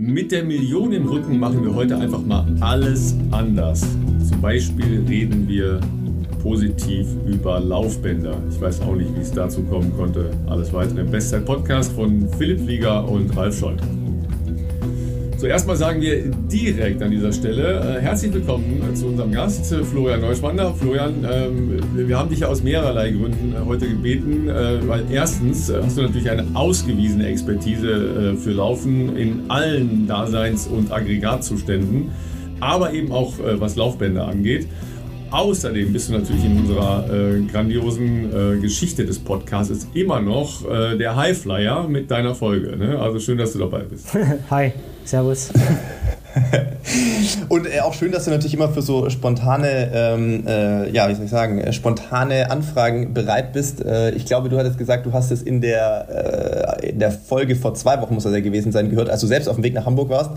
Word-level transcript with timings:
Mit 0.00 0.30
der 0.30 0.44
Million 0.44 0.92
im 0.92 1.08
Rücken 1.08 1.40
machen 1.40 1.64
wir 1.64 1.74
heute 1.74 1.98
einfach 1.98 2.24
mal 2.24 2.46
alles 2.60 3.16
anders. 3.32 3.80
Zum 4.28 4.40
Beispiel 4.40 5.04
reden 5.08 5.48
wir 5.48 5.80
positiv 6.40 7.08
über 7.26 7.58
Laufbänder. 7.58 8.40
Ich 8.48 8.60
weiß 8.60 8.80
auch 8.82 8.94
nicht, 8.94 9.12
wie 9.16 9.22
es 9.22 9.32
dazu 9.32 9.64
kommen 9.64 9.92
konnte. 9.96 10.30
Alles 10.46 10.72
weitere 10.72 11.00
im 11.00 11.10
Bestzeit-Podcast 11.10 11.90
von 11.94 12.28
Philipp 12.38 12.60
Flieger 12.60 13.10
und 13.10 13.36
Ralf 13.36 13.58
Scholz. 13.58 13.82
Zuerst 15.38 15.68
mal 15.68 15.76
sagen 15.76 16.00
wir 16.00 16.24
direkt 16.50 17.00
an 17.00 17.12
dieser 17.12 17.32
Stelle 17.32 17.98
äh, 17.98 18.02
herzlich 18.02 18.32
willkommen 18.32 18.82
äh, 18.82 18.94
zu 18.94 19.06
unserem 19.06 19.30
Gast, 19.30 19.70
äh, 19.70 19.84
Florian 19.84 20.20
Neuschwander. 20.20 20.74
Florian, 20.74 21.24
ähm, 21.30 21.78
wir 21.94 22.18
haben 22.18 22.28
dich 22.28 22.40
ja 22.40 22.48
aus 22.48 22.60
mehrerlei 22.60 23.12
Gründen 23.12 23.54
äh, 23.54 23.64
heute 23.64 23.88
gebeten, 23.88 24.48
weil 24.48 25.04
erstens 25.12 25.72
hast 25.72 25.96
du 25.96 26.02
natürlich 26.02 26.28
eine 26.28 26.44
ausgewiesene 26.54 27.28
Expertise 27.28 28.36
für 28.36 28.50
Laufen 28.50 29.16
in 29.16 29.48
allen 29.48 30.08
Daseins- 30.08 30.66
und 30.66 30.90
Aggregatzuständen, 30.90 32.10
aber 32.58 32.92
eben 32.92 33.12
auch 33.12 33.34
was 33.38 33.76
Laufbänder 33.76 34.26
angeht. 34.26 34.66
Außerdem 35.30 35.92
bist 35.92 36.08
du 36.08 36.14
natürlich 36.14 36.44
in 36.44 36.56
unserer 36.56 37.04
äh, 37.12 37.40
grandiosen 37.42 38.32
äh, 38.32 38.60
Geschichte 38.60 39.04
des 39.04 39.18
Podcasts 39.18 39.86
immer 39.92 40.20
noch 40.20 40.68
äh, 40.68 40.96
der 40.96 41.16
Highflyer 41.16 41.86
mit 41.86 42.10
deiner 42.10 42.34
Folge. 42.34 42.76
Ne? 42.76 42.98
Also 42.98 43.20
schön, 43.20 43.36
dass 43.36 43.52
du 43.52 43.58
dabei 43.58 43.80
bist. 43.80 44.08
Hi, 44.50 44.72
Servus. 45.08 45.48
Und 47.48 47.66
äh, 47.66 47.80
auch 47.80 47.94
schön, 47.94 48.12
dass 48.12 48.26
du 48.26 48.30
natürlich 48.30 48.52
immer 48.52 48.68
für 48.68 48.82
so 48.82 49.08
spontane, 49.08 49.90
ähm, 49.92 50.46
äh, 50.46 50.90
ja, 50.90 51.08
wie 51.08 51.14
soll 51.14 51.24
ich 51.24 51.30
sagen, 51.30 51.58
äh, 51.58 51.72
spontane 51.72 52.50
Anfragen 52.50 53.14
bereit 53.14 53.54
bist. 53.54 53.84
Äh, 53.84 54.10
ich 54.10 54.26
glaube, 54.26 54.50
du 54.50 54.58
hattest 54.58 54.76
gesagt, 54.76 55.06
du 55.06 55.12
hast 55.14 55.30
es 55.30 55.42
in 55.42 55.62
der, 55.62 56.77
in 56.88 56.98
der 56.98 57.10
Folge 57.10 57.56
vor 57.56 57.74
zwei 57.74 58.00
Wochen, 58.00 58.14
muss 58.14 58.24
das 58.24 58.32
ja 58.32 58.40
gewesen 58.40 58.72
sein, 58.72 58.90
gehört, 58.90 59.10
als 59.10 59.20
du 59.20 59.26
selbst 59.26 59.48
auf 59.48 59.56
dem 59.56 59.64
Weg 59.64 59.74
nach 59.74 59.86
Hamburg 59.86 60.08
warst, 60.10 60.30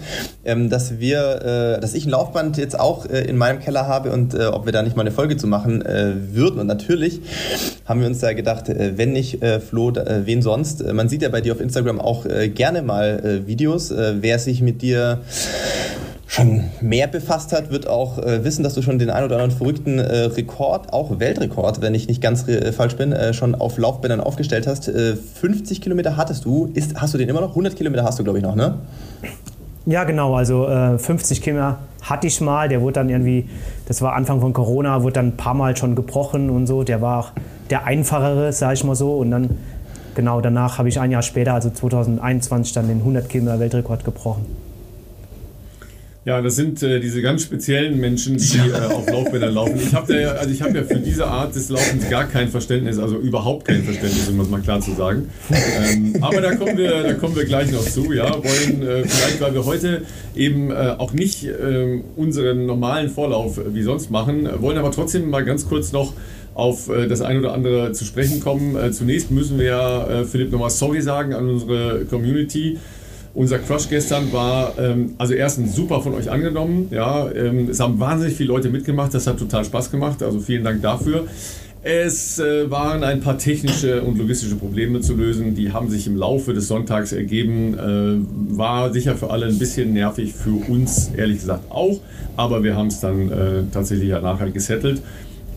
ähm, 0.45 0.69
dass 0.69 0.99
wir, 0.99 1.75
äh, 1.77 1.81
dass 1.81 1.93
ich 1.93 2.05
ein 2.05 2.11
Laufband 2.11 2.57
jetzt 2.57 2.79
auch 2.79 3.05
in 3.05 3.37
meinem 3.37 3.59
Keller 3.59 3.87
habe 3.87 4.11
und 4.11 4.35
ob 4.35 4.65
wir 4.65 4.71
da 4.71 4.81
nicht 4.81 4.95
mal 4.95 5.01
eine 5.01 5.11
Folge 5.11 5.37
zu 5.37 5.47
machen 5.47 5.83
würden. 5.83 6.59
Und 6.59 6.67
natürlich 6.67 7.21
haben 7.85 8.01
wir 8.01 8.07
uns 8.07 8.19
da 8.19 8.33
gedacht, 8.33 8.65
wenn 8.67 9.11
nicht 9.11 9.39
Flo, 9.67 9.93
wen 9.93 10.41
sonst? 10.41 10.83
man 10.93 11.09
sieht 11.09 11.21
ja 11.21 11.29
bei 11.29 11.41
dir 11.41 11.53
auf 11.53 11.61
Instagram 11.61 11.99
auch 11.99 12.25
gerne 12.53 12.81
mal 12.81 13.41
Videos. 13.45 13.91
wer 13.91 14.39
sich 14.39 14.61
mit 14.61 14.81
dir 14.81 15.21
schon 16.31 16.63
mehr 16.79 17.07
befasst 17.07 17.51
hat, 17.51 17.71
wird 17.71 17.87
auch 17.87 18.17
äh, 18.17 18.45
wissen, 18.45 18.63
dass 18.63 18.73
du 18.73 18.81
schon 18.81 18.97
den 18.97 19.09
ein 19.09 19.25
oder 19.25 19.35
anderen 19.35 19.51
verrückten 19.51 19.99
äh, 19.99 20.19
Rekord, 20.27 20.93
auch 20.93 21.19
Weltrekord, 21.19 21.81
wenn 21.81 21.93
ich 21.93 22.07
nicht 22.07 22.21
ganz 22.21 22.47
äh, 22.47 22.71
falsch 22.71 22.95
bin, 22.95 23.11
äh, 23.11 23.33
schon 23.33 23.53
auf 23.53 23.77
Laufbändern 23.77 24.21
aufgestellt 24.21 24.65
hast. 24.65 24.89
50 24.89 25.77
äh, 25.77 25.81
Kilometer 25.81 26.15
hattest 26.15 26.45
du. 26.45 26.71
Ist, 26.73 27.01
hast 27.01 27.13
du 27.13 27.17
den 27.17 27.27
immer 27.27 27.41
noch? 27.41 27.49
100 27.49 27.75
Kilometer 27.75 28.05
hast 28.05 28.17
du, 28.17 28.23
glaube 28.23 28.39
ich, 28.39 28.45
noch, 28.45 28.55
ne? 28.55 28.75
Ja, 29.85 30.05
genau. 30.05 30.35
Also 30.35 30.69
50 30.97 31.37
äh, 31.37 31.41
Kilometer 31.41 31.79
hatte 32.01 32.27
ich 32.27 32.39
mal. 32.39 32.69
Der 32.69 32.81
wurde 32.81 32.93
dann 32.93 33.09
irgendwie, 33.09 33.49
das 33.89 34.01
war 34.01 34.13
Anfang 34.13 34.39
von 34.39 34.53
Corona, 34.53 35.03
wurde 35.03 35.15
dann 35.15 35.27
ein 35.27 35.37
paar 35.37 35.53
Mal 35.53 35.75
schon 35.75 35.95
gebrochen 35.95 36.49
und 36.49 36.65
so. 36.65 36.83
Der 36.83 37.01
war 37.01 37.19
auch 37.19 37.31
der 37.69 37.83
einfachere, 37.83 38.53
sage 38.53 38.75
ich 38.75 38.85
mal 38.85 38.95
so. 38.95 39.17
Und 39.17 39.31
dann, 39.31 39.49
genau, 40.15 40.39
danach 40.39 40.77
habe 40.77 40.87
ich 40.87 40.97
ein 40.97 41.11
Jahr 41.11 41.23
später, 41.23 41.55
also 41.55 41.71
2021, 41.71 42.71
dann 42.71 42.87
den 42.87 42.99
100 42.99 43.27
Kilometer 43.27 43.59
Weltrekord 43.59 44.05
gebrochen. 44.05 44.60
Ja, 46.23 46.39
das 46.39 46.55
sind 46.55 46.83
äh, 46.83 46.99
diese 46.99 47.19
ganz 47.23 47.41
speziellen 47.41 47.99
Menschen, 47.99 48.37
die 48.37 48.57
äh, 48.73 48.93
auf 48.93 49.09
Laufbändern 49.09 49.55
laufen. 49.55 49.79
Ich 49.81 49.91
habe 49.95 50.21
ja, 50.21 50.33
also 50.33 50.63
hab 50.63 50.75
ja 50.75 50.83
für 50.83 50.99
diese 50.99 51.25
Art 51.25 51.55
des 51.55 51.69
Laufens 51.69 52.07
gar 52.11 52.25
kein 52.25 52.49
Verständnis, 52.49 52.99
also 52.99 53.17
überhaupt 53.17 53.65
kein 53.65 53.83
Verständnis, 53.83 54.29
um 54.29 54.37
das 54.37 54.47
mal 54.47 54.61
klar 54.61 54.81
zu 54.81 54.91
sagen. 54.91 55.29
Ähm, 55.49 56.17
aber 56.21 56.41
da 56.41 56.55
kommen, 56.55 56.77
wir, 56.77 57.01
da 57.01 57.13
kommen 57.15 57.35
wir 57.35 57.45
gleich 57.45 57.71
noch 57.71 57.83
zu. 57.83 58.13
Ja, 58.13 58.35
wollen 58.35 58.83
äh, 58.83 59.03
vielleicht, 59.03 59.41
weil 59.41 59.55
wir 59.55 59.65
heute 59.65 60.03
eben 60.35 60.69
äh, 60.69 60.93
auch 60.95 61.13
nicht 61.13 61.43
ähm, 61.43 62.03
unseren 62.15 62.67
normalen 62.67 63.09
Vorlauf 63.09 63.59
wie 63.73 63.81
sonst 63.81 64.11
machen, 64.11 64.47
wollen 64.61 64.77
aber 64.77 64.91
trotzdem 64.91 65.27
mal 65.27 65.43
ganz 65.43 65.67
kurz 65.67 65.91
noch 65.91 66.13
auf 66.53 66.87
äh, 66.89 67.07
das 67.07 67.21
ein 67.21 67.39
oder 67.39 67.53
andere 67.53 67.93
zu 67.93 68.05
sprechen 68.05 68.41
kommen. 68.41 68.75
Äh, 68.75 68.91
zunächst 68.91 69.31
müssen 69.31 69.57
wir 69.57 69.65
ja, 69.65 70.23
Philipp, 70.25 70.51
nochmal 70.51 70.69
Sorry 70.69 71.01
sagen 71.01 71.33
an 71.33 71.49
unsere 71.49 72.05
Community. 72.05 72.77
Unser 73.33 73.59
Crush 73.59 73.87
gestern 73.87 74.31
war, 74.33 74.73
ähm, 74.77 75.13
also 75.17 75.33
erstens 75.33 75.75
super 75.75 76.01
von 76.01 76.13
euch 76.13 76.29
angenommen. 76.29 76.87
Ja, 76.91 77.31
ähm, 77.31 77.69
es 77.69 77.79
haben 77.79 77.99
wahnsinnig 77.99 78.35
viele 78.35 78.49
Leute 78.49 78.69
mitgemacht. 78.69 79.13
Das 79.13 79.25
hat 79.25 79.39
total 79.39 79.63
Spaß 79.63 79.89
gemacht. 79.89 80.21
Also 80.21 80.39
vielen 80.39 80.63
Dank 80.63 80.81
dafür. 80.81 81.25
Es 81.83 82.37
äh, 82.37 82.69
waren 82.69 83.03
ein 83.03 83.21
paar 83.21 83.39
technische 83.39 84.03
und 84.03 84.17
logistische 84.17 84.55
Probleme 84.55 85.01
zu 85.01 85.15
lösen. 85.15 85.55
Die 85.55 85.71
haben 85.71 85.89
sich 85.89 86.05
im 86.05 86.15
Laufe 86.15 86.53
des 86.53 86.67
Sonntags 86.67 87.11
ergeben. 87.11 87.73
Äh, 87.73 88.55
war 88.55 88.93
sicher 88.93 89.15
für 89.15 89.31
alle 89.31 89.47
ein 89.47 89.57
bisschen 89.57 89.93
nervig, 89.93 90.33
für 90.33 90.69
uns 90.69 91.09
ehrlich 91.15 91.39
gesagt 91.39 91.71
auch. 91.71 91.99
Aber 92.35 92.63
wir 92.63 92.75
haben 92.75 92.87
es 92.87 92.99
dann 92.99 93.31
äh, 93.31 93.63
tatsächlich 93.71 94.09
ja 94.09 94.21
nachher 94.21 94.51
gesettelt. 94.51 95.01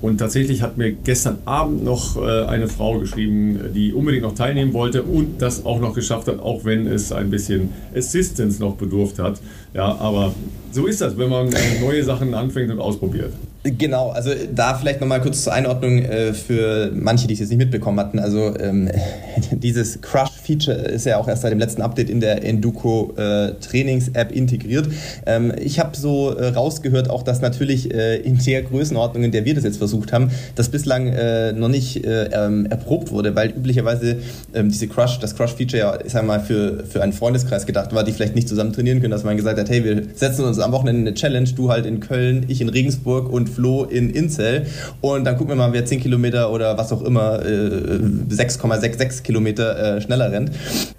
Und 0.04 0.18
tatsächlich 0.18 0.60
hat 0.60 0.76
mir 0.76 0.92
gestern 0.92 1.38
Abend 1.46 1.82
noch 1.82 2.18
äh, 2.18 2.44
eine 2.44 2.68
Frau 2.68 2.98
geschrieben, 2.98 3.72
die 3.74 3.94
unbedingt 3.94 4.22
noch 4.22 4.34
teilnehmen 4.34 4.74
wollte 4.74 5.02
und 5.02 5.40
das 5.40 5.64
auch 5.64 5.80
noch 5.80 5.94
geschafft 5.94 6.28
hat, 6.28 6.40
auch 6.40 6.66
wenn 6.66 6.86
es 6.86 7.10
ein 7.10 7.30
bisschen 7.30 7.70
Assistance 7.96 8.60
noch 8.60 8.74
bedurft 8.74 9.18
hat. 9.18 9.40
Ja, 9.72 9.96
aber 9.98 10.34
so 10.72 10.84
ist 10.84 11.00
das, 11.00 11.16
wenn 11.16 11.30
man 11.30 11.50
äh, 11.50 11.80
neue 11.80 12.04
Sachen 12.04 12.34
anfängt 12.34 12.70
und 12.70 12.80
ausprobiert. 12.80 13.32
Genau, 13.66 14.10
also 14.10 14.30
da 14.54 14.74
vielleicht 14.74 15.00
nochmal 15.00 15.22
kurz 15.22 15.42
zur 15.42 15.54
Einordnung 15.54 16.02
äh, 16.02 16.34
für 16.34 16.90
manche, 16.92 17.26
die 17.26 17.32
es 17.32 17.40
jetzt 17.40 17.48
nicht 17.48 17.56
mitbekommen 17.56 17.98
hatten. 17.98 18.18
Also 18.18 18.54
ähm, 18.58 18.90
dieses 19.52 20.02
Crush-Feature 20.02 20.76
ist 20.76 21.06
ja 21.06 21.16
auch 21.16 21.26
erst 21.26 21.42
seit 21.42 21.52
dem 21.52 21.58
letzten 21.58 21.80
Update 21.80 22.10
in 22.10 22.20
der 22.20 22.44
Enduko 22.44 23.14
äh, 23.16 23.54
Trainings-App 23.54 24.32
integriert. 24.32 24.88
Ähm, 25.24 25.50
ich 25.58 25.80
habe 25.80 25.96
so 25.96 26.36
äh, 26.36 26.48
rausgehört, 26.48 27.08
auch 27.08 27.22
dass 27.22 27.40
natürlich 27.40 27.90
äh, 27.94 28.16
in 28.16 28.36
der 28.44 28.64
Größenordnung, 28.64 29.24
in 29.24 29.32
der 29.32 29.46
wir 29.46 29.54
das 29.54 29.64
jetzt 29.64 29.78
versucht 29.78 30.12
haben, 30.12 30.30
das 30.56 30.68
bislang 30.68 31.06
äh, 31.06 31.52
noch 31.52 31.68
nicht 31.68 32.04
äh, 32.04 32.24
ähm, 32.34 32.66
erprobt 32.66 33.12
wurde, 33.12 33.34
weil 33.34 33.48
üblicherweise 33.48 34.18
ähm, 34.52 34.68
diese 34.68 34.88
Crush, 34.88 35.20
das 35.20 35.36
Crush-Feature 35.36 35.78
ja, 35.78 35.98
ich 36.04 36.12
sag 36.12 36.26
mal, 36.26 36.40
für, 36.40 36.84
für 36.84 37.02
einen 37.02 37.14
Freundeskreis 37.14 37.64
gedacht 37.64 37.94
war, 37.94 38.04
die 38.04 38.12
vielleicht 38.12 38.34
nicht 38.34 38.46
zusammen 38.46 38.74
trainieren 38.74 39.00
können, 39.00 39.12
dass 39.12 39.24
man 39.24 39.38
gesagt 39.38 39.58
hat, 39.58 39.70
hey, 39.70 39.82
wir 39.84 40.02
setzen 40.14 40.44
uns 40.44 40.58
am 40.58 40.72
Wochenende 40.72 41.00
eine 41.00 41.14
Challenge, 41.14 41.48
du 41.56 41.70
halt 41.70 41.86
in 41.86 42.00
Köln, 42.00 42.44
ich 42.48 42.60
in 42.60 42.68
Regensburg 42.68 43.32
und 43.32 43.53
Flo 43.54 43.84
in 43.84 44.10
Inzell. 44.10 44.66
Und 45.00 45.24
dann 45.24 45.36
gucken 45.36 45.50
wir 45.50 45.56
mal, 45.56 45.72
wer 45.72 45.84
10 45.84 46.00
Kilometer 46.00 46.50
oder 46.52 46.76
was 46.76 46.92
auch 46.92 47.02
immer, 47.02 47.40
6,66 47.40 49.00
äh, 49.00 49.22
Kilometer 49.22 49.96
äh, 49.96 50.00
schneller 50.00 50.30
rennt. 50.32 50.50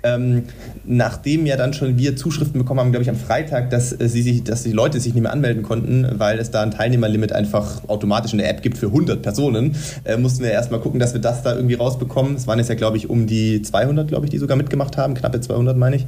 Ähm, 0.04 0.44
nachdem 0.86 1.46
ja 1.46 1.58
dann 1.58 1.74
schon 1.74 1.98
wir 1.98 2.16
Zuschriften 2.16 2.60
bekommen 2.60 2.80
haben, 2.80 2.92
glaube 2.92 3.04
ich, 3.04 3.10
am 3.10 3.16
Freitag, 3.16 3.70
dass, 3.70 3.92
äh, 3.92 4.08
sie 4.08 4.22
sich, 4.22 4.44
dass 4.44 4.64
die 4.64 4.72
Leute 4.72 5.00
sich 5.00 5.14
nicht 5.14 5.24
mehr 5.24 5.34
anmelden 5.34 5.64
konnten, 5.64 6.08
weil 6.18 6.40
es 6.40 6.52
da 6.52 6.62
ein 6.62 6.72
Teilnehmerlimit 6.72 7.34
einfach 7.34 7.88
automatisch 7.88 8.34
in 8.34 8.40
der 8.40 8.50
App 8.50 8.62
gibt 8.62 8.78
für 8.78 8.88
100 8.88 9.22
Personen, 9.22 9.76
mussten 10.18 10.44
wir 10.44 10.52
erstmal 10.52 10.80
gucken, 10.80 11.00
dass 11.00 11.14
wir 11.14 11.22
das 11.22 11.44
da 11.44 11.56
irgendwie 11.56 11.76
rausbekommen. 11.76 12.36
Es 12.36 12.48
waren 12.48 12.60
jetzt 12.60 12.70
ja, 12.70 12.76
glaube 12.76 12.98
ich, 12.98 13.10
um 13.10 13.28
die 13.28 13.62
200, 13.62 14.08
glaube 14.08 14.26
ich, 14.26 14.32
die 14.32 14.38
sogar 14.38 14.58
mitgemacht 14.58 14.98
haben, 14.98 15.14
knappe 15.14 15.42
200 15.42 15.78
meine 15.78 15.98
ich. 15.98 16.06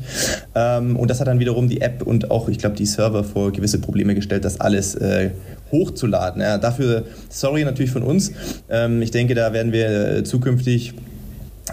Ähm, 0.55 0.95
und 0.95 1.09
das 1.09 1.19
hat 1.19 1.27
dann 1.27 1.39
wiederum 1.39 1.69
die 1.69 1.81
App 1.81 2.03
und 2.03 2.31
auch, 2.31 2.49
ich 2.49 2.57
glaube, 2.57 2.75
die 2.75 2.85
Server 2.85 3.23
vor 3.23 3.51
gewisse 3.51 3.79
Probleme 3.79 4.15
gestellt, 4.15 4.45
das 4.45 4.59
alles 4.59 4.95
hochzuladen. 5.71 6.41
Ja, 6.41 6.57
dafür 6.57 7.05
sorry 7.29 7.63
natürlich 7.63 7.91
von 7.91 8.03
uns. 8.03 8.31
Ähm, 8.69 9.01
ich 9.01 9.11
denke, 9.11 9.35
da 9.35 9.53
werden 9.53 9.71
wir 9.71 10.17
äh, 10.17 10.23
zukünftig 10.23 10.93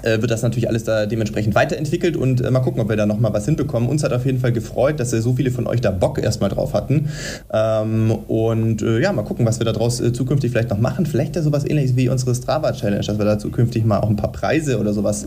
wird 0.03 0.31
das 0.31 0.43
natürlich 0.43 0.69
alles 0.69 0.84
da 0.84 1.06
dementsprechend 1.06 1.55
weiterentwickelt 1.55 2.16
und 2.16 2.41
äh, 2.41 2.50
mal 2.50 2.60
gucken, 2.60 2.81
ob 2.81 2.88
wir 2.88 2.97
da 2.97 3.06
nochmal 3.06 3.32
was 3.32 3.44
hinbekommen. 3.44 3.88
Uns 3.88 4.03
hat 4.03 4.12
auf 4.12 4.27
jeden 4.27 4.41
Fall 4.41 4.53
gefreut, 4.53 5.00
dass 5.00 5.10
so 5.10 5.34
viele 5.34 5.50
von 5.50 5.66
euch 5.66 5.81
da 5.81 5.91
Bock 5.91 6.19
erstmal 6.22 6.50
drauf 6.50 6.75
hatten. 6.75 7.09
Ähm, 7.53 8.10
und 8.28 8.83
äh, 8.83 9.00
ja, 9.00 9.12
mal 9.12 9.22
gucken, 9.22 9.47
was 9.47 9.60
wir 9.60 9.65
daraus 9.65 10.00
äh, 10.00 10.12
zukünftig 10.12 10.50
vielleicht 10.50 10.71
noch 10.71 10.78
machen. 10.78 11.06
Vielleicht 11.06 11.37
ja 11.37 11.43
sowas 11.43 11.65
ähnliches 11.65 11.97
wie 11.97 12.09
unsere 12.09 12.34
Strava-Challenge, 12.34 13.04
dass 13.04 13.19
wir 13.19 13.25
da 13.25 13.38
zukünftig 13.38 13.84
mal 13.84 14.00
auch 14.00 14.09
ein 14.09 14.16
paar 14.16 14.33
Preise 14.33 14.78
oder 14.78 14.93
sowas 14.93 15.27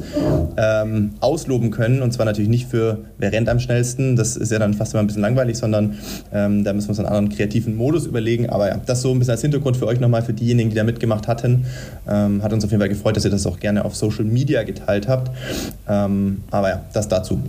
ähm, 0.57 1.11
ausloben 1.19 1.71
können. 1.71 2.01
Und 2.01 2.11
zwar 2.11 2.25
natürlich 2.25 2.49
nicht 2.49 2.67
für 2.67 2.99
wer 3.17 3.31
rennt 3.31 3.49
am 3.49 3.59
schnellsten, 3.59 4.15
das 4.15 4.35
ist 4.35 4.51
ja 4.51 4.59
dann 4.59 4.73
fast 4.73 4.93
immer 4.93 5.03
ein 5.03 5.07
bisschen 5.07 5.21
langweilig, 5.21 5.57
sondern 5.57 5.97
ähm, 6.33 6.63
da 6.63 6.73
müssen 6.73 6.87
wir 6.87 6.91
uns 6.91 6.99
einen 6.99 7.07
anderen 7.07 7.29
kreativen 7.29 7.75
Modus 7.75 8.05
überlegen. 8.05 8.49
Aber 8.49 8.67
ja, 8.67 8.81
das 8.85 9.01
so 9.01 9.11
ein 9.11 9.19
bisschen 9.19 9.31
als 9.31 9.41
Hintergrund 9.41 9.77
für 9.77 9.87
euch 9.87 9.99
nochmal, 9.99 10.21
für 10.21 10.33
diejenigen, 10.33 10.69
die 10.69 10.75
da 10.75 10.83
mitgemacht 10.83 11.27
hatten. 11.27 11.65
Ähm, 12.07 12.43
hat 12.43 12.53
uns 12.53 12.63
auf 12.63 12.71
jeden 12.71 12.81
Fall 12.81 12.89
gefreut, 12.89 13.15
dass 13.15 13.25
ihr 13.25 13.31
das 13.31 13.45
auch 13.45 13.59
gerne 13.59 13.85
auf 13.85 13.95
Social 13.95 14.25
Media 14.25 14.56
geteilt 14.63 15.07
habt. 15.07 15.31
Ähm, 15.87 16.43
aber 16.51 16.69
ja, 16.69 16.85
das 16.93 17.07
dazu. 17.07 17.41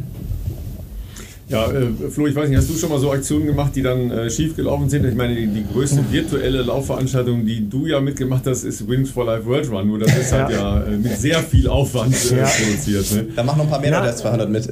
Ja, 1.49 1.67
äh, 1.71 2.11
Flo, 2.11 2.27
ich 2.27 2.37
weiß 2.37 2.49
nicht, 2.49 2.59
hast 2.59 2.69
du 2.69 2.75
schon 2.75 2.91
mal 2.91 2.99
so 2.99 3.11
Aktionen 3.11 3.47
gemacht, 3.47 3.75
die 3.75 3.83
dann 3.83 4.11
äh, 4.11 4.29
schief 4.29 4.55
gelaufen 4.55 4.91
sind? 4.91 5.07
Ich 5.07 5.15
meine, 5.15 5.35
die, 5.35 5.47
die, 5.47 5.65
größte 5.73 6.05
virtuelle 6.11 6.61
Laufveranstaltung, 6.61 7.47
die 7.47 7.69
du 7.69 7.87
ja 7.87 8.01
mitgemacht 8.01 8.47
hast, 8.47 8.65
ist 8.65 8.87
Wings 8.87 9.11
for 9.11 9.25
Life 9.25 9.47
World 9.47 9.71
Run. 9.71 9.87
Nur 9.87 9.99
das 9.99 10.15
ist 10.15 10.33
halt 10.33 10.51
ja, 10.51 10.81
ja 10.81 10.85
äh, 10.85 10.91
mit 10.91 11.19
sehr 11.19 11.39
viel 11.39 11.67
Aufwand 11.69 12.15
äh, 12.33 12.39
ja. 12.39 12.45
produziert. 12.47 13.13
Ne? 13.13 13.27
Da 13.35 13.43
machen 13.43 13.59
noch 13.59 13.65
ein 13.65 13.71
paar 13.71 13.81
mehr 13.81 13.91
ja. 13.91 14.03
als 14.03 14.19
200 14.19 14.51
mit. 14.51 14.71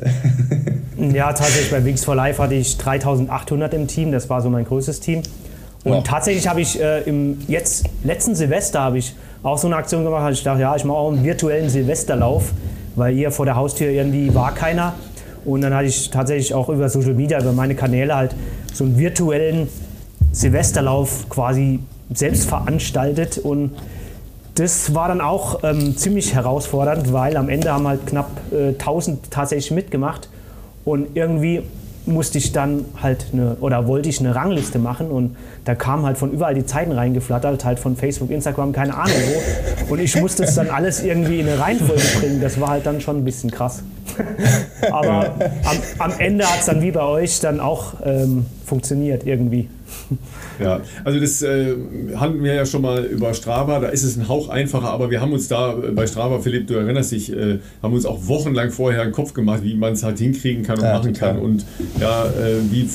ja, 1.14 1.32
tatsächlich 1.32 1.70
bei 1.70 1.82
Wings 1.82 2.04
for 2.04 2.14
Life 2.14 2.42
hatte 2.42 2.54
ich 2.54 2.76
3800 2.76 3.72
im 3.72 3.86
Team. 3.86 4.12
Das 4.12 4.28
war 4.28 4.42
so 4.42 4.50
mein 4.50 4.66
größtes 4.66 5.00
Team. 5.00 5.22
Und 5.82 5.92
wow. 5.92 6.04
tatsächlich 6.04 6.46
habe 6.46 6.60
ich 6.60 6.78
äh, 6.78 7.02
im 7.04 7.38
jetzt 7.48 7.86
letzten 8.04 8.34
Silvester 8.34 8.80
habe 8.80 8.98
ich 8.98 9.14
auch 9.42 9.58
so 9.58 9.66
eine 9.66 9.76
Aktion 9.76 10.04
gemacht. 10.04 10.22
Also 10.22 10.38
ich 10.38 10.44
dachte, 10.44 10.62
ja, 10.62 10.74
ich 10.76 10.84
mache 10.84 10.98
auch 10.98 11.12
einen 11.12 11.24
virtuellen 11.24 11.68
Silvesterlauf, 11.68 12.52
weil 12.94 13.14
hier 13.14 13.30
vor 13.30 13.44
der 13.44 13.56
Haustür 13.56 13.88
irgendwie 13.88 14.34
war 14.34 14.54
keiner. 14.54 14.94
Und 15.44 15.60
dann 15.60 15.74
hatte 15.74 15.86
ich 15.86 16.10
tatsächlich 16.10 16.52
auch 16.54 16.68
über 16.68 16.88
Social 16.88 17.14
Media, 17.14 17.40
über 17.40 17.52
meine 17.52 17.74
Kanäle 17.74 18.16
halt 18.16 18.34
so 18.72 18.84
einen 18.84 18.98
virtuellen 18.98 19.68
Silvesterlauf 20.32 21.28
quasi 21.28 21.80
selbst 22.12 22.48
veranstaltet. 22.48 23.38
Und 23.38 23.70
das 24.56 24.94
war 24.94 25.08
dann 25.08 25.20
auch 25.20 25.62
ähm, 25.62 25.96
ziemlich 25.96 26.34
herausfordernd, 26.34 27.12
weil 27.12 27.36
am 27.36 27.48
Ende 27.48 27.72
haben 27.72 27.86
halt 27.86 28.06
knapp 28.06 28.30
äh, 28.52 28.70
1000 28.70 29.30
tatsächlich 29.30 29.70
mitgemacht. 29.70 30.28
Und 30.84 31.16
irgendwie 31.16 31.62
musste 32.06 32.38
ich 32.38 32.52
dann 32.52 32.84
halt 33.02 33.26
eine, 33.32 33.56
oder 33.60 33.86
wollte 33.86 34.08
ich 34.08 34.20
eine 34.20 34.34
Rangliste 34.34 34.78
machen 34.78 35.10
und 35.10 35.36
da 35.64 35.74
kamen 35.74 36.04
halt 36.04 36.18
von 36.18 36.32
überall 36.32 36.54
die 36.54 36.64
Zeiten 36.64 36.92
reingeflattert, 36.92 37.64
halt 37.64 37.78
von 37.78 37.96
Facebook, 37.96 38.30
Instagram, 38.30 38.72
keine 38.72 38.94
Ahnung 38.94 39.16
wo. 39.88 39.92
Und 39.94 40.00
ich 40.00 40.16
musste 40.16 40.44
es 40.44 40.54
dann 40.54 40.70
alles 40.70 41.02
irgendwie 41.02 41.40
in 41.40 41.48
eine 41.48 41.58
Reihenfolge 41.58 42.02
bringen. 42.20 42.40
Das 42.40 42.60
war 42.60 42.68
halt 42.68 42.86
dann 42.86 43.00
schon 43.00 43.18
ein 43.18 43.24
bisschen 43.24 43.50
krass. 43.50 43.82
Aber 44.90 45.34
am, 45.64 45.76
am 45.98 46.12
Ende 46.18 46.44
hat 46.46 46.60
es 46.60 46.66
dann 46.66 46.82
wie 46.82 46.90
bei 46.90 47.02
euch 47.02 47.40
dann 47.40 47.60
auch 47.60 47.94
ähm, 48.04 48.46
funktioniert 48.64 49.26
irgendwie. 49.26 49.68
Ja, 50.58 50.80
also 51.04 51.20
das 51.20 51.42
äh, 51.42 51.74
hatten 52.16 52.42
wir 52.42 52.54
ja 52.54 52.64
schon 52.64 52.82
mal 52.82 53.04
über 53.04 53.34
Strava, 53.34 53.78
da 53.78 53.88
ist 53.88 54.04
es 54.04 54.16
ein 54.16 54.26
Hauch 54.26 54.48
einfacher, 54.48 54.88
aber 54.88 55.10
wir 55.10 55.20
haben 55.20 55.32
uns 55.32 55.48
da 55.48 55.74
äh, 55.74 55.92
bei 55.92 56.06
Strava, 56.06 56.40
Philipp, 56.40 56.66
du 56.66 56.74
erinnerst 56.74 57.12
dich, 57.12 57.30
äh, 57.30 57.58
haben 57.82 57.92
uns 57.92 58.06
auch 58.06 58.26
wochenlang 58.26 58.70
vorher 58.70 59.02
einen 59.02 59.12
Kopf 59.12 59.34
gemacht, 59.34 59.60
wie 59.62 59.74
man 59.74 59.92
es 59.92 60.02
halt 60.02 60.18
hinkriegen 60.18 60.62
kann 60.62 60.78
und 60.78 60.84
ja, 60.84 60.94
machen 60.94 61.12
total. 61.12 61.34
kann 61.34 61.42
und 61.42 61.66
ja, 62.00 62.24
äh, 62.24 62.60
wie 62.70 62.88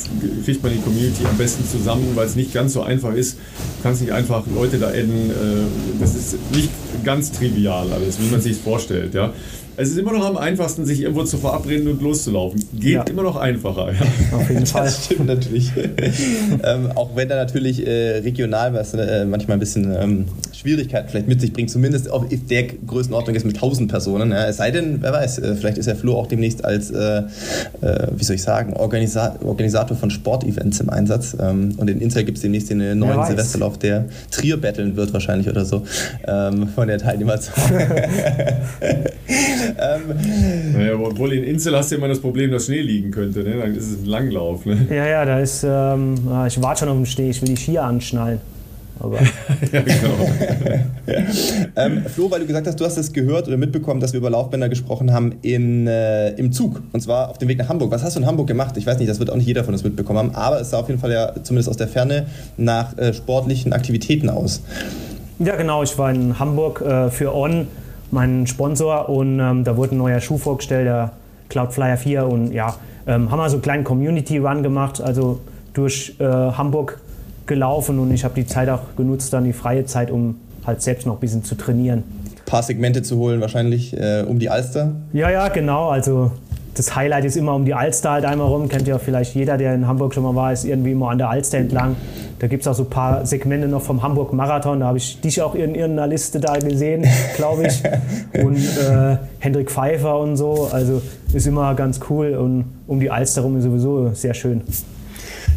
kriegt 0.44 0.63
man 0.63 0.72
die 0.74 0.80
Community 0.80 1.24
am 1.30 1.38
besten 1.38 1.63
zusammen, 1.68 2.12
weil 2.16 2.25
es 2.25 2.36
nicht 2.36 2.54
ganz 2.54 2.74
so 2.74 2.81
einfach 2.81 3.13
ist. 3.13 3.38
Du 3.38 3.84
kannst 3.84 4.02
nicht 4.02 4.12
einfach 4.12 4.44
Leute 4.54 4.80
da 4.80 4.88
adden, 4.88 5.30
äh, 5.30 6.00
das 6.00 6.16
ist 6.16 6.38
nicht 6.54 6.69
ganz 7.04 7.31
trivial 7.31 7.94
alles, 7.94 8.19
wie 8.19 8.31
man 8.31 8.42
sich 8.42 8.58
vorstellt, 8.58 9.13
ja. 9.13 9.34
Es 9.78 9.90
ist 9.90 9.98
immer 9.98 10.12
noch 10.12 10.26
am 10.26 10.38
einfachsten, 10.38 10.86
sich 10.86 11.02
irgendwo 11.02 11.24
zu 11.24 11.38
verabreden 11.38 11.88
und 11.88 12.02
loszulaufen. 12.02 12.64
Geht 12.74 12.94
ja. 12.94 13.04
immer 13.04 13.24
noch 13.24 13.38
einfacher. 13.38 13.92
Ja. 13.94 14.38
Auf 14.38 14.50
jeden 14.50 14.66
Fall. 14.68 14.86
Das 14.86 15.06
stimmt 15.06 15.28
natürlich. 15.28 15.72
ähm, 16.64 16.92
auch 16.96 17.16
wenn 17.16 17.30
da 17.30 17.36
natürlich 17.36 17.86
äh, 17.86 18.18
regional 18.20 18.74
was 18.74 18.94
äh, 18.94 19.26
manchmal 19.26 19.58
ein 19.58 19.60
bisschen 19.60 19.94
ähm, 19.98 20.26
Schwierigkeiten 20.54 21.10
vielleicht 21.10 21.28
mit 21.28 21.42
sich 21.42 21.54
bringt, 21.54 21.70
zumindest 21.70 22.10
auf 22.12 22.26
der 22.30 22.64
Größenordnung 22.64 23.36
ist 23.36 23.46
mit 23.46 23.56
1000 23.56 23.90
Personen. 23.90 24.32
Ja. 24.32 24.46
Es 24.46 24.58
sei 24.58 24.72
denn, 24.72 25.02
wer 25.02 25.14
weiß, 25.14 25.40
äh, 25.40 25.56
vielleicht 25.56 25.78
ist 25.78 25.88
der 25.88 25.96
Flo 25.96 26.16
auch 26.16 26.28
demnächst 26.28 26.66
als, 26.66 26.92
äh, 26.92 27.24
äh, 27.82 28.08
wie 28.16 28.24
soll 28.24 28.36
ich 28.36 28.44
sagen, 28.44 28.74
Organisa 28.74 29.38
Organisator 29.44 29.96
von 29.96 30.12
Sportevents 30.12 30.80
im 30.82 30.90
Einsatz. 30.90 31.36
Ähm, 31.40 31.76
und 31.78 31.90
in 31.90 32.02
Insta 32.02 32.22
gibt 32.24 32.38
es 32.38 32.42
demnächst 32.42 32.70
den 32.70 33.00
neuen 33.00 33.26
Silvesterlauf, 33.26 33.78
der 33.80 34.06
Trier 34.32 34.58
battlen 34.58 34.96
wird 34.96 35.14
wahrscheinlich 35.14 35.50
oder 35.50 35.66
so 35.66 35.84
ähm, 36.28 36.68
von 36.68 36.88
der 36.88 36.98
Teilnehmerzahl. 36.98 38.10
ähm, 39.78 40.74
naja, 40.74 40.96
obwohl 40.96 41.34
in 41.34 41.44
Insel 41.44 41.75
hast 41.75 41.92
du 41.92 41.96
immer 41.96 42.08
das 42.08 42.19
Problem, 42.19 42.52
dass 42.52 42.66
Schnee 42.66 42.81
liegen 42.81 43.12
könnte. 43.12 43.44
Ne? 43.44 43.58
Dann 43.58 43.75
ist 43.75 43.92
es 43.92 44.00
ein 44.00 44.06
Langlauf. 44.06 44.66
Ne? 44.66 44.88
Ja, 44.90 45.08
ja, 45.08 45.25
da 45.25 45.40
ist. 45.40 45.63
Ähm, 45.63 46.16
ich 46.48 46.62
warte 46.62 46.80
schon 46.80 46.90
auf 46.90 46.96
den 46.96 47.06
Schnee, 47.06 47.30
ich 47.30 47.42
will 47.42 47.50
die 47.50 47.58
Skier 47.58 47.84
anschnallen. 47.84 48.40
Aber 49.02 49.18
ja, 49.72 49.81
genau. 49.81 50.30
ähm, 51.75 52.06
Flo, 52.06 52.30
weil 52.30 52.42
du 52.42 52.46
gesagt 52.46 52.68
hast, 52.68 52.80
du 52.80 52.86
hast 52.86 52.98
es 52.98 53.12
gehört 53.12 53.48
oder 53.48 53.58
mitbekommen, 53.58 54.00
dass 54.00 54.13
wir 54.13 54.19
über 54.19 54.30
Laufbänder 54.30 54.69
gesprochen 54.69 55.12
haben 55.12 55.34
in, 55.42 55.88
äh, 55.88 56.31
im 56.31 56.52
Zug. 56.52 56.81
Und 56.92 57.02
zwar 57.02 57.30
auf 57.30 57.40
dem 57.40 57.48
Weg 57.48 57.58
nach 57.58 57.69
Hamburg. 57.69 57.92
Was 57.92 58.04
hast 58.04 58.16
du 58.16 58.19
in 58.19 58.28
Hamburg 58.28 58.48
gemacht? 58.48 58.78
Ich 58.78 58.86
weiß 58.86 59.00
nicht, 59.00 59.10
das 59.10 59.19
wird 59.19 59.31
auch 59.31 59.36
nicht 59.36 59.48
jeder 59.48 59.63
von 59.63 59.74
uns 59.74 59.84
mitbekommen 59.84 60.19
haben, 60.19 60.36
aber 60.36 60.62
es 60.62 60.69
sah 60.69 60.80
auf 60.80 60.88
jeden 60.88 61.00
Fall 61.00 61.12
ja 61.12 61.34
zumindest 61.42 61.69
aus 61.69 61.78
der 61.78 61.88
Ferne 61.88 62.28
nach 62.58 62.96
äh, 62.98 63.13
sportlichen 63.13 63.74
Aktivitäten 63.74 64.30
aus. 64.30 64.62
Ja, 65.40 65.56
genau. 65.56 65.81
Ich 65.81 65.98
war 65.98 66.12
in 66.12 66.38
Hamburg 66.38 66.81
äh, 66.81 67.10
für 67.10 67.34
On 67.34 67.68
mein 68.12 68.48
Sponsor 68.48 69.10
und 69.10 69.40
ähm, 69.40 69.63
da 69.63 69.78
wurde 69.78 69.96
ein 69.96 69.98
neuer 69.98 70.19
Schuh 70.19 70.38
vorgestellt, 70.38 70.86
der 70.86 71.12
Cloudflyer 71.50 71.98
4 71.98 72.25
und 72.25 72.52
ja, 72.52 72.75
ähm, 73.08 73.31
haben 73.31 73.40
wir 73.40 73.50
so 73.50 73.56
einen 73.56 73.62
kleinen 73.62 73.84
Community-Run 73.84 74.63
gemacht, 74.63 75.02
also 75.02 75.40
durch 75.74 76.16
äh, 76.19 76.24
Hamburg 76.24 77.00
gelaufen 77.46 78.00
und 78.00 78.13
ich 78.13 78.24
habe 78.24 78.36
die 78.36 78.46
Zeit 78.46 78.69
auch 78.69 78.96
genutzt, 78.96 79.34
dann 79.34 79.44
die 79.44 79.54
freie 79.54 79.86
Zeit, 79.86 80.12
um 80.12 80.36
halt 80.66 80.81
selbst 80.81 81.08
noch 81.08 81.16
ein 81.16 81.19
bisschen 81.19 81.44
zu 81.44 81.56
trainieren. 81.56 82.04
Ein 82.25 82.46
paar 82.46 82.63
Segmente 82.63 83.02
zu 83.02 83.18
holen 83.18 83.42
wahrscheinlich 83.42 83.98
äh, 83.98 84.24
um 84.28 84.40
die 84.40 84.50
Alster? 84.50 84.92
Ja, 85.13 85.30
ja, 85.30 85.48
genau, 85.50 85.90
also 85.90 86.31
das 86.74 86.96
Highlight 86.96 87.26
ist 87.26 87.36
immer 87.36 87.54
um 87.56 87.66
die 87.66 87.74
Alster 87.74 88.12
halt 88.12 88.26
einmal 88.26 88.48
rum. 88.48 88.70
Kennt 88.70 88.88
ja 88.88 88.98
vielleicht 88.98 89.36
jeder, 89.36 89.58
der 89.58 89.74
in 89.76 89.88
Hamburg 89.88 90.14
schon 90.14 90.24
mal 90.24 90.36
war, 90.36 90.54
ist 90.54 90.64
irgendwie 90.64 90.92
immer 90.92 91.10
an 91.10 91.18
der 91.18 91.30
Alster 91.30 91.58
entlang. 91.58 91.96
Da 92.40 92.48
gibt 92.48 92.62
es 92.62 92.68
auch 92.68 92.74
so 92.74 92.84
ein 92.84 92.90
paar 92.90 93.26
Segmente 93.26 93.68
noch 93.68 93.82
vom 93.82 94.02
Hamburg 94.02 94.34
Marathon. 94.34 94.80
Da 94.80 94.88
habe 94.88 94.98
ich 94.98 95.20
dich 95.22 95.42
auch 95.42 95.54
in 95.54 95.76
irgendeiner 95.76 96.08
Liste 96.08 96.40
da 96.40 96.58
gesehen, 96.58 97.06
glaube 97.36 97.68
ich. 97.68 97.84
Und 98.42 98.58
äh, 98.58 99.18
Hendrik 99.40 99.70
Pfeiffer 99.70 100.18
und 100.20 100.38
so. 100.38 100.70
Also 100.72 101.02
ist 101.34 101.46
immer 101.46 101.76
ganz 101.76 102.00
cool. 102.10 102.36
Und 102.36 102.66
um 102.88 103.00
die 103.00 103.12
Alster 103.12 103.42
rum 103.42 103.58
ist 103.58 103.64
sowieso 103.64 104.12
sehr 104.14 104.34
schön. 104.34 104.62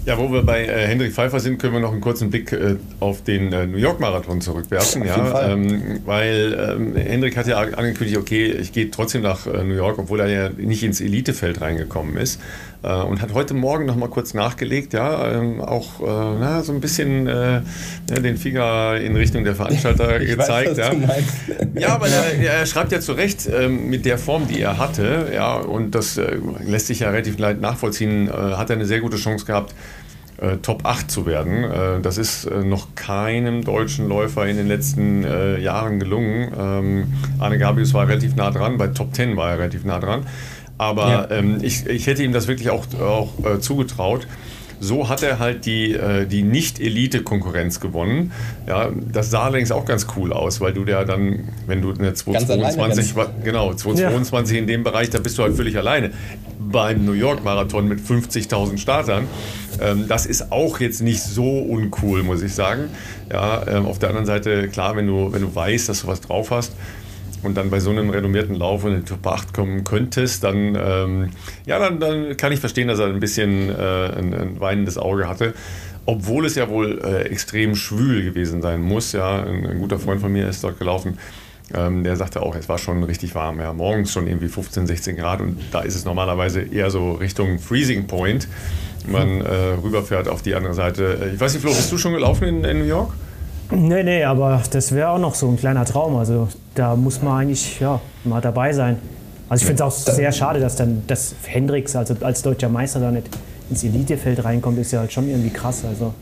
Ja, 0.06 0.18
wo 0.18 0.30
wir 0.30 0.42
bei 0.42 0.66
äh, 0.66 0.86
Hendrik 0.86 1.12
Pfeiffer 1.12 1.40
sind, 1.40 1.58
können 1.58 1.72
wir 1.72 1.80
noch 1.80 1.92
einen 1.92 2.02
kurzen 2.02 2.28
Blick 2.28 2.52
äh, 2.52 2.76
auf 3.00 3.22
den 3.22 3.52
äh, 3.52 3.66
New 3.66 3.78
York 3.78 4.00
Marathon 4.00 4.42
zurückwerfen. 4.42 5.04
Ja, 5.06 5.50
ähm, 5.50 6.00
weil 6.04 6.76
ähm, 6.76 6.94
Hendrik 6.94 7.36
hat 7.38 7.46
ja 7.46 7.58
angekündigt, 7.58 8.18
okay, 8.18 8.52
ich 8.52 8.72
gehe 8.72 8.90
trotzdem 8.90 9.22
nach 9.22 9.46
äh, 9.46 9.64
New 9.64 9.74
York, 9.74 9.98
obwohl 9.98 10.20
er 10.20 10.28
ja 10.28 10.50
nicht 10.50 10.82
ins 10.82 11.00
Elitefeld 11.00 11.62
reingekommen 11.62 12.18
ist. 12.18 12.38
Äh, 12.84 13.02
und 13.02 13.22
hat 13.22 13.32
heute 13.32 13.54
Morgen 13.54 13.86
noch 13.86 13.96
mal 13.96 14.08
kurz 14.08 14.34
nachgelegt, 14.34 14.92
ja, 14.92 15.32
ähm, 15.32 15.60
auch 15.60 16.00
äh, 16.00 16.38
na, 16.38 16.62
so 16.62 16.72
ein 16.72 16.80
bisschen 16.80 17.24
den 17.24 18.36
Finger 18.36 18.96
in 18.96 19.16
Richtung 19.16 19.44
der 19.44 19.54
Veranstalter 19.54 20.20
ich 20.20 20.36
gezeigt. 20.36 20.76
Weiß, 20.76 20.76
ja. 20.76 20.92
ja, 21.74 21.88
aber 21.94 22.08
er, 22.08 22.34
er, 22.38 22.66
schreibt 22.66 22.92
ja 22.92 23.00
zu 23.00 23.12
Recht 23.12 23.48
ähm, 23.52 23.88
mit 23.88 24.04
der 24.04 24.18
Form, 24.18 24.46
die 24.46 24.60
er 24.60 24.78
hatte, 24.78 25.30
ja, 25.34 25.54
und 25.54 25.94
das 25.94 26.20
lässt 26.64 26.88
sich 26.88 27.00
ja 27.00 27.10
relativ 27.10 27.38
leicht 27.38 27.60
nachvollziehen, 27.60 28.30
hat 28.30 28.70
er 28.70 28.76
eine 28.76 28.86
sehr 28.86 29.00
gute 29.00 29.16
Chance 29.16 29.46
gehabt, 29.46 29.74
äh, 30.38 30.56
Top 30.58 30.84
8 30.84 31.10
zu 31.10 31.26
werden. 31.26 31.64
Äh, 31.64 32.00
das 32.00 32.18
ist 32.18 32.44
äh, 32.44 32.64
noch 32.64 32.94
keinem 32.94 33.64
deutschen 33.64 34.08
Läufer 34.08 34.46
in 34.46 34.56
den 34.56 34.66
letzten 34.66 35.24
äh, 35.24 35.58
Jahren 35.60 36.00
gelungen. 36.00 36.52
Ähm, 36.58 37.12
Arne 37.38 37.58
Gabius 37.58 37.94
war 37.94 38.08
relativ 38.08 38.34
nah 38.34 38.50
dran, 38.50 38.76
bei 38.76 38.88
Top 38.88 39.14
10 39.14 39.36
war 39.36 39.50
er 39.50 39.58
relativ 39.58 39.84
nah 39.84 40.00
dran. 40.00 40.26
Aber 40.78 41.08
ja. 41.08 41.30
ähm, 41.30 41.58
ich, 41.62 41.86
ich 41.86 42.06
hätte 42.06 42.22
ihm 42.22 42.32
das 42.32 42.48
wirklich 42.48 42.70
auch, 42.70 42.84
auch 43.00 43.32
äh, 43.44 43.60
zugetraut. 43.60 44.26
So 44.80 45.08
hat 45.08 45.22
er 45.22 45.38
halt 45.38 45.66
die, 45.66 45.92
äh, 45.92 46.26
die 46.26 46.42
Nicht-Elite-Konkurrenz 46.42 47.80
gewonnen. 47.80 48.32
Ja, 48.66 48.90
das 48.92 49.30
sah 49.30 49.44
allerdings 49.44 49.70
auch 49.70 49.86
ganz 49.86 50.08
cool 50.16 50.32
aus, 50.32 50.60
weil 50.60 50.72
du 50.74 50.84
ja 50.84 51.04
dann, 51.04 51.48
wenn 51.66 51.80
du 51.80 51.92
eine 51.92 52.12
222, 52.12 53.14
genau, 53.44 53.72
222 53.72 54.54
ja. 54.54 54.60
in 54.60 54.66
dem 54.66 54.82
Bereich, 54.82 55.10
da 55.10 55.20
bist 55.20 55.38
du 55.38 55.42
halt 55.42 55.54
völlig 55.54 55.78
alleine. 55.78 56.10
Beim 56.58 57.04
New 57.04 57.12
York 57.12 57.44
Marathon 57.44 57.88
mit 57.88 58.00
50.000 58.00 58.78
Startern 58.78 59.28
ähm, 59.80 60.06
das 60.08 60.26
ist 60.26 60.52
auch 60.52 60.80
jetzt 60.80 61.00
nicht 61.02 61.22
so 61.22 61.58
uncool, 61.58 62.22
muss 62.22 62.42
ich 62.42 62.54
sagen. 62.54 62.90
Ja, 63.30 63.66
ähm, 63.66 63.86
auf 63.86 63.98
der 63.98 64.10
anderen 64.10 64.26
Seite, 64.26 64.68
klar, 64.68 64.96
wenn 64.96 65.06
du, 65.06 65.32
wenn 65.32 65.42
du 65.42 65.54
weißt, 65.54 65.88
dass 65.88 66.02
du 66.02 66.06
was 66.06 66.20
drauf 66.20 66.50
hast, 66.50 66.72
und 67.44 67.56
dann 67.56 67.70
bei 67.70 67.80
so 67.80 67.90
einem 67.90 68.10
renommierten 68.10 68.54
Lauf 68.54 68.84
in 68.84 68.92
den 68.92 69.04
Top 69.04 69.26
8 69.26 69.52
kommen 69.52 69.84
könntest, 69.84 70.44
dann, 70.44 70.76
ähm, 70.76 71.30
ja, 71.66 71.78
dann, 71.78 72.00
dann, 72.00 72.36
kann 72.36 72.52
ich 72.52 72.60
verstehen, 72.60 72.88
dass 72.88 72.98
er 72.98 73.06
ein 73.06 73.20
bisschen 73.20 73.70
äh, 73.70 73.72
ein, 73.72 74.34
ein, 74.34 74.60
weinendes 74.60 74.98
Auge 74.98 75.28
hatte. 75.28 75.54
Obwohl 76.06 76.44
es 76.44 76.54
ja 76.54 76.68
wohl 76.68 77.00
äh, 77.02 77.22
extrem 77.22 77.74
schwül 77.76 78.22
gewesen 78.22 78.60
sein 78.60 78.82
muss. 78.82 79.12
Ja, 79.12 79.42
ein, 79.42 79.66
ein, 79.66 79.78
guter 79.78 79.98
Freund 79.98 80.20
von 80.20 80.32
mir 80.32 80.48
ist 80.48 80.62
dort 80.62 80.78
gelaufen. 80.78 81.18
Ähm, 81.72 82.04
der 82.04 82.16
sagte 82.16 82.42
auch, 82.42 82.54
es 82.56 82.68
war 82.68 82.76
schon 82.76 83.02
richtig 83.04 83.34
warm. 83.34 83.58
Ja, 83.58 83.72
morgens 83.72 84.12
schon 84.12 84.26
irgendwie 84.26 84.48
15, 84.48 84.86
16 84.86 85.16
Grad 85.16 85.40
und 85.40 85.58
da 85.72 85.80
ist 85.80 85.94
es 85.94 86.04
normalerweise 86.04 86.60
eher 86.60 86.90
so 86.90 87.12
Richtung 87.12 87.58
Freezing 87.58 88.06
Point 88.06 88.48
man 89.06 89.40
äh, 89.40 89.54
rüberfährt 89.82 90.28
auf 90.28 90.42
die 90.42 90.54
andere 90.54 90.74
Seite. 90.74 91.30
Ich 91.34 91.40
weiß 91.40 91.52
nicht, 91.54 91.62
Flo, 91.62 91.72
bist 91.72 91.92
du 91.92 91.98
schon 91.98 92.12
gelaufen 92.12 92.44
in, 92.44 92.64
in 92.64 92.78
New 92.78 92.84
York? 92.84 93.12
Nee, 93.70 94.02
nee, 94.02 94.24
aber 94.24 94.62
das 94.70 94.92
wäre 94.92 95.10
auch 95.10 95.18
noch 95.18 95.34
so 95.34 95.48
ein 95.48 95.56
kleiner 95.56 95.84
Traum. 95.84 96.16
Also 96.16 96.48
da 96.74 96.96
muss 96.96 97.22
man 97.22 97.40
eigentlich 97.40 97.80
ja, 97.80 98.00
mal 98.24 98.40
dabei 98.40 98.72
sein. 98.72 98.98
Also 99.48 99.62
ich 99.62 99.66
finde 99.66 99.84
es 99.84 100.06
auch 100.06 100.12
sehr 100.14 100.32
schade, 100.32 100.60
dass 100.60 100.76
dann 100.76 101.02
das 101.06 101.34
Hendricks 101.44 101.94
also 101.96 102.14
als 102.20 102.42
deutscher 102.42 102.68
Meister 102.68 103.00
da 103.00 103.10
nicht 103.10 103.28
ins 103.70 103.84
Elitefeld 103.84 104.44
reinkommt, 104.44 104.78
ist 104.78 104.92
ja 104.92 105.00
halt 105.00 105.12
schon 105.12 105.28
irgendwie 105.28 105.50
krass. 105.50 105.84
Also 105.88 106.14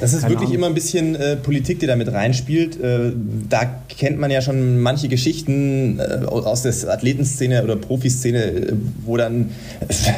das 0.00 0.12
ist 0.12 0.22
wirklich 0.22 0.42
Ahnung. 0.42 0.54
immer 0.54 0.66
ein 0.68 0.74
bisschen 0.74 1.16
äh, 1.16 1.36
Politik, 1.36 1.80
die 1.80 1.86
da 1.86 1.96
mit 1.96 2.12
reinspielt. 2.12 2.80
Äh, 2.80 3.12
da 3.48 3.62
kennt 3.88 4.18
man 4.18 4.30
ja 4.30 4.40
schon 4.40 4.80
manche 4.80 5.08
Geschichten 5.08 5.98
äh, 5.98 6.24
aus 6.26 6.62
der 6.62 6.72
Athletenszene 6.88 7.64
oder 7.64 7.74
Profiszene, 7.74 8.44
äh, 8.44 8.72
wo 9.04 9.16
dann, 9.16 9.50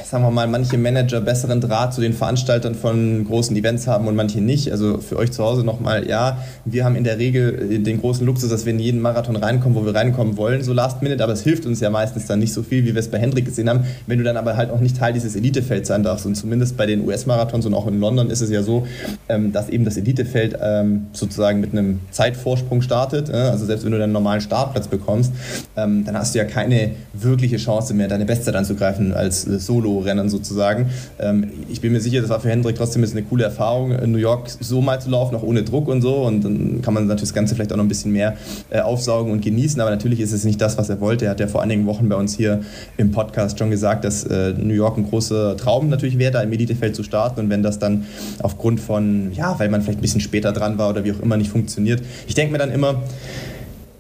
sagen 0.04 0.24
wir 0.24 0.30
mal, 0.30 0.46
manche 0.48 0.76
Manager 0.76 1.22
besseren 1.22 1.62
Draht 1.62 1.94
zu 1.94 2.02
den 2.02 2.12
Veranstaltern 2.12 2.74
von 2.74 3.24
großen 3.24 3.56
Events 3.56 3.86
haben 3.86 4.06
und 4.06 4.16
manche 4.16 4.42
nicht. 4.42 4.70
Also 4.70 4.98
für 4.98 5.16
euch 5.16 5.32
zu 5.32 5.42
Hause 5.42 5.64
nochmal, 5.64 6.06
ja, 6.06 6.44
wir 6.66 6.84
haben 6.84 6.96
in 6.96 7.04
der 7.04 7.18
Regel 7.18 7.72
äh, 7.72 7.78
den 7.78 8.00
großen 8.00 8.26
Luxus, 8.26 8.50
dass 8.50 8.66
wir 8.66 8.74
in 8.74 8.80
jeden 8.80 9.00
Marathon 9.00 9.36
reinkommen, 9.36 9.78
wo 9.78 9.86
wir 9.86 9.94
reinkommen 9.94 10.36
wollen, 10.36 10.62
so 10.62 10.74
Last 10.74 11.00
Minute, 11.00 11.24
aber 11.24 11.32
es 11.32 11.42
hilft 11.42 11.64
uns 11.64 11.80
ja 11.80 11.88
meistens 11.88 12.26
dann 12.26 12.38
nicht 12.38 12.52
so 12.52 12.62
viel, 12.62 12.84
wie 12.84 12.94
wir 12.94 13.00
es 13.00 13.08
bei 13.08 13.18
Hendrik 13.18 13.46
gesehen 13.46 13.70
haben, 13.70 13.84
wenn 14.06 14.18
du 14.18 14.24
dann 14.24 14.36
aber 14.36 14.58
halt 14.58 14.70
auch 14.70 14.80
nicht 14.80 14.98
Teil 14.98 15.14
dieses 15.14 15.36
Elitefelds 15.36 15.88
sein 15.88 16.02
darfst. 16.02 16.26
Und 16.26 16.34
zumindest 16.34 16.76
bei 16.76 16.84
den 16.84 17.06
US-Marathons 17.06 17.64
und 17.64 17.72
auch 17.72 17.86
in 17.86 17.98
London 17.98 18.28
ist 18.28 18.42
es 18.42 18.50
ja 18.50 18.62
so, 18.62 18.86
ähm, 19.28 19.37
ähm, 19.38 19.52
dass 19.52 19.68
eben 19.68 19.84
das 19.84 19.96
Elitefeld 19.96 20.56
ähm, 20.60 21.06
sozusagen 21.12 21.60
mit 21.60 21.72
einem 21.72 22.00
Zeitvorsprung 22.10 22.82
startet. 22.82 23.28
Äh? 23.28 23.32
Also 23.32 23.66
selbst 23.66 23.84
wenn 23.84 23.92
du 23.92 23.98
deinen 23.98 24.12
normalen 24.12 24.40
Startplatz 24.40 24.88
bekommst, 24.88 25.32
ähm, 25.76 26.04
dann 26.04 26.16
hast 26.16 26.34
du 26.34 26.38
ja 26.38 26.44
keine 26.44 26.92
wirkliche 27.12 27.56
Chance 27.56 27.94
mehr, 27.94 28.08
deine 28.08 28.24
Bestzeit 28.24 28.54
anzugreifen 28.54 29.12
als 29.12 29.46
äh, 29.46 29.58
Solo-Rennen 29.58 30.28
sozusagen. 30.28 30.86
Ähm, 31.18 31.50
ich 31.68 31.80
bin 31.80 31.92
mir 31.92 32.00
sicher, 32.00 32.20
das 32.20 32.30
war 32.30 32.40
für 32.40 32.50
Hendrik 32.50 32.76
trotzdem 32.76 33.02
jetzt 33.02 33.12
eine 33.12 33.22
coole 33.22 33.44
Erfahrung, 33.44 33.92
in 33.92 34.12
New 34.12 34.18
York 34.18 34.48
so 34.60 34.80
mal 34.80 35.00
zu 35.00 35.10
laufen, 35.10 35.34
auch 35.34 35.42
ohne 35.42 35.62
Druck 35.62 35.88
und 35.88 36.02
so. 36.02 36.16
Und 36.16 36.44
dann 36.44 36.82
kann 36.82 36.94
man 36.94 37.06
natürlich 37.06 37.28
das 37.28 37.34
Ganze 37.34 37.54
vielleicht 37.54 37.72
auch 37.72 37.76
noch 37.76 37.84
ein 37.84 37.88
bisschen 37.88 38.12
mehr 38.12 38.36
äh, 38.70 38.80
aufsaugen 38.80 39.32
und 39.32 39.42
genießen. 39.42 39.80
Aber 39.80 39.90
natürlich 39.90 40.20
ist 40.20 40.32
es 40.32 40.44
nicht 40.44 40.60
das, 40.60 40.78
was 40.78 40.88
er 40.88 41.00
wollte. 41.00 41.26
Er 41.26 41.32
hat 41.32 41.40
ja 41.40 41.46
vor 41.46 41.62
einigen 41.62 41.86
Wochen 41.86 42.08
bei 42.08 42.16
uns 42.16 42.36
hier 42.36 42.60
im 42.96 43.12
Podcast 43.12 43.58
schon 43.58 43.70
gesagt, 43.70 44.04
dass 44.04 44.24
äh, 44.24 44.52
New 44.52 44.74
York 44.74 44.98
ein 44.98 45.08
großer 45.08 45.56
Traum 45.56 45.88
natürlich 45.88 46.18
wäre, 46.18 46.32
da 46.32 46.42
im 46.42 46.52
Elitefeld 46.52 46.96
zu 46.96 47.02
starten. 47.02 47.40
Und 47.40 47.50
wenn 47.50 47.62
das 47.62 47.78
dann 47.78 48.06
aufgrund 48.42 48.80
von, 48.80 49.27
ja, 49.32 49.58
weil 49.58 49.68
man 49.68 49.82
vielleicht 49.82 49.98
ein 49.98 50.02
bisschen 50.02 50.20
später 50.20 50.52
dran 50.52 50.78
war 50.78 50.90
oder 50.90 51.04
wie 51.04 51.12
auch 51.12 51.20
immer 51.20 51.36
nicht 51.36 51.50
funktioniert. 51.50 52.02
Ich 52.26 52.34
denke 52.34 52.52
mir 52.52 52.58
dann 52.58 52.70
immer, 52.70 53.02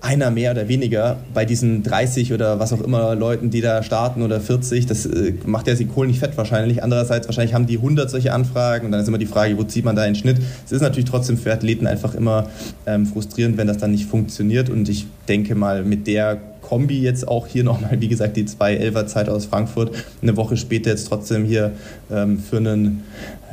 einer 0.00 0.30
mehr 0.30 0.52
oder 0.52 0.68
weniger 0.68 1.16
bei 1.34 1.44
diesen 1.44 1.82
30 1.82 2.32
oder 2.32 2.60
was 2.60 2.72
auch 2.72 2.80
immer 2.80 3.14
Leuten, 3.14 3.50
die 3.50 3.60
da 3.60 3.82
starten 3.82 4.22
oder 4.22 4.40
40, 4.40 4.86
das 4.86 5.06
äh, 5.06 5.34
macht 5.44 5.66
ja 5.66 5.74
die 5.74 5.86
Kohlen 5.86 6.10
nicht 6.10 6.20
fett 6.20 6.36
wahrscheinlich. 6.36 6.82
Andererseits 6.82 7.26
wahrscheinlich 7.26 7.54
haben 7.54 7.66
die 7.66 7.76
100 7.76 8.08
solche 8.08 8.32
Anfragen 8.32 8.86
und 8.86 8.92
dann 8.92 9.00
ist 9.00 9.08
immer 9.08 9.18
die 9.18 9.26
Frage, 9.26 9.58
wo 9.58 9.64
zieht 9.64 9.84
man 9.84 9.96
da 9.96 10.02
einen 10.02 10.14
Schnitt? 10.14 10.38
Es 10.64 10.72
ist 10.72 10.82
natürlich 10.82 11.10
trotzdem 11.10 11.36
für 11.36 11.52
Athleten 11.52 11.86
einfach 11.86 12.14
immer 12.14 12.48
ähm, 12.86 13.06
frustrierend, 13.06 13.56
wenn 13.56 13.66
das 13.66 13.78
dann 13.78 13.90
nicht 13.90 14.06
funktioniert 14.08 14.70
und 14.70 14.88
ich 14.88 15.06
denke 15.26 15.54
mal 15.54 15.82
mit 15.82 16.06
der 16.06 16.38
Kombi 16.68 17.00
jetzt 17.00 17.26
auch 17.26 17.46
hier 17.46 17.64
nochmal, 17.64 17.98
wie 18.00 18.08
gesagt, 18.08 18.36
die 18.36 18.44
2.11er 18.44 19.06
Zeit 19.06 19.30
aus 19.30 19.46
Frankfurt, 19.46 19.92
eine 20.20 20.36
Woche 20.36 20.58
später 20.58 20.90
jetzt 20.90 21.08
trotzdem 21.08 21.46
hier 21.46 21.72
ähm, 22.10 22.38
für 22.38 22.58
einen, 22.58 23.04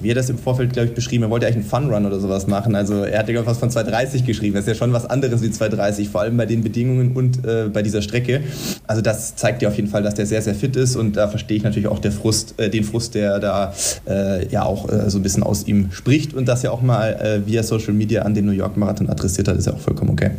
wie 0.01 0.11
er 0.11 0.15
das 0.15 0.29
im 0.29 0.37
Vorfeld, 0.37 0.73
glaube 0.73 0.89
ich, 0.89 0.95
beschrieben, 0.95 1.23
er 1.23 1.29
wollte 1.29 1.45
eigentlich 1.45 1.71
einen 1.73 1.85
Fun 1.85 1.93
Run 1.93 2.05
oder 2.05 2.19
sowas 2.19 2.45
machen. 2.47 2.75
Also 2.75 3.03
er 3.03 3.19
hat 3.19 3.29
ja 3.29 3.45
was 3.45 3.57
von 3.57 3.69
2.30 3.69 4.25
geschrieben. 4.25 4.55
Das 4.55 4.65
ist 4.65 4.67
ja 4.67 4.75
schon 4.75 4.91
was 4.91 5.05
anderes 5.05 5.41
wie 5.41 5.47
2.30, 5.47 6.09
vor 6.09 6.21
allem 6.21 6.35
bei 6.35 6.45
den 6.45 6.61
Bedingungen 6.61 7.13
und 7.13 7.45
äh, 7.45 7.69
bei 7.71 7.81
dieser 7.83 8.01
Strecke. 8.01 8.41
Also 8.85 9.01
das 9.01 9.37
zeigt 9.37 9.61
ja 9.61 9.69
auf 9.69 9.77
jeden 9.77 9.87
Fall, 9.87 10.03
dass 10.03 10.15
der 10.15 10.25
sehr, 10.25 10.41
sehr 10.41 10.55
fit 10.55 10.75
ist 10.75 10.97
und 10.97 11.15
da 11.15 11.29
verstehe 11.29 11.55
ich 11.55 11.63
natürlich 11.63 11.87
auch 11.87 12.01
Frust, 12.05 12.55
äh, 12.57 12.69
den 12.69 12.83
Frust, 12.83 13.15
der 13.15 13.39
da 13.39 13.73
äh, 14.07 14.45
ja 14.49 14.63
auch 14.63 14.89
äh, 14.89 15.09
so 15.09 15.19
ein 15.19 15.23
bisschen 15.23 15.43
aus 15.43 15.65
ihm 15.67 15.91
spricht 15.91 16.33
und 16.33 16.49
das 16.49 16.63
ja 16.63 16.71
auch 16.71 16.81
mal 16.81 17.13
äh, 17.13 17.47
via 17.47 17.63
Social 17.63 17.93
Media 17.93 18.23
an 18.23 18.33
den 18.33 18.45
New 18.45 18.51
York 18.51 18.75
Marathon 18.75 19.09
adressiert 19.09 19.47
hat, 19.47 19.55
ist 19.55 19.67
ja 19.67 19.73
auch 19.73 19.79
vollkommen 19.79 20.11
okay. 20.11 20.31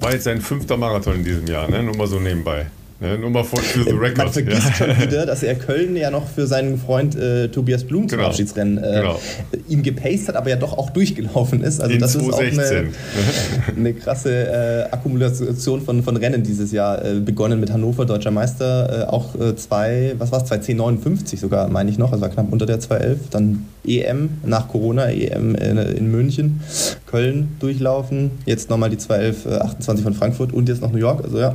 War 0.00 0.12
jetzt 0.12 0.24
sein 0.24 0.40
fünfter 0.40 0.76
Marathon 0.76 1.16
in 1.16 1.24
diesem 1.24 1.46
Jahr, 1.46 1.68
ne? 1.68 1.82
nur 1.82 1.96
mal 1.96 2.06
so 2.06 2.20
nebenbei. 2.20 2.66
Ne, 3.00 3.16
nur 3.16 3.30
mal 3.30 3.44
for, 3.44 3.60
the 3.60 3.92
record. 3.92 4.18
Man 4.18 4.32
vergisst 4.32 4.66
ja. 4.66 4.74
schon 4.74 4.88
wieder, 5.00 5.24
dass 5.24 5.44
er 5.44 5.54
Köln 5.54 5.94
ja 5.94 6.10
noch 6.10 6.26
für 6.26 6.48
seinen 6.48 6.78
Freund 6.78 7.14
äh, 7.14 7.46
Tobias 7.46 7.84
Blum 7.84 8.08
zum 8.08 8.18
genau. 8.18 8.30
Abschiedsrennen 8.30 8.78
äh, 8.78 9.00
genau. 9.00 9.20
ihm 9.68 9.84
gepaced 9.84 10.26
hat, 10.26 10.34
aber 10.34 10.50
ja 10.50 10.56
doch 10.56 10.76
auch 10.76 10.90
durchgelaufen 10.90 11.62
ist. 11.62 11.80
Also 11.80 11.94
In 11.94 12.00
das 12.00 12.14
2016. 12.14 12.58
ist 12.58 12.72
auch 12.72 13.76
eine, 13.76 13.76
eine 13.76 13.94
krasse 13.94 14.88
äh, 14.88 14.92
Akkumulation 14.92 15.80
von, 15.80 16.02
von 16.02 16.16
Rennen 16.16 16.42
dieses 16.42 16.72
Jahr. 16.72 17.04
Äh, 17.04 17.20
begonnen 17.20 17.60
mit 17.60 17.72
Hannover, 17.72 18.04
deutscher 18.04 18.32
Meister, 18.32 19.04
äh, 19.04 19.06
auch 19.06 19.34
äh, 19.36 19.54
zwei, 19.54 20.14
was 20.18 20.32
war 20.32 20.42
es, 20.42 20.50
2.10.59 20.50 21.38
sogar, 21.38 21.68
meine 21.68 21.90
ich 21.90 21.98
noch, 21.98 22.10
also 22.10 22.22
war 22.22 22.30
knapp 22.30 22.50
unter 22.50 22.66
der 22.66 22.80
2.11. 22.80 23.16
Dann 23.30 23.66
EM 23.86 24.30
nach 24.44 24.68
Corona, 24.68 25.10
EM 25.10 25.54
in, 25.54 25.78
in 25.78 26.10
München, 26.10 26.60
Köln 27.06 27.56
durchlaufen, 27.60 28.32
jetzt 28.44 28.70
nochmal 28.70 28.90
die 28.90 28.96
2.11.28 28.96 30.02
von 30.02 30.14
Frankfurt 30.14 30.52
und 30.52 30.68
jetzt 30.68 30.82
noch 30.82 30.92
New 30.92 30.98
York. 30.98 31.24
Also 31.24 31.38
ja, 31.38 31.54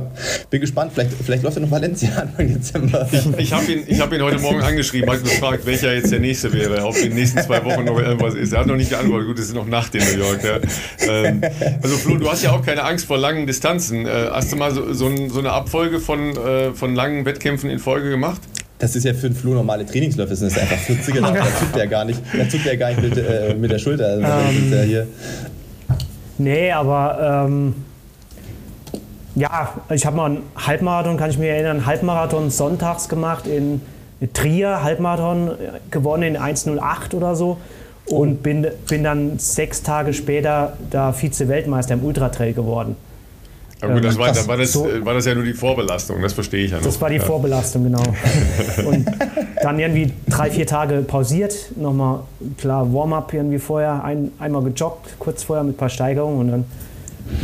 bin 0.50 0.60
gespannt, 0.60 0.92
vielleicht, 0.94 1.12
vielleicht 1.12 1.33
Vielleicht 1.34 1.42
läuft 1.42 1.56
er 1.56 1.60
noch 1.62 1.70
Valencia 1.72 2.10
Anfang 2.14 2.46
Dezember. 2.46 3.08
Ich, 3.10 3.38
ich 3.38 3.52
habe 3.52 3.72
ihn, 3.72 4.00
hab 4.00 4.12
ihn 4.12 4.22
heute 4.22 4.38
Morgen 4.38 4.62
angeschrieben, 4.62 5.10
habe 5.10 5.20
gefragt, 5.20 5.66
welcher 5.66 5.92
jetzt 5.92 6.12
der 6.12 6.20
nächste 6.20 6.52
wäre, 6.52 6.84
ob 6.84 6.96
in 6.96 7.06
den 7.06 7.14
nächsten 7.14 7.42
zwei 7.42 7.64
Wochen 7.64 7.82
noch 7.82 7.98
irgendwas 7.98 8.34
ist. 8.34 8.52
Er 8.52 8.60
hat 8.60 8.68
noch 8.68 8.76
nicht 8.76 8.90
geantwortet. 8.90 9.26
Gut, 9.26 9.38
es 9.40 9.46
ist 9.46 9.54
noch 9.54 9.66
Nacht 9.66 9.96
in 9.96 10.04
New 10.04 10.18
York. 10.20 10.44
Ja. 10.44 10.60
Ähm, 11.08 11.42
also 11.82 11.96
Flo, 11.96 12.18
du 12.18 12.30
hast 12.30 12.44
ja 12.44 12.52
auch 12.52 12.64
keine 12.64 12.84
Angst 12.84 13.06
vor 13.06 13.18
langen 13.18 13.48
Distanzen. 13.48 14.06
Äh, 14.06 14.28
hast 14.30 14.52
du 14.52 14.56
mal 14.56 14.72
so, 14.72 14.92
so, 14.92 15.10
so 15.28 15.40
eine 15.40 15.50
Abfolge 15.50 15.98
von, 15.98 16.36
äh, 16.36 16.72
von 16.72 16.94
langen 16.94 17.24
Wettkämpfen 17.24 17.68
in 17.68 17.80
Folge 17.80 18.10
gemacht? 18.10 18.40
Das 18.78 18.94
ist 18.94 19.02
ja 19.02 19.12
für 19.12 19.26
einen 19.26 19.34
Flo 19.34 19.54
normale 19.54 19.84
Trainingsläufe, 19.86 20.30
das 20.30 20.40
ist 20.40 20.56
einfach 20.56 20.76
40er, 20.76 21.20
da 21.20 21.44
zuckt 21.58 21.76
er 21.76 21.86
gar 21.88 22.04
nicht, 22.04 22.20
da 22.32 22.48
zuckt 22.48 22.66
er 22.66 22.76
gar 22.76 22.90
nicht 22.90 23.02
mit, 23.02 23.16
äh, 23.16 23.54
mit 23.54 23.72
der 23.72 23.78
Schulter. 23.80 24.06
Also, 24.06 24.24
um, 24.24 24.72
ja 24.72 24.82
hier. 24.82 25.06
Nee, 26.38 26.70
aber 26.70 27.46
ähm, 27.48 27.74
ja, 29.34 29.72
ich 29.90 30.06
habe 30.06 30.16
mal 30.16 30.26
einen 30.26 30.42
Halbmarathon, 30.56 31.16
kann 31.16 31.30
ich 31.30 31.38
mich 31.38 31.48
erinnern, 31.48 31.86
Halbmarathon 31.86 32.50
sonntags 32.50 33.08
gemacht 33.08 33.46
in 33.46 33.80
Trier, 34.32 34.82
Halbmarathon 34.82 35.52
gewonnen 35.90 36.22
in 36.22 36.36
1,08 36.38 37.14
oder 37.14 37.34
so 37.34 37.58
und 38.06 38.42
bin, 38.42 38.66
bin 38.88 39.02
dann 39.02 39.38
sechs 39.38 39.82
Tage 39.82 40.12
später 40.12 40.76
da 40.90 41.12
Vize-Weltmeister 41.12 41.94
im 41.94 42.04
Ultratrail 42.04 42.52
geworden. 42.52 42.96
Ja 43.82 43.92
gut, 43.92 44.04
das 44.04 44.16
war, 44.16 44.28
das, 44.28 44.48
war, 44.48 44.56
das, 44.56 44.72
so, 44.72 44.88
war 45.04 45.14
das 45.14 45.26
ja 45.26 45.34
nur 45.34 45.44
die 45.44 45.52
Vorbelastung, 45.52 46.22
das 46.22 46.32
verstehe 46.32 46.64
ich 46.64 46.70
ja 46.70 46.78
noch. 46.78 46.84
Das 46.84 47.00
war 47.00 47.10
die 47.10 47.16
ja. 47.16 47.22
Vorbelastung, 47.22 47.84
genau. 47.84 48.02
und 48.86 49.04
dann 49.62 49.78
irgendwie 49.78 50.12
drei, 50.28 50.50
vier 50.50 50.66
Tage 50.66 51.02
pausiert, 51.02 51.54
nochmal 51.76 52.20
klar 52.56 52.90
Warm-up 52.94 53.34
irgendwie 53.34 53.58
vorher, 53.58 54.02
ein, 54.04 54.32
einmal 54.38 54.62
gejoggt, 54.62 55.16
kurz 55.18 55.42
vorher 55.42 55.64
mit 55.64 55.74
ein 55.74 55.76
paar 55.76 55.90
Steigerungen 55.90 56.40
und 56.40 56.50
dann 56.50 56.64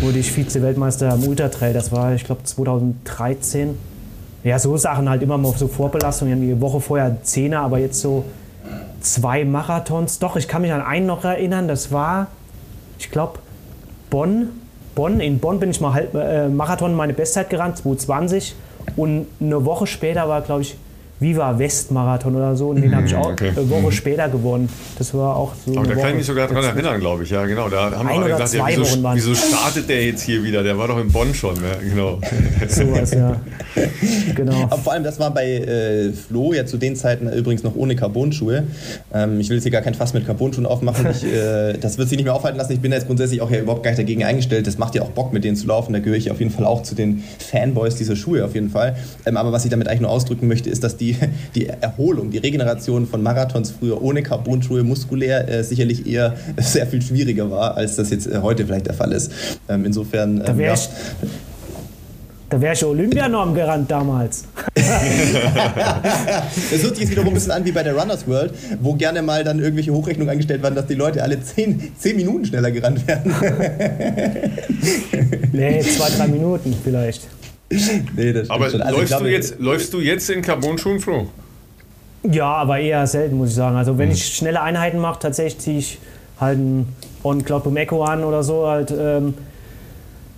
wurde 0.00 0.18
ich 0.18 0.32
Vize-Weltmeister 0.32 1.14
im 1.14 1.26
Ultratrail. 1.26 1.72
Das 1.72 1.92
war, 1.92 2.14
ich 2.14 2.25
glaube, 2.25 2.44
2013. 2.44 3.76
Ja, 4.42 4.58
so 4.58 4.76
Sachen 4.76 5.08
halt 5.08 5.22
immer 5.22 5.38
mal 5.38 5.52
so 5.56 5.68
Vorbelastungen. 5.68 6.40
Die 6.40 6.60
Woche 6.60 6.80
vorher 6.80 7.22
Zehner, 7.22 7.60
aber 7.60 7.78
jetzt 7.78 8.00
so 8.00 8.25
zwei 9.00 9.44
Marathons. 9.44 10.18
Doch, 10.18 10.37
ich 10.37 10.49
kann 10.49 10.62
mich 10.62 10.72
an 10.72 10.82
einen 10.82 11.06
noch 11.06 11.25
erinnern. 11.25 11.68
Das 11.68 11.92
war, 11.92 12.28
ich 12.99 13.10
glaube, 13.10 13.38
Bonn. 14.08 14.49
Bonn. 14.94 15.20
In 15.20 15.38
Bonn 15.38 15.60
bin 15.60 15.70
ich 15.70 15.80
mal 15.80 15.94
halb, 15.94 16.14
äh, 16.14 16.49
Marathon 16.49 16.94
meine 16.94 17.12
Bestzeit 17.12 17.50
gerannt, 17.50 17.78
220. 17.78 18.54
Und 18.96 19.26
eine 19.40 19.64
Woche 19.64 19.87
später 19.87 20.28
war, 20.28 20.40
glaube 20.42 20.62
ich, 20.62 20.76
Viva 21.20 21.58
West 21.58 21.90
Marathon 21.90 22.34
oder 22.34 22.56
so. 22.56 22.70
Und 22.70 22.80
den 22.80 22.96
habe 22.96 23.06
ich 23.06 23.14
auch 23.14 23.32
okay. 23.32 23.50
eine 23.50 23.68
Woche 23.68 23.82
mhm. 23.82 23.92
später 23.92 24.28
gewonnen. 24.30 24.68
Das 24.96 25.12
war 25.12 25.36
auch 25.36 25.52
so. 25.66 25.76
Aber 25.76 25.86
da 25.86 25.94
kann 25.94 26.10
ich 26.10 26.16
mich 26.16 26.26
sogar 26.26 26.48
daran 26.48 26.64
erinnern, 26.64 26.98
glaube 26.98 27.24
ich. 27.24 27.30
Ja, 27.30 27.44
genau. 27.44 27.68
Da 27.68 27.90
haben 27.90 28.08
wir 28.08 28.28
gesagt, 28.28 28.54
ja, 28.54 28.66
wieso, 28.66 29.04
wieso, 29.14 29.34
startet 29.34 29.88
der 29.90 30.06
jetzt 30.06 30.22
hier 30.22 30.42
wieder? 30.42 30.62
Der 30.62 30.78
war 30.78 30.88
doch 30.88 30.98
in 30.98 31.12
Bonn 31.12 31.34
schon. 31.34 31.56
Ja, 31.56 31.88
genau. 31.88 32.18
Sowas, 32.68 33.12
ja. 33.12 33.36
genau. 34.34 34.62
Aber 34.62 34.78
vor 34.78 34.94
allem, 34.94 35.04
das 35.04 35.20
war 35.20 35.32
bei 35.32 35.58
äh, 35.58 36.12
Flo 36.12 36.54
ja 36.54 36.64
zu 36.64 36.78
den 36.78 36.96
Zeiten 36.96 37.30
übrigens 37.30 37.62
noch 37.62 37.76
ohne 37.76 37.96
Carbonschuhe. 37.96 38.64
Ähm, 39.12 39.40
ich 39.40 39.50
will 39.50 39.56
jetzt 39.56 39.64
hier 39.64 39.72
gar 39.72 39.82
kein 39.82 39.94
Fass 39.94 40.14
mit 40.14 40.26
Carbonschuhen 40.26 40.64
aufmachen. 40.64 41.06
Ich, 41.10 41.22
äh, 41.22 41.74
das 41.80 41.98
wird 41.98 42.08
sich 42.08 42.16
nicht 42.16 42.24
mehr 42.24 42.34
aufhalten 42.34 42.56
lassen. 42.56 42.72
Ich 42.72 42.80
bin 42.80 42.92
jetzt 42.92 43.06
grundsätzlich 43.06 43.42
auch 43.42 43.50
ja 43.50 43.60
überhaupt 43.60 43.82
gar 43.82 43.90
nicht 43.90 43.98
dagegen 43.98 44.24
eingestellt. 44.24 44.66
Das 44.66 44.78
macht 44.78 44.94
ja 44.94 45.02
auch 45.02 45.10
Bock, 45.10 45.34
mit 45.34 45.44
denen 45.44 45.56
zu 45.56 45.66
laufen. 45.66 45.92
Da 45.92 45.98
gehöre 45.98 46.16
ich 46.16 46.30
auf 46.30 46.38
jeden 46.38 46.50
Fall 46.50 46.64
auch 46.64 46.82
zu 46.82 46.94
den 46.94 47.22
Fanboys 47.38 47.96
dieser 47.96 48.16
Schuhe 48.16 48.42
auf 48.42 48.54
jeden 48.54 48.70
Fall. 48.70 48.96
Ähm, 49.26 49.36
aber 49.36 49.52
was 49.52 49.66
ich 49.66 49.70
damit 49.70 49.86
eigentlich 49.88 50.00
nur 50.00 50.10
ausdrücken 50.10 50.48
möchte, 50.48 50.70
ist, 50.70 50.82
dass 50.82 50.96
die 50.96 51.10
die, 51.55 51.67
Erholung, 51.67 52.31
die 52.31 52.38
Regeneration 52.38 53.07
von 53.07 53.23
Marathons 53.23 53.71
früher 53.71 54.02
ohne 54.02 54.23
Carbonschuhe 54.23 54.83
muskulär 54.83 55.49
äh, 55.49 55.64
sicherlich 55.64 56.07
eher 56.07 56.35
sehr 56.59 56.87
viel 56.87 57.02
schwieriger 57.02 57.50
war, 57.50 57.76
als 57.76 57.97
das 57.97 58.11
jetzt 58.11 58.26
äh, 58.26 58.40
heute 58.43 58.67
vielleicht 58.67 58.87
der 58.87 58.95
Fall 58.95 59.12
ist. 59.12 59.33
Ähm, 59.69 59.85
insofern. 59.85 60.43
Ähm, 60.47 60.61
ja. 60.61 60.75
Da 62.50 62.61
wäre 62.61 62.75
ich 62.75 62.85
Olympianorm 62.85 63.55
gerannt 63.55 63.88
damals. 63.88 64.43
das 64.75 64.85
hört 66.83 66.97
sich 66.97 66.99
jetzt 66.99 67.12
wiederum 67.12 67.29
ein 67.29 67.35
bisschen 67.35 67.52
an 67.52 67.64
wie 67.64 67.71
bei 67.71 67.85
der 67.85 67.95
Runners 67.95 68.26
World, 68.26 68.52
wo 68.81 68.95
gerne 68.95 69.23
mal 69.23 69.45
dann 69.45 69.61
irgendwelche 69.61 69.93
Hochrechnungen 69.93 70.31
angestellt 70.31 70.61
werden, 70.61 70.75
dass 70.75 70.87
die 70.87 70.95
Leute 70.95 71.23
alle 71.23 71.40
10, 71.40 71.93
10 71.97 72.17
Minuten 72.17 72.45
schneller 72.45 72.73
gerannt 72.73 73.07
werden. 73.07 73.33
nee, 75.52 75.81
zwei, 75.83 76.11
drei 76.11 76.26
Minuten 76.26 76.75
vielleicht. 76.83 77.29
nee, 78.16 78.32
das 78.32 78.50
aber 78.50 78.70
schon. 78.70 78.82
Also 78.82 78.98
läufst, 78.98 79.08
glaube, 79.08 79.24
du 79.24 79.30
jetzt, 79.30 79.58
läufst 79.60 79.94
du 79.94 80.00
jetzt 80.00 80.28
in 80.30 80.42
Carbon-Schuhen, 80.42 81.00
Flo? 81.00 81.28
Ja, 82.22 82.52
aber 82.54 82.78
eher 82.78 83.06
selten, 83.06 83.38
muss 83.38 83.50
ich 83.50 83.54
sagen. 83.54 83.76
Also 83.76 83.96
wenn 83.96 84.08
hm. 84.08 84.16
ich 84.16 84.36
schnelle 84.36 84.60
Einheiten 84.60 84.98
mache, 84.98 85.20
tatsächlich 85.20 85.58
ziehe 85.58 85.78
ich 85.78 85.98
halt 86.40 86.58
ein 86.58 86.88
On 87.22 87.44
Cloud 87.44 87.64
Boom 87.64 87.76
Echo 87.76 88.02
an 88.02 88.24
oder 88.24 88.42
so. 88.42 88.66
Halt, 88.66 88.92
ähm, 88.96 89.34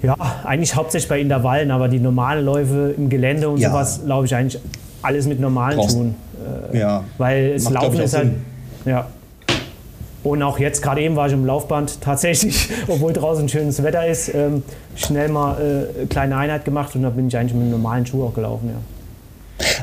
ja, 0.02 0.16
eigentlich 0.44 0.74
hauptsächlich 0.74 1.08
bei 1.08 1.20
Intervallen, 1.20 1.70
aber 1.70 1.88
die 1.88 2.00
normalen 2.00 2.44
Läufe 2.44 2.94
im 2.96 3.08
Gelände 3.08 3.48
und 3.48 3.58
ja. 3.58 3.70
sowas, 3.70 4.00
glaube 4.04 4.26
ich, 4.26 4.34
eigentlich 4.34 4.60
alles 5.00 5.26
mit 5.26 5.40
normalen 5.40 5.76
Brauchst, 5.76 5.96
Schuhen. 5.96 6.14
Äh, 6.72 6.78
ja. 6.78 7.04
Weil 7.18 7.52
es 7.52 7.64
Macht, 7.64 7.74
Laufen 7.74 8.00
ist 8.00 8.16
halt. 8.16 8.30
Ja. 8.84 9.06
Und 10.24 10.42
auch 10.42 10.58
jetzt, 10.58 10.82
gerade 10.82 11.00
eben 11.00 11.16
war 11.16 11.26
ich 11.26 11.32
im 11.32 11.44
Laufband 11.44 12.00
tatsächlich, 12.00 12.70
obwohl 12.88 13.12
draußen 13.12 13.48
schönes 13.48 13.82
Wetter 13.82 14.06
ist, 14.06 14.32
ähm, 14.34 14.62
schnell 14.94 15.28
mal 15.28 15.56
äh, 15.58 15.98
eine 15.98 16.06
kleine 16.06 16.36
Einheit 16.36 16.64
gemacht 16.64 16.94
und 16.94 17.02
da 17.02 17.10
bin 17.10 17.28
ich 17.28 17.36
eigentlich 17.36 17.54
mit 17.54 17.62
einem 17.62 17.72
normalen 17.72 18.06
Schuh 18.06 18.24
auch 18.24 18.34
gelaufen. 18.34 18.68
Ja. 18.68 18.76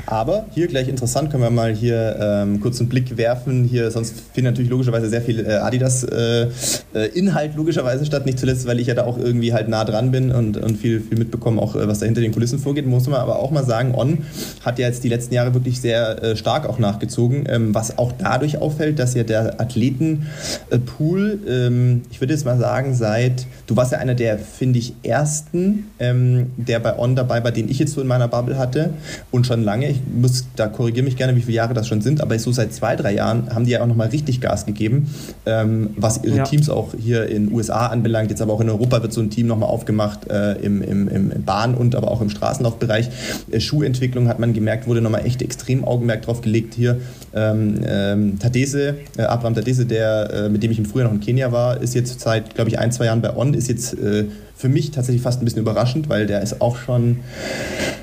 Aber 0.05 0.45
hier 0.53 0.67
gleich 0.67 0.87
interessant, 0.87 1.29
können 1.29 1.43
wir 1.43 1.49
mal 1.49 1.73
hier 1.73 2.17
ähm, 2.19 2.59
kurz 2.59 2.79
einen 2.79 2.89
Blick 2.89 3.17
werfen. 3.17 3.63
Hier, 3.63 3.91
sonst 3.91 4.15
findet 4.33 4.53
natürlich 4.53 4.71
logischerweise 4.71 5.09
sehr 5.09 5.21
viel 5.21 5.45
äh, 5.45 5.53
Adidas-Inhalt 5.53 7.51
äh, 7.51 7.53
äh 7.53 7.57
logischerweise 7.57 8.05
statt. 8.05 8.25
Nicht 8.25 8.39
zuletzt, 8.39 8.65
weil 8.65 8.79
ich 8.79 8.87
ja 8.87 8.95
da 8.95 9.05
auch 9.05 9.17
irgendwie 9.17 9.53
halt 9.53 9.69
nah 9.69 9.85
dran 9.85 10.11
bin 10.11 10.31
und, 10.31 10.57
und 10.57 10.77
viel, 10.77 11.01
viel 11.01 11.17
mitbekomme, 11.17 11.61
auch 11.61 11.75
äh, 11.75 11.87
was 11.87 11.99
da 11.99 12.05
hinter 12.05 12.21
den 12.21 12.31
Kulissen 12.31 12.59
vorgeht. 12.59 12.85
Muss 12.87 13.07
man 13.07 13.19
aber 13.19 13.39
auch 13.39 13.51
mal 13.51 13.63
sagen, 13.63 13.93
On 13.95 14.19
hat 14.65 14.79
ja 14.79 14.87
jetzt 14.87 15.03
die 15.03 15.09
letzten 15.09 15.33
Jahre 15.33 15.53
wirklich 15.53 15.79
sehr 15.79 16.23
äh, 16.23 16.35
stark 16.35 16.67
auch 16.67 16.79
nachgezogen, 16.79 17.45
ähm, 17.47 17.75
was 17.75 17.97
auch 17.97 18.11
dadurch 18.11 18.57
auffällt, 18.57 18.99
dass 18.99 19.13
ja 19.13 19.23
der 19.23 19.61
Athletenpool, 19.61 21.39
ähm, 21.47 22.01
ich 22.11 22.19
würde 22.19 22.33
jetzt 22.33 22.45
mal 22.45 22.57
sagen, 22.57 22.95
seit, 22.95 23.45
du 23.67 23.75
warst 23.75 23.91
ja 23.91 23.99
einer 23.99 24.15
der, 24.15 24.39
finde 24.39 24.79
ich, 24.79 24.93
ersten, 25.03 25.85
ähm, 25.99 26.47
der 26.57 26.79
bei 26.79 26.97
On 26.97 27.15
dabei 27.15 27.43
war, 27.43 27.51
den 27.51 27.69
ich 27.69 27.79
jetzt 27.79 27.93
so 27.93 28.01
in 28.01 28.07
meiner 28.07 28.27
Bubble 28.27 28.57
hatte 28.57 28.93
und 29.31 29.45
schon 29.45 29.63
lange, 29.69 29.89
ich 29.89 30.01
muss, 30.19 30.45
da 30.55 30.67
korrigiere 30.67 31.05
mich 31.05 31.15
gerne, 31.15 31.35
wie 31.35 31.41
viele 31.41 31.57
Jahre 31.57 31.75
das 31.75 31.87
schon 31.87 32.01
sind, 32.01 32.21
aber 32.21 32.37
so 32.39 32.51
seit 32.51 32.73
zwei, 32.73 32.95
drei 32.95 33.13
Jahren 33.13 33.53
haben 33.53 33.65
die 33.65 33.71
ja 33.71 33.81
auch 33.81 33.87
nochmal 33.87 34.07
richtig 34.09 34.41
Gas 34.41 34.65
gegeben, 34.65 35.13
ähm, 35.45 35.91
was 35.95 36.23
ihre 36.23 36.37
ja. 36.37 36.43
Teams 36.43 36.69
auch 36.69 36.93
hier 36.97 37.27
in 37.27 37.47
den 37.47 37.55
USA 37.55 37.87
anbelangt, 37.87 38.31
jetzt 38.31 38.41
aber 38.41 38.53
auch 38.53 38.61
in 38.61 38.69
Europa 38.69 39.01
wird 39.03 39.13
so 39.13 39.21
ein 39.21 39.29
Team 39.29 39.45
nochmal 39.47 39.69
aufgemacht, 39.69 40.27
äh, 40.27 40.53
im, 40.53 40.81
im, 40.81 41.07
im 41.07 41.43
Bahn- 41.43 41.75
und 41.75 41.95
aber 41.95 42.09
auch 42.09 42.21
im 42.21 42.29
Straßenlaufbereich. 42.29 43.09
Äh, 43.51 43.59
Schuhentwicklung 43.59 44.27
hat 44.27 44.39
man 44.39 44.53
gemerkt, 44.53 44.87
wurde 44.87 45.01
nochmal 45.01 45.25
echt 45.25 45.41
extrem 45.43 45.83
Augenmerk 45.83 46.23
drauf 46.23 46.41
gelegt 46.41 46.73
hier. 46.73 46.99
Ähm, 47.35 47.81
ähm, 47.85 48.39
Tadese, 48.39 48.95
äh, 49.17 49.21
Abraham 49.21 49.53
Tadese, 49.53 49.85
der, 49.85 50.33
äh, 50.33 50.49
mit 50.49 50.63
dem 50.63 50.71
ich 50.71 50.79
im 50.79 50.85
Frühjahr 50.85 51.09
noch 51.09 51.15
in 51.15 51.21
Kenia 51.21 51.51
war, 51.51 51.79
ist 51.79 51.93
jetzt 51.93 52.19
seit, 52.19 52.55
glaube 52.55 52.71
ich, 52.71 52.79
ein, 52.79 52.91
zwei 52.91 53.05
Jahren 53.05 53.21
bei 53.21 53.35
On, 53.35 53.53
ist 53.53 53.67
jetzt 53.67 53.93
äh, 53.93 54.25
für 54.59 54.67
mich 54.67 54.91
tatsächlich 54.91 55.21
fast 55.21 55.41
ein 55.41 55.45
bisschen 55.45 55.61
überraschend, 55.61 56.09
weil 56.09 56.27
der 56.27 56.41
ist 56.41 56.59
auch 56.59 56.75
schon, 56.75 57.19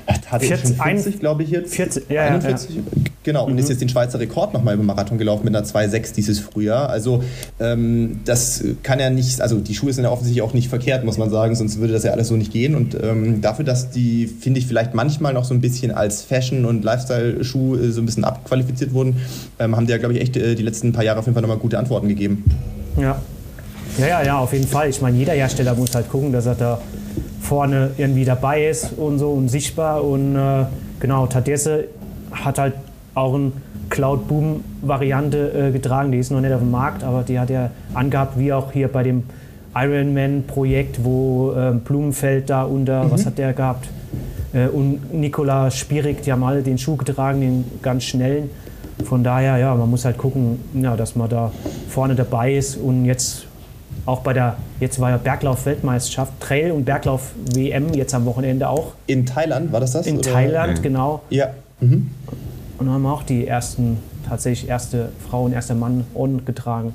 hat 0.07 0.43
40, 0.43 0.75
schon 0.75 0.75
50, 0.75 1.19
glaube 1.19 1.43
ich 1.43 1.51
jetzt. 1.51 1.75
40, 1.75 2.09
ja, 2.09 2.23
41, 2.23 2.77
ja. 2.77 2.81
Genau, 3.21 3.45
mhm. 3.45 3.51
und 3.51 3.57
ist 3.59 3.69
jetzt 3.69 3.79
den 3.79 3.89
Schweizer 3.89 4.19
Rekord 4.19 4.55
nochmal 4.55 4.73
über 4.73 4.83
Marathon 4.83 5.19
gelaufen 5.19 5.45
mit 5.45 5.55
einer 5.55 5.63
2,6 5.63 6.15
dieses 6.15 6.39
Frühjahr. 6.39 6.89
Also 6.89 7.23
ähm, 7.59 8.21
das 8.25 8.63
kann 8.81 8.99
ja 8.99 9.11
nicht, 9.11 9.39
also 9.39 9.59
die 9.59 9.75
Schuhe 9.75 9.93
sind 9.93 10.05
ja 10.05 10.09
offensichtlich 10.09 10.41
auch 10.41 10.55
nicht 10.55 10.67
verkehrt, 10.69 11.05
muss 11.05 11.19
man 11.19 11.29
sagen, 11.29 11.53
sonst 11.53 11.77
würde 11.77 11.93
das 11.93 12.03
ja 12.03 12.11
alles 12.11 12.29
so 12.29 12.35
nicht 12.35 12.51
gehen. 12.51 12.73
Und 12.73 12.97
ähm, 13.03 13.39
dafür, 13.41 13.63
dass 13.63 13.91
die, 13.91 14.25
finde 14.25 14.59
ich, 14.59 14.65
vielleicht 14.65 14.95
manchmal 14.95 15.33
noch 15.33 15.45
so 15.45 15.53
ein 15.53 15.61
bisschen 15.61 15.91
als 15.91 16.23
Fashion- 16.23 16.65
und 16.65 16.83
Lifestyle-Schuh 16.83 17.75
äh, 17.75 17.91
so 17.91 18.01
ein 18.01 18.07
bisschen 18.07 18.23
abqualifiziert 18.23 18.93
wurden, 18.93 19.17
ähm, 19.59 19.75
haben 19.75 19.85
die 19.85 19.91
ja, 19.91 19.99
glaube 19.99 20.15
ich, 20.15 20.21
echt 20.21 20.35
äh, 20.37 20.55
die 20.55 20.63
letzten 20.63 20.91
paar 20.91 21.03
Jahre 21.03 21.19
auf 21.19 21.25
jeden 21.25 21.35
Fall 21.35 21.43
nochmal 21.43 21.59
gute 21.59 21.77
Antworten 21.77 22.07
gegeben. 22.07 22.45
Ja, 22.99 23.21
ja, 23.97 24.07
ja, 24.07 24.23
ja, 24.23 24.37
auf 24.39 24.53
jeden 24.53 24.67
Fall. 24.67 24.89
Ich 24.89 25.01
meine, 25.01 25.17
jeder 25.17 25.33
Hersteller 25.33 25.75
muss 25.75 25.93
halt 25.95 26.09
gucken, 26.09 26.31
dass 26.31 26.45
er 26.45 26.55
da 26.55 26.79
vorne 27.41 27.91
irgendwie 27.97 28.25
dabei 28.25 28.67
ist 28.67 28.93
und 28.97 29.19
so 29.19 29.31
und 29.31 29.49
sichtbar. 29.49 30.03
Und 30.03 30.35
äh, 30.35 30.65
genau, 30.99 31.27
Tadesse 31.27 31.85
hat 32.31 32.59
halt 32.59 32.73
auch 33.15 33.33
eine 33.33 33.51
Cloud 33.89 34.27
Boom 34.27 34.63
Variante 34.81 35.69
äh, 35.69 35.71
getragen. 35.71 36.11
Die 36.11 36.19
ist 36.19 36.31
noch 36.31 36.41
nicht 36.41 36.53
auf 36.53 36.59
dem 36.59 36.71
Markt, 36.71 37.03
aber 37.03 37.23
die 37.23 37.39
hat 37.39 37.49
er 37.49 37.71
angehabt, 37.93 38.37
wie 38.37 38.51
auch 38.53 38.71
hier 38.71 38.87
bei 38.87 39.03
dem 39.03 39.23
Ironman 39.75 40.43
Projekt, 40.45 41.03
wo 41.03 41.53
äh, 41.53 41.71
Blumenfeld 41.71 42.49
da 42.49 42.63
unter, 42.63 43.05
mhm. 43.05 43.11
was 43.11 43.25
hat 43.25 43.37
der 43.37 43.53
gehabt? 43.53 43.87
Äh, 44.53 44.67
und 44.67 45.13
Nikola 45.13 45.71
Spirik, 45.71 46.21
die 46.23 46.31
haben 46.31 46.43
alle 46.43 46.61
den 46.61 46.77
Schuh 46.77 46.95
getragen, 46.95 47.41
den 47.41 47.65
ganz 47.81 48.03
schnellen. 48.03 48.49
Von 49.05 49.23
daher, 49.23 49.57
ja, 49.57 49.75
man 49.75 49.89
muss 49.89 50.05
halt 50.05 50.17
gucken, 50.17 50.59
ja, 50.73 50.95
dass 50.95 51.15
man 51.15 51.29
da 51.29 51.51
vorne 51.87 52.15
dabei 52.15 52.55
ist 52.55 52.75
und 52.77 53.05
jetzt 53.05 53.45
auch 54.07 54.21
bei 54.21 54.33
der, 54.33 54.55
jetzt 54.79 54.99
war 54.99 55.09
ja 55.11 55.17
Berglauf-Weltmeisterschaft, 55.17 56.33
Trail- 56.39 56.71
und 56.71 56.85
Berglauf-WM 56.85 57.93
jetzt 57.93 58.13
am 58.13 58.25
Wochenende 58.25 58.69
auch. 58.69 58.93
In 59.05 59.25
Thailand 59.25 59.71
war 59.71 59.81
das 59.81 59.91
das? 59.91 60.07
In 60.07 60.19
oder? 60.19 60.31
Thailand, 60.31 60.79
mhm. 60.79 60.81
genau. 60.81 61.21
Ja. 61.29 61.49
Mhm. 61.81 62.09
Und 62.79 62.85
dann 62.85 62.91
haben 62.91 63.01
wir 63.03 63.13
auch 63.13 63.23
die 63.23 63.45
ersten, 63.45 63.97
tatsächlich 64.27 64.69
erste 64.69 65.09
Frau 65.29 65.43
und 65.43 65.53
erster 65.53 65.75
Mann 65.75 66.05
on 66.15 66.45
getragen. 66.45 66.93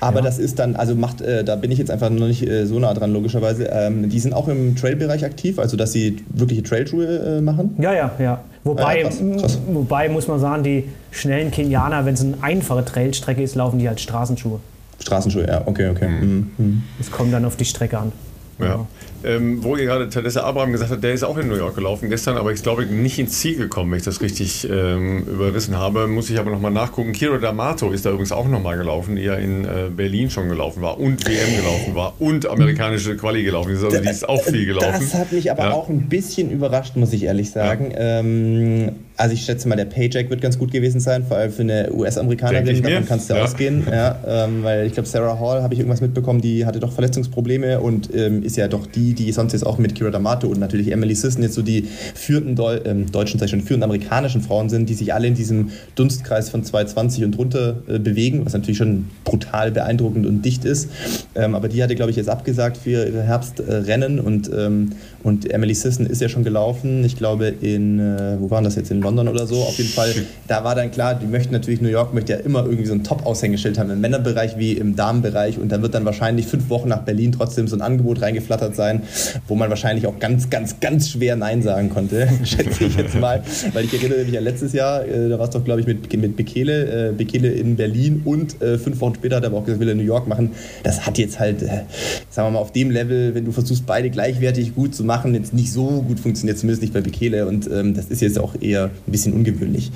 Aber 0.00 0.18
ja. 0.18 0.22
das 0.22 0.38
ist 0.38 0.58
dann, 0.58 0.76
also 0.76 0.94
macht, 0.94 1.20
äh, 1.20 1.42
da 1.44 1.56
bin 1.56 1.70
ich 1.70 1.78
jetzt 1.78 1.90
einfach 1.90 2.10
noch 2.10 2.26
nicht 2.26 2.46
äh, 2.46 2.66
so 2.66 2.78
nah 2.78 2.92
dran, 2.94 3.12
logischerweise. 3.12 3.64
Ähm, 3.64 4.08
die 4.08 4.20
sind 4.20 4.34
auch 4.34 4.48
im 4.48 4.76
Trail-Bereich 4.76 5.24
aktiv, 5.24 5.58
also 5.58 5.76
dass 5.76 5.92
sie 5.92 6.16
wirkliche 6.28 6.62
Trailschuhe 6.62 7.38
äh, 7.38 7.40
machen? 7.40 7.76
Ja, 7.78 7.92
ja, 7.92 8.10
ja. 8.18 8.40
Wobei, 8.64 9.00
ja, 9.00 9.08
krass, 9.08 9.22
krass. 9.38 9.58
wobei 9.68 10.08
muss 10.10 10.28
man 10.28 10.38
sagen, 10.38 10.62
die 10.62 10.84
schnellen 11.10 11.50
Kenianer, 11.50 12.04
wenn 12.04 12.14
es 12.14 12.22
eine 12.22 12.34
einfache 12.42 12.84
Trailstrecke 12.84 13.42
ist, 13.42 13.54
laufen 13.54 13.78
die 13.78 13.88
als 13.88 14.02
Straßenschuhe. 14.02 14.60
Straßenschuhe, 15.00 15.46
ja, 15.46 15.62
okay, 15.66 15.88
okay. 15.88 16.08
Mhm. 16.08 16.50
Mhm. 16.58 16.82
Es 17.00 17.10
kommt 17.10 17.32
dann 17.32 17.44
auf 17.44 17.56
die 17.56 17.64
Strecke 17.64 17.98
an. 17.98 18.12
Ja. 18.58 18.86
Ähm, 19.24 19.62
wo 19.62 19.76
ihr 19.76 19.84
gerade 19.84 20.08
Tadessa 20.08 20.42
Abraham 20.42 20.72
gesagt 20.72 20.90
hat, 20.90 21.02
der 21.02 21.12
ist 21.12 21.22
auch 21.22 21.36
in 21.36 21.48
New 21.48 21.56
York 21.56 21.74
gelaufen 21.74 22.08
gestern, 22.08 22.36
aber 22.36 22.52
ich 22.52 22.62
glaube 22.62 22.86
nicht 22.86 23.18
ins 23.18 23.38
Ziel 23.38 23.56
gekommen, 23.56 23.90
wenn 23.90 23.98
ich 23.98 24.04
das 24.04 24.20
richtig 24.20 24.68
ähm, 24.70 25.24
überrissen 25.26 25.76
habe. 25.76 26.06
Muss 26.06 26.30
ich 26.30 26.38
aber 26.38 26.50
nochmal 26.50 26.70
nachgucken. 26.70 27.12
Kiro 27.12 27.36
D'Amato 27.36 27.92
ist 27.92 28.06
da 28.06 28.10
übrigens 28.10 28.32
auch 28.32 28.48
nochmal 28.48 28.76
gelaufen, 28.76 29.16
die 29.16 29.22
ja 29.22 29.34
in 29.34 29.64
äh, 29.64 29.90
Berlin 29.94 30.30
schon 30.30 30.48
gelaufen 30.48 30.82
war 30.82 30.98
und 30.98 31.26
WM 31.26 31.56
gelaufen 31.56 31.94
war 31.94 32.14
und 32.18 32.48
amerikanische 32.48 33.16
Quali 33.16 33.42
gelaufen 33.42 33.72
ist. 33.72 33.84
Also 33.84 34.00
die 34.00 34.08
ist 34.08 34.28
auch 34.28 34.42
viel 34.42 34.66
gelaufen. 34.66 35.00
Das 35.00 35.14
hat 35.14 35.32
mich 35.32 35.50
aber 35.50 35.64
ja. 35.64 35.72
auch 35.72 35.88
ein 35.88 36.08
bisschen 36.08 36.50
überrascht, 36.50 36.96
muss 36.96 37.12
ich 37.12 37.24
ehrlich 37.24 37.50
sagen. 37.50 37.90
Ja. 37.90 38.20
Ähm, 38.20 38.92
also 39.20 39.34
ich 39.34 39.42
schätze 39.42 39.68
mal, 39.68 39.76
der 39.76 39.84
Paycheck 39.84 40.30
wird 40.30 40.40
ganz 40.40 40.58
gut 40.58 40.72
gewesen 40.72 40.98
sein, 40.98 41.24
vor 41.26 41.36
allem 41.36 41.52
für 41.52 41.62
eine 41.62 41.92
US-Amerikanerin, 41.92 42.82
davon 42.82 43.06
kannst 43.06 43.28
du 43.28 43.34
ja. 43.34 43.44
ausgehen. 43.44 43.86
Ja, 43.90 44.18
ähm, 44.26 44.62
weil 44.62 44.86
ich 44.86 44.94
glaube, 44.94 45.08
Sarah 45.08 45.38
Hall, 45.38 45.62
habe 45.62 45.74
ich 45.74 45.80
irgendwas 45.80 46.00
mitbekommen, 46.00 46.40
die 46.40 46.64
hatte 46.64 46.80
doch 46.80 46.92
Verletzungsprobleme 46.92 47.80
und 47.80 48.14
ähm, 48.14 48.42
ist 48.42 48.56
ja 48.56 48.66
doch 48.66 48.86
die, 48.86 49.09
die 49.14 49.30
sonst 49.32 49.52
jetzt 49.52 49.64
auch 49.64 49.78
mit 49.78 49.94
Kira 49.94 50.10
D'Amato 50.10 50.46
und 50.46 50.58
natürlich 50.58 50.90
Emily 50.90 51.14
Sisson 51.14 51.42
jetzt 51.42 51.54
so 51.54 51.62
die 51.62 51.86
führenden 52.14 52.56
Deu 52.56 52.78
ähm, 52.84 53.10
deutschen, 53.12 53.38
sag 53.38 53.46
ich 53.46 53.50
schon, 53.50 53.60
führenden 53.60 53.84
amerikanischen 53.84 54.42
Frauen 54.42 54.68
sind, 54.68 54.88
die 54.88 54.94
sich 54.94 55.14
alle 55.14 55.26
in 55.26 55.34
diesem 55.34 55.70
Dunstkreis 55.94 56.50
von 56.50 56.64
220 56.64 57.24
und 57.24 57.36
drunter 57.36 57.76
äh, 57.88 57.98
bewegen, 57.98 58.44
was 58.44 58.52
natürlich 58.52 58.78
schon 58.78 59.06
brutal 59.24 59.70
beeindruckend 59.70 60.26
und 60.26 60.42
dicht 60.44 60.64
ist. 60.64 60.88
Ähm, 61.34 61.54
aber 61.54 61.68
die 61.68 61.82
hatte, 61.82 61.94
glaube 61.94 62.10
ich, 62.10 62.16
jetzt 62.16 62.28
abgesagt 62.28 62.78
für 62.78 63.06
ihre 63.06 63.22
Herbstrennen 63.22 64.18
und, 64.18 64.50
ähm, 64.52 64.90
und 65.22 65.50
Emily 65.50 65.74
Sisson 65.74 66.06
ist 66.06 66.20
ja 66.20 66.28
schon 66.28 66.42
gelaufen. 66.42 67.04
Ich 67.04 67.16
glaube 67.16 67.48
in, 67.48 67.98
äh, 67.98 68.36
wo 68.40 68.50
waren 68.50 68.64
das 68.64 68.76
jetzt, 68.76 68.90
in 68.90 69.00
London? 69.00 69.10
London 69.10 69.28
oder 69.28 69.46
so. 69.46 69.62
Auf 69.62 69.76
jeden 69.78 69.90
Fall, 69.90 70.12
da 70.46 70.64
war 70.64 70.74
dann 70.74 70.90
klar, 70.90 71.14
die 71.14 71.26
möchten 71.26 71.52
natürlich, 71.52 71.80
New 71.80 71.88
York 71.88 72.14
möchte 72.14 72.32
ja 72.32 72.38
immer 72.38 72.64
irgendwie 72.64 72.86
so 72.86 72.94
ein 72.94 73.04
Top-Aushängeschild 73.04 73.78
haben 73.78 73.90
im 73.90 74.00
Männerbereich 74.00 74.56
wie 74.56 74.72
im 74.72 74.96
Damenbereich 74.96 75.58
und 75.58 75.70
dann 75.70 75.82
wird 75.82 75.94
dann 75.94 76.04
wahrscheinlich 76.04 76.46
fünf 76.46 76.70
Wochen 76.70 76.88
nach 76.88 77.02
Berlin 77.02 77.32
trotzdem 77.32 77.68
so 77.68 77.76
ein 77.76 77.82
Angebot 77.82 78.22
reingeflattert 78.22 78.76
sein, 78.76 78.99
wo 79.48 79.54
man 79.54 79.70
wahrscheinlich 79.70 80.06
auch 80.06 80.18
ganz, 80.18 80.50
ganz, 80.50 80.80
ganz 80.80 81.10
schwer 81.10 81.36
Nein 81.36 81.62
sagen 81.62 81.90
konnte, 81.90 82.28
schätze 82.44 82.84
ich 82.84 82.96
jetzt 82.96 83.18
mal. 83.18 83.42
Weil 83.72 83.84
ich 83.84 83.94
erinnere 83.94 84.24
mich 84.24 84.36
an 84.36 84.44
letztes 84.44 84.72
Jahr, 84.72 85.06
äh, 85.06 85.28
da 85.28 85.38
war 85.38 85.46
es 85.46 85.50
doch, 85.50 85.64
glaube 85.64 85.80
ich, 85.80 85.86
mit, 85.86 86.12
mit 86.12 86.36
Bekele, 86.36 87.10
äh, 87.10 87.12
Bekele 87.12 87.50
in 87.50 87.76
Berlin 87.76 88.22
und 88.24 88.60
äh, 88.62 88.78
fünf 88.78 89.00
Wochen 89.00 89.14
später 89.14 89.36
hat 89.36 89.44
er 89.44 89.48
aber 89.48 89.58
auch 89.58 89.64
gesagt, 89.64 89.80
will 89.80 89.88
er 89.88 89.94
New 89.94 90.02
York 90.02 90.26
machen. 90.26 90.50
Das 90.82 91.06
hat 91.06 91.18
jetzt 91.18 91.38
halt, 91.38 91.60
sagen 91.60 92.48
wir 92.48 92.50
mal, 92.50 92.58
auf 92.58 92.72
dem 92.72 92.90
Level, 92.90 93.34
wenn 93.34 93.44
du 93.44 93.52
versuchst, 93.52 93.86
beide 93.86 94.10
gleichwertig 94.10 94.74
gut 94.74 94.94
zu 94.94 95.04
machen, 95.04 95.34
jetzt 95.34 95.52
nicht 95.52 95.72
so 95.72 96.02
gut 96.02 96.20
funktioniert, 96.20 96.58
zumindest 96.58 96.82
nicht 96.82 96.94
bei 96.94 97.00
Bekele 97.00 97.46
und 97.46 97.70
ähm, 97.70 97.94
das 97.94 98.06
ist 98.06 98.20
jetzt 98.20 98.38
auch 98.38 98.54
eher 98.60 98.84
ein 98.84 99.12
bisschen 99.12 99.32
ungewöhnlich, 99.32 99.90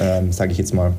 ähm, 0.00 0.32
sage 0.32 0.52
ich 0.52 0.58
jetzt 0.58 0.74
mal. 0.74 0.94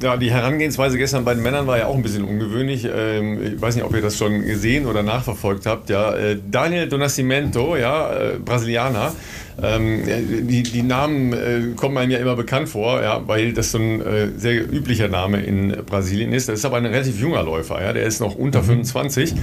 Ja, 0.00 0.16
die 0.16 0.30
Herangehensweise 0.30 0.96
gestern 0.96 1.24
bei 1.24 1.34
den 1.34 1.42
Männern 1.42 1.66
war 1.66 1.76
ja 1.76 1.86
auch 1.86 1.96
ein 1.96 2.02
bisschen 2.02 2.22
ungewöhnlich. 2.22 2.86
Ähm, 2.92 3.54
ich 3.54 3.60
weiß 3.60 3.74
nicht, 3.74 3.84
ob 3.84 3.92
ihr 3.94 4.00
das 4.00 4.16
schon 4.16 4.44
gesehen 4.44 4.86
oder 4.86 5.02
nachverfolgt 5.02 5.66
habt. 5.66 5.90
Ja, 5.90 6.14
äh, 6.14 6.38
Daniel 6.48 6.88
Donacimento, 6.88 7.76
ja, 7.76 8.12
äh, 8.12 8.38
Brasilianer. 8.38 9.12
Ähm, 9.60 10.04
die, 10.46 10.62
die 10.62 10.82
Namen 10.82 11.32
äh, 11.32 11.74
kommen 11.74 11.98
einem 11.98 12.12
ja 12.12 12.18
immer 12.18 12.36
bekannt 12.36 12.68
vor, 12.68 13.02
ja, 13.02 13.26
weil 13.26 13.52
das 13.52 13.72
so 13.72 13.78
ein 13.78 14.32
sehr 14.36 14.72
üblicher 14.72 15.08
Name 15.08 15.40
in 15.40 15.76
Brasilien 15.84 16.32
ist. 16.32 16.48
Das 16.48 16.60
ist 16.60 16.64
aber 16.64 16.76
ein 16.76 16.86
relativ 16.86 17.20
junger 17.20 17.42
Läufer, 17.42 17.82
ja, 17.82 17.92
der 17.92 18.04
ist 18.04 18.20
noch 18.20 18.36
unter 18.36 18.62
mhm. 18.62 18.84
25. 18.84 19.34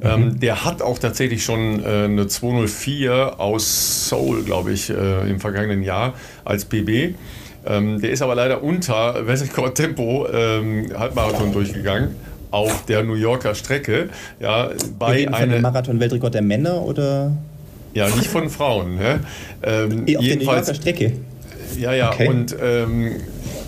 Ähm, 0.00 0.20
mhm. 0.20 0.40
der 0.40 0.64
hat 0.64 0.80
auch 0.80 1.00
tatsächlich 1.00 1.42
schon 1.44 1.82
äh, 1.82 2.04
eine 2.04 2.28
204 2.28 3.40
aus 3.40 4.08
Seoul, 4.08 4.44
glaube 4.44 4.72
ich, 4.72 4.90
äh, 4.90 5.28
im 5.28 5.40
vergangenen 5.40 5.82
Jahr 5.82 6.14
als 6.44 6.66
PB. 6.66 7.16
Ähm, 7.66 8.00
der 8.00 8.10
ist 8.10 8.22
aber 8.22 8.34
leider 8.34 8.62
unter 8.62 9.26
Weltrekord 9.26 9.74
Tempo 9.74 10.26
ähm, 10.32 10.90
Halbmarathon 10.96 11.52
durchgegangen 11.52 12.16
auf 12.50 12.84
der 12.86 13.02
New 13.02 13.14
Yorker 13.14 13.54
Strecke. 13.54 14.08
Ja, 14.40 14.70
bei 14.98 15.28
einem 15.28 15.60
Marathon-Weltrekord 15.62 16.34
der 16.34 16.42
Männer 16.42 16.82
oder? 16.82 17.32
Ja, 17.94 18.08
nicht 18.08 18.28
von 18.28 18.48
Frauen. 18.48 18.96
Ne? 18.96 19.20
Ähm, 19.62 20.00
auf 20.00 20.24
der 20.24 20.36
New 20.36 20.44
Yorker 20.44 20.74
Strecke. 20.74 21.12
Ja, 21.78 21.92
ja, 21.92 22.10
okay. 22.12 22.28
und 22.28 22.56
ähm, 22.60 23.16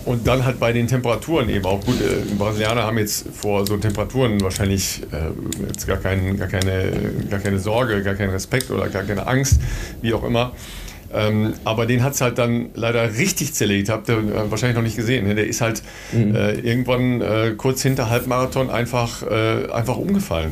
und 0.05 0.27
dann 0.27 0.45
halt 0.45 0.59
bei 0.59 0.73
den 0.73 0.87
Temperaturen 0.87 1.49
eben 1.49 1.65
auch. 1.65 1.83
Gut, 1.85 2.01
äh, 2.01 2.33
Brasilianer 2.35 2.83
haben 2.83 2.97
jetzt 2.97 3.27
vor 3.33 3.65
so 3.67 3.77
Temperaturen 3.77 4.41
wahrscheinlich 4.41 5.01
äh, 5.11 5.67
jetzt 5.67 5.85
gar, 5.87 5.97
kein, 5.97 6.37
gar, 6.37 6.47
keine, 6.47 6.91
gar 7.29 7.39
keine 7.39 7.59
Sorge, 7.59 8.01
gar 8.01 8.15
keinen 8.15 8.31
Respekt 8.31 8.71
oder 8.71 8.89
gar 8.89 9.03
keine 9.03 9.27
Angst, 9.27 9.59
wie 10.01 10.13
auch 10.13 10.23
immer. 10.23 10.53
Ähm, 11.13 11.53
aber 11.63 11.85
den 11.85 12.03
hat 12.03 12.13
es 12.13 12.21
halt 12.21 12.37
dann 12.37 12.69
leider 12.75 13.17
richtig 13.17 13.53
zerlegt. 13.53 13.89
Habt 13.89 14.09
ihr 14.09 14.17
äh, 14.17 14.51
wahrscheinlich 14.51 14.75
noch 14.75 14.83
nicht 14.83 14.95
gesehen. 14.95 15.27
Ne? 15.27 15.35
Der 15.35 15.47
ist 15.47 15.61
halt 15.61 15.81
mhm. 16.11 16.35
äh, 16.35 16.53
irgendwann 16.53 17.21
äh, 17.21 17.53
kurz 17.57 17.81
hinter 17.81 18.09
Halbmarathon 18.09 18.69
einfach, 18.69 19.23
äh, 19.23 19.71
einfach 19.71 19.97
umgefallen. 19.97 20.51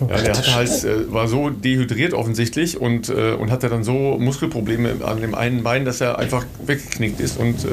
Ja, 0.00 0.16
der 0.16 0.36
hatte 0.36 0.54
halt, 0.54 0.84
äh, 0.84 1.12
war 1.12 1.26
so 1.26 1.50
dehydriert 1.50 2.14
offensichtlich 2.14 2.80
und, 2.80 3.10
und 3.10 3.50
hatte 3.50 3.68
dann 3.68 3.82
so 3.82 4.16
Muskelprobleme 4.16 5.04
an 5.04 5.20
dem 5.20 5.34
einen 5.34 5.64
Bein, 5.64 5.84
dass 5.84 6.00
er 6.00 6.20
einfach 6.20 6.46
weggeknickt 6.64 7.18
ist 7.18 7.36
und 7.36 7.66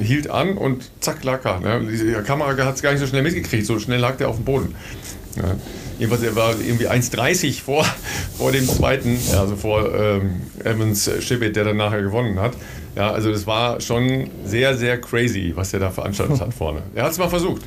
hielt 0.00 0.30
an 0.30 0.56
und 0.56 0.88
zack 1.00 1.24
lag 1.24 1.44
er. 1.44 1.58
Ne? 1.58 1.88
Die 1.90 2.12
Kamera 2.24 2.56
hat 2.64 2.76
es 2.76 2.82
gar 2.82 2.92
nicht 2.92 3.00
so 3.00 3.06
schnell 3.08 3.22
mitgekriegt, 3.22 3.66
so 3.66 3.80
schnell 3.80 3.98
lag 3.98 4.16
der 4.16 4.28
auf 4.28 4.36
dem 4.36 4.44
Boden. 4.44 4.76
Ja. 5.36 5.56
Jedenfalls, 6.00 6.22
er 6.22 6.34
war 6.34 6.58
irgendwie 6.58 6.88
1,30 6.88 7.62
vor, 7.62 7.84
vor 8.38 8.52
dem 8.52 8.66
zweiten, 8.66 9.18
also 9.36 9.54
vor 9.54 9.94
ähm, 9.94 10.40
Evans 10.64 11.10
Shibit, 11.20 11.54
der 11.54 11.64
dann 11.64 11.76
nachher 11.76 12.00
gewonnen 12.00 12.40
hat. 12.40 12.52
Ja, 12.96 13.12
also 13.12 13.30
das 13.30 13.46
war 13.46 13.82
schon 13.82 14.30
sehr, 14.46 14.78
sehr 14.78 14.98
crazy, 14.98 15.52
was 15.54 15.74
er 15.74 15.80
da 15.80 15.90
veranstaltet 15.90 16.40
hat 16.40 16.54
vorne. 16.54 16.80
Er 16.94 17.04
hat 17.04 17.12
es 17.12 17.18
mal 17.18 17.28
versucht. 17.28 17.62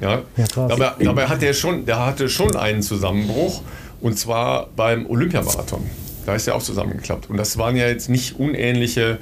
Ja, 0.00 0.22
ja 0.36 0.44
dabei, 0.54 0.92
dabei 1.00 1.26
hat 1.26 1.42
er 1.42 1.54
schon, 1.54 1.84
der 1.84 2.06
hatte 2.06 2.28
schon 2.28 2.54
einen 2.54 2.82
Zusammenbruch 2.82 3.62
und 4.00 4.16
zwar 4.16 4.68
beim 4.76 5.04
Olympiamarathon. 5.06 5.82
Da 6.24 6.36
ist 6.36 6.46
er 6.46 6.54
auch 6.54 6.62
zusammengeklappt. 6.62 7.30
Und 7.30 7.36
das 7.36 7.58
waren 7.58 7.74
ja 7.76 7.88
jetzt 7.88 8.08
nicht 8.08 8.38
unähnliche 8.38 9.18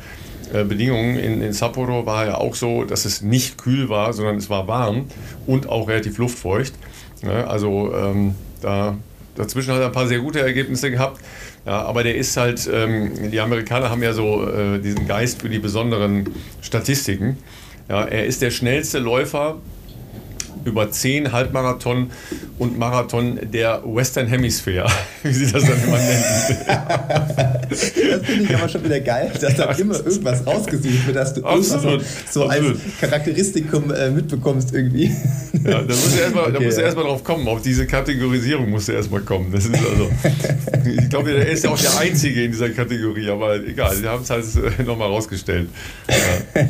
äh, 0.53 0.65
Bedingungen. 0.65 1.17
In, 1.17 1.41
in 1.41 1.55
Sapporo 1.55 2.05
war 2.05 2.27
ja 2.27 2.35
auch 2.37 2.55
so, 2.55 2.85
dass 2.85 3.07
es 3.07 3.23
nicht 3.23 3.57
kühl 3.57 3.89
war, 3.89 4.13
sondern 4.13 4.37
es 4.37 4.51
war 4.51 4.69
warm 4.69 5.07
und 5.47 5.67
auch 5.67 5.89
relativ 5.89 6.19
luftfeucht. 6.19 6.75
Ja, 7.23 7.47
also 7.47 7.95
ähm, 7.95 8.35
da, 8.61 8.97
dazwischen 9.37 9.73
hat 9.73 9.81
er 9.81 9.87
ein 9.87 9.93
paar 9.93 10.07
sehr 10.07 10.19
gute 10.19 10.41
Ergebnisse 10.41 10.91
gehabt. 10.91 11.21
Ja, 11.67 11.83
aber 11.83 12.03
der 12.03 12.17
ist 12.17 12.37
halt, 12.37 12.69
ähm, 12.73 13.31
die 13.31 13.41
Amerikaner 13.41 13.91
haben 13.91 14.03
ja 14.03 14.13
so 14.13 14.49
äh, 14.49 14.79
diesen 14.79 15.07
Geist 15.07 15.43
für 15.43 15.49
die 15.49 15.59
besonderen 15.59 16.31
Statistiken. 16.63 17.39
Ja, 17.89 18.05
er 18.05 18.25
ist 18.27 18.41
der 18.41 18.51
schnellste 18.51 18.99
Läufer 18.99 19.57
über 20.65 20.91
zehn 20.91 21.33
Halbmarathon 21.33 22.11
und 22.59 22.79
Marathon 22.79 23.39
der 23.53 23.83
Western 23.85 24.27
Hemisphere, 24.27 24.87
wie 25.23 25.33
sie 25.33 25.51
das 25.51 25.65
dann 25.65 25.83
immer 25.83 25.99
nennen. 25.99 26.25
das 27.69 27.85
finde 27.85 28.45
ich 28.45 28.55
aber 28.55 28.69
schon 28.69 28.85
wieder 28.85 29.01
geil, 29.01 29.31
dass 29.41 29.57
da 29.57 29.71
immer 29.73 29.97
irgendwas 29.97 30.47
rausgesucht 30.47 31.07
wird, 31.07 31.17
dass 31.17 31.35
du 31.35 31.45
absolut, 31.45 32.03
so, 32.31 32.43
so 32.43 32.47
als 32.47 32.65
Charakteristikum 33.01 33.93
äh, 33.93 34.11
mitbekommst 34.11 34.75
irgendwie. 34.75 35.11
Ja, 35.65 35.83
da 35.83 35.83
musst 35.83 36.17
du 36.17 36.21
erstmal 36.21 36.57
okay, 36.57 36.65
erst 36.65 36.97
drauf 36.97 37.25
kommen, 37.25 37.49
auf 37.49 37.63
diese 37.63 37.87
Kategorisierung 37.87 38.71
musst 38.71 38.89
du 38.89 38.93
erstmal 38.93 39.21
kommen. 39.21 39.53
Das 39.53 39.65
ist 39.65 39.75
also, 39.75 40.11
ich 40.85 41.09
glaube, 41.09 41.33
er 41.33 41.49
ist 41.49 41.65
ja 41.65 41.71
auch 41.71 41.79
der 41.79 41.99
Einzige 41.99 42.45
in 42.45 42.53
dieser 42.53 42.71
Kategorie, 42.71 43.29
aber 43.29 43.57
egal, 43.57 43.95
sie 43.95 44.07
haben 44.07 44.23
es 44.23 44.31
halt 44.31 44.45
äh, 44.79 44.83
nochmal 44.83 45.09
rausgestellt. 45.09 45.69
Ja. 46.09 46.67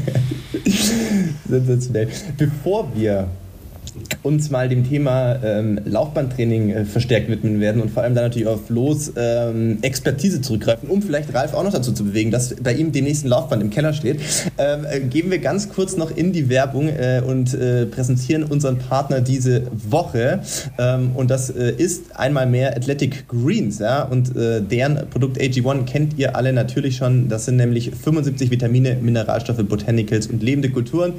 Sensationell. 1.48 2.08
Bevor 2.36 2.90
wir 2.94 3.28
uns 4.22 4.50
mal 4.50 4.68
dem 4.68 4.88
Thema 4.88 5.36
ähm, 5.42 5.80
Laufbahntraining 5.84 6.70
äh, 6.70 6.84
verstärkt 6.84 7.28
widmen 7.28 7.60
werden 7.60 7.80
und 7.80 7.90
vor 7.90 8.02
allem 8.02 8.14
dann 8.14 8.24
natürlich 8.24 8.48
auf 8.48 8.68
Los 8.68 9.12
ähm, 9.16 9.78
Expertise 9.82 10.40
zurückgreifen, 10.40 10.88
um 10.88 11.02
vielleicht 11.02 11.32
Ralf 11.34 11.54
auch 11.54 11.64
noch 11.64 11.72
dazu 11.72 11.92
zu 11.92 12.04
bewegen, 12.04 12.30
dass 12.30 12.54
bei 12.56 12.72
ihm 12.72 12.92
den 12.92 13.04
nächsten 13.04 13.28
Laufband 13.28 13.62
im 13.62 13.70
Keller 13.70 13.92
steht, 13.92 14.20
ähm, 14.58 14.86
äh, 14.90 15.00
gehen 15.00 15.30
wir 15.30 15.38
ganz 15.38 15.68
kurz 15.68 15.96
noch 15.96 16.16
in 16.16 16.32
die 16.32 16.48
Werbung 16.48 16.88
äh, 16.88 17.22
und 17.26 17.54
äh, 17.54 17.86
präsentieren 17.86 18.44
unseren 18.44 18.78
Partner 18.78 19.20
diese 19.20 19.62
Woche. 19.72 20.40
Ähm, 20.78 21.12
und 21.14 21.30
das 21.30 21.50
äh, 21.50 21.72
ist 21.72 22.16
einmal 22.16 22.46
mehr 22.46 22.76
Athletic 22.76 23.28
Greens. 23.28 23.78
Ja? 23.78 24.02
Und 24.02 24.30
deren 24.34 25.08
Produkt 25.10 25.38
AG1 25.38 25.84
kennt 25.84 26.18
ihr 26.18 26.36
alle 26.36 26.52
natürlich 26.52 26.96
schon. 26.96 27.28
Das 27.28 27.46
sind 27.46 27.56
nämlich 27.56 27.90
75 27.90 28.50
Vitamine, 28.50 28.96
Mineralstoffe, 29.00 29.62
Botanicals 29.62 30.26
und 30.26 30.42
lebende 30.42 30.70
Kulturen, 30.70 31.14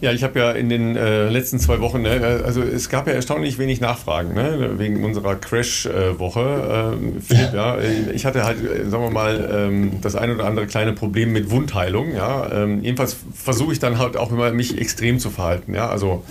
Ja, 0.01 0.13
ich 0.13 0.23
habe 0.23 0.39
ja 0.39 0.51
in 0.51 0.69
den 0.69 0.95
äh, 0.95 1.27
letzten 1.27 1.59
zwei 1.59 1.81
Wochen, 1.81 2.03
ne, 2.03 2.41
also 2.45 2.62
es 2.62 2.88
gab 2.88 3.05
ja 3.07 3.13
erstaunlich 3.13 3.57
wenig 3.57 3.81
Nachfragen, 3.81 4.33
ne, 4.33 4.75
wegen 4.77 5.03
unserer 5.03 5.35
Crash-Woche. 5.35 6.95
Äh, 6.97 7.21
Philipp, 7.21 7.53
ja. 7.53 7.77
ja. 7.77 7.81
ich 8.13 8.25
hatte 8.25 8.45
halt, 8.45 8.59
äh, 8.63 8.89
sagen 8.89 9.03
wir 9.03 9.12
mal, 9.12 9.49
ähm, 9.53 9.91
das 10.01 10.15
ein 10.15 10.31
oder 10.31 10.45
andere 10.45 10.67
kleine 10.67 10.93
Problem 10.93 11.33
mit 11.33 11.51
Wundheilung, 11.51 12.15
ja. 12.15 12.49
Ähm, 12.49 12.81
jedenfalls 12.81 13.17
versuche 13.33 13.73
ich 13.73 13.79
dann 13.79 13.97
halt 13.97 14.15
auch 14.15 14.31
immer, 14.31 14.51
mich 14.51 14.79
extrem 14.79 15.19
zu 15.19 15.29
verhalten, 15.29 15.75
ja. 15.75 15.89
Also 15.89 16.23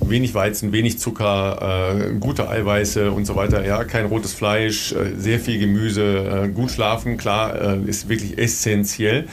wenig 0.00 0.34
Weizen, 0.34 0.72
wenig 0.72 0.98
Zucker, 0.98 1.94
äh, 1.94 2.14
gute 2.18 2.48
Eiweiße 2.48 3.12
und 3.12 3.24
so 3.24 3.36
weiter, 3.36 3.64
ja. 3.64 3.84
Kein 3.84 4.06
rotes 4.06 4.32
Fleisch, 4.32 4.90
äh, 4.90 5.14
sehr 5.16 5.38
viel 5.38 5.60
Gemüse, 5.60 6.46
äh, 6.46 6.48
gut 6.48 6.72
schlafen, 6.72 7.18
klar, 7.18 7.54
äh, 7.54 7.88
ist 7.88 8.08
wirklich 8.08 8.36
essentiell. 8.36 9.28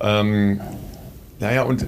Ähm, 0.00 0.60
naja, 1.38 1.62
und 1.62 1.86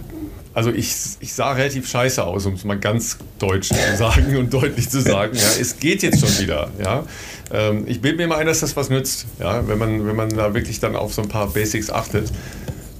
also 0.58 0.72
ich, 0.72 0.92
ich 1.20 1.32
sah 1.34 1.52
relativ 1.52 1.88
scheiße 1.88 2.24
aus, 2.24 2.44
um 2.44 2.54
es 2.54 2.64
mal 2.64 2.76
ganz 2.76 3.16
deutsch 3.38 3.68
zu 3.68 3.96
sagen 3.96 4.36
und 4.36 4.52
deutlich 4.52 4.90
zu 4.90 5.00
sagen. 5.00 5.36
Ja, 5.36 5.46
es 5.60 5.78
geht 5.78 6.02
jetzt 6.02 6.18
schon 6.18 6.36
wieder. 6.44 6.68
Ja. 6.82 7.04
Ähm, 7.52 7.84
ich 7.86 8.00
bilde 8.00 8.16
mir 8.16 8.26
mal 8.26 8.38
ein, 8.38 8.46
dass 8.48 8.58
das 8.58 8.74
was 8.74 8.90
nützt, 8.90 9.26
ja, 9.38 9.68
wenn, 9.68 9.78
man, 9.78 10.04
wenn 10.04 10.16
man 10.16 10.30
da 10.30 10.54
wirklich 10.54 10.80
dann 10.80 10.96
auf 10.96 11.14
so 11.14 11.22
ein 11.22 11.28
paar 11.28 11.46
Basics 11.46 11.90
achtet 11.90 12.32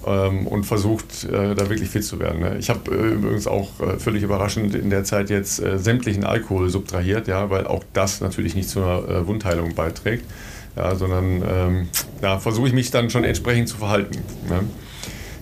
ähm, 0.06 0.46
und 0.46 0.66
versucht, 0.66 1.24
äh, 1.24 1.56
da 1.56 1.68
wirklich 1.68 1.88
fit 1.88 2.04
zu 2.04 2.20
werden. 2.20 2.38
Ne. 2.38 2.58
Ich 2.60 2.70
habe 2.70 2.92
äh, 2.92 3.14
übrigens 3.14 3.48
auch 3.48 3.80
äh, 3.80 3.98
völlig 3.98 4.22
überraschend 4.22 4.76
in 4.76 4.88
der 4.88 5.02
Zeit 5.02 5.28
jetzt 5.28 5.58
äh, 5.58 5.80
sämtlichen 5.80 6.22
Alkohol 6.22 6.70
subtrahiert, 6.70 7.26
ja, 7.26 7.50
weil 7.50 7.66
auch 7.66 7.82
das 7.92 8.20
natürlich 8.20 8.54
nicht 8.54 8.68
zu 8.68 8.78
einer 8.78 9.08
äh, 9.08 9.26
Wundheilung 9.26 9.74
beiträgt. 9.74 10.24
Ja, 10.76 10.94
sondern 10.94 11.42
ähm, 11.42 11.88
da 12.20 12.38
versuche 12.38 12.68
ich 12.68 12.72
mich 12.72 12.92
dann 12.92 13.10
schon 13.10 13.24
entsprechend 13.24 13.68
zu 13.68 13.78
verhalten. 13.78 14.18
Ne. 14.48 14.60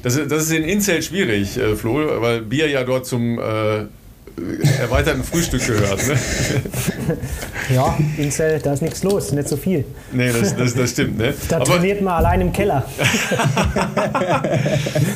Das, 0.03 0.15
das 0.29 0.45
ist 0.45 0.53
in 0.53 0.65
Incel 0.65 1.03
schwierig, 1.03 1.57
äh, 1.57 1.75
Flo, 1.75 2.21
weil 2.21 2.43
Bier 2.43 2.69
ja 2.69 2.85
dort 2.85 3.07
zum 3.07 3.39
äh, 3.39 3.87
erweiterten 4.81 5.25
Frühstück 5.25 5.67
gehört. 5.67 6.07
Ne? 6.07 6.17
Ja, 7.75 7.99
Incel, 8.17 8.61
da 8.61 8.75
ist 8.75 8.83
nichts 8.83 9.03
los, 9.03 9.33
nicht 9.33 9.49
so 9.49 9.57
viel. 9.57 9.85
Nee, 10.13 10.31
das, 10.33 10.55
das, 10.55 10.73
das 10.75 10.91
stimmt. 10.91 11.19
Ne? 11.19 11.35
Da 11.49 11.59
trainiert 11.59 12.01
man 12.01 12.15
allein 12.15 12.41
im 12.41 12.53
Keller. 12.53 12.85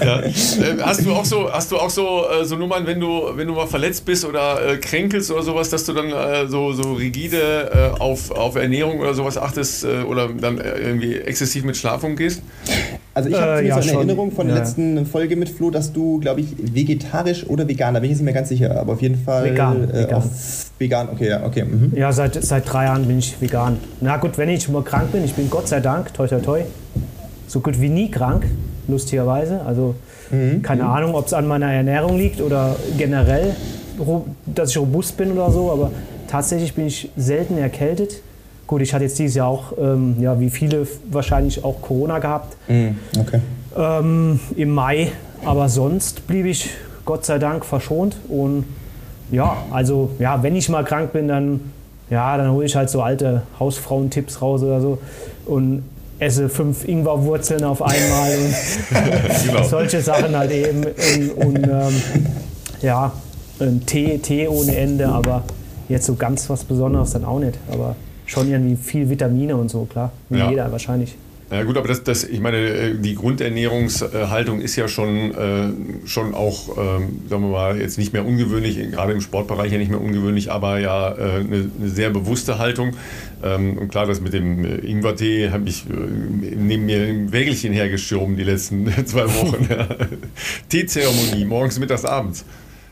ja. 0.01 0.21
Äh, 0.21 0.33
hast 0.83 1.07
du 1.07 1.13
auch 1.13 1.25
so, 1.25 1.53
hast 1.53 1.71
du 1.71 1.77
auch 1.77 1.91
so, 1.91 2.25
äh, 2.29 2.45
so 2.45 2.57
Nummern, 2.57 2.87
wenn 2.87 2.99
du, 2.99 3.31
wenn 3.37 3.47
du 3.47 3.55
mal 3.55 3.69
verletzt 3.69 4.05
bist 4.05 4.25
oder 4.25 4.67
äh, 4.67 4.79
kränkelst 4.79 5.31
oder 5.31 5.45
sowas, 5.45 5.71
dass 5.71 5.85
du 5.85 5.93
dann 5.93 6.11
äh, 6.11 6.49
so, 6.49 6.73
so 6.73 6.95
rigide 6.95 7.93
äh, 7.97 8.01
auf, 8.01 8.33
auf 8.33 8.57
Ernährung 8.57 8.99
oder 8.99 9.15
sowas 9.15 9.39
achtest 9.39 9.85
äh, 9.85 10.03
oder 10.03 10.29
dann 10.29 10.59
irgendwie 10.59 11.19
exzessiv 11.19 11.63
mit 11.63 11.77
Schlaf 11.77 12.03
umgehst? 12.03 12.43
Also 13.13 13.29
ich 13.29 13.37
habe 13.37 13.61
äh, 13.61 13.67
ja, 13.67 13.83
so 13.83 13.89
eine 13.89 13.99
Erinnerung 13.99 14.31
von 14.31 14.47
der 14.47 14.57
ja. 14.57 14.63
letzten 14.63 15.05
Folge 15.05 15.35
mit 15.35 15.49
Flo, 15.49 15.71
dass 15.71 15.93
du, 15.93 16.21
glaube 16.21 16.43
ich, 16.43 16.55
vegetarisch 16.59 17.45
oder 17.49 17.67
vegan, 17.67 17.95
da 17.95 18.01
bin 18.01 18.07
ich 18.07 18.13
jetzt 18.13 18.21
nicht 18.21 18.25
mehr 18.25 18.35
ganz 18.35 18.49
sicher, 18.49 18.81
aber 18.81 18.93
auf 18.93 19.03
jeden 19.03 19.17
Fall 19.17 19.45
vegan. 19.45 19.91
Äh, 19.91 20.05
vegan. 20.05 20.23
Vegan, 20.79 21.09
okay, 21.13 21.29
ja, 21.29 21.45
okay. 21.45 21.65
Mhm. 21.65 21.93
Ja, 21.97 22.13
seit, 22.13 22.43
seit 22.43 22.73
drei 22.73 22.85
Jahren 22.85 23.07
bin 23.07 23.19
ich 23.19 23.41
vegan. 23.41 23.79
Na 24.01 24.17
gut, 24.17 24.39
wenn 24.39 24.49
ich 24.49 24.69
mal 24.69 24.83
krank 24.83 25.11
bin, 25.11 25.25
ich 25.25 25.35
bin 25.35 25.51
Gott 25.51 25.67
sei 25.67 25.81
Dank, 25.81 26.15
toi 26.15 26.29
toi 26.29 26.39
toi, 26.39 26.61
so 27.49 27.61
gut 27.61 27.81
wie 27.81 27.89
nie 27.89 28.11
krank, 28.11 28.45
lustigerweise. 28.87 29.61
Also 29.63 29.97
mhm. 30.31 30.63
keine 30.63 30.85
mhm. 30.85 30.91
Ahnung, 30.91 31.15
ob 31.15 31.27
es 31.27 31.33
an 31.33 31.49
meiner 31.49 31.73
Ernährung 31.73 32.17
liegt 32.17 32.41
oder 32.41 32.77
generell, 32.97 33.57
dass 34.47 34.71
ich 34.71 34.79
robust 34.79 35.17
bin 35.17 35.33
oder 35.33 35.51
so, 35.51 35.73
aber 35.73 35.91
tatsächlich 36.29 36.75
bin 36.75 36.87
ich 36.87 37.11
selten 37.17 37.59
erkältet. 37.59 38.23
Gut, 38.71 38.83
ich 38.83 38.95
hatte 38.95 39.03
jetzt 39.03 39.19
dieses 39.19 39.35
Jahr 39.35 39.49
auch, 39.49 39.73
ähm, 39.81 40.15
ja, 40.21 40.39
wie 40.39 40.49
viele 40.49 40.87
wahrscheinlich 41.11 41.65
auch 41.65 41.83
Corona 41.83 42.21
gehabt. 42.21 42.57
Mm, 42.69 42.91
okay. 43.19 43.41
Ähm, 43.77 44.39
Im 44.55 44.71
Mai, 44.71 45.11
aber 45.45 45.69
sonst 45.69 46.25
blieb 46.29 46.47
ich 46.47 46.71
Gott 47.05 47.25
sei 47.25 47.41
Dank 47.41 47.65
verschont. 47.65 48.15
Und 48.29 48.67
ja, 49.33 49.57
also 49.73 50.11
ja, 50.21 50.45
wenn 50.45 50.55
ich 50.55 50.69
mal 50.69 50.85
krank 50.85 51.13
bin, 51.13 51.27
dann 51.27 51.73
ja, 52.11 52.37
dann 52.37 52.53
hole 52.53 52.65
ich 52.65 52.77
halt 52.77 52.91
so 52.91 53.03
alte 53.03 53.43
Hausfrauentipps 53.59 54.41
raus 54.41 54.63
oder 54.63 54.81
so 54.81 54.99
und 55.47 55.83
esse 56.21 56.49
fünf 56.49 56.87
Ingwerwurzeln 56.87 57.65
auf 57.65 57.83
einmal 57.83 58.31
und 58.39 59.47
genau. 59.49 59.63
solche 59.69 60.01
Sachen 60.01 60.37
halt 60.37 60.53
eben. 60.53 60.85
Und, 60.85 61.45
und 61.45 61.65
ähm, 61.65 62.03
ja, 62.83 63.11
Tee, 63.87 64.19
Tee 64.19 64.47
ohne 64.47 64.77
Ende, 64.77 65.09
aber 65.09 65.43
jetzt 65.89 66.07
so 66.07 66.15
ganz 66.15 66.49
was 66.49 66.63
Besonderes 66.63 67.11
dann 67.11 67.25
auch 67.25 67.41
nicht. 67.41 67.59
Aber 67.73 67.97
schon 68.31 68.49
irgendwie 68.49 68.77
viel 68.77 69.11
Vitamine 69.11 69.57
und 69.57 69.71
so, 69.71 69.85
klar. 69.85 70.13
Wie 70.29 70.39
ja. 70.39 70.51
jeder 70.51 70.71
wahrscheinlich. 70.71 71.17
Ja 71.51 71.65
gut, 71.65 71.77
aber 71.77 71.89
das, 71.89 72.05
das, 72.05 72.23
ich 72.23 72.39
meine, 72.39 72.59
äh, 72.59 72.95
die 72.95 73.17
Grundernährungshaltung 73.17 74.61
ist 74.61 74.77
ja 74.77 74.87
schon, 74.87 75.35
äh, 75.35 76.07
schon 76.07 76.33
auch, 76.33 76.79
ähm, 76.79 77.23
sagen 77.29 77.43
wir 77.43 77.51
mal, 77.51 77.81
jetzt 77.81 77.99
nicht 77.99 78.13
mehr 78.13 78.25
ungewöhnlich, 78.25 78.79
gerade 78.93 79.13
im 79.13 79.21
Sportbereich 79.21 79.73
ja 79.73 79.79
nicht 79.79 79.91
mehr 79.91 80.01
ungewöhnlich, 80.01 80.53
aber 80.53 80.79
ja 80.79 81.11
äh, 81.11 81.41
eine, 81.41 81.71
eine, 81.77 81.89
sehr 81.89 82.11
bewusste 82.11 82.59
Haltung. 82.59 82.93
Ähm, 83.43 83.79
und 83.79 83.89
klar, 83.89 84.07
das 84.07 84.21
mit 84.21 84.33
dem 84.33 84.65
äh, 84.65 84.77
Ingwertee 84.77 85.51
habe 85.51 85.69
ich 85.69 85.87
äh, 85.91 85.93
neben 86.57 86.87
mir 86.87 87.01
ein 87.01 87.33
Wägelchen 87.33 87.73
hergeschoben 87.73 88.37
die 88.37 88.45
letzten 88.45 88.87
zwei 89.07 89.25
Wochen. 89.25 89.67
Teezeremonie, 90.69 91.45
morgens, 91.47 91.81
mittags, 91.81 92.05
abends. 92.05 92.45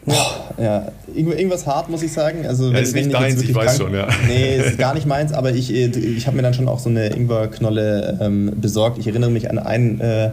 Ja, 0.06 0.88
irgendwas 1.14 1.66
hart, 1.66 1.88
muss 1.88 2.02
ich 2.02 2.12
sagen. 2.12 2.46
Also, 2.46 2.72
ja, 2.72 2.78
ist 2.78 2.94
nicht 2.94 3.12
deins, 3.12 3.42
ich 3.42 3.54
weiß 3.54 3.76
krank, 3.76 3.78
schon, 3.78 3.94
ja. 3.94 4.08
Nee, 4.26 4.56
ist 4.64 4.78
gar 4.78 4.94
nicht 4.94 5.06
meins, 5.06 5.32
aber 5.32 5.52
ich, 5.52 5.72
äh, 5.72 5.86
ich 5.86 6.26
habe 6.26 6.36
mir 6.36 6.42
dann 6.42 6.54
schon 6.54 6.68
auch 6.68 6.78
so 6.78 6.88
eine 6.88 7.08
Ingwerknolle 7.08 8.18
ähm, 8.20 8.52
besorgt. 8.56 8.98
Ich 8.98 9.06
erinnere 9.06 9.30
mich 9.30 9.50
an 9.50 9.58
einen 9.58 10.00
äh, 10.00 10.30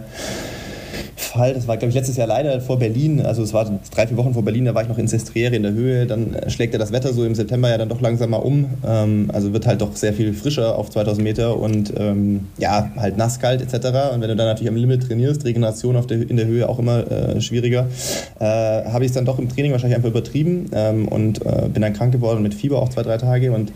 Fall, 1.25 1.53
das 1.53 1.67
war, 1.67 1.77
glaube 1.77 1.89
ich, 1.89 1.95
letztes 1.95 2.17
Jahr 2.17 2.27
leider 2.27 2.59
vor 2.61 2.79
Berlin, 2.79 3.21
also 3.21 3.43
es 3.43 3.53
war 3.53 3.79
drei, 3.93 4.07
vier 4.07 4.17
Wochen 4.17 4.33
vor 4.33 4.43
Berlin, 4.43 4.65
da 4.65 4.75
war 4.75 4.83
ich 4.83 4.87
noch 4.87 4.97
in 4.97 5.07
Sestriere 5.07 5.55
in 5.55 5.63
der 5.63 5.73
Höhe, 5.73 6.05
dann 6.05 6.33
äh, 6.33 6.49
schlägt 6.49 6.73
ja 6.73 6.79
das 6.79 6.91
Wetter 6.91 7.13
so 7.13 7.25
im 7.25 7.35
September 7.35 7.69
ja 7.69 7.77
dann 7.77 7.89
doch 7.89 8.01
langsam 8.01 8.29
mal 8.29 8.37
um, 8.37 8.65
ähm, 8.85 9.29
also 9.33 9.53
wird 9.53 9.67
halt 9.67 9.81
doch 9.81 9.95
sehr 9.95 10.13
viel 10.13 10.33
frischer 10.33 10.77
auf 10.77 10.89
2000 10.89 11.23
Meter 11.23 11.57
und 11.57 11.93
ähm, 11.97 12.47
ja, 12.57 12.91
halt 12.97 13.17
nass, 13.17 13.39
kalt 13.39 13.61
etc. 13.61 14.13
Und 14.13 14.21
wenn 14.21 14.29
du 14.29 14.35
dann 14.35 14.47
natürlich 14.47 14.69
am 14.69 14.75
Limit 14.75 15.07
trainierst, 15.07 15.45
Regeneration 15.45 15.95
auf 15.95 16.07
der, 16.07 16.29
in 16.29 16.37
der 16.37 16.45
Höhe 16.45 16.67
auch 16.69 16.79
immer 16.79 17.09
äh, 17.11 17.41
schwieriger, 17.41 17.87
äh, 18.39 18.45
habe 18.45 19.03
ich 19.03 19.09
es 19.09 19.15
dann 19.15 19.25
doch 19.25 19.39
im 19.39 19.49
Training 19.49 19.71
wahrscheinlich 19.71 19.97
einfach 19.97 20.09
übertrieben 20.09 20.69
ähm, 20.73 21.07
und 21.07 21.45
äh, 21.45 21.67
bin 21.67 21.81
dann 21.81 21.93
krank 21.93 22.11
geworden 22.11 22.43
mit 22.43 22.53
Fieber 22.53 22.81
auch 22.81 22.89
zwei, 22.89 23.03
drei 23.03 23.17
Tage 23.17 23.51
und 23.51 23.71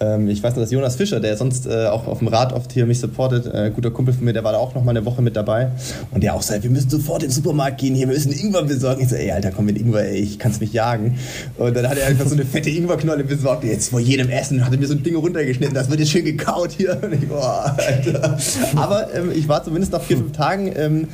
ähm, 0.00 0.28
ich 0.28 0.42
weiß 0.42 0.54
noch, 0.54 0.62
dass 0.62 0.70
Jonas 0.70 0.96
Fischer, 0.96 1.20
der 1.20 1.36
sonst 1.36 1.66
äh, 1.66 1.86
auch 1.86 2.06
auf 2.06 2.18
dem 2.18 2.28
Rad 2.28 2.52
oft 2.52 2.72
hier 2.72 2.86
mich 2.86 3.00
supportet, 3.00 3.46
äh, 3.46 3.70
guter 3.74 3.90
Kumpel 3.90 4.14
von 4.14 4.24
mir, 4.24 4.32
der 4.32 4.44
war 4.44 4.52
da 4.52 4.58
auch 4.58 4.74
noch 4.74 4.84
mal 4.84 4.90
eine 4.90 5.04
Woche 5.04 5.22
mit 5.22 5.36
dabei 5.36 5.70
und 6.10 6.22
der 6.22 6.34
auch 6.34 6.42
sagt, 6.42 6.62
wir 6.62 6.70
müssen 6.70 6.89
sofort 6.90 7.22
in 7.22 7.28
den 7.28 7.34
Supermarkt 7.34 7.78
gehen 7.78 7.94
hier, 7.94 8.08
wir 8.08 8.14
müssen 8.14 8.32
Ingwer 8.32 8.62
besorgen. 8.62 9.02
Ich 9.02 9.08
so, 9.08 9.16
ey, 9.16 9.30
Alter, 9.30 9.50
komm 9.50 9.66
mit 9.66 9.78
Ingwer, 9.78 10.04
ey, 10.04 10.18
ich 10.18 10.38
kann's 10.38 10.60
mich 10.60 10.72
jagen. 10.72 11.16
Und 11.56 11.76
dann 11.76 11.88
hat 11.88 11.98
er 11.98 12.06
einfach 12.06 12.26
so 12.26 12.34
eine 12.34 12.44
fette 12.44 12.70
Ingwerknolle 12.70 13.24
besorgt. 13.24 13.64
Jetzt 13.64 13.90
vor 13.90 14.00
jedem 14.00 14.28
Essen 14.28 14.64
hat 14.64 14.72
er 14.72 14.78
mir 14.78 14.86
so 14.86 14.94
ein 14.94 15.02
Ding 15.02 15.16
runtergeschnitten, 15.16 15.74
das 15.74 15.90
wird 15.90 16.00
jetzt 16.00 16.10
schön 16.10 16.24
gekaut 16.24 16.72
hier. 16.72 16.98
Und 17.02 17.14
ich, 17.14 17.28
boah, 17.28 17.76
Alter. 17.78 18.38
Aber 18.76 19.14
ähm, 19.14 19.30
ich 19.34 19.48
war 19.48 19.62
zumindest 19.64 19.92
nach 19.92 20.02
vier, 20.02 20.16
fünf 20.16 20.32
Tagen, 20.32 20.72
ähm, 20.76 21.08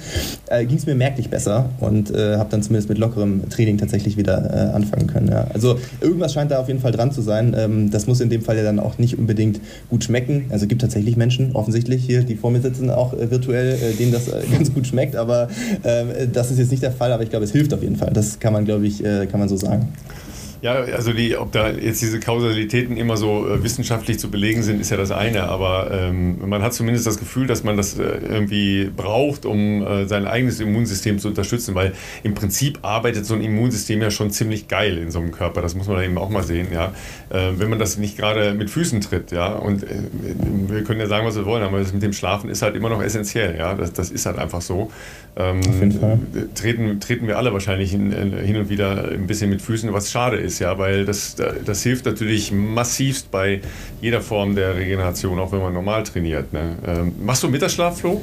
äh, 0.48 0.64
ging 0.64 0.76
es 0.76 0.86
mir 0.86 0.94
merklich 0.94 1.30
besser 1.30 1.70
und 1.80 2.10
äh, 2.10 2.36
habe 2.36 2.48
dann 2.50 2.62
zumindest 2.62 2.88
mit 2.88 2.98
lockerem 2.98 3.48
Training 3.48 3.78
tatsächlich 3.78 4.16
wieder 4.16 4.50
äh, 4.52 4.74
anfangen 4.74 5.06
können. 5.06 5.28
Ja. 5.28 5.46
Also 5.52 5.78
irgendwas 6.00 6.32
scheint 6.32 6.50
da 6.50 6.58
auf 6.58 6.68
jeden 6.68 6.80
Fall 6.80 6.92
dran 6.92 7.12
zu 7.12 7.22
sein. 7.22 7.54
Ähm, 7.56 7.90
das 7.90 8.06
muss 8.06 8.20
in 8.20 8.30
dem 8.30 8.42
Fall 8.42 8.56
ja 8.56 8.62
dann 8.62 8.78
auch 8.78 8.98
nicht 8.98 9.18
unbedingt 9.18 9.60
gut 9.90 10.04
schmecken. 10.04 10.46
Also 10.50 10.66
gibt 10.66 10.80
tatsächlich 10.80 11.16
Menschen, 11.16 11.54
offensichtlich 11.54 12.04
hier, 12.04 12.22
die 12.22 12.36
vor 12.36 12.50
mir 12.50 12.60
sitzen, 12.60 12.90
auch 12.90 13.12
äh, 13.14 13.30
virtuell, 13.30 13.74
äh, 13.74 13.94
denen 13.94 14.12
das 14.12 14.28
äh, 14.28 14.42
ganz 14.52 14.72
gut 14.72 14.86
schmeckt. 14.86 15.16
Aber 15.16 15.48
das 16.32 16.50
ist 16.50 16.58
jetzt 16.58 16.70
nicht 16.70 16.82
der 16.82 16.92
Fall, 16.92 17.12
aber 17.12 17.22
ich 17.22 17.30
glaube, 17.30 17.44
es 17.44 17.52
hilft 17.52 17.72
auf 17.74 17.82
jeden 17.82 17.96
Fall. 17.96 18.12
Das 18.12 18.38
kann 18.38 18.52
man, 18.52 18.64
glaube 18.64 18.86
ich, 18.86 19.04
äh, 19.04 19.26
kann 19.26 19.40
man 19.40 19.48
so 19.48 19.56
sagen. 19.56 19.88
Ja, 20.62 20.72
also 20.72 21.12
die, 21.12 21.36
ob 21.36 21.52
da 21.52 21.70
jetzt 21.70 22.00
diese 22.02 22.18
Kausalitäten 22.18 22.96
immer 22.96 23.16
so 23.16 23.48
äh, 23.48 23.62
wissenschaftlich 23.62 24.18
zu 24.18 24.30
belegen 24.30 24.62
sind, 24.62 24.80
ist 24.80 24.90
ja 24.90 24.96
das 24.96 25.10
eine. 25.10 25.44
Aber 25.44 25.90
ähm, 25.92 26.48
man 26.48 26.62
hat 26.62 26.74
zumindest 26.74 27.06
das 27.06 27.18
Gefühl, 27.18 27.46
dass 27.46 27.62
man 27.62 27.76
das 27.76 27.98
äh, 27.98 28.02
irgendwie 28.02 28.90
braucht, 28.96 29.44
um 29.44 29.86
äh, 29.86 30.06
sein 30.06 30.26
eigenes 30.26 30.60
Immunsystem 30.60 31.18
zu 31.18 31.28
unterstützen. 31.28 31.74
Weil 31.74 31.92
im 32.22 32.34
Prinzip 32.34 32.78
arbeitet 32.82 33.26
so 33.26 33.34
ein 33.34 33.42
Immunsystem 33.42 34.00
ja 34.00 34.10
schon 34.10 34.30
ziemlich 34.30 34.68
geil 34.68 34.98
in 34.98 35.10
so 35.10 35.18
einem 35.18 35.30
Körper. 35.30 35.62
Das 35.62 35.74
muss 35.74 35.88
man 35.88 36.02
eben 36.02 36.16
auch 36.18 36.30
mal 36.30 36.42
sehen. 36.42 36.68
Ja, 36.72 36.92
äh, 37.30 37.52
wenn 37.56 37.68
man 37.68 37.78
das 37.78 37.98
nicht 37.98 38.16
gerade 38.16 38.54
mit 38.54 38.70
Füßen 38.70 39.00
tritt. 39.02 39.32
Ja, 39.32 39.48
und 39.54 39.82
äh, 39.82 39.88
wir 40.68 40.84
können 40.84 41.00
ja 41.00 41.06
sagen, 41.06 41.26
was 41.26 41.36
wir 41.36 41.44
wollen, 41.44 41.62
aber 41.62 41.78
das 41.78 41.92
mit 41.92 42.02
dem 42.02 42.12
Schlafen 42.12 42.48
ist 42.48 42.62
halt 42.62 42.76
immer 42.76 42.88
noch 42.88 43.02
essentiell. 43.02 43.56
Ja, 43.58 43.74
das, 43.74 43.92
das 43.92 44.10
ist 44.10 44.24
halt 44.24 44.38
einfach 44.38 44.62
so. 44.62 44.90
Ähm, 45.36 45.60
Auf 45.60 45.80
jeden 45.80 45.92
Fall. 45.92 46.18
Treten, 46.54 46.98
treten 46.98 47.26
wir 47.26 47.36
alle 47.36 47.52
wahrscheinlich 47.52 47.90
hin, 47.90 48.10
hin 48.10 48.56
und 48.56 48.70
wieder 48.70 49.10
ein 49.10 49.26
bisschen 49.26 49.50
mit 49.50 49.60
Füßen, 49.60 49.92
was 49.92 50.10
schade 50.10 50.38
ist 50.38 50.45
ist, 50.46 50.58
ja, 50.58 50.78
weil 50.78 51.04
das, 51.04 51.36
das 51.64 51.82
hilft 51.82 52.06
natürlich 52.06 52.52
massivst 52.52 53.30
bei 53.30 53.60
jeder 54.00 54.20
Form 54.20 54.54
der 54.54 54.76
Regeneration, 54.76 55.38
auch 55.38 55.52
wenn 55.52 55.60
man 55.60 55.72
normal 55.72 56.02
trainiert. 56.04 56.52
Ne? 56.52 56.76
Ähm, 56.86 57.12
machst 57.22 57.42
du 57.42 57.48
Mittagsschlaf, 57.48 57.98
Flo? 57.98 58.22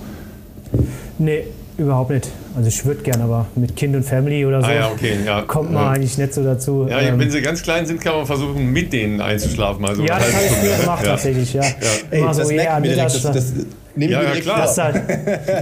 Nee, 1.20 1.46
überhaupt 1.78 2.12
nicht. 2.12 2.30
Also 2.56 2.68
ich 2.68 2.86
würde 2.86 3.02
gerne, 3.02 3.24
aber 3.24 3.48
mit 3.56 3.76
Kind 3.76 3.96
und 3.96 4.04
Family 4.04 4.46
oder 4.46 4.62
so 4.62 4.68
ah, 4.68 4.74
ja, 4.74 4.90
okay, 4.92 5.18
ja. 5.26 5.42
kommt 5.42 5.72
man 5.72 5.84
ja. 5.84 5.92
eigentlich 5.92 6.18
nicht 6.18 6.34
so 6.34 6.44
dazu. 6.44 6.88
Ja, 6.90 7.00
ähm, 7.00 7.20
wenn 7.20 7.32
sie 7.32 7.42
ganz 7.42 7.64
klein 7.64 7.86
sind, 7.86 8.00
kann 8.00 8.16
man 8.16 8.26
versuchen, 8.26 8.72
mit 8.72 8.94
denen 8.94 9.22
einzuschlafen. 9.22 9.84
Also 9.86 10.04
ja, 10.04 10.20
das 10.20 10.34
habe 10.34 10.46
ich 10.46 10.52
früher 10.52 10.78
gemacht 10.78 11.06
tatsächlich, 11.06 11.54
ja. 11.54 11.64
ja. 11.64 11.72
Ey, 12.12 12.20
Immer 12.22 12.34
so, 12.34 12.52
ja, 12.52 12.80
Mittagsschlaf. 12.80 13.34
Das, 13.34 13.54
das, 13.54 13.66
ja, 13.96 14.22
ja, 14.22 14.32
klar. 14.42 14.62
Das, 14.62 14.78
halt, 14.78 15.02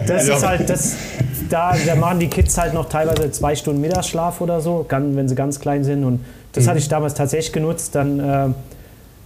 das 0.07 0.27
ist 0.27 0.45
halt, 0.47 0.69
das, 0.69 0.95
da, 1.49 1.75
da 1.85 1.95
machen 1.95 2.19
die 2.19 2.27
Kids 2.27 2.57
halt 2.57 2.73
noch 2.73 2.89
teilweise 2.89 3.31
zwei 3.31 3.55
Stunden 3.55 3.81
Mittagsschlaf 3.81 4.41
oder 4.41 4.61
so, 4.61 4.85
wenn 4.89 5.27
sie 5.27 5.35
ganz 5.35 5.59
klein 5.59 5.83
sind 5.83 6.03
und 6.03 6.19
das 6.53 6.65
mhm. 6.65 6.69
hatte 6.69 6.79
ich 6.79 6.89
damals 6.89 7.13
tatsächlich 7.13 7.53
genutzt, 7.53 7.95
dann 7.95 8.19
äh, 8.19 8.49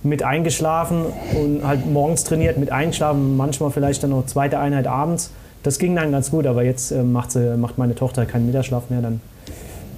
mit 0.03 0.23
eingeschlafen 0.23 1.05
und 1.33 1.65
halt 1.65 1.85
morgens 1.85 2.23
trainiert, 2.23 2.57
mit 2.57 2.71
eingeschlafen, 2.71 3.35
manchmal 3.37 3.71
vielleicht 3.71 4.03
dann 4.03 4.11
noch 4.11 4.25
zweite 4.27 4.59
Einheit 4.59 4.87
abends. 4.87 5.31
Das 5.63 5.79
ging 5.79 5.95
dann 5.95 6.11
ganz 6.11 6.29
gut, 6.29 6.45
aber 6.45 6.63
jetzt 6.63 6.91
äh, 6.91 7.01
macht, 7.01 7.31
sie, 7.31 7.57
macht 7.57 7.77
meine 7.77 7.95
Tochter 7.95 8.25
keinen 8.25 8.45
Mittagsschlaf 8.45 8.89
mehr, 8.89 9.01
dann 9.01 9.19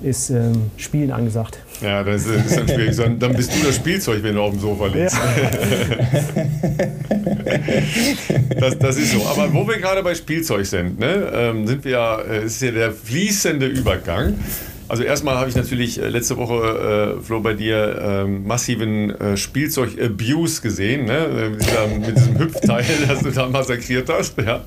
ist 0.01 0.29
ähm, 0.29 0.71
Spielen 0.77 1.11
angesagt. 1.11 1.59
Ja, 1.81 2.03
das 2.03 2.25
ist, 2.25 2.45
ist 2.45 2.57
dann 2.57 2.67
schwierig. 2.67 2.95
Dann 2.95 3.33
bist 3.33 3.53
du 3.53 3.65
das 3.65 3.75
Spielzeug, 3.75 4.23
wenn 4.23 4.35
du 4.35 4.41
auf 4.41 4.51
dem 4.51 4.59
Sofa 4.59 4.87
liegst. 4.87 5.15
Ja. 5.15 6.43
das, 8.59 8.77
das, 8.79 8.97
ist 8.97 9.11
so. 9.11 9.25
Aber 9.25 9.53
wo 9.53 9.67
wir 9.67 9.77
gerade 9.79 10.03
bei 10.03 10.15
Spielzeug 10.15 10.65
sind, 10.65 10.99
ne, 10.99 11.31
ähm, 11.33 11.67
sind 11.67 11.83
wir 11.83 12.19
äh, 12.29 12.45
ist 12.45 12.61
ja 12.61 12.71
der 12.71 12.91
fließende 12.91 13.65
Übergang 13.65 14.35
also 14.87 15.03
erstmal 15.03 15.35
habe 15.35 15.49
ich 15.49 15.55
natürlich 15.55 16.01
äh, 16.01 16.07
letzte 16.07 16.37
Woche, 16.37 17.17
äh, 17.17 17.21
Flo, 17.21 17.41
bei 17.41 17.53
dir 17.53 17.99
ähm, 18.01 18.47
massiven 18.47 19.11
äh, 19.19 19.37
Spielzeug-Abuse 19.37 20.61
gesehen, 20.61 21.05
ne? 21.05 21.17
Äh, 21.17 21.49
mit, 21.49 21.61
dieser, 21.61 21.87
mit, 21.87 22.17
diesem 22.17 22.39
Hüpfteil, 22.39 22.85
das 23.07 23.19
du 23.21 23.31
da 23.31 23.47
massakriert 23.47 24.09
hast. 24.09 24.37
Ja. 24.37 24.63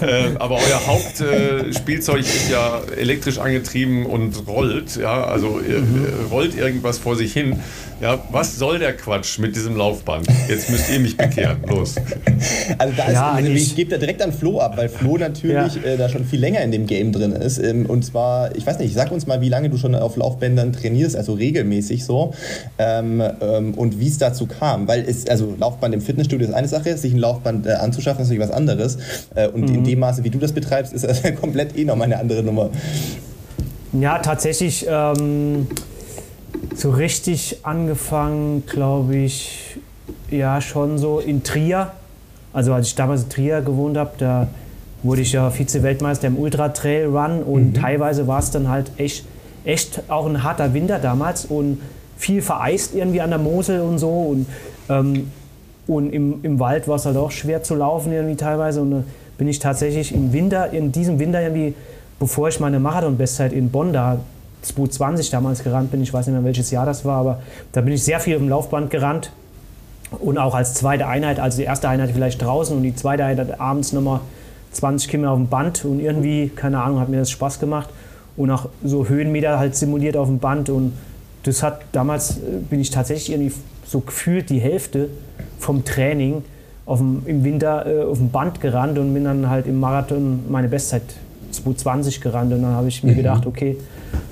Äh, 0.00 0.36
aber 0.38 0.56
euer 0.56 0.86
Hauptspielzeug 0.86 2.20
ist 2.20 2.50
ja 2.50 2.80
elektrisch 2.96 3.38
angetrieben 3.38 4.06
und 4.06 4.46
rollt, 4.46 4.96
ja, 4.96 5.24
also 5.24 5.60
äh, 5.60 5.80
mhm. 5.80 6.06
rollt 6.30 6.56
irgendwas 6.56 6.98
vor 6.98 7.16
sich 7.16 7.32
hin. 7.32 7.60
Ja, 7.98 8.18
was 8.30 8.58
soll 8.58 8.78
der 8.78 8.94
Quatsch 8.94 9.38
mit 9.38 9.56
diesem 9.56 9.74
Laufband? 9.74 10.26
Jetzt 10.48 10.68
müsst 10.68 10.90
ihr 10.92 11.00
mich 11.00 11.16
bekehren. 11.16 11.56
Los. 11.66 11.94
Also 12.76 12.94
da 12.94 13.04
ist, 13.04 13.14
ja, 13.14 13.32
also 13.32 13.50
ich 13.50 13.74
gebe 13.74 13.90
da 13.90 13.96
direkt 13.96 14.20
an 14.20 14.34
Flo 14.34 14.60
ab, 14.60 14.76
weil 14.76 14.90
Flo 14.90 15.16
natürlich 15.16 15.76
ja. 15.76 15.82
äh, 15.82 15.96
da 15.96 16.10
schon 16.10 16.26
viel 16.26 16.40
länger 16.40 16.60
in 16.60 16.72
dem 16.72 16.86
Game 16.86 17.10
drin 17.10 17.32
ist. 17.32 17.56
Ähm, 17.56 17.86
und 17.86 18.04
zwar, 18.04 18.54
ich 18.54 18.66
weiß 18.66 18.80
nicht, 18.80 18.92
sag 18.92 19.10
uns 19.12 19.26
mal, 19.26 19.40
wie 19.40 19.45
lange 19.48 19.70
du 19.70 19.76
schon 19.76 19.94
auf 19.94 20.16
Laufbändern 20.16 20.72
trainierst, 20.72 21.16
also 21.16 21.34
regelmäßig 21.34 22.04
so. 22.04 22.32
Ähm, 22.78 23.22
ähm, 23.40 23.74
und 23.74 23.98
wie 24.00 24.08
es 24.08 24.18
dazu 24.18 24.46
kam. 24.46 24.88
Weil 24.88 25.04
es, 25.08 25.26
also 25.28 25.54
Laufband 25.58 25.94
im 25.94 26.00
Fitnessstudio 26.00 26.48
ist 26.48 26.54
eine 26.54 26.68
Sache, 26.68 26.96
sich 26.96 27.12
ein 27.12 27.18
Laufband 27.18 27.66
äh, 27.66 27.72
anzuschaffen 27.72 28.22
ist 28.22 28.28
natürlich 28.28 28.48
was 28.48 28.54
anderes. 28.54 28.98
Äh, 29.34 29.48
und 29.48 29.68
mhm. 29.68 29.76
in 29.76 29.84
dem 29.84 29.98
Maße, 30.00 30.24
wie 30.24 30.30
du 30.30 30.38
das 30.38 30.52
betreibst, 30.52 30.92
ist 30.92 31.04
das 31.04 31.22
komplett 31.40 31.76
eh 31.76 31.84
nochmal 31.84 32.06
eine 32.06 32.18
andere 32.18 32.42
Nummer. 32.42 32.70
Ja, 33.92 34.18
tatsächlich. 34.18 34.86
Ähm 34.88 35.66
so 36.74 36.90
richtig 36.90 37.58
angefangen, 37.62 38.64
glaube 38.66 39.16
ich, 39.16 39.78
ja 40.30 40.60
schon 40.60 40.98
so 40.98 41.20
in 41.20 41.42
Trier. 41.42 41.92
Also 42.52 42.72
als 42.72 42.88
ich 42.88 42.94
damals 42.94 43.24
in 43.24 43.28
Trier 43.28 43.62
gewohnt 43.62 43.96
habe, 43.96 44.12
da 44.18 44.48
wurde 45.02 45.22
ich 45.22 45.32
ja 45.32 45.50
Vize-Weltmeister 45.50 46.26
im 46.26 46.36
Ultra-Trail-Run 46.36 47.42
und 47.42 47.68
mhm. 47.68 47.74
teilweise 47.74 48.26
war 48.26 48.40
es 48.40 48.50
dann 48.50 48.68
halt 48.68 48.90
echt, 48.96 49.24
echt 49.66 50.02
auch 50.08 50.26
ein 50.26 50.42
harter 50.42 50.72
Winter 50.72 50.98
damals 50.98 51.44
und 51.44 51.82
viel 52.16 52.40
vereist 52.40 52.94
irgendwie 52.94 53.20
an 53.20 53.30
der 53.30 53.38
Mosel 53.38 53.80
und 53.80 53.98
so 53.98 54.08
und, 54.08 54.46
ähm, 54.88 55.30
und 55.86 56.10
im, 56.12 56.38
im 56.42 56.58
Wald 56.58 56.88
war 56.88 56.96
es 56.96 57.04
halt 57.04 57.16
auch 57.16 57.30
schwer 57.30 57.62
zu 57.62 57.74
laufen 57.74 58.12
irgendwie 58.12 58.36
teilweise 58.36 58.80
und 58.80 58.90
da 58.92 59.02
bin 59.38 59.48
ich 59.48 59.58
tatsächlich 59.58 60.14
im 60.14 60.32
Winter, 60.32 60.70
in 60.70 60.92
diesem 60.92 61.18
Winter 61.18 61.42
irgendwie, 61.42 61.74
bevor 62.18 62.48
ich 62.48 62.58
meine 62.60 62.80
Marathon-Bestzeit 62.80 63.52
in 63.52 63.70
Bonn 63.70 63.92
da 63.92 64.18
2020 64.62 65.30
damals 65.30 65.62
gerannt 65.62 65.90
bin. 65.90 66.02
Ich 66.02 66.12
weiß 66.12 66.26
nicht 66.26 66.34
mehr, 66.34 66.44
welches 66.44 66.70
Jahr 66.70 66.86
das 66.86 67.04
war, 67.04 67.20
aber 67.20 67.42
da 67.72 67.80
bin 67.80 67.92
ich 67.92 68.02
sehr 68.02 68.20
viel 68.20 68.36
im 68.36 68.48
Laufband 68.48 68.90
gerannt. 68.90 69.30
Und 70.20 70.38
auch 70.38 70.54
als 70.54 70.74
zweite 70.74 71.06
Einheit, 71.06 71.40
also 71.40 71.58
die 71.58 71.64
erste 71.64 71.88
Einheit 71.88 72.10
vielleicht 72.12 72.40
draußen 72.40 72.76
und 72.76 72.82
die 72.84 72.94
zweite 72.94 73.24
Einheit 73.24 73.60
abends 73.60 73.92
nochmal 73.92 74.20
20 74.72 75.10
Kilometer 75.10 75.32
auf 75.32 75.38
dem 75.38 75.48
Band. 75.48 75.84
Und 75.84 76.00
irgendwie, 76.00 76.48
keine 76.48 76.80
Ahnung, 76.80 77.00
hat 77.00 77.08
mir 77.08 77.18
das 77.18 77.30
Spaß 77.30 77.58
gemacht. 77.58 77.90
Und 78.36 78.50
auch 78.50 78.68
so 78.84 79.08
Höhenmeter 79.08 79.58
halt 79.58 79.76
simuliert 79.76 80.16
auf 80.16 80.28
dem 80.28 80.38
Band. 80.38 80.68
Und 80.68 80.92
das 81.42 81.62
hat 81.62 81.82
damals, 81.92 82.38
äh, 82.38 82.58
bin 82.68 82.80
ich 82.80 82.90
tatsächlich 82.90 83.30
irgendwie 83.30 83.54
so 83.86 84.00
gefühlt 84.00 84.50
die 84.50 84.58
Hälfte 84.58 85.08
vom 85.58 85.84
Training 85.84 86.42
auf 86.84 86.98
dem, 86.98 87.22
im 87.26 87.44
Winter 87.44 87.86
äh, 87.86 88.04
auf 88.04 88.18
dem 88.18 88.30
Band 88.30 88.60
gerannt 88.60 88.98
und 88.98 89.12
bin 89.14 89.24
dann 89.24 89.48
halt 89.48 89.66
im 89.66 89.80
Marathon 89.80 90.40
meine 90.48 90.68
Bestzeit 90.68 91.02
220 91.50 92.20
gerannt. 92.20 92.52
Und 92.52 92.62
dann 92.62 92.72
habe 92.72 92.88
ich 92.88 93.02
mir 93.02 93.12
mhm. 93.12 93.16
gedacht, 93.16 93.46
okay, 93.46 93.76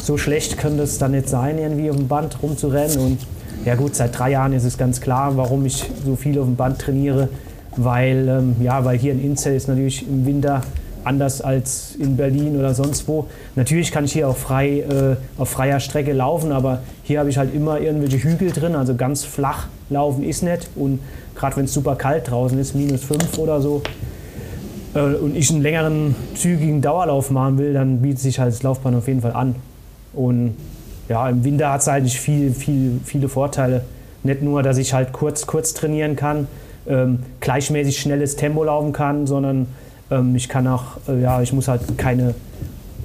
so 0.02 0.16
schlecht 0.18 0.58
könnte 0.58 0.82
es 0.82 0.98
dann 0.98 1.12
nicht 1.12 1.28
sein, 1.28 1.58
irgendwie 1.58 1.90
auf 1.90 1.96
dem 1.96 2.08
Band 2.08 2.42
rumzurennen. 2.42 2.98
Und 2.98 3.18
ja 3.64 3.74
gut, 3.74 3.94
seit 3.94 4.18
drei 4.18 4.32
Jahren 4.32 4.52
ist 4.52 4.64
es 4.64 4.76
ganz 4.76 5.00
klar, 5.00 5.36
warum 5.36 5.64
ich 5.66 5.90
so 6.04 6.16
viel 6.16 6.38
auf 6.38 6.46
dem 6.46 6.56
Band 6.56 6.78
trainiere. 6.78 7.28
Weil, 7.76 8.28
ähm, 8.28 8.56
ja, 8.62 8.84
weil 8.84 8.98
hier 8.98 9.12
in 9.12 9.24
Inzell 9.24 9.56
ist 9.56 9.66
natürlich 9.68 10.06
im 10.06 10.24
Winter 10.26 10.62
anders 11.04 11.40
als 11.40 11.94
in 11.98 12.16
Berlin 12.16 12.58
oder 12.58 12.74
sonst 12.74 13.06
wo. 13.08 13.26
Natürlich 13.56 13.92
kann 13.92 14.04
ich 14.04 14.12
hier 14.12 14.28
auch 14.28 14.36
frei, 14.36 14.80
äh, 14.80 15.16
auf 15.40 15.50
freier 15.50 15.80
Strecke 15.80 16.12
laufen, 16.12 16.52
aber 16.52 16.80
hier 17.02 17.20
habe 17.20 17.30
ich 17.30 17.38
halt 17.38 17.54
immer 17.54 17.80
irgendwelche 17.80 18.18
Hügel 18.18 18.50
drin, 18.50 18.74
also 18.74 18.94
ganz 18.94 19.24
flach 19.24 19.66
laufen 19.90 20.24
ist 20.24 20.42
nicht. 20.42 20.68
Und 20.76 21.00
gerade 21.34 21.56
wenn 21.56 21.64
es 21.64 21.74
super 21.74 21.96
kalt 21.96 22.30
draußen 22.30 22.58
ist, 22.58 22.74
minus 22.74 23.04
5 23.04 23.38
oder 23.38 23.60
so, 23.60 23.82
äh, 24.94 25.00
und 25.00 25.36
ich 25.36 25.50
einen 25.50 25.62
längeren, 25.62 26.14
zügigen 26.34 26.80
Dauerlauf 26.80 27.30
machen 27.30 27.58
will, 27.58 27.72
dann 27.74 28.00
bietet 28.00 28.20
sich 28.20 28.38
halt 28.38 28.52
das 28.52 28.62
Laufbahn 28.62 28.94
auf 28.94 29.08
jeden 29.08 29.20
Fall 29.20 29.32
an. 29.32 29.54
Und 30.12 30.56
ja, 31.08 31.28
im 31.28 31.44
Winter 31.44 31.72
hat 31.72 31.82
es 31.82 31.86
halt 31.86 32.04
nicht 32.04 32.18
viel, 32.18 32.52
viel, 32.52 33.00
viele 33.04 33.28
Vorteile. 33.28 33.82
Nicht 34.22 34.42
nur, 34.42 34.62
dass 34.62 34.78
ich 34.78 34.94
halt 34.94 35.12
kurz, 35.12 35.46
kurz 35.46 35.74
trainieren 35.74 36.16
kann, 36.16 36.46
ähm, 36.86 37.20
gleichmäßig 37.40 37.98
schnelles 37.98 38.36
Tempo 38.36 38.64
laufen 38.64 38.92
kann, 38.92 39.26
sondern 39.26 39.66
ähm, 40.14 40.34
ich 40.34 40.48
kann 40.48 40.66
auch, 40.66 40.84
äh, 41.08 41.20
ja, 41.20 41.42
ich 41.42 41.52
muss 41.52 41.68
halt 41.68 41.98
keine 41.98 42.34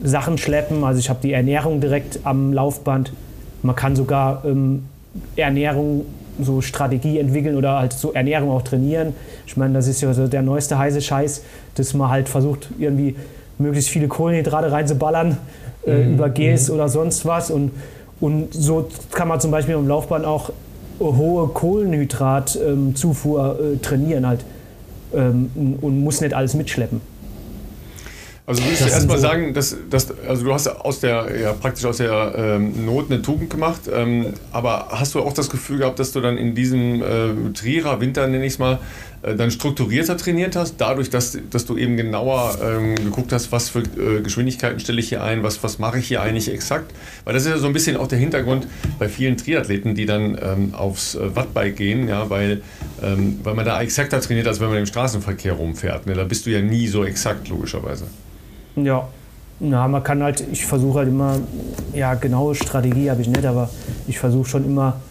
Sachen 0.04 0.38
schleppen. 0.38 0.84
Also 0.84 1.00
ich 1.00 1.10
habe 1.10 1.20
die 1.22 1.34
Ernährung 1.34 1.82
direkt 1.82 2.20
am 2.24 2.54
Laufband. 2.54 3.12
Man 3.64 3.76
kann 3.76 3.96
sogar 3.96 4.44
ähm, 4.46 4.86
Ernährung, 5.36 6.06
so 6.42 6.62
Strategie 6.62 7.20
entwickeln 7.20 7.58
oder 7.58 7.80
halt 7.80 7.92
so 7.92 8.14
Ernährung 8.14 8.52
auch 8.52 8.62
trainieren. 8.62 9.14
Ich 9.46 9.58
meine, 9.58 9.74
das 9.74 9.88
ist 9.88 10.00
ja 10.02 10.14
so 10.14 10.28
der 10.28 10.42
neueste 10.42 10.78
heiße 10.78 11.02
Scheiß, 11.02 11.44
dass 11.76 11.94
man 11.94 12.10
halt 12.10 12.30
versucht, 12.30 12.70
irgendwie 12.80 13.18
möglichst 13.58 13.90
viele 13.90 14.08
Kohlenhydrate 14.08 14.72
reinzuballern 14.72 15.38
äh, 15.86 16.06
mhm. 16.06 16.14
über 16.14 16.30
Gels 16.30 16.70
mhm. 16.70 16.76
oder 16.76 16.88
sonst 16.88 17.26
was. 17.26 17.52
Und, 17.52 17.72
und 18.22 18.54
so 18.54 18.88
kann 19.12 19.28
man 19.28 19.42
zum 19.42 19.52
Beispiel 19.52 19.76
am 19.76 19.88
Laufband 19.88 20.26
auch 20.26 20.52
hohe 21.00 21.50
Kohlenhydratzufuhr 21.50 23.60
ähm, 23.60 23.74
äh, 23.74 23.78
trainieren 23.78 24.28
halt 24.28 24.46
ähm, 25.14 25.50
und 25.82 26.02
muss 26.02 26.22
nicht 26.22 26.34
alles 26.34 26.54
mitschleppen. 26.54 27.02
Also 28.50 28.64
würdest 28.64 28.82
das 28.82 28.88
du 28.88 28.94
erstmal 28.96 29.18
so 29.18 29.22
sagen, 29.22 29.54
dass, 29.54 29.78
dass, 29.92 30.08
also 30.28 30.44
du 30.44 30.52
hast 30.52 30.68
aus 30.68 31.00
der, 31.02 31.40
ja, 31.40 31.54
praktisch 31.54 31.86
aus 31.86 31.98
der 31.98 32.34
ähm, 32.36 32.84
Not 32.84 33.12
eine 33.12 33.22
Tugend 33.22 33.52
gemacht, 33.52 33.82
ähm, 33.94 34.34
aber 34.52 34.88
hast 34.90 35.14
du 35.14 35.20
auch 35.20 35.34
das 35.34 35.52
Gefühl 35.52 35.78
gehabt, 35.78 36.00
dass 36.00 36.14
du 36.14 36.20
dann 36.20 36.36
in 36.36 36.56
diesem 36.56 37.04
äh, 37.04 37.54
Trierer 37.54 38.02
Winter, 38.02 38.26
nenne 38.26 38.44
ich 38.44 38.54
es 38.54 38.60
mal, 38.60 38.80
dann 39.22 39.52
strukturierter 39.52 40.18
trainiert 40.18 40.56
hast, 40.56 40.76
dadurch, 40.78 41.10
dass, 41.10 41.38
dass 41.50 41.66
du 41.66 41.78
eben 41.78 41.98
genauer 41.98 42.58
ähm, 42.64 42.96
geguckt 42.96 43.34
hast, 43.34 43.52
was 43.52 43.70
für 43.70 43.80
äh, 43.80 44.22
Geschwindigkeiten 44.22 44.80
stelle 44.80 45.00
ich 45.00 45.10
hier 45.10 45.24
ein, 45.24 45.44
was, 45.44 45.62
was 45.64 45.78
mache 45.78 46.00
ich 46.00 46.08
hier 46.08 46.22
eigentlich 46.22 46.52
exakt? 46.52 46.94
Weil 47.26 47.34
das 47.34 47.44
ist 47.44 47.50
ja 47.50 47.58
so 47.58 47.68
ein 47.68 47.74
bisschen 47.74 47.98
auch 47.98 48.08
der 48.08 48.18
Hintergrund 48.18 48.68
bei 48.98 49.10
vielen 49.10 49.36
Triathleten, 49.36 49.94
die 49.94 50.06
dann 50.06 50.38
ähm, 50.42 50.74
aufs 50.74 51.16
äh, 51.16 51.36
Wattbike 51.36 51.76
gehen, 51.76 52.08
ja, 52.08 52.30
weil, 52.30 52.62
ähm, 53.04 53.40
weil 53.44 53.56
man 53.56 53.66
da 53.66 53.82
exakter 53.82 54.22
trainiert, 54.22 54.48
als 54.48 54.60
wenn 54.60 54.70
man 54.70 54.78
im 54.78 54.86
Straßenverkehr 54.86 55.54
rumfährt. 55.54 56.06
Ne? 56.06 56.14
Da 56.14 56.24
bist 56.24 56.46
du 56.46 56.52
ja 56.52 56.62
nie 56.62 56.88
so 56.88 57.04
exakt, 57.04 57.50
logischerweise. 57.50 58.06
Ja, 58.76 59.08
na, 59.60 59.88
man 59.90 60.02
kann 60.04 60.24
halt, 60.24 60.46
ich 60.52 60.66
versuche 60.66 61.00
halt 61.00 61.10
immer, 61.10 61.40
ja, 61.94 62.14
genaue 62.14 62.56
Strategie 62.56 63.12
habe 63.12 63.22
ich 63.22 63.28
nicht, 63.28 63.46
aber 63.46 63.70
ich 64.08 64.18
versuche 64.18 64.48
schon 64.48 64.64
immer 64.64 65.02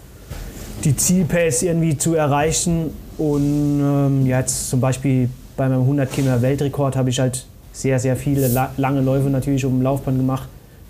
die 0.84 0.96
Zielpace 0.96 1.64
irgendwie 1.64 1.98
zu 1.98 2.14
erreichen. 2.14 2.90
Und 3.18 3.80
ähm, 3.82 4.26
jetzt 4.26 4.70
zum 4.70 4.80
Beispiel 4.80 5.28
bei 5.56 5.68
meinem 5.68 5.82
100 5.82 6.10
Kilometer 6.10 6.40
Weltrekord 6.40 6.96
habe 6.96 7.10
ich 7.10 7.18
halt 7.18 7.44
sehr, 7.72 7.98
sehr 7.98 8.16
viele 8.16 8.48
la 8.48 8.70
lange 8.76 9.00
Läufe 9.00 9.28
natürlich 9.28 9.64
um 9.64 9.74
den 9.74 9.82
Laufband 9.82 10.18
gemacht, 10.18 10.48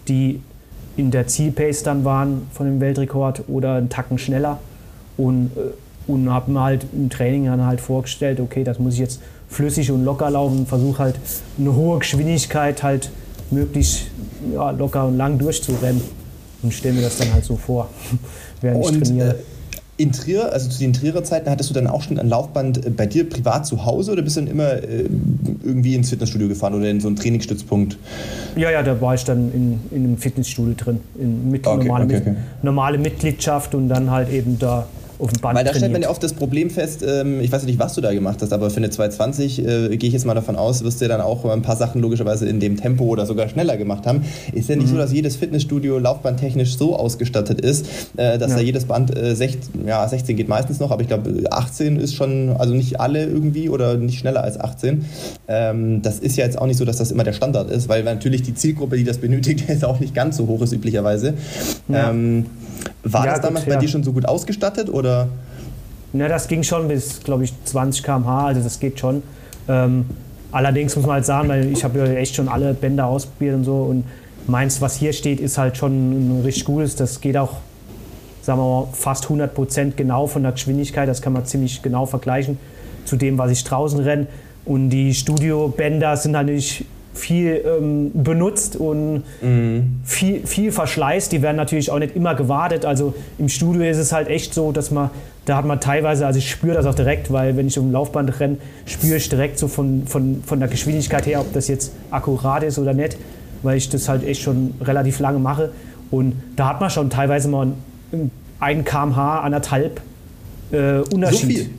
die 0.08 0.40
in 0.96 1.10
der 1.10 1.26
Zielpace 1.26 1.82
dann 1.82 2.04
waren 2.04 2.46
von 2.52 2.66
dem 2.66 2.80
Weltrekord 2.80 3.44
oder 3.48 3.74
einen 3.74 3.88
Tacken 3.88 4.18
schneller. 4.18 4.58
Und, 5.16 5.50
äh, 5.56 6.10
und 6.10 6.30
habe 6.30 6.50
mir 6.50 6.62
halt 6.62 6.86
im 6.92 7.10
Training 7.10 7.46
dann 7.46 7.64
halt 7.64 7.80
vorgestellt, 7.80 8.40
okay, 8.40 8.64
das 8.64 8.78
muss 8.78 8.94
ich 8.94 9.00
jetzt 9.00 9.20
flüssig 9.48 9.90
und 9.90 10.04
locker 10.04 10.30
laufen, 10.30 10.66
versuche 10.66 10.98
halt 10.98 11.16
eine 11.58 11.74
hohe 11.74 11.98
Geschwindigkeit 11.98 12.82
halt 12.82 13.10
möglichst 13.50 14.06
ja, 14.52 14.70
locker 14.70 15.06
und 15.06 15.16
lang 15.16 15.38
durchzurennen 15.38 16.02
und 16.62 16.72
stelle 16.72 16.94
mir 16.94 17.02
das 17.02 17.18
dann 17.18 17.32
halt 17.32 17.44
so 17.44 17.56
vor, 17.56 17.88
während 18.60 18.84
und, 18.84 18.96
ich 18.96 19.02
trainiere. 19.02 19.30
Äh, 19.30 19.57
in 19.98 20.12
Trier, 20.12 20.52
also 20.52 20.70
zu 20.70 20.78
den 20.78 20.92
Trierer 20.92 21.24
Zeiten, 21.24 21.50
hattest 21.50 21.68
du 21.70 21.74
dann 21.74 21.88
auch 21.88 22.02
schon 22.02 22.18
ein 22.18 22.28
Laufband 22.28 22.86
äh, 22.86 22.90
bei 22.90 23.04
dir 23.04 23.28
privat 23.28 23.66
zu 23.66 23.84
Hause 23.84 24.12
oder 24.12 24.22
bist 24.22 24.36
du 24.36 24.40
dann 24.40 24.50
immer 24.50 24.74
äh, 24.74 25.08
irgendwie 25.62 25.96
ins 25.96 26.08
Fitnessstudio 26.08 26.48
gefahren 26.48 26.74
oder 26.74 26.88
in 26.88 27.00
so 27.00 27.08
einen 27.08 27.16
Trainingsstützpunkt? 27.16 27.98
Ja, 28.56 28.70
ja, 28.70 28.82
da 28.82 29.00
war 29.00 29.14
ich 29.14 29.24
dann 29.24 29.52
in, 29.52 29.80
in 29.90 30.04
einem 30.04 30.16
Fitnessstudio 30.16 30.74
drin, 30.76 31.00
in 31.18 31.50
mit, 31.50 31.66
okay, 31.66 31.84
normale, 31.84 32.04
okay, 32.04 32.16
okay. 32.20 32.34
normale 32.62 32.98
Mitgliedschaft 32.98 33.74
und 33.74 33.88
dann 33.88 34.10
halt 34.10 34.30
eben 34.30 34.58
da 34.58 34.86
auf 35.18 35.32
dem 35.32 35.40
Band 35.40 35.56
Weil 35.56 35.64
da 35.64 35.74
stellt 35.74 35.92
man 35.92 36.02
ja 36.02 36.10
oft 36.10 36.22
das 36.22 36.32
Problem 36.32 36.70
fest, 36.70 37.04
ähm, 37.06 37.40
ich 37.40 37.50
weiß 37.50 37.64
nicht, 37.64 37.78
was 37.78 37.94
du 37.94 38.00
da 38.00 38.12
gemacht 38.12 38.38
hast, 38.40 38.52
aber 38.52 38.70
für 38.70 38.78
eine 38.78 38.90
220 38.90 39.58
äh, 39.58 39.96
gehe 39.96 40.08
ich 40.08 40.12
jetzt 40.12 40.26
mal 40.26 40.34
davon 40.34 40.56
aus, 40.56 40.84
wirst 40.84 41.00
du 41.00 41.04
ja 41.04 41.08
dann 41.08 41.20
auch 41.20 41.44
ein 41.44 41.62
paar 41.62 41.76
Sachen 41.76 42.00
logischerweise 42.00 42.48
in 42.48 42.60
dem 42.60 42.76
Tempo 42.76 43.04
oder 43.04 43.26
sogar 43.26 43.48
schneller 43.48 43.76
gemacht 43.76 44.06
haben. 44.06 44.24
Ist 44.52 44.68
ja 44.68 44.76
nicht 44.76 44.86
mhm. 44.86 44.92
so, 44.92 44.96
dass 44.98 45.12
jedes 45.12 45.36
Fitnessstudio 45.36 45.98
laufbandtechnisch 45.98 46.76
so 46.76 46.96
ausgestattet 46.96 47.60
ist, 47.60 47.86
äh, 48.16 48.38
dass 48.38 48.52
ja. 48.52 48.58
da 48.58 48.62
jedes 48.62 48.84
Band 48.84 49.16
äh, 49.16 49.34
16, 49.34 49.86
ja, 49.86 50.06
16 50.06 50.36
geht 50.36 50.48
meistens 50.48 50.78
noch, 50.80 50.90
aber 50.90 51.02
ich 51.02 51.08
glaube 51.08 51.44
18 51.50 51.98
ist 51.98 52.14
schon, 52.14 52.54
also 52.56 52.74
nicht 52.74 53.00
alle 53.00 53.24
irgendwie 53.24 53.68
oder 53.68 53.96
nicht 53.96 54.18
schneller 54.18 54.42
als 54.42 54.58
18. 54.58 55.04
Ähm, 55.48 56.02
das 56.02 56.18
ist 56.20 56.36
ja 56.36 56.44
jetzt 56.44 56.58
auch 56.58 56.66
nicht 56.66 56.76
so, 56.76 56.84
dass 56.84 56.96
das 56.96 57.10
immer 57.10 57.24
der 57.24 57.32
Standard 57.32 57.70
ist, 57.70 57.88
weil 57.88 58.04
natürlich 58.04 58.42
die 58.42 58.54
Zielgruppe, 58.54 58.96
die 58.96 59.04
das 59.04 59.18
benötigt, 59.18 59.64
jetzt 59.68 59.84
auch 59.84 60.00
nicht 60.00 60.14
ganz 60.14 60.36
so 60.36 60.46
hoch 60.46 60.62
ist 60.62 60.72
üblicherweise. 60.72 61.34
Ja. 61.88 62.10
Ähm, 62.10 62.46
war 63.02 63.26
das 63.26 63.40
damals 63.40 63.64
gut, 63.64 63.74
bei 63.74 63.80
dir 63.80 63.88
schon 63.88 64.02
so 64.02 64.12
gut 64.12 64.26
ausgestattet 64.26 64.90
oder? 64.90 65.07
Na, 66.12 66.28
das 66.28 66.48
ging 66.48 66.62
schon 66.62 66.88
bis, 66.88 67.20
glaube 67.22 67.44
ich, 67.44 67.52
20 67.64 68.02
km/h, 68.02 68.46
also 68.46 68.62
das 68.62 68.80
geht 68.80 68.98
schon. 68.98 69.22
Ähm, 69.68 70.06
allerdings 70.52 70.96
muss 70.96 71.04
man 71.04 71.16
halt 71.16 71.26
sagen, 71.26 71.48
weil 71.48 71.70
ich 71.70 71.84
habe 71.84 71.98
ja 71.98 72.06
echt 72.06 72.34
schon 72.34 72.48
alle 72.48 72.74
Bänder 72.74 73.06
ausprobiert 73.06 73.54
und 73.54 73.64
so 73.64 73.82
und 73.82 74.04
meins, 74.46 74.80
was 74.80 74.96
hier 74.96 75.12
steht, 75.12 75.40
ist 75.40 75.58
halt 75.58 75.76
schon 75.76 76.38
ein 76.38 76.42
richtig 76.42 76.64
gutes. 76.64 76.96
Das 76.96 77.20
geht 77.20 77.36
auch, 77.36 77.58
sagen 78.42 78.58
wir 78.58 78.64
mal, 78.64 78.88
fast 78.92 79.24
100 79.24 79.54
Prozent 79.54 79.96
genau 79.96 80.26
von 80.26 80.42
der 80.42 80.52
Geschwindigkeit. 80.52 81.08
Das 81.08 81.20
kann 81.20 81.34
man 81.34 81.44
ziemlich 81.44 81.82
genau 81.82 82.06
vergleichen 82.06 82.58
zu 83.04 83.16
dem, 83.16 83.38
was 83.38 83.50
ich 83.50 83.64
draußen 83.64 84.00
renne. 84.00 84.26
Und 84.64 84.90
die 84.90 85.14
Studiobänder 85.14 86.16
sind 86.16 86.36
halt 86.36 86.48
nicht 86.48 86.84
viel 87.18 87.64
ähm, 87.66 88.10
benutzt 88.14 88.76
und 88.76 89.24
mhm. 89.42 90.00
viel, 90.04 90.46
viel 90.46 90.72
Verschleiß. 90.72 91.28
Die 91.28 91.42
werden 91.42 91.56
natürlich 91.56 91.90
auch 91.90 91.98
nicht 91.98 92.14
immer 92.16 92.34
gewartet. 92.34 92.84
Also 92.84 93.14
im 93.38 93.48
Studio 93.48 93.82
ist 93.82 93.98
es 93.98 94.12
halt 94.12 94.28
echt 94.28 94.54
so, 94.54 94.72
dass 94.72 94.90
man, 94.90 95.10
da 95.44 95.56
hat 95.56 95.66
man 95.66 95.80
teilweise, 95.80 96.26
also 96.26 96.38
ich 96.38 96.50
spüre 96.50 96.74
das 96.74 96.86
auch 96.86 96.94
direkt, 96.94 97.32
weil 97.32 97.56
wenn 97.56 97.66
ich 97.66 97.78
um 97.78 97.92
Laufband 97.92 98.38
renne, 98.40 98.58
spüre 98.86 99.16
ich 99.16 99.28
direkt 99.28 99.58
so 99.58 99.68
von, 99.68 100.06
von, 100.06 100.42
von 100.46 100.60
der 100.60 100.68
Geschwindigkeit 100.68 101.26
her, 101.26 101.40
ob 101.40 101.52
das 101.52 101.68
jetzt 101.68 101.92
akkurat 102.10 102.62
ist 102.62 102.78
oder 102.78 102.94
nicht, 102.94 103.16
weil 103.62 103.76
ich 103.76 103.88
das 103.88 104.08
halt 104.08 104.24
echt 104.24 104.42
schon 104.42 104.74
relativ 104.80 105.18
lange 105.18 105.38
mache. 105.38 105.70
Und 106.10 106.34
da 106.56 106.68
hat 106.68 106.80
man 106.80 106.88
schon 106.88 107.10
teilweise 107.10 107.48
mal 107.48 107.72
ein 108.60 108.84
kmh, 108.84 109.40
anderthalb 109.40 110.00
äh, 110.70 111.00
Unterschied. 111.12 111.40
So 111.40 111.46
viel? 111.46 111.70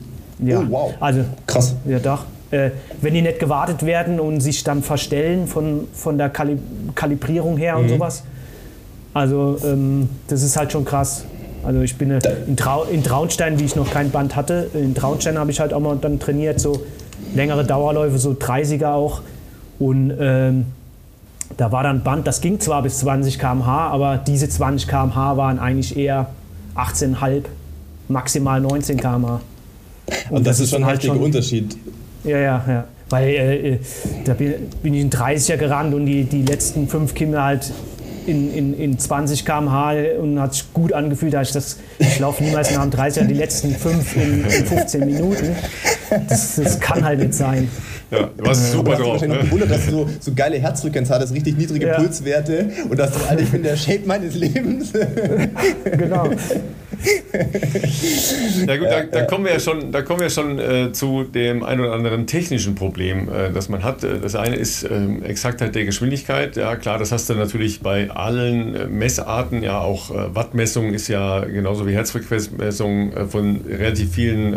Ja. 0.42 0.60
Oh, 0.60 0.66
wow. 0.68 0.94
Also, 1.00 1.24
Krass. 1.46 1.74
Ja, 1.86 1.98
doch 1.98 2.24
äh, 2.50 2.70
wenn 3.00 3.14
die 3.14 3.22
nicht 3.22 3.38
gewartet 3.38 3.84
werden 3.84 4.20
und 4.20 4.40
sich 4.40 4.64
dann 4.64 4.82
verstellen 4.82 5.46
von, 5.46 5.86
von 5.92 6.18
der 6.18 6.30
Kali 6.30 6.58
Kalibrierung 6.94 7.56
her 7.56 7.76
und 7.76 7.84
mhm. 7.84 7.90
sowas. 7.90 8.24
Also 9.14 9.58
ähm, 9.64 10.08
das 10.28 10.42
ist 10.42 10.56
halt 10.56 10.72
schon 10.72 10.84
krass. 10.84 11.24
Also 11.64 11.80
ich 11.82 11.96
bin 11.96 12.10
äh, 12.10 12.20
in, 12.46 12.56
Trau 12.56 12.84
in 12.84 13.02
Traunstein, 13.02 13.58
wie 13.58 13.64
ich 13.64 13.76
noch 13.76 13.90
kein 13.90 14.10
Band 14.10 14.36
hatte, 14.36 14.70
in 14.74 14.94
Traunstein 14.94 15.38
habe 15.38 15.50
ich 15.50 15.60
halt 15.60 15.72
auch 15.72 15.80
mal 15.80 15.96
dann 16.00 16.18
trainiert, 16.18 16.60
so 16.60 16.82
längere 17.34 17.64
Dauerläufe, 17.64 18.18
so 18.18 18.30
30er 18.30 18.92
auch. 18.92 19.20
Und 19.78 20.12
ähm, 20.18 20.66
da 21.56 21.72
war 21.72 21.82
dann 21.82 22.02
Band, 22.02 22.26
das 22.26 22.40
ging 22.40 22.60
zwar 22.60 22.82
bis 22.82 22.98
20 22.98 23.38
km/h, 23.38 23.88
aber 23.88 24.16
diese 24.18 24.48
20 24.48 24.88
km/h 24.88 25.36
waren 25.36 25.58
eigentlich 25.58 25.96
eher 25.96 26.28
18,5, 26.76 27.44
maximal 28.08 28.60
19 28.60 28.98
km/h. 28.98 29.40
Und, 30.28 30.36
Und 30.38 30.46
das, 30.46 30.58
das, 30.58 30.64
ist 30.64 30.70
schon 30.70 30.82
ein 30.82 30.86
halt 30.86 31.02
heftiger 31.02 31.20
Unterschied. 31.20 31.76
Ja, 32.24 32.38
ja, 32.38 32.64
ja. 32.66 32.84
Weil 33.08 33.28
äh, 33.28 33.68
äh 33.72 33.78
da 34.24 34.34
bin, 34.34 34.54
ich 34.82 34.92
in 34.92 35.10
30er 35.10 35.56
gerannt 35.56 35.94
und 35.94 36.06
die, 36.06 36.24
die 36.24 36.42
letzten 36.42 36.88
fünf 36.88 37.14
Kilometer 37.14 37.44
halt 37.44 37.72
in, 38.26 38.54
in, 38.54 38.78
in 38.78 38.98
20 38.98 39.44
km/h 39.44 39.94
und 40.20 40.40
hat 40.40 40.54
sich 40.54 40.72
gut 40.72 40.92
angefühlt. 40.92 41.34
Da 41.34 41.42
ich, 41.42 41.52
das, 41.52 41.78
ich 41.98 42.18
laufe 42.18 42.42
niemals 42.44 42.70
nach 42.74 42.82
dem 42.82 42.92
30er 42.92 43.24
die 43.24 43.34
letzten 43.34 43.74
fünf 43.74 44.16
in, 44.16 44.44
in 44.44 44.66
15 44.66 45.06
Minuten. 45.06 45.56
Das, 46.28 46.56
das 46.56 46.80
kann 46.80 47.04
halt 47.04 47.20
nicht 47.20 47.34
sein. 47.34 47.68
Ja, 48.10 48.28
du 48.36 48.44
warst 48.44 48.72
super 48.72 48.96
drauf. 48.96 49.16
Ich 49.16 49.22
habe 49.22 49.34
ne? 49.34 49.44
gewundert, 49.44 49.70
dass 49.70 49.86
du 49.86 49.92
so, 49.92 50.08
so 50.18 50.32
geile 50.34 50.58
Herzfrequenz 50.58 51.10
hattest, 51.10 51.32
richtig 51.32 51.56
niedrige 51.56 51.86
ja. 51.86 51.94
Pulswerte 51.94 52.68
und 52.88 52.98
dass 52.98 53.12
du, 53.12 53.18
Alter, 53.28 53.42
ich 53.42 53.50
bin 53.50 53.62
der 53.62 53.76
Shape 53.76 54.02
meines 54.06 54.34
Lebens. 54.34 54.92
genau. 55.84 56.30
ja 58.66 58.76
gut, 58.76 58.88
da, 58.88 59.02
da, 59.04 59.22
kommen 59.22 59.44
wir 59.44 59.52
ja 59.52 59.60
schon, 59.60 59.92
da 59.92 60.02
kommen 60.02 60.20
wir 60.20 60.30
schon 60.30 60.58
äh, 60.58 60.92
zu 60.92 61.24
dem 61.24 61.62
ein 61.62 61.80
oder 61.80 61.92
anderen 61.92 62.26
technischen 62.26 62.74
Problem, 62.74 63.28
äh, 63.28 63.50
das 63.52 63.68
man 63.68 63.82
hat. 63.82 64.02
Das 64.02 64.34
eine 64.34 64.56
ist 64.56 64.82
äh, 64.84 65.06
Exaktheit 65.24 65.74
der 65.74 65.84
Geschwindigkeit. 65.84 66.56
Ja 66.56 66.76
klar, 66.76 66.98
das 66.98 67.12
hast 67.12 67.30
du 67.30 67.34
natürlich 67.34 67.80
bei 67.80 68.10
allen 68.10 68.74
äh, 68.74 68.86
Messarten. 68.86 69.62
Ja 69.62 69.80
auch 69.80 70.10
äh, 70.10 70.34
Wattmessung 70.34 70.92
ist 70.92 71.08
ja 71.08 71.40
genauso 71.40 71.86
wie 71.86 71.92
Herzfrequenzmessung 71.92 73.12
äh, 73.12 73.24
von 73.26 73.60
relativ 73.66 74.12
vielen 74.12 74.56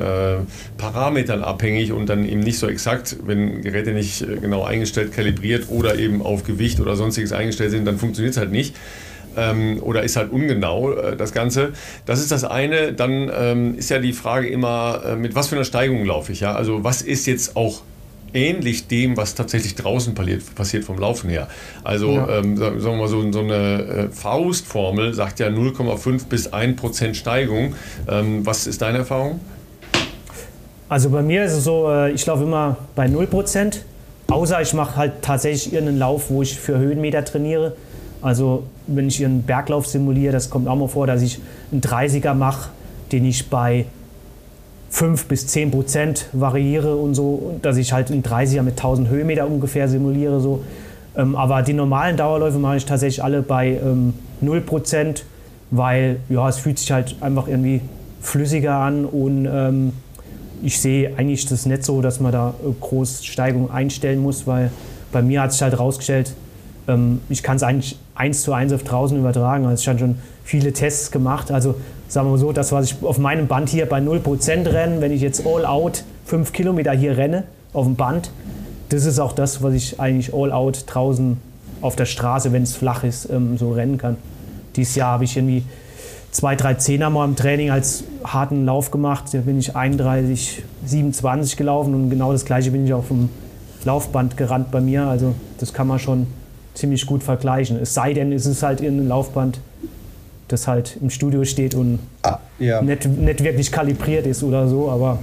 Parametern 0.78 1.44
abhängig 1.44 1.92
und 1.92 2.08
dann 2.08 2.26
eben 2.26 2.40
nicht 2.42 2.58
so 2.58 2.68
exakt, 2.68 3.18
wenn 3.26 3.62
Geräte 3.62 3.92
nicht 3.92 4.26
genau 4.42 4.64
eingestellt, 4.64 5.12
kalibriert 5.14 5.70
oder 5.70 5.98
eben 5.98 6.22
auf 6.22 6.44
Gewicht 6.44 6.80
oder 6.80 6.96
sonstiges 6.96 7.32
eingestellt 7.32 7.72
sind, 7.72 7.86
dann 7.86 7.98
funktioniert 7.98 8.34
es 8.34 8.40
halt 8.40 8.52
nicht 8.52 8.76
ähm, 9.38 9.80
oder 9.82 10.04
ist 10.04 10.16
halt 10.16 10.32
ungenau 10.32 10.92
äh, 10.92 11.16
das 11.16 11.34
Ganze. 11.34 11.74
Das 12.06 12.20
ist 12.20 12.32
das 12.32 12.44
eine. 12.44 12.94
Dann 12.94 13.32
ähm, 13.36 13.78
ist 13.78 13.90
ja 13.90 14.00
die 14.00 14.14
Frage 14.14 14.48
immer, 14.48 15.02
äh, 15.06 15.16
mit 15.16 15.36
was 15.36 15.48
für 15.48 15.56
einer 15.56 15.66
Steigung 15.66 16.06
laufe 16.06 16.32
ich. 16.32 16.40
Ja? 16.42 16.54
Also 16.54 16.84
was 16.84 17.02
ist 17.02 17.26
jetzt 17.26 17.56
auch 17.56 17.82
ähnlich 18.34 18.88
dem, 18.88 19.16
was 19.16 19.36
tatsächlich 19.36 19.76
draußen 19.76 20.16
passiert, 20.56 20.84
vom 20.84 20.98
Laufen 20.98 21.30
her. 21.30 21.48
Also 21.84 22.14
ja. 22.14 22.40
ähm, 22.40 22.58
sagen 22.58 22.82
wir 22.82 22.96
mal 22.96 23.08
so, 23.08 23.32
so 23.32 23.40
eine 23.40 23.54
äh, 23.54 24.10
Faustformel 24.10 25.14
sagt 25.14 25.40
ja 25.40 25.48
0,5 25.48 26.28
bis 26.28 26.52
1 26.52 26.80
Prozent 26.80 27.16
Steigung. 27.16 27.76
Ähm, 28.10 28.46
was 28.46 28.68
ist 28.68 28.82
deine 28.82 29.00
Erfahrung? 29.00 29.40
Also 30.90 31.10
bei 31.10 31.22
mir 31.22 31.46
ist 31.46 31.54
es 31.54 31.64
so, 31.64 31.90
äh, 31.90 32.12
ich 32.12 32.26
laufe 32.26 32.44
immer 32.44 32.78
bei 32.96 33.08
0 33.08 33.28
Prozent. 33.28 33.84
Außer 34.28 34.62
ich 34.62 34.74
mache 34.74 34.96
halt 34.96 35.14
tatsächlich 35.22 35.74
irgendeinen 35.74 36.00
Lauf, 36.00 36.30
wo 36.30 36.42
ich 36.42 36.58
für 36.58 36.78
Höhenmeter 36.78 37.24
trainiere. 37.24 37.76
Also 38.24 38.64
wenn 38.88 39.10
ich 39.10 39.24
einen 39.24 39.44
Berglauf 39.44 39.86
simuliere, 39.86 40.32
das 40.32 40.50
kommt 40.50 40.68
auch 40.68 40.78
mal 40.78 40.88
vor, 40.88 41.06
dass 41.06 41.22
ich 41.22 41.40
einen 41.72 41.82
30er 41.82 42.34
mache, 42.34 42.70
den 43.12 43.26
ich 43.26 43.50
bei 43.50 43.86
5 44.90 45.26
bis 45.26 45.48
10 45.48 45.72
Prozent 45.72 46.28
variiere 46.32 46.96
und 46.96 47.16
so, 47.16 47.60
dass 47.62 47.78
ich 47.78 47.92
halt 47.92 48.12
einen 48.12 48.24
30er 48.24 48.62
mit 48.62 48.74
1000 48.74 49.10
Höhenmeter 49.10 49.46
ungefähr 49.46 49.90
simuliere. 49.90 50.40
So. 50.40 50.64
Ähm, 51.18 51.36
aber 51.36 51.64
die 51.64 51.74
normalen 51.74 52.16
Dauerläufe 52.16 52.60
mache 52.60 52.78
ich 52.78 52.86
tatsächlich 52.86 53.24
alle 53.24 53.42
bei 53.42 53.80
ähm, 53.84 54.14
0 54.40 54.62
Prozent, 54.62 55.26
weil 55.70 56.18
ja, 56.30 56.48
es 56.48 56.58
fühlt 56.58 56.80
sich 56.80 56.92
halt 56.92 57.16
einfach 57.20 57.48
irgendwie 57.48 57.82
flüssiger 58.22 58.76
an 58.76 59.06
und 59.06 59.48
ähm, 59.52 59.94
ich 60.62 60.80
sehe 60.80 61.18
eigentlich 61.18 61.46
das 61.46 61.66
nicht 61.66 61.84
so, 61.84 62.02
dass 62.02 62.22
man 62.22 62.32
da 62.32 62.54
äh, 62.64 62.72
groß 62.80 63.26
Steigung 63.26 63.70
einstellen 63.70 64.22
muss, 64.22 64.48
weil 64.48 64.72
bei 65.12 65.22
mir 65.22 65.42
hat 65.42 65.52
sich 65.52 65.62
halt 65.62 65.74
herausgestellt, 65.74 66.34
ich 67.30 67.44
kann 67.44 67.56
es 67.56 67.64
eigentlich 67.64 67.98
eins 68.14 68.42
zu 68.42 68.54
eins 68.54 68.74
auf 68.74 68.84
draußen 68.84 69.18
übertragen. 69.18 69.66
Also 69.66 69.82
ich 69.82 69.88
habe 69.88 70.00
schon 70.00 70.18
viele 70.44 70.74
Tests 70.74 71.12
gemacht. 71.12 71.52
Also 71.52 71.76
sagen 72.08 72.28
wir 72.28 72.32
mal 72.32 72.38
so, 72.38 72.52
das, 72.52 72.72
was 72.72 72.92
ich 72.92 73.04
auf 73.04 73.18
meinem 73.18 73.48
Band 73.48 73.70
hier 73.70 73.86
bei 73.86 74.00
0% 74.00 74.72
renne, 74.72 75.02
wenn 75.02 75.12
ich 75.12 75.22
jetzt 75.22 75.46
all 75.46 75.66
out 75.66 76.04
5 76.26 76.52
Kilometer 76.52 76.92
hier 76.92 77.18
renne 77.18 77.44
auf 77.72 77.86
dem 77.86 77.96
Band, 77.96 78.32
das 78.90 79.06
ist 79.06 79.20
auch 79.20 79.34
das, 79.34 79.64
was 79.64 79.74
ich 79.74 80.00
eigentlich 80.00 80.34
all 80.34 80.52
out 80.52 80.84
draußen 80.88 81.38
auf 81.82 81.96
der 81.96 82.06
Straße, 82.06 82.52
wenn 82.52 82.64
es 82.64 82.76
flach 82.76 83.04
ist, 83.04 83.30
ähm, 83.30 83.58
so 83.58 83.72
rennen 83.72 83.98
kann. 83.98 84.18
Dieses 84.76 84.96
Jahr 84.96 85.12
habe 85.12 85.24
ich 85.24 85.36
irgendwie 85.36 85.64
zwei, 86.32 86.56
drei 86.56 86.74
Zehner 86.76 87.10
mal 87.10 87.26
im 87.26 87.36
Training 87.36 87.72
als 87.72 88.04
harten 88.24 88.66
Lauf 88.66 88.92
gemacht. 88.92 89.26
Da 89.32 89.40
bin 89.40 89.60
ich 89.60 89.76
31, 89.76 90.64
27 90.86 91.58
gelaufen 91.58 91.94
und 91.94 92.10
genau 92.10 92.32
das 92.32 92.46
gleiche 92.46 92.72
bin 92.72 92.86
ich 92.86 92.94
auf 92.94 93.08
dem 93.08 93.30
Laufband 93.86 94.38
gerannt 94.38 94.72
bei 94.72 94.82
mir. 94.82 95.08
Also 95.08 95.34
das 95.60 95.74
kann 95.74 95.88
man 95.88 96.00
schon 96.00 96.28
ziemlich 96.74 97.06
gut 97.06 97.24
vergleichen. 97.24 97.78
Es 97.82 97.94
sei 97.94 98.14
denn, 98.14 98.32
es 98.32 98.46
ist 98.46 98.64
halt 98.64 98.82
in 98.82 99.00
einem 99.00 99.08
Laufband, 99.08 99.60
das 100.48 100.68
halt 100.68 100.98
im 101.02 101.10
Studio 101.10 101.44
steht 101.46 101.76
und 101.76 102.00
ah, 102.24 102.40
ja. 102.60 102.82
nicht, 102.82 103.06
nicht 103.08 103.44
wirklich 103.44 103.72
kalibriert 103.72 104.26
ist 104.26 104.44
oder 104.44 104.68
so, 104.68 104.90
aber 104.90 105.20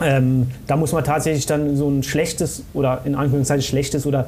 ähm, 0.00 0.48
da 0.66 0.76
muss 0.76 0.92
man 0.92 1.04
tatsächlich 1.04 1.46
dann 1.46 1.76
so 1.76 1.88
ein 1.88 2.02
schlechtes 2.02 2.64
oder 2.74 3.02
in 3.04 3.14
Anführungszeichen 3.14 3.62
schlechtes 3.62 4.06
oder 4.06 4.26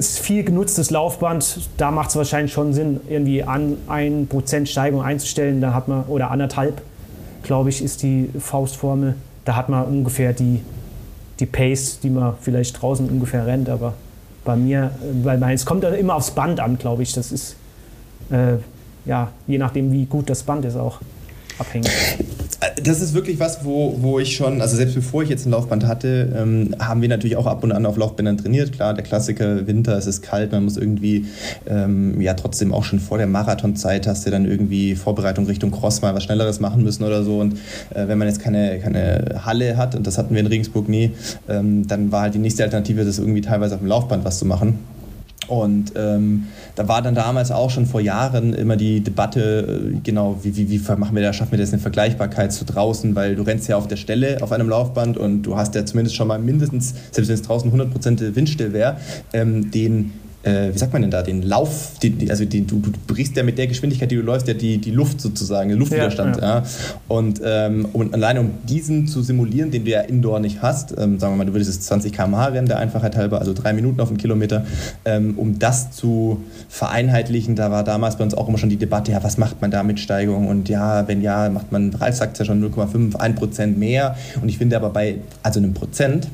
viel 0.00 0.44
genutztes 0.44 0.90
Laufband, 0.90 1.60
da 1.76 1.90
macht 1.90 2.10
es 2.10 2.16
wahrscheinlich 2.16 2.52
schon 2.52 2.72
Sinn, 2.72 3.00
irgendwie 3.08 3.42
an 3.42 3.76
1% 3.88 4.66
Steigung 4.66 5.02
einzustellen. 5.02 5.60
Da 5.60 5.72
hat 5.72 5.88
man, 5.88 6.04
oder 6.04 6.30
anderthalb, 6.30 6.82
glaube 7.42 7.70
ich, 7.70 7.82
ist 7.82 8.02
die 8.02 8.30
Faustformel. 8.38 9.14
Da 9.44 9.56
hat 9.56 9.68
man 9.68 9.84
ungefähr 9.84 10.32
die, 10.32 10.60
die 11.38 11.46
Pace, 11.46 12.00
die 12.00 12.10
man 12.10 12.34
vielleicht 12.40 12.80
draußen 12.80 13.08
ungefähr 13.08 13.46
rennt, 13.46 13.68
aber 13.68 13.94
bei 14.50 14.56
mir, 14.56 14.90
weil 15.22 15.54
es 15.54 15.64
kommt 15.64 15.84
immer 15.84 16.16
aufs 16.16 16.32
Band 16.32 16.58
an, 16.58 16.76
glaube 16.76 17.04
ich. 17.04 17.12
Das 17.12 17.30
ist 17.30 17.54
äh, 18.32 18.56
ja 19.04 19.30
je 19.46 19.58
nachdem, 19.58 19.92
wie 19.92 20.06
gut 20.06 20.28
das 20.28 20.42
Band 20.42 20.64
ist, 20.64 20.74
auch 20.74 20.98
abhängig. 21.58 21.88
Das 22.82 23.00
ist 23.00 23.14
wirklich 23.14 23.40
was, 23.40 23.64
wo, 23.64 23.96
wo 24.02 24.18
ich 24.18 24.36
schon, 24.36 24.60
also 24.60 24.76
selbst 24.76 24.94
bevor 24.94 25.22
ich 25.22 25.30
jetzt 25.30 25.46
ein 25.46 25.50
Laufband 25.50 25.86
hatte, 25.86 26.30
ähm, 26.36 26.74
haben 26.78 27.00
wir 27.00 27.08
natürlich 27.08 27.36
auch 27.36 27.46
ab 27.46 27.64
und 27.64 27.72
an 27.72 27.86
auf 27.86 27.96
Laufbändern 27.96 28.36
trainiert. 28.36 28.72
Klar, 28.72 28.92
der 28.92 29.02
Klassiker, 29.02 29.66
Winter, 29.66 29.96
es 29.96 30.06
ist 30.06 30.20
kalt, 30.20 30.52
man 30.52 30.64
muss 30.64 30.76
irgendwie, 30.76 31.24
ähm, 31.66 32.20
ja 32.20 32.34
trotzdem 32.34 32.74
auch 32.74 32.84
schon 32.84 33.00
vor 33.00 33.16
der 33.16 33.26
Marathonzeit 33.26 34.06
hast 34.06 34.26
du 34.26 34.30
dann 34.30 34.44
irgendwie 34.44 34.94
Vorbereitung 34.94 35.46
Richtung 35.46 35.70
Cross 35.70 36.02
mal 36.02 36.14
was 36.14 36.24
Schnelleres 36.24 36.60
machen 36.60 36.82
müssen 36.82 37.02
oder 37.02 37.22
so. 37.22 37.38
Und 37.38 37.54
äh, 37.94 38.08
wenn 38.08 38.18
man 38.18 38.28
jetzt 38.28 38.40
keine, 38.40 38.78
keine 38.78 39.40
Halle 39.46 39.78
hat, 39.78 39.94
und 39.94 40.06
das 40.06 40.18
hatten 40.18 40.34
wir 40.34 40.40
in 40.40 40.46
Regensburg 40.46 40.86
nie, 40.86 41.12
ähm, 41.48 41.86
dann 41.88 42.12
war 42.12 42.22
halt 42.22 42.34
die 42.34 42.38
nächste 42.38 42.62
Alternative, 42.62 43.06
das 43.06 43.18
irgendwie 43.18 43.40
teilweise 43.40 43.76
auf 43.76 43.80
dem 43.80 43.88
Laufband 43.88 44.22
was 44.26 44.38
zu 44.38 44.44
machen. 44.44 44.78
Und 45.50 45.94
ähm, 45.96 46.46
da 46.76 46.86
war 46.86 47.02
dann 47.02 47.16
damals 47.16 47.50
auch 47.50 47.70
schon 47.70 47.84
vor 47.84 48.00
Jahren 48.00 48.54
immer 48.54 48.76
die 48.76 49.00
Debatte, 49.00 49.90
äh, 49.92 49.98
genau, 50.02 50.38
wie, 50.42 50.56
wie, 50.56 50.70
wie 50.70 50.78
machen 50.78 51.14
wir 51.16 51.22
da, 51.22 51.32
schaffen 51.32 51.50
wir 51.50 51.58
das 51.58 51.72
eine 51.72 51.82
Vergleichbarkeit 51.82 52.52
zu 52.52 52.64
draußen, 52.64 53.16
weil 53.16 53.34
du 53.34 53.42
rennst 53.42 53.68
ja 53.68 53.76
auf 53.76 53.88
der 53.88 53.96
Stelle 53.96 54.38
auf 54.42 54.52
einem 54.52 54.68
Laufband 54.68 55.18
und 55.18 55.42
du 55.42 55.56
hast 55.56 55.74
ja 55.74 55.84
zumindest 55.84 56.14
schon 56.14 56.28
mal 56.28 56.38
mindestens, 56.38 56.94
selbst 57.10 57.28
wenn 57.28 57.34
es 57.34 57.42
draußen 57.42 57.72
100% 57.72 58.36
Windstill 58.36 58.72
wäre, 58.72 58.98
ähm, 59.32 59.72
den 59.72 60.12
äh, 60.42 60.72
wie 60.72 60.78
sagt 60.78 60.92
man 60.92 61.02
denn 61.02 61.10
da, 61.10 61.22
den 61.22 61.42
Lauf, 61.42 61.98
die, 62.02 62.10
die, 62.10 62.30
also 62.30 62.44
die, 62.44 62.66
du, 62.66 62.78
du 62.78 62.92
brichst 63.06 63.36
ja 63.36 63.42
mit 63.42 63.58
der 63.58 63.66
Geschwindigkeit, 63.66 64.10
die 64.10 64.16
du 64.16 64.22
läufst, 64.22 64.48
ja 64.48 64.54
die, 64.54 64.78
die 64.78 64.90
Luft 64.90 65.20
sozusagen, 65.20 65.68
den 65.68 65.78
Luftwiderstand. 65.78 66.36
Ja, 66.36 66.42
ja. 66.42 66.58
ja. 66.58 66.64
Und, 67.08 67.40
ähm, 67.44 67.88
und 67.92 68.14
alleine 68.14 68.40
um 68.40 68.50
diesen 68.66 69.06
zu 69.06 69.22
simulieren, 69.22 69.70
den 69.70 69.84
du 69.84 69.90
ja 69.90 70.00
indoor 70.00 70.40
nicht 70.40 70.62
hast, 70.62 70.92
ähm, 70.92 71.18
sagen 71.18 71.34
wir 71.34 71.36
mal, 71.38 71.44
du 71.44 71.52
würdest 71.52 71.70
es 71.70 71.80
20 71.82 72.12
km/h 72.12 72.46
rennen, 72.46 72.68
der 72.68 72.78
Einfachheit 72.78 73.16
halber, 73.16 73.40
also 73.40 73.52
drei 73.52 73.72
Minuten 73.72 74.00
auf 74.00 74.08
einen 74.08 74.18
Kilometer, 74.18 74.64
ähm, 75.04 75.34
um 75.36 75.58
das 75.58 75.90
zu 75.90 76.42
vereinheitlichen, 76.68 77.54
da 77.54 77.70
war 77.70 77.84
damals 77.84 78.16
bei 78.16 78.24
uns 78.24 78.34
auch 78.34 78.48
immer 78.48 78.58
schon 78.58 78.70
die 78.70 78.76
Debatte, 78.76 79.12
ja, 79.12 79.22
was 79.22 79.36
macht 79.36 79.60
man 79.60 79.70
da 79.70 79.82
mit 79.82 80.00
Steigerung? 80.00 80.48
Und 80.48 80.68
ja, 80.68 81.06
wenn 81.06 81.20
ja, 81.20 81.50
macht 81.50 81.70
man, 81.70 81.92
Ralf 81.92 82.16
sagt 82.16 82.38
ja 82.38 82.44
schon 82.44 82.64
0,5, 82.64 83.16
1 83.16 83.38
Prozent 83.38 83.78
mehr. 83.78 84.16
Und 84.40 84.48
ich 84.48 84.58
finde 84.58 84.76
aber 84.76 84.90
bei, 84.90 85.16
also 85.42 85.60
einem 85.60 85.74
Prozent, 85.74 86.28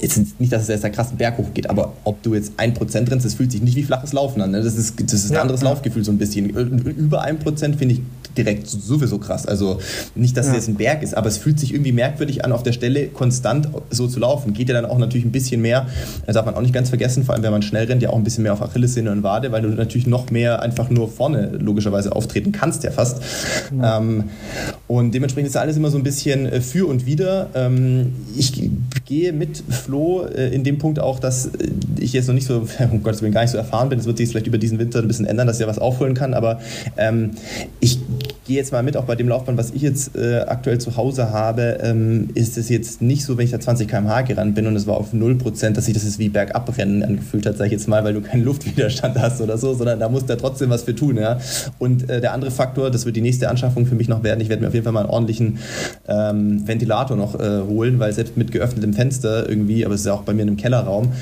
jetzt 0.00 0.40
nicht, 0.40 0.52
dass 0.52 0.62
es 0.62 0.68
jetzt 0.68 0.84
einen 0.84 0.94
krassen 0.94 1.16
Berg 1.16 1.38
hochgeht, 1.38 1.68
aber 1.68 1.92
ob 2.04 2.22
du 2.22 2.34
jetzt 2.34 2.52
ein 2.56 2.74
Prozent 2.74 3.10
rennst, 3.10 3.26
das 3.26 3.34
fühlt 3.34 3.52
sich 3.52 3.62
nicht 3.62 3.76
wie 3.76 3.82
flaches 3.82 4.12
Laufen 4.12 4.40
an. 4.40 4.50
Ne? 4.50 4.62
Das 4.62 4.76
ist, 4.76 5.00
das 5.00 5.12
ist 5.12 5.30
ein 5.30 5.34
ja, 5.34 5.42
anderes 5.42 5.62
ja. 5.62 5.68
Laufgefühl 5.68 6.04
so 6.04 6.12
ein 6.12 6.18
bisschen. 6.18 6.50
Über 6.50 7.22
ein 7.22 7.38
Prozent 7.38 7.76
finde 7.76 7.94
ich 7.94 8.00
direkt 8.36 8.66
sowieso 8.66 9.18
krass. 9.18 9.46
Also 9.46 9.78
nicht, 10.14 10.36
dass 10.36 10.46
ja. 10.46 10.52
es 10.52 10.58
jetzt 10.58 10.68
ein 10.68 10.76
Berg 10.76 11.02
ist, 11.02 11.16
aber 11.16 11.28
es 11.28 11.38
fühlt 11.38 11.58
sich 11.58 11.72
irgendwie 11.72 11.92
merkwürdig 11.92 12.44
an, 12.44 12.52
auf 12.52 12.62
der 12.62 12.72
Stelle 12.72 13.08
konstant 13.08 13.68
so 13.90 14.06
zu 14.06 14.20
laufen. 14.20 14.52
Geht 14.54 14.68
ja 14.68 14.74
dann 14.74 14.86
auch 14.86 14.98
natürlich 14.98 15.24
ein 15.24 15.32
bisschen 15.32 15.60
mehr, 15.60 15.86
das 16.26 16.34
darf 16.34 16.46
man 16.46 16.54
auch 16.54 16.62
nicht 16.62 16.74
ganz 16.74 16.88
vergessen, 16.88 17.24
vor 17.24 17.34
allem 17.34 17.42
wenn 17.42 17.52
man 17.52 17.62
schnell 17.62 17.86
rennt, 17.86 18.02
ja 18.02 18.10
auch 18.10 18.16
ein 18.16 18.24
bisschen 18.24 18.42
mehr 18.42 18.52
auf 18.52 18.62
Achillessehne 18.62 19.10
und 19.10 19.22
Wade, 19.22 19.52
weil 19.52 19.62
du 19.62 19.68
natürlich 19.68 20.06
noch 20.06 20.30
mehr 20.30 20.62
einfach 20.62 20.90
nur 20.90 21.08
vorne 21.08 21.50
logischerweise 21.58 22.14
auftreten 22.14 22.52
kannst, 22.52 22.84
ja 22.84 22.90
fast. 22.90 23.22
Ja. 23.76 23.98
Ähm, 23.98 24.24
und 24.86 25.14
dementsprechend 25.14 25.50
ist 25.50 25.56
alles 25.56 25.76
immer 25.76 25.90
so 25.90 25.98
ein 25.98 26.02
bisschen 26.02 26.46
äh, 26.46 26.60
für 26.60 26.88
und 26.88 27.06
wider. 27.06 27.48
Ähm, 27.54 28.12
ich 28.36 28.70
gehe 29.04 29.32
mit 29.32 29.62
Flo 29.68 30.24
äh, 30.24 30.54
in 30.54 30.64
dem 30.64 30.78
Punkt 30.78 30.98
auch, 30.98 31.20
dass 31.20 31.46
äh, 31.46 31.70
ich 31.98 32.12
jetzt 32.12 32.26
noch 32.26 32.34
nicht 32.34 32.46
so, 32.46 32.66
um 32.90 33.02
Gottes 33.02 33.22
Willen, 33.22 33.32
gar 33.32 33.42
nicht 33.42 33.50
so 33.50 33.58
erfahren 33.58 33.88
bin. 33.88 33.98
Es 33.98 34.06
wird 34.06 34.18
sich 34.18 34.28
vielleicht 34.28 34.46
über 34.46 34.58
diesen 34.58 34.78
Winter 34.78 35.00
ein 35.00 35.08
bisschen 35.08 35.26
ändern, 35.26 35.46
dass 35.46 35.58
ja 35.58 35.66
was 35.66 35.78
aufholen 35.78 36.14
kann, 36.14 36.34
aber 36.34 36.60
ähm, 36.96 37.30
ich 37.80 37.98
gehe 38.46 38.56
jetzt 38.56 38.72
mal 38.72 38.82
mit, 38.82 38.96
auch 38.96 39.04
bei 39.04 39.16
dem 39.16 39.28
Laufband, 39.28 39.58
was 39.58 39.70
ich 39.70 39.82
jetzt 39.82 40.16
äh, 40.16 40.40
aktuell 40.40 40.78
zu 40.78 40.96
Hause 40.96 41.30
habe, 41.30 41.78
ähm, 41.82 42.30
ist 42.34 42.58
es 42.58 42.68
jetzt 42.68 43.02
nicht 43.02 43.24
so, 43.24 43.36
wenn 43.38 43.44
ich 43.44 43.50
da 43.50 43.60
20 43.60 43.88
km/h 43.88 44.22
gerannt 44.22 44.54
bin 44.54 44.66
und 44.66 44.76
es 44.76 44.86
war 44.86 44.96
auf 44.96 45.12
0%, 45.12 45.70
dass 45.70 45.84
sich 45.84 45.94
das 45.94 46.04
jetzt 46.04 46.18
wie 46.18 46.28
Bergabrennen 46.28 47.02
angefühlt 47.02 47.46
hat, 47.46 47.56
sage 47.56 47.68
ich 47.68 47.72
jetzt 47.72 47.88
mal, 47.88 48.04
weil 48.04 48.14
du 48.14 48.20
keinen 48.20 48.44
Luftwiderstand 48.44 49.18
hast 49.18 49.40
oder 49.40 49.58
so, 49.58 49.74
sondern 49.74 50.00
da 50.00 50.08
muss 50.08 50.26
da 50.26 50.36
trotzdem 50.36 50.70
was 50.70 50.82
für 50.82 50.94
tun. 50.94 51.16
Ja? 51.16 51.38
Und 51.78 52.08
äh, 52.08 52.20
der 52.20 52.32
andere 52.32 52.50
Faktor, 52.50 52.90
das 52.90 53.06
wird 53.06 53.16
die 53.16 53.20
nächste 53.20 53.48
Anschaffung 53.48 53.86
für 53.86 53.94
mich 53.94 54.08
noch 54.08 54.22
werden, 54.22 54.40
ich 54.40 54.48
werde 54.48 54.62
mir 54.62 54.68
auf 54.68 54.74
jeden 54.74 54.84
Fall 54.84 54.92
mal 54.92 55.00
einen 55.00 55.10
ordentlichen 55.10 55.58
ähm, 56.08 56.66
Ventilator 56.66 57.16
noch 57.16 57.38
äh, 57.38 57.60
holen, 57.62 57.98
weil 57.98 58.12
selbst 58.12 58.36
mit 58.36 58.52
geöffnetem 58.52 58.94
Fenster 58.94 59.48
irgendwie, 59.48 59.84
aber 59.84 59.94
es 59.94 60.00
ist 60.00 60.06
ja 60.06 60.14
auch 60.14 60.22
bei 60.22 60.34
mir 60.34 60.42
in 60.42 60.48
einem 60.48 60.56
Kellerraum, 60.56 61.12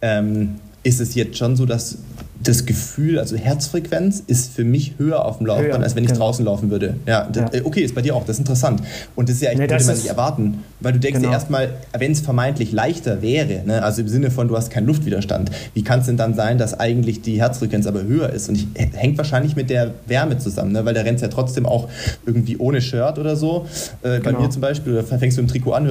ähm, 0.00 0.56
ist 0.82 1.00
es 1.00 1.14
jetzt 1.14 1.36
schon 1.38 1.56
so, 1.56 1.66
dass 1.66 1.98
das 2.42 2.66
Gefühl, 2.66 3.18
also 3.18 3.36
Herzfrequenz 3.36 4.22
ist 4.26 4.52
für 4.52 4.64
mich 4.64 4.94
höher 4.98 5.24
auf 5.24 5.38
dem 5.38 5.46
Laufband, 5.46 5.74
höher, 5.74 5.80
als 5.80 5.96
wenn 5.96 6.04
ich 6.04 6.10
genau. 6.10 6.26
draußen 6.26 6.44
laufen 6.44 6.70
würde. 6.70 6.96
Ja, 7.06 7.28
ja, 7.34 7.50
äh, 7.52 7.62
okay, 7.64 7.82
ist 7.82 7.94
bei 7.94 8.02
dir 8.02 8.14
auch, 8.14 8.24
das 8.24 8.36
ist 8.36 8.40
interessant. 8.40 8.82
Und 9.14 9.28
das 9.28 9.36
ist 9.36 9.42
ja 9.42 9.50
echt, 9.50 9.58
nee, 9.58 9.68
würde 9.68 9.84
man 9.84 9.96
nicht 9.96 10.06
erwarten. 10.06 10.64
Weil 10.80 10.92
du 10.92 10.98
denkst 10.98 11.18
genau. 11.18 11.30
dir 11.30 11.34
erstmal, 11.34 11.70
wenn 11.96 12.12
es 12.12 12.20
vermeintlich 12.20 12.72
leichter 12.72 13.22
wäre, 13.22 13.62
ne, 13.64 13.82
also 13.82 14.02
im 14.02 14.08
Sinne 14.08 14.30
von, 14.30 14.48
du 14.48 14.56
hast 14.56 14.70
keinen 14.70 14.86
Luftwiderstand, 14.86 15.50
wie 15.74 15.84
kann 15.84 16.00
es 16.00 16.06
denn 16.06 16.16
dann 16.16 16.34
sein, 16.34 16.58
dass 16.58 16.78
eigentlich 16.78 17.22
die 17.22 17.40
Herzfrequenz 17.40 17.86
aber 17.86 18.02
höher 18.02 18.30
ist? 18.30 18.48
Und 18.48 18.56
ich, 18.56 18.66
hängt 18.94 19.18
wahrscheinlich 19.18 19.56
mit 19.56 19.70
der 19.70 19.92
Wärme 20.06 20.38
zusammen, 20.38 20.72
ne, 20.72 20.84
weil 20.84 20.94
der 20.94 21.04
rennt 21.04 21.20
ja 21.20 21.28
trotzdem 21.28 21.66
auch 21.66 21.88
irgendwie 22.26 22.56
ohne 22.56 22.80
Shirt 22.80 23.18
oder 23.18 23.36
so. 23.36 23.66
Äh, 24.02 24.18
genau. 24.18 24.22
Bei 24.32 24.42
mir 24.44 24.50
zum 24.50 24.62
Beispiel, 24.62 24.94
oder 24.94 25.04
fängst 25.04 25.36
du 25.36 25.42
im 25.42 25.48
Trikot 25.48 25.72
an, 25.72 25.86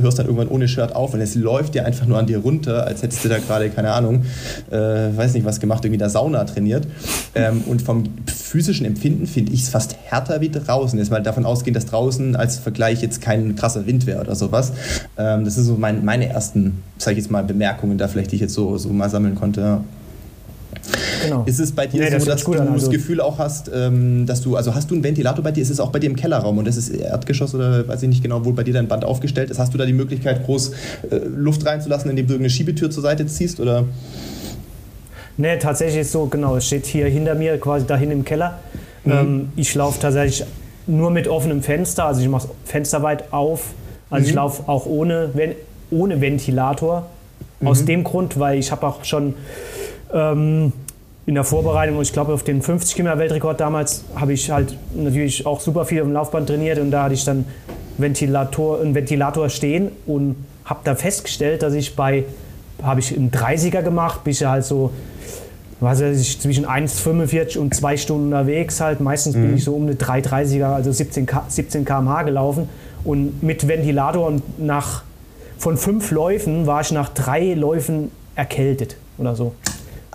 hörst 0.00 0.18
dann 0.18 0.26
irgendwann 0.26 0.48
ohne 0.48 0.68
Shirt 0.68 0.94
auf 0.94 1.14
und 1.14 1.20
es 1.20 1.34
läuft 1.34 1.74
dir 1.74 1.84
einfach 1.84 2.06
nur 2.06 2.18
an 2.18 2.26
dir 2.26 2.38
runter, 2.38 2.86
als 2.86 3.02
hättest 3.02 3.24
du 3.24 3.28
da 3.28 3.38
gerade, 3.38 3.70
keine 3.70 3.92
Ahnung, 3.92 4.24
äh, 4.70 4.76
weiß 4.76 5.34
nicht 5.34 5.44
was 5.44 5.60
gemacht, 5.60 5.84
irgendwie 5.88 5.98
der 5.98 6.10
Sauna 6.10 6.44
trainiert. 6.44 6.86
Ähm, 7.34 7.62
und 7.66 7.82
vom 7.82 8.04
physischen 8.26 8.86
Empfinden 8.86 9.26
finde 9.26 9.52
ich 9.52 9.62
es 9.62 9.68
fast 9.68 9.96
härter 10.04 10.40
wie 10.40 10.50
draußen. 10.50 10.98
Jetzt 10.98 11.10
mal 11.10 11.22
davon 11.22 11.44
ausgehen, 11.44 11.74
dass 11.74 11.86
draußen 11.86 12.36
als 12.36 12.58
Vergleich 12.58 13.02
jetzt 13.02 13.20
kein 13.20 13.56
krasser 13.56 13.86
Wind 13.86 14.06
wäre 14.06 14.20
oder 14.20 14.34
sowas. 14.34 14.72
Ähm, 15.16 15.44
das 15.44 15.54
sind 15.54 15.64
so 15.64 15.74
mein, 15.74 16.04
meine 16.04 16.28
ersten, 16.28 16.82
sag 16.98 17.12
ich 17.12 17.18
jetzt 17.18 17.30
mal, 17.30 17.44
Bemerkungen 17.44 17.98
da 17.98 18.08
vielleicht, 18.08 18.30
die 18.32 18.36
ich 18.36 18.42
jetzt 18.42 18.54
so, 18.54 18.78
so 18.78 18.90
mal 18.90 19.10
sammeln 19.10 19.34
konnte. 19.34 19.60
Ja. 19.60 19.84
Genau. 21.24 21.44
Ist 21.44 21.58
es 21.58 21.72
bei 21.72 21.86
dir 21.86 22.00
nee, 22.00 22.06
so, 22.06 22.14
das 22.14 22.24
dass 22.24 22.44
du 22.44 22.52
an, 22.54 22.68
also 22.68 22.86
das 22.86 22.90
Gefühl 22.90 23.20
auch 23.20 23.38
hast, 23.38 23.70
ähm, 23.74 24.26
dass 24.26 24.40
du, 24.40 24.56
also 24.56 24.74
hast 24.74 24.90
du 24.90 24.94
einen 24.94 25.04
Ventilator 25.04 25.42
bei 25.42 25.52
dir? 25.52 25.62
Ist 25.62 25.70
es 25.70 25.80
auch 25.80 25.90
bei 25.90 25.98
dir 25.98 26.08
im 26.08 26.16
Kellerraum 26.16 26.58
und 26.58 26.66
das 26.66 26.76
ist 26.76 26.90
Erdgeschoss 26.90 27.54
oder 27.54 27.86
weiß 27.86 28.02
ich 28.02 28.08
nicht 28.08 28.22
genau, 28.22 28.44
wo 28.44 28.52
bei 28.52 28.62
dir 28.62 28.74
dein 28.74 28.88
Band 28.88 29.04
aufgestellt 29.04 29.50
ist? 29.50 29.58
Hast 29.58 29.74
du 29.74 29.78
da 29.78 29.86
die 29.86 29.92
Möglichkeit, 29.92 30.44
groß 30.44 30.72
äh, 31.10 31.16
Luft 31.26 31.66
reinzulassen, 31.66 32.10
indem 32.10 32.26
du 32.26 32.34
irgendeine 32.34 32.50
Schiebetür 32.50 32.90
zur 32.90 33.02
Seite 33.02 33.26
ziehst 33.26 33.60
oder? 33.60 33.84
Nee, 35.38 35.56
tatsächlich 35.58 36.00
ist 36.00 36.12
so, 36.12 36.26
genau, 36.26 36.56
es 36.56 36.66
steht 36.66 36.84
hier 36.84 37.06
hinter 37.06 37.36
mir, 37.36 37.58
quasi 37.58 37.86
dahin 37.86 38.10
im 38.10 38.24
Keller. 38.24 38.58
Mhm. 39.04 39.12
Ähm, 39.12 39.52
ich 39.56 39.72
laufe 39.74 40.00
tatsächlich 40.00 40.44
nur 40.86 41.10
mit 41.10 41.28
offenem 41.28 41.62
Fenster, 41.62 42.06
also 42.06 42.20
ich 42.20 42.28
mache 42.28 42.48
das 42.48 42.70
Fenster 42.70 43.02
weit 43.02 43.32
auf. 43.32 43.70
Also 44.10 44.24
mhm. 44.24 44.28
ich 44.28 44.34
laufe 44.34 44.68
auch 44.68 44.86
ohne, 44.86 45.30
ohne 45.90 46.20
Ventilator. 46.20 47.06
Mhm. 47.60 47.68
Aus 47.68 47.84
dem 47.84 48.02
Grund, 48.02 48.38
weil 48.40 48.58
ich 48.58 48.72
habe 48.72 48.86
auch 48.86 49.04
schon 49.04 49.34
ähm, 50.12 50.72
in 51.26 51.34
der 51.34 51.44
Vorbereitung, 51.44 52.00
ich 52.02 52.12
glaube 52.12 52.32
auf 52.32 52.42
den 52.42 52.60
50 52.60 52.96
Kilometer 52.96 53.20
Weltrekord 53.20 53.60
damals, 53.60 54.04
habe 54.16 54.32
ich 54.32 54.50
halt 54.50 54.74
natürlich 54.94 55.46
auch 55.46 55.60
super 55.60 55.84
viel 55.84 55.98
im 55.98 56.12
Laufband 56.12 56.48
trainiert 56.48 56.80
und 56.80 56.90
da 56.90 57.04
hatte 57.04 57.14
ich 57.14 57.24
dann 57.24 57.44
Ventilator, 57.96 58.80
einen 58.80 58.94
Ventilator 58.94 59.48
stehen 59.50 59.92
und 60.06 60.34
habe 60.64 60.80
da 60.82 60.96
festgestellt, 60.96 61.62
dass 61.62 61.74
ich 61.74 61.94
bei, 61.94 62.24
habe 62.82 63.00
ich 63.00 63.14
im 63.14 63.30
30er 63.30 63.82
gemacht, 63.82 64.24
bin 64.24 64.32
ich 64.32 64.44
halt 64.44 64.64
so 64.64 64.90
was 65.80 66.02
weiß 66.02 66.20
ich, 66.20 66.40
zwischen 66.40 66.66
1,45 66.66 67.58
und 67.58 67.74
2 67.74 67.96
Stunden 67.96 68.26
unterwegs 68.26 68.80
halt. 68.80 69.00
Meistens 69.00 69.36
mhm. 69.36 69.42
bin 69.42 69.56
ich 69.56 69.64
so 69.64 69.74
um 69.74 69.82
eine 69.82 69.94
3,30er, 69.94 70.74
also 70.74 70.90
17, 70.90 71.26
17 71.48 71.84
km/h 71.84 72.22
gelaufen. 72.22 72.68
Und 73.04 73.42
mit 73.42 73.68
Ventilator 73.68 74.26
und 74.26 74.58
nach, 74.58 75.02
von 75.56 75.76
fünf 75.76 76.10
Läufen 76.10 76.66
war 76.66 76.80
ich 76.80 76.90
nach 76.90 77.08
drei 77.10 77.54
Läufen 77.54 78.10
erkältet 78.34 78.96
oder 79.18 79.36
so. 79.36 79.54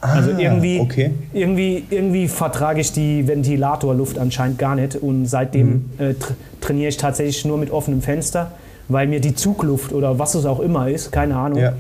Ah, 0.02 0.16
also 0.16 0.32
irgendwie, 0.32 0.82
okay. 0.82 1.12
irgendwie, 1.32 1.86
irgendwie 1.90 2.28
vertrage 2.28 2.82
ich 2.82 2.92
die 2.92 3.26
Ventilatorluft 3.26 4.20
anscheinend 4.20 4.60
gar 4.60 4.76
nicht. 4.76 4.98
Und 4.98 5.28
seitdem 5.28 5.68
mhm. 5.68 5.90
äh, 5.98 6.14
tra 6.14 6.34
trainiere 6.60 6.90
ich 6.90 6.98
tatsächlich 6.98 7.46
nur 7.46 7.58
mit 7.58 7.72
offenem 7.72 8.02
Fenster, 8.02 8.52
weil 8.90 9.08
mir 9.08 9.22
die 9.22 9.34
Zugluft 9.36 9.94
oder 9.94 10.20
was 10.20 10.36
es 10.36 10.46
auch 10.46 10.60
immer 10.60 10.90
ist, 10.90 11.12
keine 11.12 11.36
Ahnung, 11.36 11.60
ja 11.60 11.74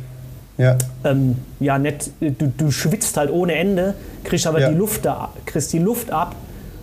ja. 0.57 0.77
Ähm, 1.03 1.37
ja, 1.59 1.79
nicht, 1.79 2.11
du, 2.19 2.51
du 2.55 2.71
schwitzt 2.71 3.17
halt 3.17 3.31
ohne 3.31 3.55
Ende, 3.55 3.95
kriegst 4.23 4.45
aber 4.45 4.59
ja. 4.59 4.69
die 4.69 4.75
Luft 4.75 5.05
da, 5.05 5.29
kriegst 5.45 5.73
die 5.73 5.79
Luft 5.79 6.11
ab 6.11 6.35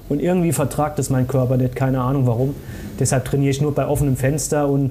und 0.09 0.21
irgendwie 0.21 0.53
vertragt 0.53 0.99
das 0.99 1.11
mein 1.11 1.29
Körper 1.29 1.57
nicht, 1.57 1.77
keine 1.77 2.01
Ahnung 2.01 2.27
warum. 2.27 2.55
Deshalb 2.99 3.25
trainiere 3.25 3.51
ich 3.51 3.61
nur 3.61 3.75
bei 3.75 3.87
offenem 3.87 4.17
Fenster 4.17 4.69
und 4.69 4.91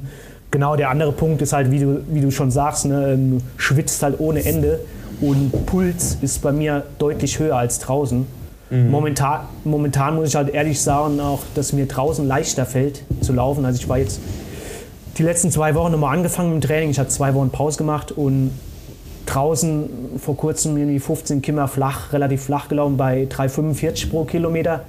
genau 0.50 0.76
der 0.76 0.90
andere 0.90 1.12
Punkt 1.12 1.42
ist 1.42 1.54
halt, 1.54 1.72
wie 1.72 1.80
du, 1.80 2.02
wie 2.10 2.22
du 2.22 2.32
schon 2.32 2.52
sagst, 2.52 2.86
ne, 2.86 3.14
ähm, 3.14 3.42
schwitzt 3.58 4.02
halt 4.02 4.20
ohne 4.20 4.46
Ende 4.46 4.80
und 5.22 5.66
Puls 5.66 6.18
ist 6.22 6.42
bei 6.42 6.52
mir 6.52 6.84
deutlich 6.98 7.40
höher 7.40 7.58
als 7.58 7.80
draußen. 7.80 8.26
Mhm. 8.70 8.92
Momentan, 8.92 9.42
momentan 9.64 10.16
muss 10.16 10.30
ich 10.30 10.36
halt 10.36 10.50
ehrlich 10.50 10.80
sagen, 10.80 11.20
auch, 11.20 11.42
dass 11.56 11.74
mir 11.74 11.86
draußen 11.86 12.26
leichter 12.26 12.66
fällt 12.66 13.04
zu 13.22 13.34
laufen. 13.34 13.66
Also 13.66 13.80
ich 13.80 13.90
war 13.90 13.98
jetzt 13.98 14.22
die 15.18 15.24
letzten 15.24 15.52
zwei 15.52 15.76
Wochen 15.76 15.92
nochmal 15.92 16.16
angefangen 16.16 16.54
mit 16.54 16.64
dem 16.64 16.68
Training. 16.68 16.90
Ich 16.92 17.00
habe 17.00 17.10
zwei 17.10 17.34
Wochen 17.34 17.50
Pause 17.50 17.78
gemacht 17.78 18.12
und 18.12 18.52
draußen 19.30 19.90
vor 20.18 20.36
kurzem 20.36 20.78
irgendwie 20.78 21.00
15 21.00 21.42
Kimmer 21.42 21.68
flach, 21.68 22.14
relativ 22.14 22.44
flach 22.44 22.68
gelaufen 22.68 22.98
bei 22.98 23.28
3,45 23.30 24.10
pro 24.10 24.26
Kilometer. 24.26 24.84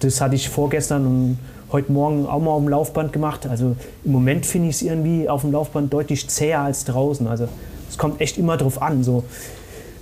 Das 0.00 0.20
hatte 0.20 0.34
ich 0.34 0.48
vorgestern 0.48 1.06
und 1.06 1.38
heute 1.72 1.90
Morgen 1.90 2.26
auch 2.26 2.40
mal 2.40 2.50
auf 2.50 2.60
dem 2.60 2.68
Laufband 2.68 3.12
gemacht. 3.12 3.46
Also 3.46 3.76
im 4.04 4.12
Moment 4.12 4.44
finde 4.44 4.68
ich 4.68 4.76
es 4.76 4.82
irgendwie 4.82 5.28
auf 5.28 5.40
dem 5.40 5.52
Laufband 5.52 5.92
deutlich 5.92 6.28
zäher 6.28 6.60
als 6.60 6.84
draußen. 6.84 7.26
Also 7.26 7.48
es 7.88 7.96
kommt 7.96 8.20
echt 8.20 8.36
immer 8.36 8.56
drauf 8.56 8.82
an, 8.82 9.02
so 9.02 9.24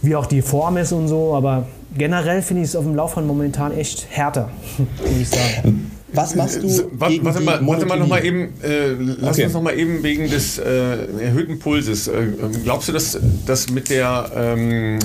wie 0.02 0.16
auch 0.16 0.26
die 0.26 0.42
Form 0.42 0.76
ist 0.76 0.92
und 0.92 1.06
so. 1.06 1.34
Aber 1.34 1.66
generell 1.96 2.42
finde 2.42 2.62
ich 2.62 2.70
es 2.70 2.76
auf 2.76 2.84
dem 2.84 2.96
Laufband 2.96 3.26
momentan 3.26 3.72
echt 3.72 4.08
härter, 4.10 4.50
würde 4.98 5.20
ich 5.20 5.28
sagen. 5.28 5.93
Was 6.14 6.34
machst 6.34 6.62
du? 6.62 6.90
Warte, 6.92 7.24
warte 7.24 7.40
mal, 7.40 7.66
warte 7.66 7.86
mal 7.86 7.98
noch 7.98 8.08
mal 8.08 8.24
eben. 8.24 8.52
Äh, 8.62 8.92
lass 8.98 9.34
okay. 9.34 9.44
uns 9.44 9.54
noch 9.54 9.62
mal 9.62 9.78
eben 9.78 10.02
wegen 10.02 10.30
des 10.30 10.58
äh, 10.58 11.06
erhöhten 11.20 11.58
Pulses. 11.58 12.08
Äh, 12.08 12.28
glaubst 12.62 12.88
du, 12.88 12.92
dass 12.92 13.18
das 13.46 13.70
mit 13.70 13.90
der 13.90 14.30
ähm, 14.36 14.98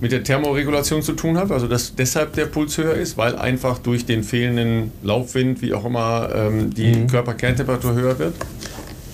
mit 0.00 0.12
der 0.12 0.22
Thermoregulation 0.22 1.02
zu 1.02 1.12
tun 1.12 1.38
hat? 1.38 1.50
Also 1.50 1.68
dass 1.68 1.94
deshalb 1.94 2.34
der 2.34 2.46
Puls 2.46 2.76
höher 2.78 2.94
ist, 2.94 3.16
weil 3.16 3.36
einfach 3.36 3.78
durch 3.78 4.06
den 4.06 4.22
fehlenden 4.22 4.92
Laufwind, 5.02 5.62
wie 5.62 5.74
auch 5.74 5.84
immer, 5.84 6.28
ähm, 6.34 6.72
die 6.74 6.94
mhm. 6.94 7.06
Körperkerntemperatur 7.06 7.94
höher 7.94 8.18
wird? 8.18 8.34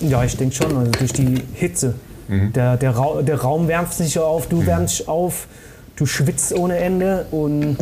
Ja, 0.01 0.23
ich 0.23 0.35
denke 0.35 0.55
schon. 0.55 0.75
Also 0.75 0.91
durch 0.91 1.13
die 1.13 1.35
Hitze. 1.53 1.95
Mhm. 2.27 2.53
Der, 2.53 2.77
der, 2.77 2.91
Ra 2.91 3.21
der 3.21 3.41
Raum 3.41 3.67
wärmt 3.67 3.93
sich 3.93 4.17
auf, 4.19 4.47
du 4.47 4.61
mhm. 4.61 4.67
wärmst 4.67 5.07
auf, 5.07 5.47
du 5.95 6.05
schwitzt 6.05 6.53
ohne 6.53 6.77
Ende 6.77 7.25
und 7.31 7.77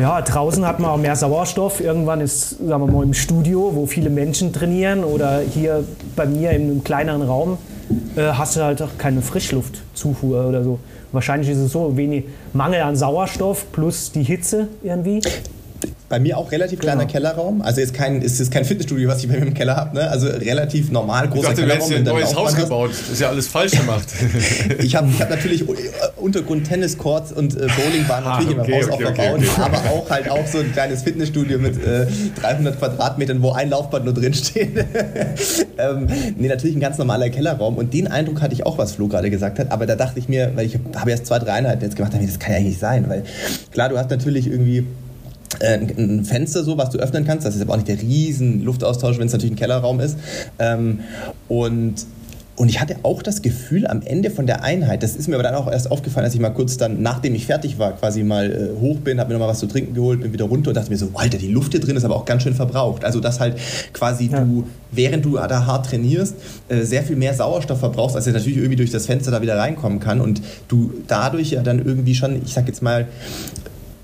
ja, 0.00 0.20
draußen 0.20 0.66
hat 0.66 0.80
man 0.80 0.90
auch 0.90 0.96
mehr 0.98 1.16
Sauerstoff. 1.16 1.80
Irgendwann 1.80 2.20
ist, 2.20 2.50
sagen 2.58 2.86
wir 2.86 2.92
mal, 2.92 3.02
im 3.02 3.14
Studio, 3.14 3.70
wo 3.74 3.86
viele 3.86 4.10
Menschen 4.10 4.52
trainieren 4.52 5.04
oder 5.04 5.40
hier 5.40 5.84
bei 6.14 6.26
mir 6.26 6.50
in 6.50 6.62
einem 6.62 6.84
kleineren 6.84 7.22
Raum, 7.22 7.58
äh, 8.16 8.22
hast 8.22 8.56
du 8.56 8.62
halt 8.62 8.82
auch 8.82 8.98
keine 8.98 9.22
Frischluftzufuhr 9.22 10.46
oder 10.46 10.64
so. 10.64 10.78
Wahrscheinlich 11.12 11.48
ist 11.48 11.58
es 11.58 11.72
so, 11.72 11.96
wenig 11.96 12.24
Mangel 12.52 12.82
an 12.82 12.96
Sauerstoff 12.96 13.72
plus 13.72 14.12
die 14.12 14.22
Hitze 14.22 14.68
irgendwie. 14.82 15.20
Bei 16.08 16.20
mir 16.20 16.38
auch 16.38 16.52
relativ 16.52 16.78
kleiner 16.78 17.00
genau. 17.00 17.12
Kellerraum. 17.12 17.62
Also 17.62 17.80
jetzt 17.80 17.92
kein, 17.92 18.22
ist 18.22 18.38
es 18.38 18.50
kein 18.50 18.64
Fitnessstudio, 18.64 19.08
was 19.08 19.24
ich 19.24 19.28
bei 19.28 19.38
mir 19.38 19.46
im 19.46 19.54
Keller 19.54 19.74
habe. 19.74 19.96
Ne? 19.96 20.08
Also 20.08 20.28
relativ 20.28 20.92
normal 20.92 21.28
großer 21.28 21.50
ich 21.50 21.56
dachte, 21.56 21.62
Kellerraum. 21.62 21.88
Du 21.88 21.94
hast 21.94 21.98
ein 21.98 22.04
neues 22.04 22.36
Haus 22.36 22.54
gebaut. 22.54 22.90
Das 22.90 23.10
ist 23.10 23.20
ja 23.20 23.28
alles 23.28 23.48
falsch 23.48 23.72
gemacht. 23.72 24.06
ich 24.82 24.94
habe 24.94 25.08
ich 25.10 25.20
hab 25.20 25.30
natürlich 25.30 25.64
Untergrund 26.16 26.68
Tenniscourts 26.68 27.32
und 27.32 27.56
äh, 27.56 27.66
Bowlingbahn 27.76 28.22
ah, 28.22 28.38
natürlich 28.38 28.58
okay, 28.58 28.72
in 28.72 28.78
meinem 28.78 28.82
Haus 28.82 28.94
okay, 28.94 29.04
auch 29.04 29.14
verbaut. 29.14 29.40
Okay, 29.40 29.60
aber 29.60 29.90
auch 29.90 30.10
halt 30.10 30.30
auch 30.30 30.46
so 30.46 30.58
ein 30.58 30.72
kleines 30.72 31.02
Fitnessstudio 31.02 31.58
mit 31.58 31.82
äh, 31.84 32.06
300 32.40 32.78
Quadratmetern, 32.78 33.42
wo 33.42 33.50
ein 33.50 33.70
Laufband 33.70 34.04
nur 34.04 34.14
drin 34.14 34.34
steht. 34.34 34.76
ähm, 35.78 36.06
nee, 36.36 36.48
natürlich 36.48 36.76
ein 36.76 36.80
ganz 36.80 36.98
normaler 36.98 37.30
Kellerraum. 37.30 37.76
Und 37.76 37.92
den 37.92 38.06
Eindruck 38.06 38.42
hatte 38.42 38.54
ich 38.54 38.64
auch, 38.64 38.78
was 38.78 38.92
Flo 38.92 39.08
gerade 39.08 39.28
gesagt 39.28 39.58
hat. 39.58 39.72
Aber 39.72 39.86
da 39.86 39.96
dachte 39.96 40.20
ich 40.20 40.28
mir, 40.28 40.52
weil 40.54 40.66
ich 40.66 40.78
habe 40.94 41.10
erst 41.10 41.26
zwei, 41.26 41.40
drei 41.40 41.52
Einheiten 41.54 41.82
jetzt 41.82 41.96
gemacht, 41.96 42.12
das 42.14 42.38
kann 42.38 42.52
ja 42.52 42.60
nicht 42.60 42.78
sein. 42.78 43.08
Weil 43.08 43.24
klar, 43.72 43.88
du 43.88 43.98
hast 43.98 44.10
natürlich 44.10 44.46
irgendwie 44.46 44.78
äh, 44.78 44.84
ein 45.62 46.24
Fenster 46.24 46.64
so, 46.64 46.76
was 46.76 46.90
du 46.90 46.98
öffnen 46.98 47.24
kannst. 47.24 47.46
Das 47.46 47.54
ist 47.54 47.62
aber 47.62 47.72
auch 47.72 47.76
nicht 47.76 47.88
der 47.88 48.00
riesen 48.00 48.64
Luftaustausch, 48.64 49.18
wenn 49.18 49.26
es 49.26 49.32
natürlich 49.32 49.52
ein 49.52 49.58
Kellerraum 49.58 50.00
ist. 50.00 50.18
Ähm, 50.58 51.00
und 51.48 52.06
und 52.56 52.70
ich 52.70 52.80
hatte 52.80 52.96
auch 53.02 53.22
das 53.22 53.42
Gefühl 53.42 53.86
am 53.86 54.00
Ende 54.02 54.30
von 54.30 54.46
der 54.46 54.64
Einheit, 54.64 55.02
das 55.02 55.14
ist 55.14 55.28
mir 55.28 55.34
aber 55.34 55.42
dann 55.42 55.54
auch 55.54 55.70
erst 55.70 55.90
aufgefallen, 55.90 56.24
als 56.24 56.34
ich 56.34 56.40
mal 56.40 56.50
kurz 56.50 56.78
dann, 56.78 57.02
nachdem 57.02 57.34
ich 57.34 57.44
fertig 57.44 57.78
war, 57.78 57.92
quasi 57.92 58.22
mal 58.22 58.50
äh, 58.50 58.80
hoch 58.80 58.96
bin, 59.00 59.20
habe 59.20 59.28
mir 59.28 59.34
nochmal 59.34 59.50
was 59.50 59.58
zu 59.58 59.66
trinken 59.66 59.92
geholt, 59.92 60.22
bin 60.22 60.32
wieder 60.32 60.46
runter 60.46 60.70
und 60.70 60.74
dachte 60.74 60.90
mir 60.90 60.96
so, 60.96 61.10
Alter, 61.12 61.36
die 61.36 61.48
Luft 61.48 61.72
hier 61.72 61.80
drin 61.80 61.96
ist 61.96 62.04
aber 62.04 62.16
auch 62.16 62.24
ganz 62.24 62.44
schön 62.44 62.54
verbraucht. 62.54 63.04
Also, 63.04 63.20
dass 63.20 63.40
halt 63.40 63.58
quasi 63.92 64.30
ja. 64.32 64.40
du, 64.40 64.64
während 64.90 65.24
du 65.26 65.34
da 65.34 65.66
hart 65.66 65.86
trainierst, 65.86 66.34
äh, 66.68 66.82
sehr 66.82 67.02
viel 67.02 67.16
mehr 67.16 67.34
Sauerstoff 67.34 67.78
verbrauchst, 67.78 68.16
als 68.16 68.26
er 68.26 68.32
natürlich 68.32 68.56
irgendwie 68.56 68.76
durch 68.76 68.90
das 68.90 69.04
Fenster 69.04 69.30
da 69.30 69.42
wieder 69.42 69.58
reinkommen 69.58 70.00
kann 70.00 70.22
und 70.22 70.40
du 70.68 70.94
dadurch 71.06 71.50
ja 71.50 71.62
dann 71.62 71.84
irgendwie 71.84 72.14
schon, 72.14 72.40
ich 72.42 72.54
sag 72.54 72.66
jetzt 72.68 72.82
mal, 72.82 73.06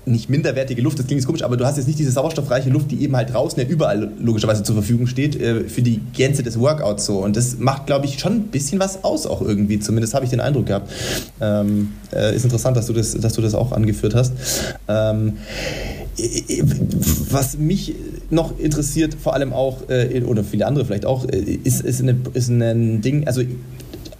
nicht 0.05 0.29
minderwertige 0.29 0.81
Luft, 0.81 0.99
das 0.99 1.07
klingt 1.07 1.21
jetzt 1.21 1.27
komisch, 1.27 1.43
aber 1.43 1.57
du 1.57 1.65
hast 1.65 1.77
jetzt 1.77 1.87
nicht 1.87 1.99
diese 1.99 2.11
sauerstoffreiche 2.11 2.69
Luft, 2.69 2.91
die 2.91 3.01
eben 3.03 3.15
halt 3.15 3.33
draußen 3.33 3.61
ja 3.61 3.67
überall 3.67 4.11
logischerweise 4.19 4.63
zur 4.63 4.75
Verfügung 4.75 5.07
steht, 5.07 5.39
äh, 5.39 5.61
für 5.61 5.81
die 5.81 6.01
Gänze 6.13 6.43
des 6.43 6.59
Workouts 6.59 7.05
so. 7.05 7.19
Und 7.19 7.35
das 7.35 7.57
macht, 7.57 7.87
glaube 7.87 8.05
ich, 8.05 8.19
schon 8.19 8.33
ein 8.33 8.47
bisschen 8.47 8.79
was 8.79 9.03
aus 9.03 9.25
auch 9.25 9.41
irgendwie. 9.41 9.79
Zumindest 9.79 10.13
habe 10.13 10.25
ich 10.25 10.31
den 10.31 10.39
Eindruck 10.39 10.65
gehabt. 10.67 10.91
Ähm, 11.41 11.93
äh, 12.13 12.35
ist 12.35 12.43
interessant, 12.43 12.75
dass 12.77 12.87
du 12.87 12.93
das, 12.93 13.13
dass 13.13 13.33
du 13.33 13.41
das 13.41 13.53
auch 13.53 13.71
angeführt 13.71 14.15
hast. 14.15 14.33
Ähm, 14.87 15.33
was 17.29 17.57
mich 17.57 17.95
noch 18.29 18.59
interessiert, 18.59 19.15
vor 19.15 19.33
allem 19.33 19.53
auch, 19.53 19.89
äh, 19.89 20.21
oder 20.23 20.43
viele 20.43 20.65
andere 20.65 20.85
vielleicht 20.85 21.05
auch, 21.05 21.27
äh, 21.27 21.37
ist, 21.37 21.81
ist, 21.81 22.01
eine, 22.01 22.15
ist 22.33 22.49
ein 22.49 23.01
Ding, 23.01 23.27
also 23.27 23.41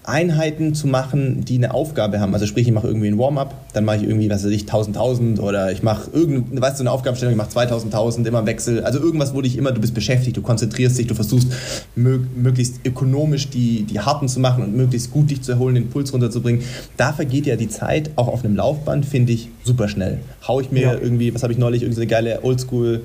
Einheiten 0.03 0.73
zu 0.73 0.87
machen, 0.87 1.45
die 1.45 1.55
eine 1.55 1.73
Aufgabe 1.73 2.19
haben. 2.19 2.33
Also 2.33 2.45
sprich, 2.45 2.67
ich 2.67 2.73
mache 2.73 2.87
irgendwie 2.87 3.07
ein 3.07 3.17
Warm-up, 3.17 3.55
dann 3.73 3.85
mache 3.85 3.97
ich 3.97 4.03
irgendwie, 4.03 4.29
was 4.29 4.43
weiß 4.43 4.51
ich, 4.51 4.63
1000, 4.63 4.97
1000 4.97 5.39
oder 5.39 5.71
ich 5.71 5.81
mache 5.81 6.11
irgendeine, 6.11 6.61
weißt 6.61 6.79
du, 6.79 6.83
eine 6.83 6.91
Aufgabenstellung, 6.91 7.33
ich 7.33 7.37
mache 7.37 7.49
2000, 7.49 7.93
1000, 7.93 8.27
immer 8.27 8.39
im 8.39 8.45
Wechsel. 8.45 8.83
Also 8.83 8.99
irgendwas, 8.99 9.33
wo 9.33 9.41
dich 9.41 9.57
immer, 9.57 9.71
du 9.71 9.79
bist 9.79 9.93
beschäftigt, 9.93 10.35
du 10.35 10.41
konzentrierst 10.41 10.97
dich, 10.97 11.07
du 11.07 11.15
versuchst 11.15 11.47
möglichst 11.95 12.85
ökonomisch 12.85 13.49
die, 13.49 13.83
die 13.83 13.99
Harten 13.99 14.27
zu 14.27 14.39
machen 14.39 14.63
und 14.63 14.75
möglichst 14.75 15.11
gut 15.11 15.31
dich 15.31 15.41
zu 15.41 15.53
erholen, 15.53 15.75
den 15.75 15.89
Puls 15.89 16.11
runterzubringen. 16.11 16.63
Da 16.97 17.13
vergeht 17.13 17.45
ja 17.45 17.55
die 17.55 17.69
Zeit, 17.69 18.11
auch 18.15 18.27
auf 18.27 18.43
einem 18.43 18.55
Laufband, 18.55 19.05
finde 19.05 19.31
ich, 19.33 19.49
super 19.63 19.87
schnell. 19.87 20.19
Hau 20.47 20.59
ich 20.59 20.71
mir 20.71 20.81
ja. 20.81 20.93
irgendwie, 20.93 21.33
was 21.33 21.43
habe 21.43 21.53
ich 21.53 21.59
neulich, 21.59 21.83
irgendeine 21.83 22.07
geile 22.07 22.43
Oldschool 22.43 23.01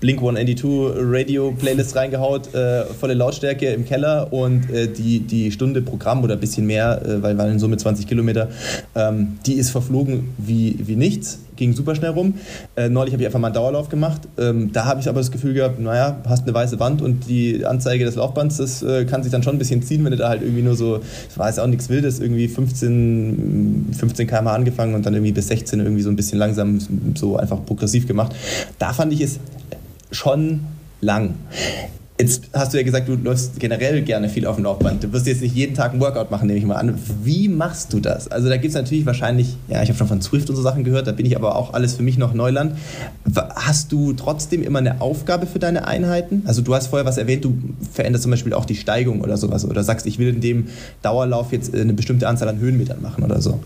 Blink 0.00 0.18
182 0.18 0.92
Radio 0.96 1.52
Playlist 1.52 1.96
reingehaut, 1.96 2.54
äh, 2.54 2.84
volle 2.84 3.14
Lautstärke 3.14 3.68
im 3.68 3.86
Keller 3.86 4.32
und 4.32 4.70
äh, 4.70 4.88
die, 4.88 5.20
die 5.20 5.50
Stunde 5.50 5.80
Programm 5.80 6.22
oder 6.22 6.36
bisschen 6.42 6.66
mehr, 6.66 7.00
äh, 7.02 7.22
weil 7.22 7.38
waren 7.38 7.50
in 7.52 7.58
Summe 7.58 7.78
20 7.78 8.06
Kilometer, 8.06 8.48
ähm, 8.94 9.38
die 9.46 9.54
ist 9.54 9.70
verflogen 9.70 10.34
wie, 10.36 10.76
wie 10.84 10.96
nichts, 10.96 11.38
ging 11.56 11.72
super 11.72 11.94
schnell 11.94 12.10
rum. 12.10 12.34
Äh, 12.76 12.90
neulich 12.90 13.14
habe 13.14 13.22
ich 13.22 13.26
einfach 13.26 13.38
mal 13.38 13.48
einen 13.48 13.54
Dauerlauf 13.54 13.88
gemacht. 13.88 14.22
Ähm, 14.38 14.72
da 14.72 14.84
habe 14.84 15.00
ich 15.00 15.08
aber 15.08 15.20
das 15.20 15.30
Gefühl 15.30 15.54
gehabt, 15.54 15.80
naja, 15.80 16.18
hast 16.28 16.42
eine 16.42 16.52
weiße 16.52 16.78
Wand 16.80 17.00
und 17.00 17.28
die 17.28 17.64
Anzeige 17.64 18.04
des 18.04 18.16
Laufbands, 18.16 18.58
das 18.58 18.82
äh, 18.82 19.06
kann 19.06 19.22
sich 19.22 19.32
dann 19.32 19.42
schon 19.42 19.56
ein 19.56 19.58
bisschen 19.58 19.82
ziehen, 19.82 20.04
wenn 20.04 20.10
du 20.10 20.18
da 20.18 20.28
halt 20.28 20.42
irgendwie 20.42 20.62
nur 20.62 20.76
so, 20.76 21.00
war 21.36 21.48
jetzt 21.48 21.60
auch 21.60 21.66
nichts 21.66 21.88
Wildes, 21.88 22.20
irgendwie 22.20 22.48
15, 22.48 23.94
15 23.96 24.26
km 24.26 24.48
angefangen 24.48 24.94
und 24.94 25.06
dann 25.06 25.14
irgendwie 25.14 25.32
bis 25.32 25.48
16 25.48 25.80
irgendwie 25.80 26.02
so 26.02 26.10
ein 26.10 26.16
bisschen 26.16 26.38
langsam 26.38 26.78
so 27.14 27.36
einfach 27.36 27.64
progressiv 27.64 28.06
gemacht. 28.06 28.34
Da 28.78 28.92
fand 28.92 29.12
ich 29.12 29.20
es 29.20 29.38
schon 30.10 30.60
lang. 31.00 31.34
Jetzt 32.22 32.50
hast 32.52 32.72
du 32.72 32.76
ja 32.76 32.84
gesagt, 32.84 33.08
du 33.08 33.16
läufst 33.16 33.58
generell 33.58 34.00
gerne 34.02 34.28
viel 34.28 34.46
auf 34.46 34.54
dem 34.54 34.62
Laufband. 34.62 35.02
Du 35.02 35.12
wirst 35.12 35.26
jetzt 35.26 35.42
nicht 35.42 35.56
jeden 35.56 35.74
Tag 35.74 35.92
ein 35.92 35.98
Workout 35.98 36.30
machen, 36.30 36.46
nehme 36.46 36.56
ich 36.56 36.64
mal 36.64 36.76
an. 36.76 36.96
Wie 37.24 37.48
machst 37.48 37.92
du 37.92 37.98
das? 37.98 38.28
Also 38.28 38.48
da 38.48 38.58
gibt 38.58 38.68
es 38.68 38.74
natürlich 38.76 39.04
wahrscheinlich, 39.06 39.56
ja, 39.66 39.82
ich 39.82 39.88
habe 39.88 39.98
schon 39.98 40.06
von 40.06 40.22
Swift 40.22 40.48
und 40.48 40.54
so 40.54 40.62
Sachen 40.62 40.84
gehört, 40.84 41.08
da 41.08 41.10
bin 41.10 41.26
ich 41.26 41.34
aber 41.34 41.56
auch 41.56 41.74
alles 41.74 41.94
für 41.94 42.04
mich 42.04 42.18
noch 42.18 42.32
Neuland. 42.32 42.76
Hast 43.56 43.90
du 43.90 44.12
trotzdem 44.12 44.62
immer 44.62 44.78
eine 44.78 45.00
Aufgabe 45.00 45.46
für 45.46 45.58
deine 45.58 45.88
Einheiten? 45.88 46.44
Also 46.46 46.62
du 46.62 46.72
hast 46.76 46.86
vorher 46.86 47.04
was 47.04 47.18
erwähnt, 47.18 47.44
du 47.44 47.58
veränderst 47.90 48.22
zum 48.22 48.30
Beispiel 48.30 48.54
auch 48.54 48.66
die 48.66 48.76
Steigung 48.76 49.20
oder 49.20 49.36
sowas 49.36 49.64
oder 49.64 49.82
sagst, 49.82 50.06
ich 50.06 50.20
will 50.20 50.28
in 50.28 50.40
dem 50.40 50.68
Dauerlauf 51.02 51.50
jetzt 51.50 51.74
eine 51.74 51.92
bestimmte 51.92 52.28
Anzahl 52.28 52.48
an 52.48 52.60
Höhenmetern 52.60 53.02
machen 53.02 53.24
oder 53.24 53.42
so. 53.42 53.58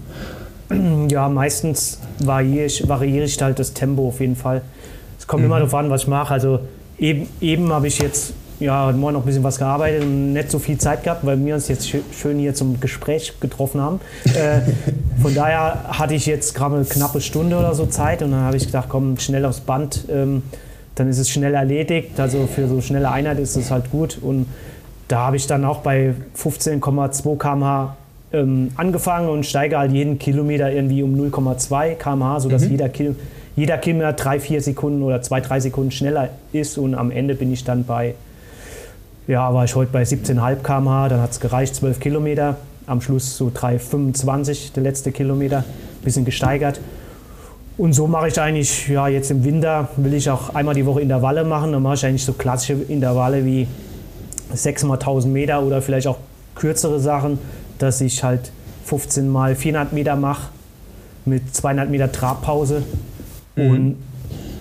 Ja, 1.10 1.28
meistens 1.28 1.98
variiere 2.20 2.64
ich, 2.64 2.88
variiere 2.88 3.26
ich 3.26 3.38
halt 3.42 3.58
das 3.58 3.74
Tempo 3.74 4.08
auf 4.08 4.20
jeden 4.20 4.34
Fall. 4.34 4.62
Es 5.18 5.26
kommt 5.26 5.42
mhm. 5.42 5.50
immer 5.50 5.58
darauf 5.58 5.74
an, 5.74 5.90
was 5.90 6.04
ich 6.04 6.08
mache. 6.08 6.32
Also 6.32 6.60
eben, 6.98 7.28
eben 7.42 7.70
habe 7.70 7.88
ich 7.88 7.98
jetzt 7.98 8.32
ja, 8.58 8.86
heute 8.86 8.98
Morgen 8.98 9.14
noch 9.14 9.22
ein 9.22 9.26
bisschen 9.26 9.42
was 9.42 9.58
gearbeitet 9.58 10.02
und 10.02 10.32
nicht 10.32 10.50
so 10.50 10.58
viel 10.58 10.78
Zeit 10.78 11.02
gehabt, 11.02 11.26
weil 11.26 11.44
wir 11.44 11.54
uns 11.54 11.68
jetzt 11.68 11.88
schön 11.88 12.38
hier 12.38 12.54
zum 12.54 12.80
Gespräch 12.80 13.34
getroffen 13.40 13.80
haben. 13.80 14.00
Äh, 14.24 14.60
von 15.22 15.34
daher 15.34 15.84
hatte 15.88 16.14
ich 16.14 16.26
jetzt 16.26 16.54
gerade 16.54 16.76
eine 16.76 16.84
knappe 16.84 17.20
Stunde 17.20 17.58
oder 17.58 17.74
so 17.74 17.86
Zeit 17.86 18.22
und 18.22 18.30
dann 18.30 18.40
habe 18.40 18.56
ich 18.56 18.66
gedacht, 18.66 18.88
komm, 18.88 19.18
schnell 19.18 19.44
aufs 19.44 19.60
Band, 19.60 20.04
ähm, 20.10 20.42
dann 20.94 21.08
ist 21.08 21.18
es 21.18 21.28
schnell 21.28 21.54
erledigt. 21.54 22.18
Also 22.18 22.46
für 22.46 22.66
so 22.68 22.80
schnelle 22.80 23.10
Einheit 23.10 23.38
ist 23.38 23.56
es 23.56 23.70
halt 23.70 23.90
gut. 23.90 24.18
Und 24.22 24.46
da 25.08 25.26
habe 25.26 25.36
ich 25.36 25.46
dann 25.46 25.64
auch 25.64 25.78
bei 25.78 26.14
15,2 26.36 27.38
km/h 27.38 27.96
ähm, 28.32 28.70
angefangen 28.76 29.28
und 29.28 29.44
steige 29.44 29.78
halt 29.78 29.92
jeden 29.92 30.18
Kilometer 30.18 30.72
irgendwie 30.72 31.02
um 31.02 31.14
0,2 31.14 31.94
km/h, 31.96 32.40
sodass 32.40 32.64
mhm. 32.64 32.70
jeder 32.70 32.88
Kilometer 32.88 33.20
jeder 33.56 33.78
Kilometer 33.78 34.12
drei, 34.12 34.38
vier 34.38 34.60
Sekunden 34.60 35.02
oder 35.02 35.22
zwei, 35.22 35.40
drei 35.40 35.60
Sekunden 35.60 35.90
schneller 35.90 36.28
ist 36.52 36.76
und 36.76 36.94
am 36.94 37.10
Ende 37.10 37.34
bin 37.34 37.50
ich 37.52 37.64
dann 37.64 37.84
bei 37.84 38.14
ja, 39.26 39.52
war 39.52 39.64
ich 39.64 39.74
heute 39.74 39.90
bei 39.92 40.02
17,5 40.02 40.62
km/h, 40.62 41.08
dann 41.08 41.20
hat 41.20 41.32
es 41.32 41.40
gereicht, 41.40 41.74
12 41.74 42.00
Kilometer. 42.00 42.56
Am 42.86 43.00
Schluss 43.00 43.36
so 43.36 43.48
3,25 43.48 44.72
der 44.74 44.84
letzte 44.84 45.10
Kilometer, 45.10 45.64
bisschen 46.04 46.24
gesteigert. 46.24 46.80
Und 47.76 47.92
so 47.92 48.06
mache 48.06 48.28
ich 48.28 48.40
eigentlich, 48.40 48.88
ja, 48.88 49.08
jetzt 49.08 49.30
im 49.30 49.44
Winter 49.44 49.88
will 49.96 50.14
ich 50.14 50.30
auch 50.30 50.54
einmal 50.54 50.74
die 50.74 50.86
Woche 50.86 51.00
Intervalle 51.00 51.44
machen. 51.44 51.72
Dann 51.72 51.82
mache 51.82 51.94
ich 51.96 52.06
eigentlich 52.06 52.24
so 52.24 52.32
klassische 52.32 52.74
Intervalle 52.74 53.44
wie 53.44 53.66
6 54.52 54.84
mal 54.84 54.94
1000 54.94 55.34
Meter 55.34 55.62
oder 55.62 55.82
vielleicht 55.82 56.06
auch 56.06 56.18
kürzere 56.54 57.00
Sachen, 57.00 57.38
dass 57.78 58.00
ich 58.00 58.22
halt 58.22 58.52
15 58.84 59.28
mal 59.28 59.56
400 59.56 59.92
Meter 59.92 60.16
mache 60.16 60.48
mit 61.24 61.54
200 61.54 61.90
Meter 61.90 62.10
Trabpause. 62.10 62.82
Mhm. 63.56 63.96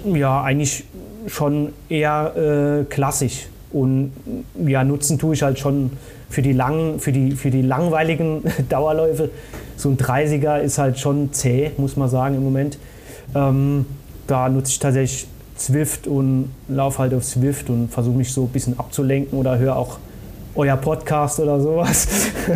Und 0.04 0.16
ja, 0.16 0.42
eigentlich 0.42 0.84
schon 1.28 1.74
eher 1.90 2.82
äh, 2.82 2.84
klassisch. 2.86 3.48
Und 3.72 4.12
ja, 4.66 4.84
nutzen 4.84 5.20
tue 5.20 5.34
ich 5.34 5.44
halt 5.44 5.60
schon 5.60 5.92
für 6.30 6.42
die, 6.42 6.54
langen, 6.54 7.00
für 7.00 7.12
die, 7.12 7.32
für 7.32 7.50
die 7.52 7.62
langweiligen 7.62 8.44
Dauerläufe. 8.70 9.30
So 9.78 9.90
ein 9.90 9.98
30er 9.98 10.60
ist 10.60 10.78
halt 10.78 11.00
schon 11.00 11.34
zäh, 11.34 11.72
muss 11.78 11.98
man 11.98 12.10
sagen, 12.10 12.36
im 12.36 12.44
Moment. 12.44 12.78
Ähm, 13.36 13.86
da 14.28 14.50
nutze 14.50 14.72
ich 14.72 14.80
tatsächlich 14.80 15.28
Zwift 15.56 16.08
und 16.08 16.52
laufe 16.68 17.00
halt 17.00 17.14
auf 17.14 17.24
Zwift 17.24 17.70
und 17.70 17.90
versuche 17.90 18.18
mich 18.18 18.34
so 18.34 18.44
ein 18.44 18.50
bisschen 18.50 18.78
abzulenken 18.80 19.38
oder 19.40 19.58
höre 19.58 19.76
auch 19.76 20.00
euer 20.56 20.78
Podcast 20.78 21.40
oder 21.40 21.60
sowas. 21.60 22.08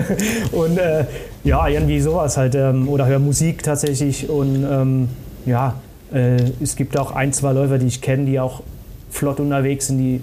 und 0.52 0.78
äh, 0.78 1.06
ja, 1.44 1.68
irgendwie 1.68 2.00
sowas 2.00 2.38
halt. 2.38 2.56
Ähm, 2.56 2.88
oder 2.90 3.06
höre 3.06 3.20
Musik 3.20 3.64
tatsächlich. 3.64 4.30
Und 4.30 4.66
ähm, 4.70 5.10
ja, 5.46 5.76
äh, 6.14 6.38
es 6.62 6.76
gibt 6.76 6.98
auch 6.98 7.12
ein, 7.12 7.34
zwei 7.34 7.52
Läufer, 7.54 7.78
die 7.78 7.88
ich 7.88 8.02
kenne, 8.02 8.26
die 8.26 8.40
auch 8.40 8.64
flott 9.10 9.40
unterwegs 9.40 9.88
sind, 9.88 9.98
die 9.98 10.22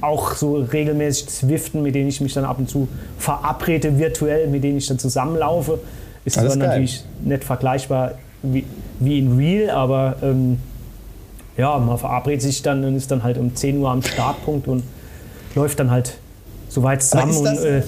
auch 0.00 0.34
so 0.34 0.56
regelmäßig 0.56 1.28
Zwiften, 1.28 1.82
mit 1.82 1.94
denen 1.94 2.08
ich 2.08 2.20
mich 2.20 2.34
dann 2.34 2.44
ab 2.44 2.58
und 2.58 2.68
zu 2.68 2.88
verabrede 3.18 3.98
virtuell, 3.98 4.48
mit 4.48 4.64
denen 4.64 4.78
ich 4.78 4.86
dann 4.86 4.98
zusammenlaufe. 4.98 5.78
Ist 6.24 6.38
Alles 6.38 6.54
zwar 6.54 6.66
natürlich 6.66 7.04
nicht 7.22 7.44
vergleichbar 7.44 8.12
wie, 8.42 8.64
wie 8.98 9.18
in 9.18 9.36
Real, 9.36 9.70
aber 9.70 10.16
ähm, 10.22 10.58
ja, 11.56 11.78
man 11.78 11.98
verabredet 11.98 12.42
sich 12.42 12.62
dann 12.62 12.84
und 12.84 12.96
ist 12.96 13.10
dann 13.10 13.22
halt 13.22 13.38
um 13.38 13.54
10 13.54 13.78
Uhr 13.78 13.90
am 13.90 14.02
Startpunkt 14.02 14.68
und 14.68 14.82
läuft 15.54 15.78
dann 15.80 15.90
halt 15.90 16.18
so 16.68 16.82
weit 16.82 17.02
zusammen. 17.02 17.36
Und, 17.36 17.58
äh, 17.58 17.82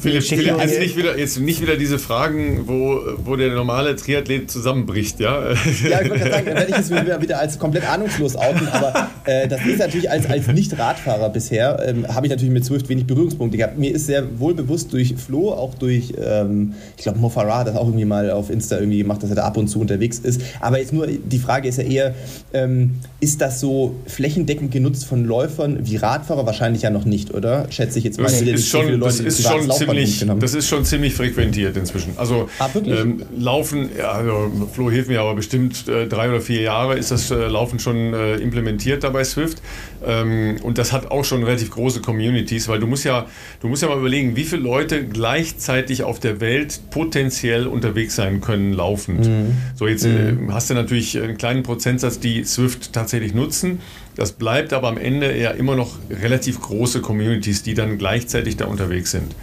Philipp, 0.00 0.22
Philipp 0.22 0.58
also 0.58 0.78
nicht 0.78 0.96
wieder, 0.96 1.18
jetzt 1.18 1.38
nicht 1.38 1.60
wieder 1.60 1.76
diese 1.76 1.98
Fragen, 1.98 2.64
wo, 2.66 3.00
wo 3.24 3.36
der 3.36 3.54
normale 3.54 3.96
Triathlet 3.96 4.50
zusammenbricht, 4.50 5.20
ja? 5.20 5.52
Ja, 5.88 6.00
ich 6.02 6.08
gerade 6.08 6.30
sagen, 6.30 6.46
werde 6.46 6.66
ich 6.70 6.78
es 6.78 6.90
wieder, 6.90 7.20
wieder 7.20 7.38
als 7.38 7.58
komplett 7.58 7.88
ahnungslos 7.88 8.36
outen, 8.36 8.68
aber 8.68 9.10
äh, 9.24 9.48
das 9.48 9.64
ist 9.66 9.78
natürlich 9.78 10.10
als, 10.10 10.28
als 10.28 10.46
Nicht-Radfahrer 10.46 11.28
bisher, 11.30 11.78
ähm, 11.86 12.06
habe 12.08 12.26
ich 12.26 12.30
natürlich 12.30 12.52
mit 12.52 12.64
Swift 12.64 12.88
wenig 12.88 13.06
Berührungspunkte 13.06 13.58
gehabt. 13.58 13.78
Mir 13.78 13.94
ist 13.94 14.06
sehr 14.06 14.38
wohl 14.38 14.54
bewusst 14.54 14.92
durch 14.92 15.14
Flo, 15.16 15.52
auch 15.52 15.74
durch, 15.74 16.14
ähm, 16.22 16.74
ich 16.96 17.02
glaube, 17.02 17.18
Mo 17.18 17.28
Farah 17.28 17.58
hat 17.58 17.68
das 17.68 17.76
auch 17.76 17.86
irgendwie 17.86 18.04
mal 18.04 18.30
auf 18.30 18.50
Insta 18.50 18.78
irgendwie 18.78 18.98
gemacht, 18.98 19.22
dass 19.22 19.30
er 19.30 19.36
da 19.36 19.44
ab 19.44 19.56
und 19.56 19.68
zu 19.68 19.80
unterwegs 19.80 20.18
ist. 20.18 20.40
Aber 20.60 20.78
jetzt 20.78 20.92
nur, 20.92 21.06
die 21.06 21.38
Frage 21.38 21.68
ist 21.68 21.78
ja 21.78 21.84
eher, 21.84 22.14
ähm, 22.52 22.96
ist 23.20 23.40
das 23.40 23.60
so 23.60 23.96
flächendeckend 24.06 24.70
genutzt 24.72 25.06
von 25.06 25.24
Läufern 25.24 25.78
wie 25.86 25.96
Radfahrer? 25.96 26.46
Wahrscheinlich 26.46 26.82
ja 26.82 26.90
noch 26.90 27.04
nicht, 27.04 27.34
oder? 27.34 27.66
Schätze 27.70 27.98
ich 27.98 28.04
jetzt 28.04 28.18
mal. 28.18 28.24
Das 28.24 28.40
ist 28.40 28.68
schon, 28.68 28.86
so 28.86 28.90
Leute, 28.92 29.04
das 29.04 29.20
ist 29.20 29.42
schon 29.66 29.76
ziemlich, 29.76 30.24
das 30.40 30.54
ist 30.54 30.68
schon 30.68 30.84
ziemlich 30.84 31.14
frequentiert 31.14 31.76
inzwischen. 31.76 32.12
Also 32.16 32.48
ah, 32.58 32.68
ähm, 32.74 33.22
Laufen, 33.36 33.90
ja, 33.96 34.12
also 34.12 34.68
Flo 34.72 34.90
hilft 34.90 35.08
mir 35.08 35.20
aber 35.20 35.34
bestimmt 35.34 35.88
äh, 35.88 36.06
drei 36.06 36.28
oder 36.28 36.40
vier 36.40 36.62
Jahre 36.62 36.96
ist 36.96 37.10
das 37.10 37.30
äh, 37.30 37.46
Laufen 37.46 37.78
schon 37.78 38.14
äh, 38.14 38.36
implementiert 38.36 39.04
da 39.04 39.10
bei 39.10 39.24
Swift. 39.24 39.62
Ähm, 40.06 40.56
und 40.62 40.78
das 40.78 40.92
hat 40.92 41.10
auch 41.10 41.24
schon 41.24 41.42
relativ 41.42 41.70
große 41.70 42.00
Communities, 42.00 42.68
weil 42.68 42.78
du 42.78 42.86
musst 42.86 43.04
ja, 43.04 43.26
du 43.60 43.68
musst 43.68 43.82
ja 43.82 43.88
mal 43.88 43.98
überlegen, 43.98 44.36
wie 44.36 44.44
viele 44.44 44.62
Leute 44.62 45.04
gleichzeitig 45.04 46.02
auf 46.02 46.20
der 46.20 46.40
Welt 46.40 46.80
potenziell 46.90 47.66
unterwegs 47.66 48.16
sein 48.16 48.40
können, 48.40 48.72
laufend. 48.72 49.26
Mhm. 49.26 49.56
So, 49.74 49.86
jetzt 49.86 50.06
mhm. 50.06 50.48
Äh, 50.48 50.52
hast 50.52 50.70
du 50.70 50.74
natürlich 50.74 51.18
einen 51.20 51.36
kleinen 51.36 51.62
Prozentsatz, 51.62 52.20
die 52.20 52.44
Swift 52.44 52.92
tatsächlich 52.92 53.34
nutzen. 53.34 53.80
Das 54.16 54.32
bleibt 54.32 54.72
aber 54.72 54.88
am 54.88 54.96
Ende 54.96 55.38
ja 55.38 55.50
immer 55.50 55.76
noch 55.76 55.96
relativ 56.10 56.60
große 56.60 57.02
Communities, 57.02 57.62
die 57.62 57.74
dann 57.74 57.98
gleichzeitig 57.98 58.56
da 58.56 58.64
unterwegs 58.64 59.10
sind. 59.10 59.34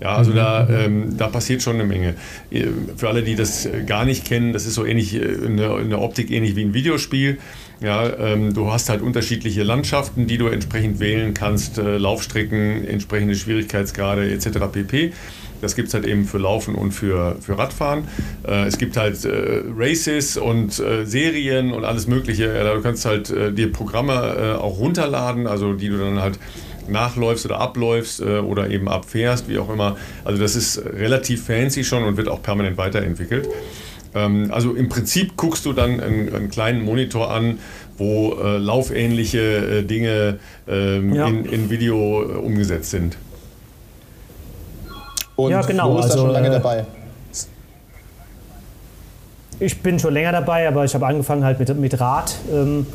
Ja, 0.00 0.16
also 0.16 0.30
mhm. 0.32 0.36
da, 0.36 0.68
ähm, 0.68 1.16
da 1.16 1.28
passiert 1.28 1.62
schon 1.62 1.74
eine 1.74 1.84
Menge. 1.84 2.14
Äh, 2.50 2.66
für 2.96 3.08
alle, 3.08 3.22
die 3.22 3.34
das 3.34 3.68
gar 3.86 4.04
nicht 4.04 4.26
kennen, 4.26 4.52
das 4.52 4.66
ist 4.66 4.74
so 4.74 4.84
ähnlich 4.84 5.14
äh, 5.14 5.18
in 5.18 5.56
der, 5.56 5.78
in 5.78 5.88
der 5.90 6.00
Optik 6.00 6.30
ähnlich 6.30 6.56
wie 6.56 6.64
ein 6.64 6.74
Videospiel. 6.74 7.38
Ja, 7.80 8.08
ähm, 8.18 8.54
du 8.54 8.72
hast 8.72 8.88
halt 8.88 9.02
unterschiedliche 9.02 9.62
Landschaften, 9.62 10.26
die 10.26 10.36
du 10.36 10.48
entsprechend 10.48 10.98
wählen 11.00 11.32
kannst, 11.32 11.78
äh, 11.78 11.96
Laufstrecken, 11.96 12.86
entsprechende 12.86 13.34
Schwierigkeitsgrade 13.34 14.30
etc. 14.30 14.58
pp. 14.72 15.12
Das 15.60 15.74
gibt 15.74 15.88
es 15.88 15.94
halt 15.94 16.06
eben 16.06 16.24
für 16.24 16.38
Laufen 16.38 16.74
und 16.74 16.92
für, 16.92 17.36
für 17.40 17.58
Radfahren. 17.58 18.04
Äh, 18.46 18.66
es 18.66 18.78
gibt 18.78 18.96
halt 18.96 19.24
äh, 19.24 19.62
Races 19.76 20.36
und 20.36 20.78
äh, 20.78 21.04
Serien 21.04 21.72
und 21.72 21.84
alles 21.84 22.06
Mögliche. 22.06 22.48
du 22.74 22.82
kannst 22.82 23.04
halt 23.04 23.30
äh, 23.30 23.52
dir 23.52 23.72
Programme 23.72 24.12
äh, 24.12 24.60
auch 24.60 24.78
runterladen, 24.78 25.46
also 25.46 25.72
die 25.72 25.88
du 25.88 25.98
dann 25.98 26.20
halt 26.20 26.38
nachläufst 26.88 27.44
oder 27.44 27.60
abläufst 27.60 28.20
äh, 28.20 28.38
oder 28.38 28.70
eben 28.70 28.88
abfährst, 28.88 29.48
wie 29.48 29.58
auch 29.58 29.70
immer. 29.70 29.96
Also 30.24 30.40
das 30.40 30.56
ist 30.56 30.82
relativ 30.84 31.44
fancy 31.44 31.84
schon 31.84 32.04
und 32.04 32.16
wird 32.16 32.28
auch 32.28 32.42
permanent 32.42 32.78
weiterentwickelt. 32.78 33.48
Ähm, 34.14 34.50
also 34.52 34.74
im 34.74 34.88
Prinzip 34.88 35.36
guckst 35.36 35.66
du 35.66 35.72
dann 35.72 36.00
einen, 36.00 36.34
einen 36.34 36.50
kleinen 36.50 36.84
Monitor 36.84 37.30
an, 37.30 37.58
wo 37.98 38.36
laufähnliche 38.40 39.82
Dinge 39.82 40.38
ähm, 40.68 41.12
ja. 41.12 41.26
in, 41.26 41.44
in 41.46 41.68
Video 41.68 42.20
umgesetzt 42.20 42.90
sind. 42.90 43.16
Und 45.38 45.52
Ja, 45.52 45.62
genau, 45.62 45.92
Flo 45.92 46.00
ist 46.00 46.06
da 46.06 46.12
also, 46.14 46.24
schon 46.24 46.32
lange 46.32 46.48
äh, 46.48 46.50
dabei. 46.50 46.84
Ich 49.60 49.80
bin 49.80 49.98
schon 49.98 50.12
länger 50.12 50.32
dabei, 50.32 50.66
aber 50.66 50.84
ich 50.84 50.92
habe 50.94 51.06
angefangen 51.06 51.44
halt 51.44 51.60
mit, 51.60 51.78
mit 51.78 52.00
Rad. 52.00 52.34
Ähm, 52.52 52.86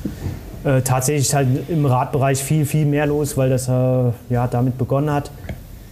äh, 0.65 0.81
tatsächlich 0.81 1.27
ist 1.27 1.33
halt 1.33 1.47
im 1.69 1.85
Radbereich 1.85 2.43
viel, 2.43 2.65
viel 2.65 2.85
mehr 2.85 3.05
los, 3.05 3.37
weil 3.37 3.49
das 3.49 3.69
äh, 3.69 3.71
ja, 4.29 4.47
damit 4.47 4.77
begonnen 4.77 5.09
hat. 5.09 5.31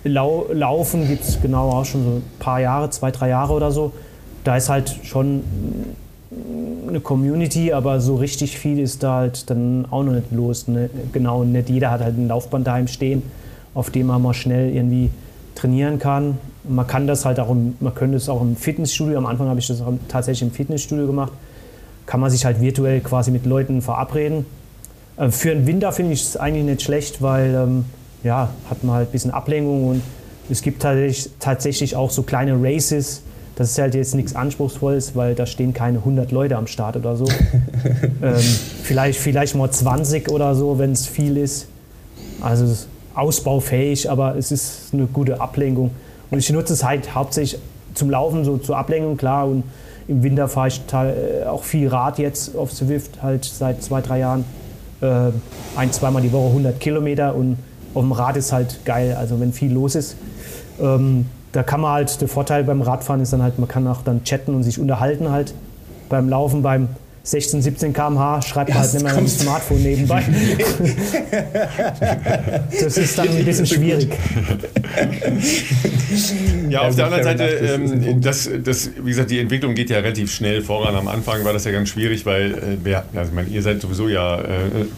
Lau 0.03 0.47
Laufen 0.51 1.07
gibt 1.07 1.23
es 1.23 1.41
genau 1.41 1.69
auch 1.69 1.85
schon 1.85 2.03
so 2.03 2.09
ein 2.17 2.23
paar 2.39 2.59
Jahre, 2.59 2.89
zwei, 2.89 3.11
drei 3.11 3.29
Jahre 3.29 3.53
oder 3.53 3.71
so. 3.71 3.93
Da 4.43 4.57
ist 4.57 4.67
halt 4.67 4.93
schon 5.03 5.43
eine 6.85 6.99
Community, 6.99 7.71
aber 7.71 8.01
so 8.01 8.15
richtig 8.15 8.57
viel 8.57 8.79
ist 8.79 9.03
da 9.03 9.15
halt 9.15 9.49
dann 9.49 9.85
auch 9.89 10.03
noch 10.03 10.13
nicht 10.13 10.31
los. 10.31 10.67
Ne? 10.67 10.89
Genau, 11.13 11.45
nicht 11.45 11.69
jeder 11.69 11.91
hat 11.91 12.01
halt 12.01 12.17
ein 12.17 12.27
Laufband 12.27 12.67
daheim 12.67 12.89
stehen, 12.89 13.23
auf 13.73 13.89
dem 13.89 14.07
man 14.07 14.21
mal 14.21 14.33
schnell 14.33 14.75
irgendwie 14.75 15.11
trainieren 15.61 15.99
kann. 15.99 16.37
Man 16.63 16.87
kann 16.87 17.07
das 17.07 17.25
halt 17.25 17.39
auch, 17.39 17.49
im, 17.51 17.75
man 17.79 17.93
könnte 17.93 18.17
es 18.17 18.29
auch 18.29 18.41
im 18.41 18.55
Fitnessstudio, 18.55 19.17
am 19.17 19.25
Anfang 19.25 19.47
habe 19.47 19.59
ich 19.59 19.67
das 19.67 19.81
tatsächlich 20.07 20.49
im 20.49 20.51
Fitnessstudio 20.53 21.07
gemacht, 21.07 21.31
kann 22.05 22.19
man 22.19 22.29
sich 22.29 22.45
halt 22.45 22.59
virtuell 22.59 22.99
quasi 23.01 23.31
mit 23.31 23.45
Leuten 23.45 23.81
verabreden. 23.81 24.45
Äh, 25.17 25.29
Für 25.29 25.49
den 25.49 25.67
Winter 25.67 25.91
finde 25.91 26.13
ich 26.13 26.23
es 26.23 26.37
eigentlich 26.37 26.65
nicht 26.65 26.81
schlecht, 26.81 27.21
weil 27.21 27.53
ähm, 27.53 27.85
ja, 28.23 28.49
hat 28.69 28.83
man 28.83 28.95
halt 28.95 29.09
ein 29.09 29.11
bisschen 29.11 29.31
Ablenkung 29.31 29.87
und 29.87 30.01
es 30.49 30.61
gibt 30.61 30.81
tatsächlich, 30.81 31.95
auch 31.95 32.09
so 32.09 32.23
kleine 32.23 32.57
Races. 32.61 33.21
Das 33.55 33.71
ist 33.71 33.79
halt 33.79 33.95
jetzt 33.95 34.15
nichts 34.15 34.35
Anspruchsvolles, 34.35 35.15
weil 35.15 35.35
da 35.35 35.45
stehen 35.45 35.73
keine 35.73 35.99
100 35.99 36.31
Leute 36.31 36.57
am 36.57 36.67
Start 36.67 36.97
oder 36.97 37.15
so. 37.15 37.25
ähm, 38.21 38.35
vielleicht, 38.83 39.19
vielleicht 39.19 39.55
mal 39.55 39.71
20 39.71 40.29
oder 40.29 40.55
so, 40.55 40.77
wenn 40.77 40.91
es 40.91 41.05
viel 41.07 41.37
ist. 41.37 41.67
Also 42.41 42.65
ausbaufähig, 43.15 44.09
aber 44.09 44.35
es 44.35 44.51
ist 44.51 44.93
eine 44.93 45.05
gute 45.05 45.41
Ablenkung. 45.41 45.91
Und 46.29 46.39
ich 46.39 46.49
nutze 46.51 46.73
es 46.73 46.83
halt 46.83 47.13
hauptsächlich 47.13 47.61
zum 47.93 48.09
Laufen, 48.09 48.45
so 48.45 48.57
zur 48.57 48.77
Ablenkung, 48.77 49.17
klar. 49.17 49.47
Und 49.47 49.63
im 50.07 50.23
Winter 50.23 50.47
fahre 50.47 50.69
ich 50.69 50.81
äh, 50.93 51.45
auch 51.45 51.63
viel 51.63 51.87
Rad 51.87 52.19
jetzt 52.19 52.55
auf 52.55 52.71
Swift, 52.71 53.21
halt 53.21 53.45
seit 53.45 53.83
zwei, 53.83 54.01
drei 54.01 54.19
Jahren. 54.19 54.45
Äh, 55.01 55.31
ein, 55.75 55.91
zweimal 55.91 56.21
die 56.21 56.31
Woche 56.31 56.47
100 56.47 56.79
Kilometer 56.79 57.35
und 57.35 57.57
auf 57.93 58.03
dem 58.03 58.11
Rad 58.11 58.37
ist 58.37 58.51
halt 58.51 58.85
geil, 58.85 59.15
also 59.19 59.39
wenn 59.39 59.51
viel 59.51 59.71
los 59.71 59.95
ist. 59.95 60.15
Ähm, 60.79 61.25
da 61.51 61.63
kann 61.63 61.81
man 61.81 61.91
halt, 61.91 62.21
der 62.21 62.27
Vorteil 62.27 62.63
beim 62.63 62.81
Radfahren 62.81 63.21
ist 63.21 63.33
dann 63.33 63.43
halt, 63.43 63.59
man 63.59 63.67
kann 63.67 63.85
auch 63.87 64.03
dann 64.03 64.23
chatten 64.23 64.55
und 64.55 64.63
sich 64.63 64.79
unterhalten 64.79 65.29
halt. 65.31 65.53
Beim 66.07 66.29
Laufen, 66.29 66.61
beim 66.61 66.89
16, 67.23 67.61
17 67.61 67.93
km/h 67.93 68.41
schreibt 68.41 68.69
man 68.69 68.79
halt 68.79 68.93
nicht 68.93 69.03
mehr 69.03 69.11
am 69.13 69.19
kommst- 69.19 69.41
Smartphone 69.41 69.83
nebenbei. 69.83 70.23
das 72.81 72.97
ist 72.97 73.17
dann 73.17 73.29
ein 73.29 73.45
bisschen 73.45 73.65
schwierig. 73.67 74.09
Ja, 76.69 76.81
auf 76.81 76.97
Ja, 76.97 77.09
der 77.09 77.15
anderen 77.19 77.23
Seite, 77.23 77.43
ähm, 77.45 78.21
das, 78.21 78.49
das, 78.63 78.89
wie 79.03 79.09
gesagt, 79.09 79.31
die 79.31 79.39
Entwicklung 79.39 79.75
geht 79.75 79.89
ja 79.89 79.97
relativ 79.99 80.31
schnell 80.31 80.61
voran. 80.61 80.95
Am 80.95 81.07
Anfang 81.07 81.43
war 81.45 81.53
das 81.53 81.65
ja 81.65 81.71
ganz 81.71 81.89
schwierig, 81.89 82.25
weil 82.25 82.51
äh, 82.53 82.57
wer, 82.83 83.05
also 83.13 83.29
ich 83.29 83.35
meine, 83.35 83.49
ihr 83.49 83.61
seid 83.61 83.81
sowieso 83.81 84.09
ja 84.09 84.39
äh, 84.41 84.45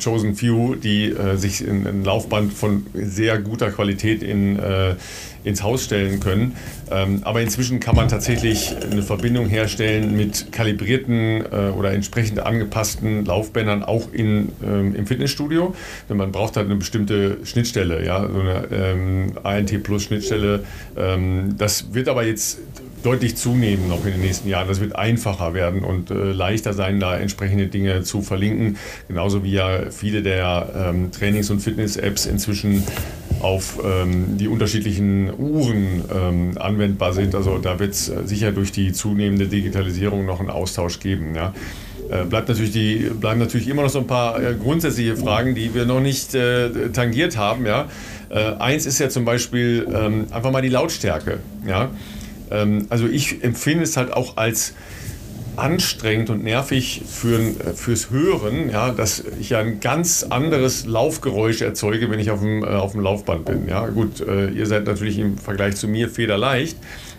chosen 0.01 0.35
few, 0.35 0.75
die 0.75 1.09
äh, 1.09 1.35
sich 1.35 1.65
in 1.65 1.85
ein 1.85 2.03
Laufband 2.03 2.53
von 2.53 2.85
sehr 2.93 3.39
guter 3.39 3.69
Qualität 3.71 4.23
in, 4.23 4.57
äh, 4.59 4.95
ins 5.43 5.63
Haus 5.63 5.83
stellen 5.83 6.19
können. 6.19 6.55
Ähm, 6.91 7.21
aber 7.23 7.41
inzwischen 7.41 7.79
kann 7.79 7.95
man 7.95 8.07
tatsächlich 8.07 8.75
eine 8.91 9.03
Verbindung 9.03 9.47
herstellen 9.47 10.15
mit 10.15 10.51
kalibrierten 10.51 11.43
äh, 11.45 11.71
oder 11.77 11.91
entsprechend 11.93 12.39
angepassten 12.39 13.25
Laufbändern 13.25 13.83
auch 13.83 14.11
in, 14.11 14.49
ähm, 14.63 14.95
im 14.95 15.07
Fitnessstudio. 15.07 15.75
Denn 16.09 16.17
man 16.17 16.31
braucht 16.31 16.57
halt 16.57 16.67
eine 16.67 16.75
bestimmte 16.75 17.37
Schnittstelle, 17.43 18.05
ja, 18.05 18.27
so 18.27 18.39
eine 18.39 18.67
ähm, 18.71 19.33
ANT 19.43 19.83
Plus 19.83 20.03
Schnittstelle. 20.03 20.63
Ähm, 20.97 21.55
das 21.57 21.93
wird 21.93 22.07
aber 22.07 22.25
jetzt 22.25 22.59
deutlich 23.03 23.35
zunehmen 23.35 23.89
noch 23.89 24.05
in 24.05 24.13
den 24.13 24.21
nächsten 24.21 24.47
Jahren. 24.47 24.67
Das 24.67 24.79
wird 24.79 24.95
einfacher 24.95 25.53
werden 25.53 25.83
und 25.83 26.09
äh, 26.09 26.31
leichter 26.31 26.73
sein, 26.73 26.99
da 26.99 27.17
entsprechende 27.17 27.67
Dinge 27.67 28.03
zu 28.03 28.21
verlinken. 28.21 28.77
Genauso 29.07 29.43
wie 29.43 29.51
ja 29.51 29.91
viele 29.91 30.23
der 30.23 30.69
ähm, 30.75 31.11
Trainings- 31.11 31.49
und 31.49 31.59
Fitness-Apps 31.59 32.25
inzwischen 32.25 32.83
auf 33.43 33.79
ähm, 33.83 34.37
die 34.37 34.47
unterschiedlichen 34.47 35.31
Uhren 35.37 36.03
ähm, 36.13 36.57
anwendbar 36.57 37.13
sind. 37.13 37.35
Also 37.35 37.57
da 37.57 37.79
wird 37.79 37.91
es 37.91 38.05
sicher 38.25 38.51
durch 38.51 38.71
die 38.71 38.93
zunehmende 38.93 39.47
Digitalisierung 39.47 40.25
noch 40.25 40.39
einen 40.39 40.49
Austausch 40.49 40.99
geben. 40.99 41.35
Ja. 41.35 41.53
Äh, 42.09 42.25
bleibt 42.25 42.47
natürlich 42.49 42.71
die, 42.71 43.09
bleiben 43.19 43.39
natürlich 43.39 43.67
immer 43.67 43.83
noch 43.83 43.89
so 43.89 43.99
ein 43.99 44.07
paar 44.07 44.41
äh, 44.41 44.55
grundsätzliche 44.55 45.15
Fragen, 45.17 45.55
die 45.55 45.73
wir 45.73 45.85
noch 45.85 45.99
nicht 45.99 46.35
äh, 46.35 46.89
tangiert 46.91 47.37
haben. 47.37 47.65
Ja. 47.65 47.87
Äh, 48.29 48.55
eins 48.59 48.85
ist 48.85 48.99
ja 48.99 49.09
zum 49.09 49.25
Beispiel 49.25 49.87
ähm, 49.93 50.25
einfach 50.31 50.51
mal 50.51 50.61
die 50.61 50.69
Lautstärke. 50.69 51.39
Ja. 51.67 51.91
Ähm, 52.51 52.87
also 52.89 53.07
ich 53.07 53.43
empfinde 53.43 53.83
es 53.83 53.97
halt 53.97 54.13
auch 54.13 54.37
als 54.37 54.73
anstrengend 55.55 56.29
und 56.29 56.43
nervig 56.43 57.01
für, 57.07 57.39
fürs 57.75 58.09
Hören, 58.09 58.69
ja, 58.69 58.91
dass 58.91 59.23
ich 59.39 59.51
ja 59.51 59.59
ein 59.59 59.79
ganz 59.79 60.23
anderes 60.23 60.85
Laufgeräusch 60.85 61.61
erzeuge, 61.61 62.09
wenn 62.09 62.19
ich 62.19 62.31
auf 62.31 62.39
dem, 62.39 62.63
äh, 62.63 62.67
auf 62.67 62.93
dem 62.93 63.01
Laufband 63.01 63.45
bin. 63.45 63.67
Ja, 63.67 63.87
gut, 63.87 64.21
äh, 64.21 64.49
ihr 64.49 64.65
seid 64.65 64.85
natürlich 64.85 65.19
im 65.19 65.37
Vergleich 65.37 65.75
zu 65.75 65.87
mir 65.87 66.09
federleicht, 66.09 66.77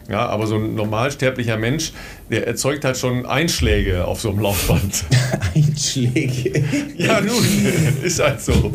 ja, 0.08 0.26
aber 0.26 0.46
so 0.46 0.56
ein 0.56 0.74
normalsterblicher 0.74 1.56
Mensch, 1.56 1.92
der 2.30 2.46
erzeugt 2.46 2.84
halt 2.84 2.96
schon 2.96 3.24
Einschläge 3.24 4.04
auf 4.04 4.20
so 4.20 4.30
einem 4.30 4.40
Laufband. 4.40 5.04
Einschläge. 5.54 6.64
ja, 6.96 7.20
nun, 7.20 7.44
ist 8.02 8.22
halt 8.22 8.40
so. 8.40 8.72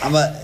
Aber 0.00 0.24
äh, 0.24 0.43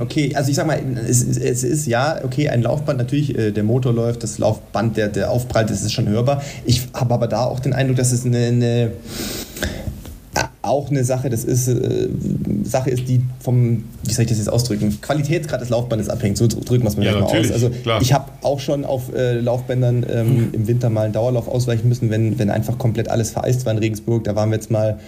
okay, 0.00 0.34
also 0.34 0.50
ich 0.50 0.56
sag 0.56 0.66
mal, 0.66 0.80
es, 1.08 1.22
es 1.22 1.64
ist 1.64 1.86
ja, 1.86 2.20
okay, 2.24 2.48
ein 2.48 2.62
Laufband, 2.62 2.98
natürlich, 2.98 3.36
äh, 3.36 3.50
der 3.50 3.64
Motor 3.64 3.92
läuft, 3.92 4.22
das 4.22 4.38
Laufband, 4.38 4.96
der, 4.96 5.08
der 5.08 5.30
aufprallt, 5.30 5.70
das 5.70 5.82
ist 5.82 5.92
schon 5.92 6.08
hörbar. 6.08 6.42
Ich 6.64 6.88
habe 6.94 7.14
aber 7.14 7.26
da 7.26 7.44
auch 7.44 7.60
den 7.60 7.72
Eindruck, 7.72 7.96
dass 7.96 8.12
es 8.12 8.24
eine, 8.24 8.46
eine 8.46 8.92
auch 10.68 10.90
eine 10.90 11.04
Sache, 11.04 11.30
das 11.30 11.44
ist 11.44 11.68
äh, 11.68 12.08
Sache 12.64 12.90
ist, 12.90 13.08
die 13.08 13.20
vom, 13.40 13.84
wie 14.04 14.12
soll 14.12 14.24
ich 14.24 14.28
das 14.28 14.38
jetzt 14.38 14.50
ausdrücken, 14.50 15.00
Qualitätsgrad 15.00 15.60
des 15.60 15.70
Laufbandes 15.70 16.08
abhängt. 16.08 16.36
So 16.36 16.46
drücken 16.46 16.84
wir 16.84 16.88
es 16.88 16.96
mal 16.96 17.06
Ja, 17.06 17.12
mal 17.12 17.22
aus. 17.22 17.50
Also 17.50 17.70
klar. 17.70 18.00
ich 18.02 18.12
habe 18.12 18.30
auch 18.42 18.60
schon 18.60 18.84
auf 18.84 19.14
äh, 19.14 19.40
Laufbändern 19.40 20.04
ähm, 20.10 20.48
im 20.52 20.68
Winter 20.68 20.90
mal 20.90 21.04
einen 21.04 21.12
Dauerlauf 21.12 21.48
ausweichen 21.48 21.88
müssen, 21.88 22.10
wenn, 22.10 22.38
wenn 22.38 22.50
einfach 22.50 22.78
komplett 22.78 23.08
alles 23.10 23.30
vereist 23.30 23.64
war 23.66 23.72
in 23.72 23.78
Regensburg. 23.78 24.24
Da 24.24 24.36
waren 24.36 24.50
wir 24.50 24.56
jetzt 24.56 24.70
mal, 24.70 24.98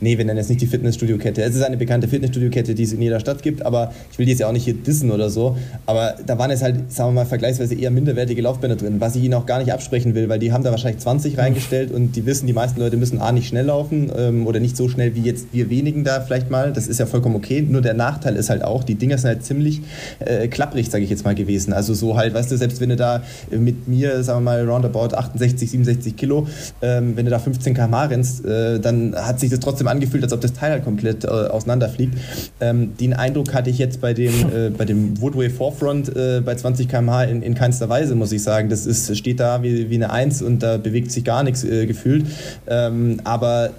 nee, 0.00 0.18
wir 0.18 0.24
nennen 0.24 0.38
jetzt 0.38 0.48
nicht 0.48 0.60
die 0.60 0.66
Fitnessstudio-Kette. 0.66 1.42
Es 1.42 1.54
ist 1.54 1.62
eine 1.62 1.76
bekannte 1.76 2.08
Fitnessstudio-Kette, 2.08 2.74
die 2.74 2.82
es 2.82 2.92
in 2.92 3.02
jeder 3.02 3.20
Stadt 3.20 3.42
gibt, 3.42 3.64
aber 3.64 3.92
ich 4.10 4.18
will 4.18 4.26
die 4.26 4.32
jetzt 4.32 4.40
ja 4.40 4.48
auch 4.48 4.52
nicht 4.52 4.64
hier 4.64 4.74
dissen 4.74 5.10
oder 5.10 5.30
so. 5.30 5.56
Aber 5.86 6.14
da 6.26 6.38
waren 6.38 6.50
jetzt 6.50 6.62
halt, 6.62 6.92
sagen 6.92 7.10
wir 7.10 7.22
mal, 7.22 7.26
vergleichsweise 7.26 7.74
eher 7.74 7.90
minderwertige 7.90 8.40
Laufbänder 8.42 8.76
drin, 8.76 9.00
was 9.00 9.16
ich 9.16 9.24
ihnen 9.24 9.34
auch 9.34 9.46
gar 9.46 9.58
nicht 9.58 9.72
absprechen 9.72 10.14
will, 10.14 10.28
weil 10.28 10.38
die 10.38 10.52
haben 10.52 10.64
da 10.64 10.70
wahrscheinlich 10.70 11.00
20 11.02 11.38
reingestellt 11.38 11.92
und 11.92 12.16
die 12.16 12.26
wissen, 12.26 12.46
die 12.46 12.52
meisten 12.52 12.80
Leute 12.80 12.96
müssen 12.96 13.20
A 13.20 13.32
nicht 13.32 13.48
schnell 13.48 13.66
laufen 13.66 14.10
ähm, 14.16 14.46
oder 14.46 14.60
nicht 14.60 14.76
so 14.76 14.88
schnell 14.94 15.14
wie 15.14 15.22
jetzt 15.22 15.48
wir 15.52 15.70
wenigen 15.70 16.04
da 16.04 16.20
vielleicht 16.20 16.50
mal. 16.50 16.72
Das 16.72 16.86
ist 16.86 16.98
ja 16.98 17.06
vollkommen 17.06 17.36
okay. 17.36 17.62
Nur 17.62 17.82
der 17.82 17.94
Nachteil 17.94 18.36
ist 18.36 18.50
halt 18.50 18.64
auch, 18.64 18.84
die 18.84 18.94
Dinger 18.94 19.18
sind 19.18 19.28
halt 19.28 19.44
ziemlich 19.44 19.82
äh, 20.20 20.48
klapprig, 20.48 20.90
sage 20.90 21.04
ich 21.04 21.10
jetzt 21.10 21.24
mal, 21.24 21.34
gewesen. 21.34 21.72
Also 21.72 21.94
so 21.94 22.16
halt, 22.16 22.34
weißt 22.34 22.50
du, 22.50 22.56
selbst 22.56 22.80
wenn 22.80 22.88
du 22.88 22.96
da 22.96 23.22
mit 23.50 23.88
mir, 23.88 24.22
sagen 24.22 24.44
wir 24.44 24.52
mal, 24.52 24.68
roundabout 24.68 25.14
68, 25.14 25.70
67 25.70 26.16
Kilo, 26.16 26.46
ähm, 26.82 27.16
wenn 27.16 27.24
du 27.24 27.30
da 27.30 27.38
15 27.38 27.74
km 27.74 27.94
rennst, 27.94 28.44
äh, 28.44 28.80
dann 28.80 29.14
hat 29.14 29.40
sich 29.40 29.50
das 29.50 29.60
trotzdem 29.60 29.88
angefühlt, 29.88 30.22
als 30.22 30.32
ob 30.32 30.40
das 30.40 30.52
Teil 30.52 30.72
halt 30.72 30.84
komplett 30.84 31.24
äh, 31.24 31.28
auseinanderfliegt. 31.28 32.16
Ähm, 32.60 32.96
den 32.96 33.14
Eindruck 33.14 33.52
hatte 33.52 33.70
ich 33.70 33.78
jetzt 33.78 34.00
bei 34.00 34.14
dem, 34.14 34.32
äh, 34.54 34.70
bei 34.70 34.84
dem 34.84 35.20
Woodway 35.20 35.50
Forefront 35.50 36.14
äh, 36.16 36.40
bei 36.44 36.54
20 36.54 36.88
km/h 36.88 37.24
in, 37.24 37.42
in 37.42 37.54
keinster 37.54 37.88
Weise, 37.88 38.14
muss 38.14 38.32
ich 38.32 38.42
sagen. 38.42 38.68
Das 38.68 38.86
ist, 38.86 39.16
steht 39.16 39.40
da 39.40 39.62
wie, 39.62 39.90
wie 39.90 39.94
eine 39.96 40.10
Eins 40.10 40.42
und 40.42 40.62
da 40.62 40.76
bewegt 40.76 41.10
sich 41.10 41.24
gar 41.24 41.42
nichts 41.42 41.64
äh, 41.64 41.86
gefühlt. 41.86 42.26
Ähm, 42.66 43.20
aber 43.24 43.70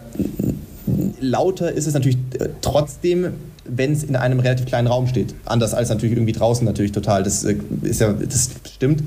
lauter 1.25 1.71
ist 1.71 1.87
es 1.87 1.93
natürlich 1.93 2.17
äh, 2.39 2.49
trotzdem, 2.61 3.27
wenn 3.67 3.91
es 3.93 4.03
in 4.03 4.15
einem 4.15 4.39
relativ 4.39 4.65
kleinen 4.65 4.87
Raum 4.87 5.07
steht. 5.07 5.33
Anders 5.45 5.73
als 5.73 5.89
natürlich 5.89 6.15
irgendwie 6.15 6.33
draußen 6.33 6.65
natürlich 6.65 6.91
total. 6.91 7.23
Das 7.23 7.43
äh, 7.43 7.55
ist 7.81 8.01
ja, 8.01 8.13
das 8.13 8.51
stimmt. 8.73 9.03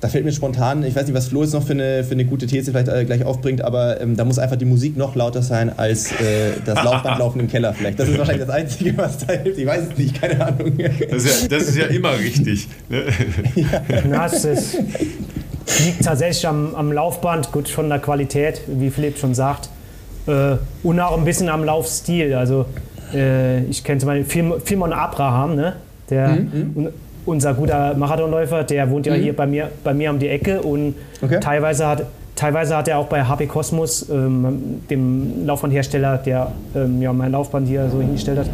Da 0.00 0.08
fällt 0.08 0.24
mir 0.24 0.32
spontan, 0.32 0.82
ich 0.82 0.96
weiß 0.96 1.06
nicht, 1.06 1.14
was 1.14 1.28
Flo 1.28 1.42
jetzt 1.42 1.54
noch 1.54 1.64
für 1.64 1.72
eine, 1.72 2.02
für 2.02 2.12
eine 2.12 2.24
gute 2.24 2.46
These 2.46 2.72
vielleicht 2.72 2.88
äh, 2.88 3.04
gleich 3.04 3.24
aufbringt, 3.24 3.62
aber 3.62 4.00
ähm, 4.00 4.16
da 4.16 4.24
muss 4.24 4.38
einfach 4.38 4.56
die 4.56 4.64
Musik 4.64 4.96
noch 4.96 5.14
lauter 5.14 5.42
sein 5.42 5.76
als 5.76 6.10
äh, 6.12 6.52
das 6.64 6.82
Laufbandlaufen 6.82 7.40
im 7.42 7.48
Keller 7.48 7.72
vielleicht. 7.74 7.98
Das 7.98 8.08
ist 8.08 8.18
wahrscheinlich 8.18 8.46
das 8.46 8.54
Einzige, 8.54 8.96
was 8.96 9.18
da 9.18 9.32
hilft. 9.34 9.58
Ich 9.58 9.66
weiß 9.66 9.82
es 9.92 9.98
nicht, 9.98 10.20
keine 10.20 10.44
Ahnung. 10.44 10.76
Das 11.10 11.24
ist 11.24 11.42
ja, 11.42 11.48
das 11.48 11.68
ist 11.68 11.76
ja 11.76 11.86
immer 11.86 12.18
richtig. 12.18 12.68
Ne? 12.88 13.04
Es 14.30 14.44
ist, 14.44 14.74
liegt 15.84 16.04
tatsächlich 16.04 16.46
am, 16.46 16.74
am 16.74 16.92
Laufband, 16.92 17.52
gut 17.52 17.68
von 17.68 17.88
der 17.88 17.98
Qualität, 17.98 18.60
wie 18.66 18.90
Philipp 18.90 19.18
schon 19.18 19.34
sagt. 19.34 19.68
Äh, 20.28 20.56
und 20.82 21.00
auch 21.00 21.18
ein 21.18 21.24
bisschen 21.24 21.48
am 21.48 21.64
Laufstil. 21.64 22.34
Also 22.34 22.66
äh, 23.14 23.62
ich 23.64 23.82
kenne 23.82 23.98
zum 23.98 24.08
Beispiel 24.08 24.60
Philmon 24.64 24.92
Abraham, 24.92 25.56
ne? 25.56 25.74
der, 26.10 26.28
Mhm, 26.28 26.72
un, 26.74 26.88
unser 27.26 27.54
guter 27.54 27.94
Marathonläufer, 27.94 28.64
der 28.64 28.90
wohnt 28.90 29.06
ja 29.06 29.14
hier 29.14 29.34
bei 29.34 29.46
mir, 29.46 29.70
bei 29.84 29.92
mir 29.92 30.10
um 30.10 30.18
die 30.18 30.28
Ecke 30.28 30.62
und 30.62 30.94
Okay. 31.20 31.40
teilweise 31.40 31.86
hat 31.86 32.04
Teilweise 32.38 32.76
hat 32.76 32.86
er 32.86 32.98
auch 32.98 33.06
bei 33.06 33.24
HP 33.24 33.48
Cosmos, 33.48 34.08
ähm, 34.10 34.80
dem 34.88 35.44
Laufbandhersteller, 35.44 36.18
der 36.18 36.52
ähm, 36.76 37.02
ja, 37.02 37.12
mein 37.12 37.32
Laufband 37.32 37.66
hier 37.66 37.90
so 37.90 38.00
hingestellt 38.00 38.38
hat, 38.38 38.46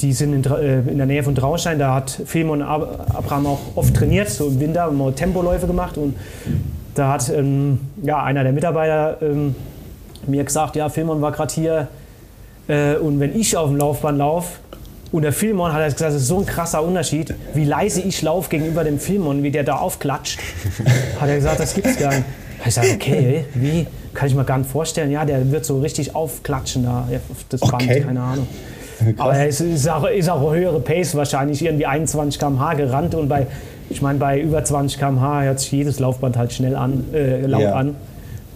die 0.00 0.12
sind 0.12 0.32
in, 0.34 0.52
äh, 0.52 0.80
in, 0.80 0.96
der 0.96 1.06
Nähe 1.06 1.22
von 1.22 1.36
Traunstein. 1.36 1.78
Da 1.78 1.94
hat 1.94 2.10
Filmon 2.26 2.60
Abraham 2.60 3.46
auch 3.46 3.60
oft 3.76 3.94
trainiert, 3.94 4.30
so 4.30 4.48
im 4.48 4.58
Winter, 4.58 4.82
haben 4.82 4.98
wir 4.98 5.14
Tempoläufe 5.14 5.68
gemacht. 5.68 5.96
Und 5.96 6.16
da 6.96 7.12
hat 7.12 7.32
ähm, 7.32 7.78
ja, 8.02 8.20
einer 8.20 8.42
der 8.42 8.52
Mitarbeiter 8.52 9.18
ähm, 9.22 9.54
mir 10.26 10.44
gesagt, 10.44 10.76
ja, 10.76 10.88
Filmon 10.88 11.20
war 11.20 11.32
gerade 11.32 11.54
hier. 11.54 11.88
Äh, 12.68 12.96
und 12.96 13.20
wenn 13.20 13.38
ich 13.38 13.56
auf 13.56 13.68
dem 13.68 13.76
Laufband 13.76 14.18
laufe, 14.18 14.58
und 15.12 15.22
der 15.22 15.32
Filmon 15.32 15.72
hat 15.72 15.82
gesagt, 15.84 16.00
das 16.02 16.14
ist 16.14 16.28
so 16.28 16.38
ein 16.38 16.46
krasser 16.46 16.84
Unterschied, 16.84 17.34
wie 17.54 17.64
leise 17.64 18.00
ich 18.00 18.22
laufe 18.22 18.48
gegenüber 18.48 18.84
dem 18.84 19.00
Filmon, 19.00 19.42
wie 19.42 19.50
der 19.50 19.64
da 19.64 19.76
aufklatscht. 19.76 20.38
hat 21.20 21.28
er 21.28 21.34
gesagt, 21.34 21.58
das 21.58 21.74
gibt's 21.74 21.98
gar 21.98 22.10
nicht. 22.10 22.24
Ich 22.58 22.64
gesagt, 22.66 22.88
okay, 22.94 23.44
wie? 23.54 23.86
Kann 24.14 24.28
ich 24.28 24.34
mir 24.34 24.44
gar 24.44 24.58
nicht 24.58 24.70
vorstellen. 24.70 25.10
Ja, 25.10 25.24
der 25.24 25.50
wird 25.50 25.64
so 25.64 25.80
richtig 25.80 26.14
aufklatschen 26.14 26.84
da 26.84 27.08
auf 27.30 27.44
das 27.48 27.60
Band, 27.60 27.74
okay. 27.74 28.00
keine 28.02 28.20
Ahnung. 28.20 28.46
Aber 29.16 29.34
es 29.34 29.60
ist 29.60 29.88
auch, 29.88 30.06
ist 30.06 30.28
auch 30.28 30.52
höhere 30.52 30.78
Pace 30.78 31.14
wahrscheinlich, 31.14 31.64
irgendwie 31.64 31.86
21 31.86 32.38
km/h 32.38 32.74
gerannt 32.74 33.14
und 33.14 33.28
bei, 33.28 33.46
ich 33.88 34.02
meine, 34.02 34.18
bei 34.18 34.38
über 34.38 34.62
20 34.62 34.98
km/h 34.98 35.42
hört 35.42 35.60
sich 35.60 35.72
jedes 35.72 35.98
Laufband 35.98 36.36
halt 36.36 36.52
schnell 36.52 36.76
an, 36.76 37.04
äh, 37.14 37.46
laut 37.46 37.62
ja. 37.62 37.74
an. 37.74 37.96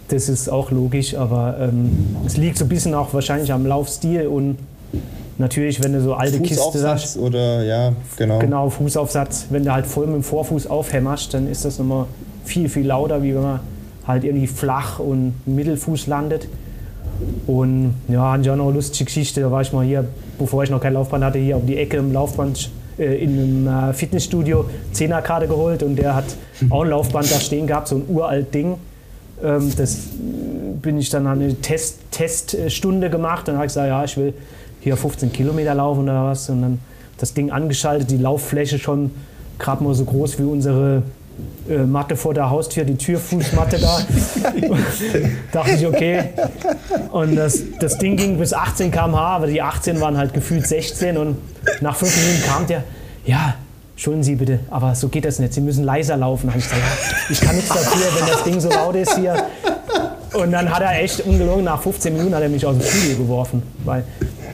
Das 0.09 0.29
ist 0.29 0.49
auch 0.49 0.71
logisch, 0.71 1.15
aber 1.15 1.57
ähm, 1.59 2.15
es 2.25 2.37
liegt 2.37 2.57
so 2.57 2.65
ein 2.65 2.69
bisschen 2.69 2.93
auch 2.93 3.13
wahrscheinlich 3.13 3.51
am 3.51 3.65
Laufstil 3.65 4.27
und 4.27 4.57
natürlich, 5.37 5.83
wenn 5.83 5.93
du 5.93 6.01
so 6.01 6.13
alte 6.13 6.39
Kiste 6.39 6.87
hast. 6.87 7.17
oder 7.17 7.63
ja, 7.63 7.93
genau. 8.17 8.39
Genau, 8.39 8.69
Fußaufsatz. 8.69 9.47
Wenn 9.49 9.65
du 9.65 9.73
halt 9.73 9.87
voll 9.87 10.05
mit 10.05 10.15
dem 10.15 10.23
Vorfuß 10.23 10.67
aufhämmerst, 10.67 11.33
dann 11.33 11.47
ist 11.49 11.65
das 11.65 11.79
nochmal 11.79 12.05
viel, 12.43 12.69
viel 12.69 12.85
lauter, 12.85 13.23
wie 13.23 13.33
wenn 13.33 13.41
man 13.41 13.59
halt 14.07 14.23
irgendwie 14.23 14.47
flach 14.47 14.99
und 14.99 15.33
Mittelfuß 15.45 16.07
landet. 16.07 16.47
Und 17.47 17.95
ja, 18.07 18.33
hatte 18.33 18.43
ich 18.43 18.49
auch 18.49 18.55
noch 18.55 18.65
eine 18.65 18.75
lustige 18.75 19.05
Geschichte. 19.05 19.41
Da 19.41 19.51
war 19.51 19.61
ich 19.61 19.73
mal 19.73 19.85
hier, 19.85 20.05
bevor 20.37 20.63
ich 20.63 20.69
noch 20.69 20.81
kein 20.81 20.93
Laufband 20.93 21.23
hatte, 21.23 21.39
hier 21.39 21.57
auf 21.57 21.65
die 21.65 21.77
Ecke 21.77 21.97
im 21.97 22.13
Laufband 22.13 22.69
äh, 22.97 23.23
in 23.23 23.65
einem 23.65 23.89
äh, 23.89 23.93
Fitnessstudio 23.93 24.65
10er-Karte 24.93 25.47
geholt 25.47 25.83
und 25.83 25.95
der 25.95 26.15
hat 26.15 26.25
auch 26.69 26.83
ein 26.83 26.89
Laufband 26.89 27.31
da 27.31 27.39
stehen 27.39 27.67
gehabt, 27.67 27.87
so 27.87 27.95
ein 27.95 28.03
uralt 28.07 28.53
Ding. 28.53 28.75
Ähm, 29.43 29.71
das 29.75 29.97
bin 30.81 30.97
ich 30.97 31.09
dann 31.09 31.27
eine 31.27 31.55
Test, 31.61 31.99
Teststunde 32.11 33.09
gemacht. 33.09 33.47
Dann 33.47 33.55
habe 33.55 33.65
ich 33.65 33.69
gesagt, 33.69 33.87
ja, 33.87 34.03
ich 34.03 34.17
will 34.17 34.33
hier 34.81 34.97
15 34.97 35.31
Kilometer 35.31 35.73
laufen 35.73 36.03
oder 36.03 36.25
was. 36.25 36.49
Und 36.49 36.61
dann 36.61 36.79
das 37.17 37.33
Ding 37.33 37.51
angeschaltet, 37.51 38.11
die 38.11 38.17
Lauffläche 38.17 38.77
schon 38.77 39.11
gerade 39.57 39.83
mal 39.83 39.93
so 39.93 40.05
groß 40.05 40.37
wie 40.39 40.43
unsere 40.43 41.03
äh, 41.69 41.79
Matte 41.79 42.15
vor 42.15 42.33
der 42.33 42.49
Haustür, 42.49 42.83
die 42.83 42.95
Türfußmatte 42.95 43.79
da. 43.79 43.99
dachte 45.51 45.71
ich, 45.71 45.85
okay. 45.85 46.29
Und 47.11 47.35
das, 47.35 47.61
das 47.79 47.97
Ding 47.97 48.15
ging 48.17 48.37
bis 48.37 48.53
18 48.53 48.91
km/h, 48.91 49.35
aber 49.35 49.47
die 49.47 49.61
18 49.61 49.99
waren 49.99 50.17
halt 50.17 50.33
gefühlt 50.33 50.67
16. 50.67 51.17
Und 51.17 51.37
nach 51.81 51.95
fünf 51.95 52.15
Minuten 52.15 52.43
kam 52.43 52.67
der, 52.67 52.83
ja, 53.25 53.55
Entschuldigen 53.95 54.23
Sie 54.23 54.35
bitte, 54.35 54.59
aber 54.69 54.93
so 54.93 55.07
geht 55.07 55.23
das 55.23 55.39
nicht. 55.39 55.53
Sie 55.53 55.61
müssen 55.61 55.85
leiser 55.85 56.17
laufen. 56.17 56.49
ich 56.49 56.55
gesagt, 56.55 56.81
ja, 56.81 57.17
ich 57.29 57.39
kann 57.39 57.55
nichts 57.55 57.69
dafür, 57.69 58.19
wenn 58.19 58.27
das 58.27 58.43
Ding 58.43 58.59
so 58.59 58.69
laut 58.69 58.93
ist 58.95 59.17
hier. 59.17 59.35
Und 60.33 60.51
dann 60.51 60.69
hat 60.69 60.81
er 60.81 61.01
echt 61.01 61.21
ungelogen, 61.21 61.63
nach 61.63 61.81
15 61.81 62.11
Minuten 62.11 62.35
hat 62.35 62.43
er 62.43 62.49
mich 62.49 62.65
aus 62.65 62.77
dem 62.77 62.85
Studio 62.85 63.17
geworfen, 63.19 63.63
weil 63.85 64.03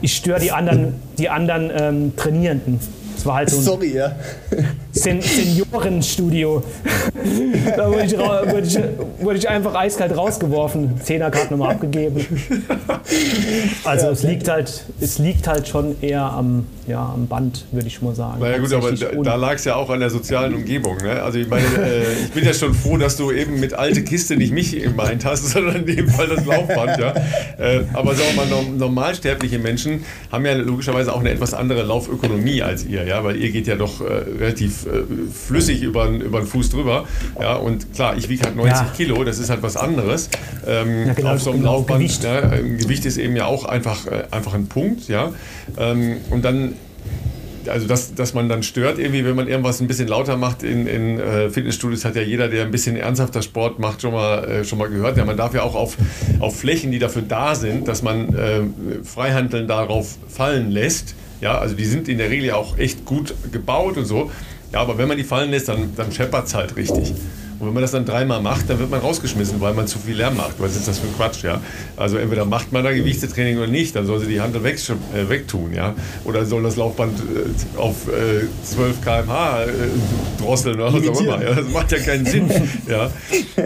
ich 0.00 0.14
störe 0.14 0.38
die 0.38 0.52
anderen, 0.52 0.94
die 1.18 1.28
anderen 1.28 1.72
ähm, 1.76 2.16
Trainierenden. 2.16 2.78
Das 3.22 3.28
war 3.28 3.36
halt 3.36 3.50
so 3.50 3.58
ein 3.58 3.62
Sorry, 3.62 3.94
ja. 3.94 4.16
Sen 4.90 5.22
Seniorenstudio. 5.22 6.60
da 7.76 7.88
wurde 7.88 8.04
ich, 8.04 8.18
wurde, 8.18 8.66
ich, 8.66 8.78
wurde 9.24 9.38
ich, 9.38 9.48
einfach 9.48 9.76
eiskalt 9.76 10.16
rausgeworfen. 10.16 11.00
Zehnerkarte 11.00 11.52
nochmal 11.52 11.74
abgegeben. 11.74 12.26
Also 13.84 14.08
es 14.08 14.24
liegt 14.24 14.48
halt, 14.48 14.84
es 15.00 15.18
liegt 15.18 15.46
halt 15.46 15.68
schon 15.68 15.94
eher 16.02 16.24
am, 16.24 16.66
ja, 16.88 17.12
am 17.14 17.28
Band, 17.28 17.64
würde 17.70 17.86
ich 17.86 18.02
mal 18.02 18.14
sagen. 18.14 18.40
Naja 18.40 18.58
gut, 18.58 18.72
aber 18.72 18.90
da, 18.90 19.06
da 19.22 19.34
lag 19.36 19.54
es 19.54 19.64
ja 19.64 19.76
auch 19.76 19.88
an 19.88 20.00
der 20.00 20.10
sozialen 20.10 20.54
Umgebung. 20.54 20.96
Ne? 20.96 21.22
Also 21.22 21.38
ich 21.38 21.48
meine, 21.48 21.64
äh, 21.64 22.02
ich 22.24 22.32
bin 22.32 22.44
ja 22.44 22.52
schon 22.52 22.74
froh, 22.74 22.96
dass 22.96 23.16
du 23.16 23.30
eben 23.30 23.60
mit 23.60 23.74
alte 23.74 24.02
Kiste 24.02 24.36
nicht 24.36 24.52
mich 24.52 24.72
gemeint 24.72 25.24
hast, 25.24 25.48
sondern 25.52 25.76
in 25.76 25.96
dem 25.96 26.08
Fall 26.08 26.26
das 26.26 26.44
Laufband. 26.44 26.98
Ja? 26.98 27.14
Äh, 27.58 27.84
aber 27.92 28.14
sagen 28.14 28.30
wir 28.34 28.44
mal, 28.44 28.64
normalsterbliche 28.76 29.60
Menschen 29.60 30.04
haben 30.32 30.44
ja 30.44 30.54
logischerweise 30.54 31.12
auch 31.12 31.20
eine 31.20 31.30
etwas 31.30 31.54
andere 31.54 31.82
Laufökonomie 31.82 32.62
als 32.62 32.84
ihr. 32.84 33.04
Ja? 33.04 33.11
Weil 33.24 33.36
ihr 33.36 33.50
geht 33.50 33.66
ja 33.66 33.76
doch 33.76 34.00
äh, 34.00 34.04
relativ 34.38 34.86
äh, 34.86 35.02
flüssig 35.32 35.82
über, 35.82 36.08
über 36.08 36.40
den 36.40 36.46
Fuß 36.46 36.70
drüber. 36.70 37.06
Ja? 37.40 37.56
Und 37.56 37.92
klar, 37.94 38.16
ich 38.16 38.28
wiege 38.28 38.44
halt 38.44 38.56
90 38.56 38.72
ja. 38.74 38.92
Kilo, 38.96 39.24
das 39.24 39.38
ist 39.38 39.50
halt 39.50 39.62
was 39.62 39.76
anderes. 39.76 40.28
Ähm, 40.66 41.06
ja, 41.06 41.14
genau, 41.14 41.34
auf 41.34 41.42
so 41.42 41.50
einem 41.50 41.60
genau, 41.60 41.74
Laufband, 41.76 42.00
Gewicht. 42.00 42.24
Ja, 42.24 42.40
Gewicht 42.40 43.04
ist 43.06 43.18
eben 43.18 43.36
ja 43.36 43.46
auch 43.46 43.64
einfach, 43.64 44.06
äh, 44.06 44.24
einfach 44.30 44.54
ein 44.54 44.66
Punkt. 44.66 45.08
Ja? 45.08 45.32
Ähm, 45.78 46.18
und 46.30 46.44
dann 46.44 46.74
also 47.68 47.86
dass, 47.86 48.14
dass 48.14 48.34
man 48.34 48.48
dann 48.48 48.62
stört, 48.62 48.98
irgendwie, 48.98 49.24
wenn 49.24 49.36
man 49.36 49.48
irgendwas 49.48 49.80
ein 49.80 49.86
bisschen 49.86 50.08
lauter 50.08 50.36
macht 50.36 50.62
in, 50.62 50.86
in 50.86 51.18
äh, 51.18 51.50
Fitnessstudios, 51.50 52.04
hat 52.04 52.16
ja 52.16 52.22
jeder, 52.22 52.48
der 52.48 52.64
ein 52.64 52.70
bisschen 52.70 52.96
ernsthafter 52.96 53.42
Sport 53.42 53.78
macht, 53.78 54.02
schon 54.02 54.12
mal, 54.12 54.44
äh, 54.44 54.64
schon 54.64 54.78
mal 54.78 54.88
gehört. 54.88 55.16
Ja, 55.16 55.24
man 55.24 55.36
darf 55.36 55.54
ja 55.54 55.62
auch 55.62 55.74
auf, 55.74 55.96
auf 56.40 56.58
Flächen, 56.58 56.90
die 56.90 56.98
dafür 56.98 57.22
da 57.22 57.54
sind, 57.54 57.88
dass 57.88 58.02
man 58.02 58.34
äh, 58.34 58.60
Freihandeln 59.04 59.68
darauf 59.68 60.16
fallen 60.28 60.70
lässt. 60.70 61.14
Ja, 61.42 61.58
also 61.58 61.74
die 61.74 61.84
sind 61.84 62.08
in 62.08 62.18
der 62.18 62.30
Regel 62.30 62.46
ja 62.46 62.54
auch 62.54 62.78
echt 62.78 63.04
gut 63.04 63.34
gebaut 63.50 63.96
und 63.96 64.06
so. 64.06 64.30
Ja, 64.72 64.80
aber 64.80 64.96
wenn 64.96 65.08
man 65.08 65.16
die 65.16 65.24
fallen 65.24 65.50
lässt, 65.50 65.68
dann, 65.68 65.94
dann 65.96 66.12
scheppert 66.12 66.46
es 66.46 66.54
halt 66.54 66.76
richtig. 66.76 67.12
Und 67.62 67.68
wenn 67.68 67.74
man 67.74 67.82
das 67.82 67.92
dann 67.92 68.04
dreimal 68.04 68.42
macht, 68.42 68.68
dann 68.68 68.80
wird 68.80 68.90
man 68.90 68.98
rausgeschmissen, 68.98 69.60
weil 69.60 69.72
man 69.72 69.86
zu 69.86 70.00
viel 70.00 70.16
Lärm 70.16 70.36
macht. 70.36 70.54
Was 70.58 70.74
ist 70.74 70.88
das 70.88 70.98
für 70.98 71.06
ein 71.06 71.14
Quatsch, 71.14 71.44
ja? 71.44 71.60
Also 71.96 72.16
entweder 72.16 72.44
macht 72.44 72.72
man 72.72 72.82
da 72.82 72.90
Gewichtstraining 72.90 73.56
oder 73.56 73.68
nicht, 73.68 73.94
dann 73.94 74.04
soll 74.04 74.18
sie 74.18 74.26
die 74.26 74.40
Hand 74.40 74.60
weg, 74.64 74.78
äh, 75.14 75.28
wegtun, 75.28 75.72
ja? 75.72 75.94
Oder 76.24 76.44
soll 76.44 76.64
das 76.64 76.74
Laufband 76.74 77.20
äh, 77.20 77.78
auf 77.78 78.08
äh, 78.08 78.48
12 78.64 79.00
km/h 79.00 79.62
äh, 79.62 79.68
drosseln 80.40 80.80
oder 80.80 80.92
was 80.92 81.08
auch 81.08 81.20
immer. 81.20 81.40
Ja? 81.40 81.54
Das 81.54 81.68
macht 81.68 81.92
ja 81.92 81.98
keinen 82.00 82.26
Sinn. 82.26 82.50
ja? 82.88 83.12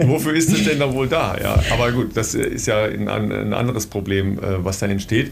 Wofür 0.05 0.35
ist 0.35 0.53
es 0.53 0.63
denn 0.63 0.77
da 0.77 0.93
wohl 0.93 1.07
da? 1.07 1.35
Ja? 1.41 1.59
Aber 1.71 1.91
gut, 1.91 2.15
das 2.15 2.35
ist 2.35 2.67
ja 2.67 2.83
ein, 2.83 3.09
ein 3.09 3.53
anderes 3.55 3.87
Problem, 3.87 4.37
äh, 4.37 4.63
was 4.63 4.77
da 4.77 4.85
entsteht. 4.85 5.31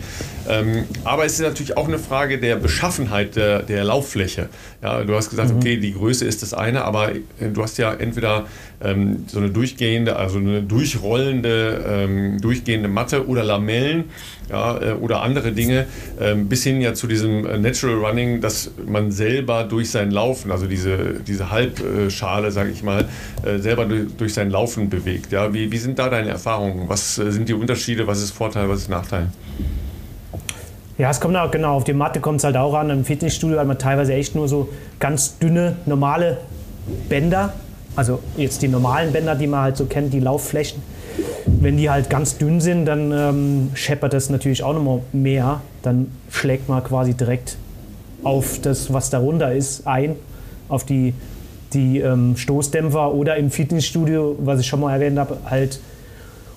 Ähm, 0.50 0.86
aber 1.04 1.26
es 1.26 1.34
ist 1.34 1.42
natürlich 1.42 1.78
auch 1.78 1.88
eine 1.88 2.00
Frage 2.00 2.40
der 2.40 2.56
Beschaffenheit 2.56 3.36
der, 3.36 3.62
der 3.62 3.84
Lauffläche. 3.84 4.50
Ja, 4.82 5.04
du 5.04 5.14
hast 5.16 5.30
gesagt, 5.30 5.52
mhm. 5.52 5.58
okay, 5.58 5.78
die 5.78 5.94
Größe 5.94 6.26
ist 6.26 6.42
das 6.42 6.56
eine, 6.56 6.84
aber 6.84 7.12
äh, 7.12 7.20
du 7.54 7.62
hast 7.62 7.78
ja 7.78 7.94
entweder 7.94 8.46
ähm, 8.84 9.26
so 9.28 9.40
eine 9.40 9.50
durchgehende, 9.50 10.16
also 10.16 10.38
eine 10.38 10.62
durchrollende, 10.62 11.86
ähm, 11.88 12.42
durchgehende 12.42 12.88
Matte 12.88 13.28
oder 13.28 13.44
Lamellen 13.44 14.06
ja, 14.50 14.82
äh, 14.82 14.92
oder 14.94 15.22
andere 15.22 15.52
Dinge, 15.52 15.86
ähm, 16.20 16.48
bis 16.48 16.64
hin 16.64 16.82
ja 16.82 16.94
zu 16.94 17.08
diesem 17.08 17.46
äh, 17.46 17.58
Natural 17.58 17.96
Running, 17.96 18.42
dass 18.42 18.72
man 18.86 19.12
selber 19.12 19.64
durch 19.64 19.92
sein 19.92 20.12
Laufen, 20.12 20.52
also 20.52 20.68
diese, 20.68 21.22
diese 21.26 21.52
Halbschale, 21.52 22.52
sage 22.52 22.72
ich 22.72 22.84
mal, 22.84 23.06
äh, 23.44 23.60
selber 23.60 23.86
durch, 23.86 24.08
durch, 24.18 24.34
sein 24.34 24.50
Laufen 24.50 24.90
bewegt. 24.90 25.32
Ja? 25.32 25.54
Wie, 25.54 25.72
wie 25.72 25.78
sind 25.78 25.98
da 25.98 26.10
deine 26.10 26.30
Erfahrungen? 26.30 26.88
Was 26.88 27.18
äh, 27.18 27.32
sind 27.32 27.50
die 27.50 27.54
Unterschiede? 27.54 28.08
Was 28.08 28.22
ist 28.22 28.32
Vorteil, 28.32 28.70
was 28.70 28.82
ist 28.82 28.90
Nachteil? 28.90 29.28
Ja, 30.98 31.10
es 31.10 31.20
kommt 31.20 31.36
auch 31.36 31.52
genau 31.52 31.76
auf 31.76 31.84
die 31.84 31.94
Matte 31.94 32.22
kommt 32.22 32.38
es 32.38 32.46
halt 32.46 32.56
auch 32.56 32.74
an. 32.74 32.90
Im 32.90 33.04
Fitnessstudio 33.04 33.60
hat 33.60 33.68
man 33.68 33.78
teilweise 33.78 34.14
echt 34.14 34.34
nur 34.34 34.48
so 34.48 34.70
ganz 35.00 35.38
dünne, 35.40 35.76
normale 35.86 36.38
Bänder 37.10 37.54
also 37.96 38.20
jetzt 38.38 38.62
die 38.62 38.68
normalen 38.68 39.12
Bänder, 39.14 39.36
die 39.36 39.48
man 39.48 39.62
halt 39.62 39.78
so 39.78 39.86
kennt, 39.86 40.14
die 40.14 40.20
Laufflächen, 40.20 40.82
wenn 41.46 41.78
die 41.78 41.90
halt 41.90 42.10
ganz 42.10 42.38
dünn 42.38 42.60
sind, 42.60 42.86
dann 42.86 43.12
ähm, 43.12 43.70
scheppert 43.74 44.14
das 44.14 44.30
natürlich 44.30 44.64
auch 44.64 44.74
nochmal 44.74 45.02
mehr. 45.14 45.62
Dann 45.82 46.12
schlägt 46.30 46.68
man 46.68 46.84
quasi 46.84 47.14
direkt 47.14 47.58
auf 48.24 48.60
das, 48.62 48.92
was 48.92 49.10
darunter 49.10 49.54
ist, 49.54 49.88
ein, 49.88 50.16
auf 50.68 50.84
die, 50.84 51.14
die 51.74 52.00
ähm, 52.00 52.36
Stoßdämpfer 52.36 53.14
oder 53.14 53.38
im 53.38 53.52
Fitnessstudio, 53.52 54.36
was 54.40 54.60
ich 54.60 54.68
schon 54.68 54.80
mal 54.80 54.94
erwähnt 54.94 55.18
habe, 55.18 55.38
halt 55.46 55.80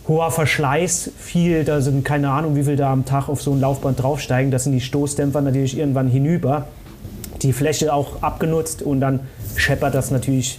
hoher 0.09 0.31
Verschleiß, 0.31 1.11
viel, 1.19 1.65
da 1.65 1.83
sind 1.83 2.05
keine 2.05 2.31
Ahnung, 2.31 2.57
wie 2.57 2.65
viel 2.65 2.77
da 2.77 2.91
am 2.91 3.05
Tag 3.05 3.29
auf 3.29 3.43
so 3.43 3.53
ein 3.53 3.61
Laufband 3.61 4.03
draufsteigen, 4.03 4.51
das 4.51 4.65
sind 4.65 4.73
die 4.73 4.81
Stoßdämpfer 4.81 5.43
natürlich 5.43 5.79
irgendwann 5.79 6.09
hinüber. 6.09 6.67
Die 7.43 7.53
Fläche 7.53 7.93
auch 7.93 8.23
abgenutzt 8.23 8.83
und 8.83 9.01
dann 9.01 9.21
scheppert 9.55 9.95
das 9.95 10.11
natürlich 10.11 10.59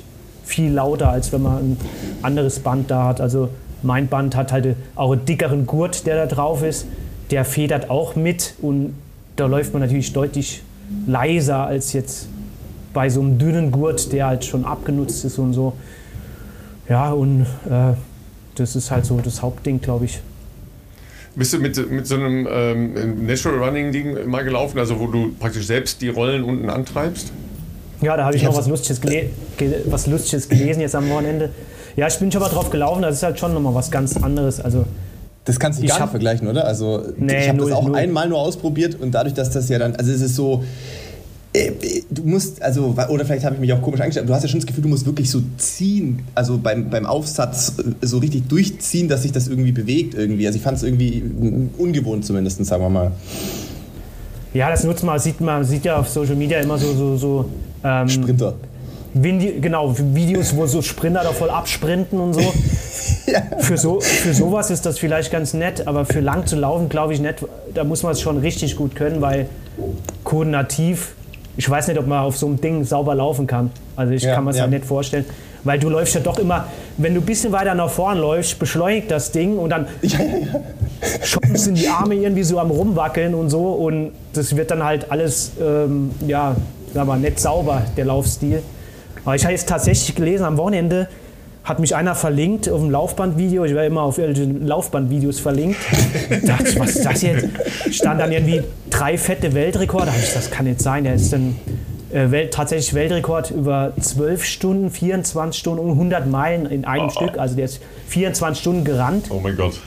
viel 0.49 0.71
lauter, 0.71 1.09
als 1.09 1.31
wenn 1.31 1.43
man 1.43 1.57
ein 1.57 1.77
anderes 2.23 2.59
Band 2.59 2.89
da 2.89 3.05
hat. 3.05 3.21
Also 3.21 3.49
mein 3.83 4.07
Band 4.07 4.35
hat 4.35 4.51
halt 4.51 4.75
auch 4.95 5.11
einen 5.11 5.23
dickeren 5.25 5.65
Gurt, 5.65 6.05
der 6.05 6.15
da 6.15 6.25
drauf 6.25 6.63
ist. 6.63 6.87
Der 7.29 7.45
federt 7.45 7.89
auch 7.89 8.15
mit 8.15 8.55
und 8.61 8.95
da 9.35 9.45
läuft 9.45 9.73
man 9.73 9.81
natürlich 9.81 10.11
deutlich 10.11 10.63
leiser 11.05 11.67
als 11.67 11.93
jetzt 11.93 12.27
bei 12.93 13.09
so 13.09 13.21
einem 13.21 13.37
dünnen 13.37 13.71
Gurt, 13.71 14.11
der 14.11 14.25
halt 14.25 14.43
schon 14.43 14.65
abgenutzt 14.65 15.23
ist 15.23 15.37
und 15.37 15.53
so. 15.53 15.73
Ja, 16.89 17.11
und 17.11 17.41
äh, 17.69 17.93
das 18.55 18.75
ist 18.75 18.89
halt 18.89 19.05
so 19.05 19.19
das 19.23 19.43
Hauptding, 19.43 19.79
glaube 19.79 20.05
ich. 20.05 20.19
Bist 21.35 21.53
du 21.53 21.59
mit, 21.59 21.91
mit 21.91 22.07
so 22.07 22.15
einem 22.15 22.47
ähm, 22.51 23.25
Natural 23.27 23.59
Running 23.59 23.91
Ding 23.91 24.27
mal 24.27 24.43
gelaufen, 24.43 24.79
also 24.79 24.99
wo 24.99 25.05
du 25.05 25.31
praktisch 25.39 25.67
selbst 25.67 26.01
die 26.01 26.09
Rollen 26.09 26.43
unten 26.43 26.71
antreibst? 26.71 27.31
Ja, 28.01 28.15
da 28.15 28.25
habe 28.25 28.35
ich, 28.35 28.41
ich 28.41 28.47
noch 28.47 28.57
was 28.57 28.67
Lustiges, 28.67 29.01
was 29.85 30.07
Lustiges 30.07 30.47
gelesen 30.47 30.81
jetzt 30.81 30.95
am 30.95 31.09
Wochenende. 31.09 31.49
Ja, 31.95 32.07
ich 32.07 32.17
bin 32.17 32.31
schon 32.31 32.41
mal 32.41 32.49
drauf 32.49 32.69
gelaufen, 32.69 33.01
das 33.01 33.15
ist 33.15 33.23
halt 33.23 33.39
schon 33.39 33.53
nochmal 33.53 33.75
was 33.75 33.91
ganz 33.91 34.15
anderes. 34.17 34.61
Also 34.61 34.85
Das 35.45 35.59
kannst 35.59 35.81
du 35.81 35.87
gar 35.87 35.99
nicht 35.99 36.09
vergleichen, 36.09 36.47
oder? 36.47 36.65
Also 36.65 37.03
nee, 37.17 37.43
ich 37.43 37.49
habe 37.49 37.59
das 37.59 37.71
auch 37.71 37.87
null. 37.87 37.95
einmal 37.95 38.29
nur 38.29 38.39
ausprobiert 38.39 38.95
und 38.99 39.11
dadurch, 39.11 39.33
dass 39.33 39.49
das 39.49 39.67
ja 39.69 39.79
dann, 39.79 39.95
also 39.95 40.11
es 40.11 40.21
ist 40.21 40.35
so, 40.35 40.63
äh, 41.51 41.71
du 42.09 42.23
musst, 42.23 42.61
also, 42.61 42.95
oder 43.09 43.25
vielleicht 43.25 43.43
habe 43.43 43.55
ich 43.55 43.61
mich 43.61 43.73
auch 43.73 43.81
komisch 43.81 43.99
eingestellt, 43.99 44.29
du 44.29 44.33
hast 44.33 44.43
ja 44.43 44.49
schon 44.49 44.59
das 44.59 44.67
Gefühl, 44.67 44.83
du 44.83 44.89
musst 44.89 45.05
wirklich 45.05 45.29
so 45.29 45.41
ziehen, 45.57 46.23
also 46.35 46.57
beim, 46.57 46.89
beim 46.89 47.05
Aufsatz 47.05 47.73
äh, 47.79 48.05
so 48.05 48.19
richtig 48.19 48.47
durchziehen, 48.47 49.09
dass 49.09 49.23
sich 49.23 49.31
das 49.31 49.47
irgendwie 49.47 49.71
bewegt 49.71 50.13
irgendwie. 50.13 50.45
Also 50.45 50.57
ich 50.57 50.63
fand 50.63 50.77
es 50.77 50.83
irgendwie 50.83 51.23
ungewohnt 51.77 52.23
zumindest, 52.23 52.63
sagen 52.65 52.83
wir 52.83 52.89
mal. 52.89 53.11
Ja, 54.53 54.69
das 54.69 54.83
nutzt 54.83 55.03
man, 55.03 55.19
sieht 55.19 55.41
man 55.41 55.63
sieht 55.63 55.85
ja 55.85 55.99
auf 55.99 56.07
Social 56.07 56.35
Media 56.35 56.59
immer 56.59 56.77
so, 56.77 56.93
so, 56.93 57.17
so 57.17 57.49
ähm, 57.84 58.09
Sprinter. 58.09 58.53
Vindi 59.13 59.59
genau, 59.59 59.95
Videos, 59.97 60.55
wo 60.55 60.67
so 60.67 60.82
Sprinter 60.82 61.23
da 61.23 61.32
voll 61.32 61.49
absprinten 61.49 62.19
und 62.19 62.34
so. 62.34 62.41
ja. 63.25 63.41
für, 63.59 63.77
so. 63.77 63.99
Für 63.99 64.34
sowas 64.34 64.69
ist 64.69 64.86
das 64.86 64.99
vielleicht 64.99 65.32
ganz 65.32 65.53
nett, 65.53 65.88
aber 65.88 66.05
für 66.05 66.19
lang 66.19 66.45
zu 66.45 66.55
laufen, 66.55 66.89
glaube 66.89 67.13
ich 67.13 67.19
nicht. 67.19 67.45
Da 67.73 67.84
muss 67.84 68.03
man 68.03 68.11
es 68.11 68.21
schon 68.21 68.38
richtig 68.38 68.75
gut 68.75 68.95
können, 68.95 69.21
weil 69.21 69.47
koordinativ 70.23 71.13
ich 71.59 71.69
weiß 71.69 71.89
nicht, 71.89 71.99
ob 71.99 72.07
man 72.07 72.19
auf 72.19 72.38
so 72.38 72.47
einem 72.47 72.61
Ding 72.61 72.86
sauber 72.86 73.15
laufen 73.15 73.45
kann. 73.45 73.69
Also 73.97 74.13
ich 74.13 74.23
ja, 74.23 74.34
kann 74.34 74.45
mir 74.45 74.51
das 74.51 74.59
ja. 74.59 74.61
halt 74.63 74.71
nicht 74.71 74.86
vorstellen. 74.86 75.25
Weil 75.65 75.77
du 75.77 75.89
läufst 75.89 76.15
ja 76.15 76.21
doch 76.21 76.39
immer, 76.39 76.67
wenn 76.95 77.13
du 77.13 77.19
ein 77.19 77.25
bisschen 77.25 77.51
weiter 77.51 77.75
nach 77.75 77.89
vorn 77.89 78.17
läufst, 78.17 78.57
beschleunigt 78.59 79.11
das 79.11 79.34
Ding 79.34 79.57
und 79.57 79.71
dann 79.71 79.88
ja, 80.01 80.19
ja. 80.21 81.57
sind 81.57 81.77
die 81.77 81.89
Arme 81.89 82.15
irgendwie 82.15 82.43
so 82.43 82.59
am 82.59 82.71
rumwackeln 82.71 83.36
und 83.36 83.49
so 83.49 83.73
und 83.73 84.13
das 84.32 84.55
wird 84.55 84.71
dann 84.71 84.86
halt 84.86 85.11
alles, 85.11 85.51
ähm, 85.61 86.11
ja, 86.25 86.55
sag 86.93 87.07
mal, 87.07 87.19
nicht 87.19 87.39
sauber, 87.39 87.83
der 87.97 88.05
Laufstil. 88.05 88.63
Aber 89.25 89.35
ich 89.35 89.43
habe 89.43 89.53
jetzt 89.53 89.67
tatsächlich 89.67 90.15
gelesen, 90.15 90.43
am 90.45 90.57
Wochenende 90.57 91.07
hat 91.63 91.79
mich 91.79 91.95
einer 91.95 92.15
verlinkt 92.15 92.67
auf 92.69 92.79
dem 92.79 92.89
Laufbandvideo. 92.89 93.63
Ich 93.65 93.73
werde 93.73 93.87
immer 93.87 94.01
auf 94.01 94.17
Laufbandvideos 94.17 95.39
verlinkt. 95.39 95.77
Da 96.29 96.53
dachte 96.53 96.69
ich, 96.69 96.79
was 96.79 96.95
ist 96.95 97.05
das 97.05 97.21
jetzt? 97.21 97.47
Stand 97.91 98.19
dann 98.19 98.31
irgendwie 98.31 98.63
drei 98.89 99.17
fette 99.17 99.53
Weltrekorde. 99.53 100.07
Da 100.07 100.13
ich, 100.17 100.33
das 100.33 100.49
kann 100.49 100.65
nicht 100.65 100.81
sein. 100.81 101.03
Der 101.03 101.15
ist 101.15 101.31
dann 101.33 101.55
äh, 102.11 102.31
Welt, 102.31 102.53
tatsächlich 102.53 102.93
Weltrekord 102.93 103.51
über 103.51 103.93
12 103.99 104.45
Stunden, 104.45 104.89
24 104.89 105.59
Stunden 105.59 105.79
und 105.79 105.91
100 105.91 106.27
Meilen 106.27 106.65
in 106.65 106.85
einem 106.85 107.07
oh, 107.07 107.09
Stück. 107.09 107.37
Also 107.37 107.55
der 107.55 107.65
ist 107.65 107.81
24 108.07 108.59
Stunden 108.59 108.83
gerannt. 108.83 109.27
Oh 109.29 109.39
mein 109.39 109.55
Gott. 109.55 109.79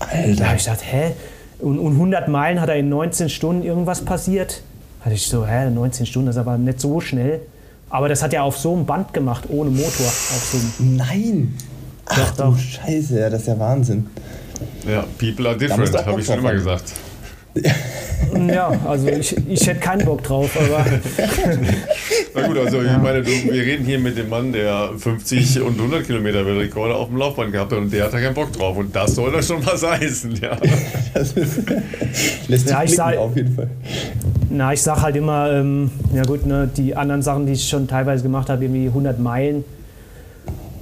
Alter. 0.00 0.34
Da 0.34 0.46
habe 0.46 0.56
ich 0.56 0.64
gedacht, 0.64 0.80
hä? 0.90 1.12
Und, 1.60 1.78
und 1.78 1.92
100 1.92 2.28
Meilen 2.28 2.60
hat 2.60 2.68
er 2.68 2.76
in 2.76 2.88
19 2.88 3.28
Stunden 3.28 3.62
irgendwas 3.64 4.04
passiert. 4.04 4.62
Da 5.08 5.12
hatte 5.12 5.22
ich 5.22 5.26
so, 5.26 5.46
hä, 5.46 5.70
19 5.70 6.04
Stunden, 6.04 6.26
das 6.26 6.36
ist 6.36 6.40
aber 6.40 6.58
nicht 6.58 6.80
so 6.82 7.00
schnell. 7.00 7.40
Aber 7.88 8.10
das 8.10 8.22
hat 8.22 8.34
er 8.34 8.42
auf 8.42 8.58
so 8.58 8.74
einem 8.74 8.84
Band 8.84 9.14
gemacht, 9.14 9.44
ohne 9.48 9.70
Motor. 9.70 10.06
Auf 10.06 10.50
so 10.52 10.82
Nein! 10.84 11.54
Ach 12.04 12.36
doch, 12.36 12.54
du 12.54 12.58
Scheiße, 12.58 13.30
das 13.30 13.40
ist 13.40 13.48
ja 13.48 13.58
Wahnsinn. 13.58 14.06
Ja, 14.86 15.06
people 15.16 15.48
are 15.48 15.56
different, 15.56 15.94
habe 16.04 16.20
ich 16.20 16.26
schon 16.26 16.40
immer 16.40 16.52
gesagt. 16.52 16.92
Ja, 18.48 18.72
also 18.86 19.08
ich, 19.08 19.36
ich 19.48 19.66
hätte 19.66 19.80
keinen 19.80 20.04
Bock 20.04 20.22
drauf, 20.22 20.50
aber. 20.56 20.84
Na 22.34 22.46
gut, 22.46 22.58
also 22.58 22.82
ich 22.82 22.96
meine, 22.98 23.22
du, 23.22 23.30
wir 23.30 23.62
reden 23.62 23.84
hier 23.84 23.98
mit 23.98 24.18
dem 24.18 24.28
Mann, 24.28 24.52
der 24.52 24.90
50 24.96 25.62
und 25.62 25.78
100 25.78 26.04
Kilometer 26.04 26.44
Weltrekorde 26.44 26.94
auf 26.94 27.08
dem 27.08 27.16
Laufband 27.16 27.52
gehabt 27.52 27.72
hat 27.72 27.78
und 27.78 27.92
der 27.92 28.04
hat 28.04 28.12
da 28.12 28.20
keinen 28.20 28.34
Bock 28.34 28.52
drauf. 28.52 28.76
Und 28.76 28.94
das 28.94 29.14
soll 29.14 29.32
doch 29.32 29.42
schon 29.42 29.64
was 29.64 29.84
heißen, 29.84 30.36
ja. 30.36 30.56
Das 31.14 31.32
ist, 31.32 31.62
lässt 32.48 32.70
ja, 32.70 32.82
ich 32.82 32.94
sag, 32.94 33.16
auf 33.16 33.34
jeden 33.34 33.54
Fall. 33.54 33.70
Na, 34.50 34.72
ich 34.72 34.82
sag 34.82 35.02
halt 35.02 35.16
immer, 35.16 35.50
ähm, 35.52 35.90
ja 36.14 36.22
gut, 36.22 36.46
ne, 36.46 36.68
die 36.76 36.94
anderen 36.94 37.22
Sachen, 37.22 37.46
die 37.46 37.52
ich 37.52 37.68
schon 37.68 37.88
teilweise 37.88 38.22
gemacht 38.22 38.50
habe, 38.50 38.64
irgendwie 38.64 38.86
100 38.86 39.18
Meilen 39.18 39.64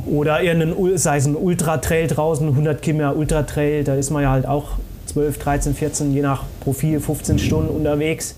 oder 0.07 0.43
irgendein, 0.43 0.99
sei 0.99 1.17
es 1.17 1.27
ein 1.27 1.37
Ultra-Trail 1.37 2.07
draußen, 2.09 2.49
100 2.49 2.83
Kilometer 2.83 3.17
Ultra-Trail, 3.17 3.85
da 3.85 3.95
ist 3.95 4.11
man 4.11 4.23
ja 4.23 4.31
halt 4.31 4.47
auch 4.47 4.79
12, 5.17 5.39
13, 5.39 5.75
14, 5.75 6.13
je 6.13 6.21
nach 6.21 6.43
Profil 6.61 7.01
15 7.01 7.39
Stunden 7.39 7.75
unterwegs. 7.75 8.35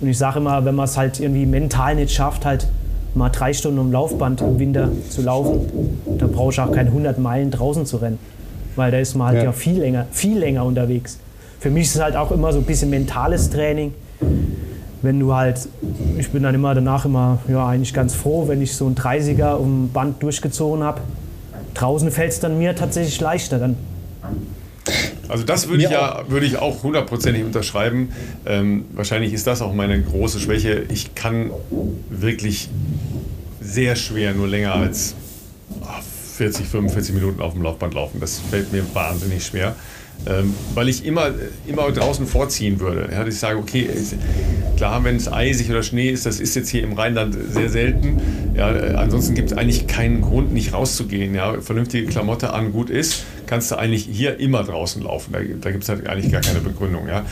Und 0.00 0.08
ich 0.08 0.16
sage 0.16 0.38
immer, 0.38 0.64
wenn 0.64 0.74
man 0.74 0.86
es 0.86 0.96
halt 0.96 1.20
irgendwie 1.20 1.44
mental 1.44 1.94
nicht 1.94 2.10
schafft, 2.10 2.46
halt 2.46 2.68
mal 3.14 3.28
drei 3.28 3.52
Stunden 3.52 3.78
um 3.78 3.92
Laufband 3.92 4.40
im 4.40 4.58
Winter 4.58 4.88
zu 5.10 5.20
laufen, 5.20 5.60
dann 6.06 6.32
brauche 6.32 6.50
ich 6.50 6.58
auch 6.58 6.72
keine 6.72 6.88
100 6.88 7.18
Meilen 7.18 7.50
draußen 7.50 7.84
zu 7.84 7.98
rennen. 7.98 8.18
Weil 8.76 8.90
da 8.90 8.96
ist 8.96 9.14
man 9.14 9.26
halt 9.26 9.38
ja. 9.40 9.44
ja 9.44 9.52
viel 9.52 9.78
länger, 9.78 10.06
viel 10.10 10.38
länger 10.38 10.64
unterwegs. 10.64 11.18
Für 11.60 11.68
mich 11.68 11.88
ist 11.88 11.96
es 11.96 12.00
halt 12.00 12.16
auch 12.16 12.30
immer 12.30 12.50
so 12.50 12.60
ein 12.60 12.64
bisschen 12.64 12.88
mentales 12.88 13.50
Training. 13.50 13.92
Wenn 15.02 15.20
du 15.20 15.34
halt, 15.34 15.68
ich 16.16 16.30
bin 16.30 16.44
dann 16.44 16.54
immer 16.54 16.74
danach 16.74 17.04
immer, 17.04 17.40
ja, 17.46 17.68
eigentlich 17.68 17.92
ganz 17.92 18.14
froh, 18.14 18.48
wenn 18.48 18.62
ich 18.62 18.74
so 18.74 18.86
ein 18.86 18.94
30er 18.94 19.56
um 19.56 19.90
Band 19.90 20.22
durchgezogen 20.22 20.82
habe. 20.82 21.02
Draußen 21.74 22.10
fällt 22.10 22.32
es 22.32 22.40
dann 22.40 22.56
mir 22.56 22.74
tatsächlich 22.74 23.20
leichter. 23.20 23.58
Dann 23.58 23.76
also 25.28 25.44
das 25.44 25.68
würde 25.68 25.84
ich 25.84 25.90
ja 25.90 26.24
würde 26.28 26.46
ich 26.46 26.58
auch 26.58 26.82
hundertprozentig 26.82 27.44
unterschreiben. 27.44 28.12
Ähm, 28.46 28.84
wahrscheinlich 28.92 29.32
ist 29.32 29.46
das 29.46 29.62
auch 29.62 29.72
meine 29.72 30.00
große 30.00 30.40
Schwäche. 30.40 30.84
Ich 30.90 31.14
kann 31.14 31.50
wirklich 32.10 32.68
sehr 33.60 33.96
schwer 33.96 34.34
nur 34.34 34.48
länger 34.48 34.74
als 34.74 35.14
40, 36.36 36.66
45 36.66 37.14
Minuten 37.14 37.40
auf 37.40 37.52
dem 37.52 37.62
Laufband 37.62 37.94
laufen. 37.94 38.20
Das 38.20 38.40
fällt 38.50 38.72
mir 38.72 38.84
wahnsinnig 38.94 39.44
schwer. 39.44 39.76
Ähm, 40.24 40.54
weil 40.74 40.88
ich 40.88 41.04
immer, 41.04 41.30
immer 41.66 41.90
draußen 41.90 42.26
vorziehen 42.26 42.78
würde. 42.78 43.08
Ja, 43.10 43.26
ich 43.26 43.38
sage, 43.38 43.58
okay, 43.58 43.88
klar, 44.76 45.02
wenn 45.02 45.16
es 45.16 45.32
eisig 45.32 45.68
oder 45.68 45.82
Schnee 45.82 46.10
ist, 46.10 46.26
das 46.26 46.38
ist 46.38 46.54
jetzt 46.54 46.68
hier 46.68 46.84
im 46.84 46.92
Rheinland 46.92 47.36
sehr 47.50 47.68
selten. 47.68 48.20
Ja, 48.54 48.72
äh, 48.72 48.94
ansonsten 48.94 49.34
gibt 49.34 49.50
es 49.50 49.58
eigentlich 49.58 49.88
keinen 49.88 50.20
Grund, 50.20 50.52
nicht 50.52 50.72
rauszugehen. 50.72 51.34
Ja, 51.34 51.60
vernünftige 51.60 52.06
Klamotte 52.06 52.52
an, 52.52 52.72
gut 52.72 52.88
ist, 52.88 53.24
kannst 53.46 53.72
du 53.72 53.76
eigentlich 53.76 54.08
hier 54.10 54.38
immer 54.38 54.62
draußen 54.62 55.02
laufen. 55.02 55.32
Da, 55.32 55.40
da 55.60 55.70
gibt 55.72 55.82
es 55.82 55.88
halt 55.88 56.06
eigentlich 56.06 56.30
gar 56.30 56.40
keine 56.40 56.60
Begründung. 56.60 57.08
Ja. 57.08 57.24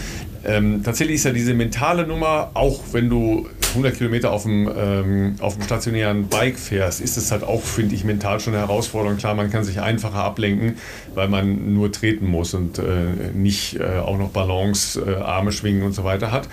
Ähm, 0.45 0.82
tatsächlich 0.82 1.16
ist 1.16 1.24
ja 1.24 1.32
diese 1.32 1.55
mentale 1.55 2.07
Nummer, 2.07 2.51
auch 2.55 2.80
wenn 2.93 3.09
du 3.09 3.47
100 3.70 3.96
Kilometer 3.96 4.32
auf 4.32 4.42
dem, 4.42 4.70
ähm, 4.76 5.36
auf 5.40 5.54
dem 5.54 5.62
stationären 5.62 6.28
Bike 6.28 6.58
fährst, 6.58 7.00
ist 7.00 7.16
es 7.16 7.30
halt 7.30 7.44
auch, 7.44 7.62
finde 7.62 7.94
ich, 7.94 8.04
mental 8.04 8.40
schon 8.40 8.54
eine 8.54 8.62
Herausforderung. 8.66 9.16
Klar, 9.16 9.34
man 9.34 9.50
kann 9.50 9.64
sich 9.64 9.80
einfacher 9.80 10.22
ablenken, 10.22 10.76
weil 11.14 11.28
man 11.28 11.74
nur 11.74 11.92
treten 11.92 12.26
muss 12.26 12.54
und 12.54 12.78
äh, 12.78 12.82
nicht 13.34 13.78
äh, 13.78 13.98
auch 13.98 14.18
noch 14.18 14.30
Balance, 14.30 15.00
äh, 15.00 15.14
Arme 15.16 15.52
schwingen 15.52 15.82
und 15.82 15.92
so 15.92 16.04
weiter 16.04 16.32
hat. 16.32 16.48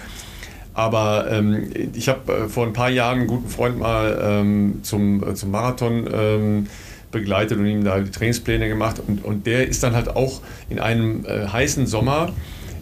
Aber 0.73 1.31
ähm, 1.31 1.71
ich 1.95 2.07
habe 2.07 2.31
äh, 2.31 2.47
vor 2.47 2.67
ein 2.67 2.73
paar 2.73 2.89
Jahren 2.89 3.19
einen 3.19 3.27
guten 3.27 3.49
Freund 3.49 3.79
mal 3.79 4.19
ähm, 4.21 4.79
zum, 4.83 5.27
äh, 5.27 5.33
zum 5.33 5.49
Marathon 5.49 6.07
ähm, 6.13 6.67
begleitet 7.11 7.57
und 7.57 7.65
ihm 7.65 7.83
da 7.83 7.99
die 7.99 8.11
Trainingspläne 8.11 8.67
gemacht. 8.67 9.01
Und, 9.05 9.25
und 9.25 9.47
der 9.47 9.67
ist 9.67 9.81
dann 9.81 9.95
halt 9.95 10.15
auch 10.15 10.41
in 10.69 10.79
einem 10.79 11.25
äh, 11.25 11.47
heißen 11.47 11.87
Sommer 11.87 12.31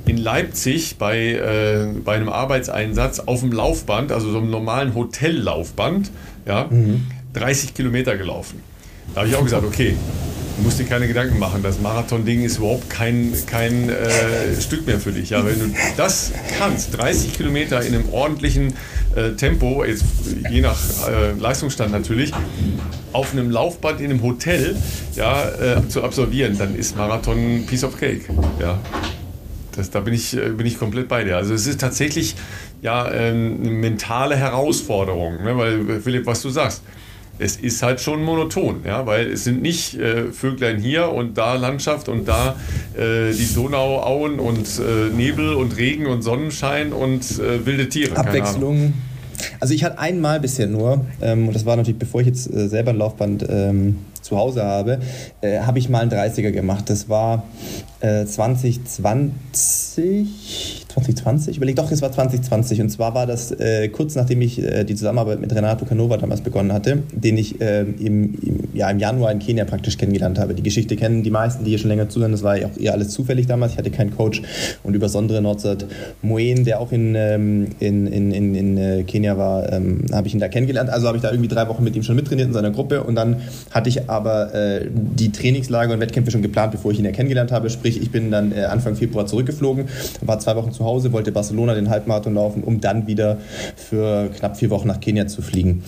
in 0.06 0.18
Leipzig 0.18 0.98
bei, 0.98 1.34
äh, 1.34 1.88
bei 2.04 2.16
einem 2.16 2.30
Arbeitseinsatz 2.30 3.20
auf 3.20 3.42
dem 3.42 3.52
Laufband, 3.52 4.12
also 4.12 4.32
so 4.32 4.38
einem 4.38 4.50
normalen 4.50 4.94
Hotellaufband, 4.94 6.12
ja, 6.46 6.68
mhm. 6.70 7.08
30 7.34 7.74
Kilometer 7.74 8.18
gelaufen. 8.18 8.62
Da 9.14 9.22
habe 9.22 9.30
ich 9.30 9.36
auch 9.36 9.44
gesagt, 9.44 9.66
okay, 9.66 9.96
du 10.58 10.64
musst 10.64 10.80
dir 10.80 10.86
keine 10.86 11.08
Gedanken 11.08 11.38
machen, 11.40 11.62
das 11.64 11.80
Marathon-Ding 11.80 12.44
ist 12.44 12.58
überhaupt 12.58 12.90
kein, 12.90 13.34
kein 13.48 13.90
äh, 13.90 14.60
Stück 14.60 14.86
mehr 14.88 15.00
für 15.00 15.12
dich. 15.12 15.32
Ja, 15.32 15.46
wenn 15.46 15.60
du 15.60 15.76
das 15.98 16.32
kannst, 16.58 16.98
30 16.98 17.34
Kilometer 17.34 17.82
in 17.82 17.94
einem 17.94 18.10
ordentlichen 18.12 18.74
äh, 19.16 19.32
Tempo, 19.32 19.84
jetzt, 19.84 20.04
je 20.50 20.62
nach 20.62 20.78
äh, 21.08 21.32
Leistungsstand 21.40 21.92
natürlich, 21.92 22.32
auf 23.12 23.32
einem 23.34 23.50
Laufband 23.50 24.02
in 24.02 24.12
einem 24.12 24.24
Hotel 24.24 24.76
ja, 25.16 25.50
äh, 25.50 25.88
zu 25.88 26.04
absolvieren, 26.04 26.58
dann 26.58 26.76
ist 26.76 26.98
Marathon 26.98 27.66
Piece 27.66 27.84
of 27.84 28.00
Cake. 28.00 28.26
Ja. 28.60 28.80
Das, 29.76 29.92
da 29.92 30.00
bin 30.00 30.14
ich, 30.14 30.36
äh, 30.36 30.50
bin 30.50 30.66
ich 30.66 30.80
komplett 30.80 31.08
bei 31.08 31.24
dir. 31.24 31.38
Also 31.38 31.54
es 31.54 31.68
ist 31.68 31.82
tatsächlich 31.82 32.36
ja 32.82 33.12
ähm, 33.12 33.60
eine 33.62 33.72
mentale 33.72 34.36
Herausforderung, 34.36 35.44
ne? 35.44 35.58
weil 35.58 36.02
Philipp, 36.02 36.26
was 36.26 36.42
du 36.42 36.50
sagst, 36.50 36.82
es 37.38 37.58
ist 37.58 37.84
halt 37.84 38.00
schon 38.00 38.24
monoton, 38.24 38.82
ja, 38.86 39.06
weil 39.06 39.32
es 39.32 39.44
sind 39.44 39.62
nicht 39.62 39.96
äh, 39.96 40.32
Vöglein 40.32 40.80
hier 40.80 41.12
und 41.12 41.38
da 41.38 41.56
Landschaft 41.56 42.08
und 42.08 42.28
da 42.28 42.56
äh, 42.98 43.34
die 43.34 43.54
Donauauen 43.54 44.40
und 44.40 44.68
äh, 44.80 45.14
Nebel 45.14 45.54
und 45.54 45.76
Regen 45.76 46.06
und 46.06 46.22
Sonnenschein 46.22 46.94
und 46.94 47.40
äh, 47.40 47.66
wilde 47.66 47.90
Tiere. 47.90 48.16
Abwechslung. 48.16 48.94
Also 49.60 49.74
ich 49.74 49.84
hatte 49.84 50.00
einmal 50.00 50.40
bisher 50.40 50.68
nur, 50.68 51.06
ähm, 51.22 51.48
und 51.48 51.54
das 51.54 51.66
war 51.66 51.76
natürlich 51.76 52.00
bevor 52.00 52.22
ich 52.22 52.28
jetzt 52.28 52.54
äh, 52.54 52.70
selber 52.70 52.92
ein 52.92 52.98
Laufband 52.98 53.46
ähm, 53.50 53.98
zu 54.26 54.38
Hause 54.38 54.64
habe, 54.64 55.00
äh, 55.42 55.60
habe 55.60 55.80
ich 55.80 55.90
mal 55.90 56.02
einen 56.02 56.12
30er 56.12 56.52
gemacht. 56.52 56.90
Das 56.90 57.10
war 57.10 57.44
2020, 58.02 60.85
2020? 60.96 61.58
Überlegt 61.58 61.78
doch, 61.78 61.92
es 61.92 62.02
war 62.02 62.12
2020. 62.12 62.82
Und 62.82 62.90
zwar 62.90 63.14
war 63.14 63.28
das 63.28 63.52
äh, 63.52 63.90
kurz 63.90 64.16
nachdem 64.16 64.42
ich 64.42 64.62
äh, 64.62 64.84
die 64.86 64.96
Zusammenarbeit 64.96 65.42
mit 65.42 65.54
Renato 65.54 65.86
Canova 65.86 66.18
damals 66.18 66.42
begonnen 66.42 66.72
hatte, 66.72 67.04
den 67.12 67.38
ich 67.38 67.60
äh, 67.60 67.82
im, 67.82 68.34
im, 68.42 68.60
ja, 68.74 68.90
im 68.90 69.00
Januar 69.00 69.32
in 69.32 69.40
Kenia 69.40 69.66
praktisch 69.66 69.98
kennengelernt 69.98 70.40
habe. 70.40 70.54
Die 70.54 70.64
Geschichte 70.64 70.96
kennen 70.96 71.24
die 71.24 71.32
meisten, 71.32 71.66
die 71.66 71.72
hier 71.72 71.80
schon 71.80 71.90
länger 71.90 72.08
zuhören. 72.08 72.32
Das 72.32 72.44
war 72.44 72.58
ja 72.58 72.68
auch 72.68 72.78
eher 72.78 72.94
alles 72.94 73.10
zufällig 73.10 73.48
damals. 73.48 73.74
Ich 73.74 73.78
hatte 73.78 73.92
keinen 73.92 74.16
Coach. 74.16 74.42
Und 74.84 74.94
über 74.94 75.10
Sondre 75.10 75.42
Norzat 75.42 75.86
Moen, 76.22 76.64
der 76.64 76.80
auch 76.80 76.92
in, 76.92 77.16
ähm, 77.16 77.68
in, 77.80 78.08
in, 78.08 78.32
in, 78.32 78.56
in 78.56 78.78
äh, 78.78 79.04
Kenia 79.04 79.38
war, 79.38 79.72
ähm, 79.74 80.06
habe 80.14 80.28
ich 80.28 80.34
ihn 80.34 80.40
da 80.40 80.48
kennengelernt. 80.48 80.90
Also 80.90 81.08
habe 81.08 81.18
ich 81.18 81.24
da 81.24 81.32
irgendwie 81.32 81.50
drei 81.50 81.68
Wochen 81.68 81.84
mit 81.84 81.96
ihm 81.96 82.04
schon 82.04 82.16
mittrainiert 82.16 82.48
in 82.48 82.54
seiner 82.54 82.72
Gruppe. 82.72 83.04
Und 83.04 83.16
dann 83.16 83.42
hatte 83.72 83.90
ich 83.90 84.10
aber 84.10 84.54
äh, 84.54 84.88
die 84.92 85.32
Trainingslager 85.32 85.94
und 85.94 86.00
Wettkämpfe 86.00 86.32
schon 86.32 86.42
geplant, 86.42 86.72
bevor 86.72 86.92
ich 86.92 87.00
ihn 87.00 87.06
ja 87.06 87.12
kennengelernt 87.12 87.52
habe. 87.52 87.70
Sprich, 87.70 88.02
ich 88.02 88.12
bin 88.12 88.32
dann 88.32 88.54
äh, 88.54 88.64
Anfang 88.64 88.96
Februar 88.96 89.26
zurückgeflogen, 89.26 89.86
war 90.22 90.40
zwei 90.40 90.56
Wochen 90.56 90.72
zu 90.72 90.85
Hause, 90.86 91.12
wollte 91.12 91.32
Barcelona 91.32 91.74
den 91.74 91.90
Halbmarathon 91.90 92.34
laufen, 92.34 92.64
um 92.64 92.80
dann 92.80 93.08
wieder 93.08 93.38
für 93.76 94.30
knapp 94.30 94.58
vier 94.58 94.70
Wochen 94.70 94.88
nach 94.88 95.00
Kenia 95.00 95.28
zu 95.28 95.42
fliegen. 95.42 95.84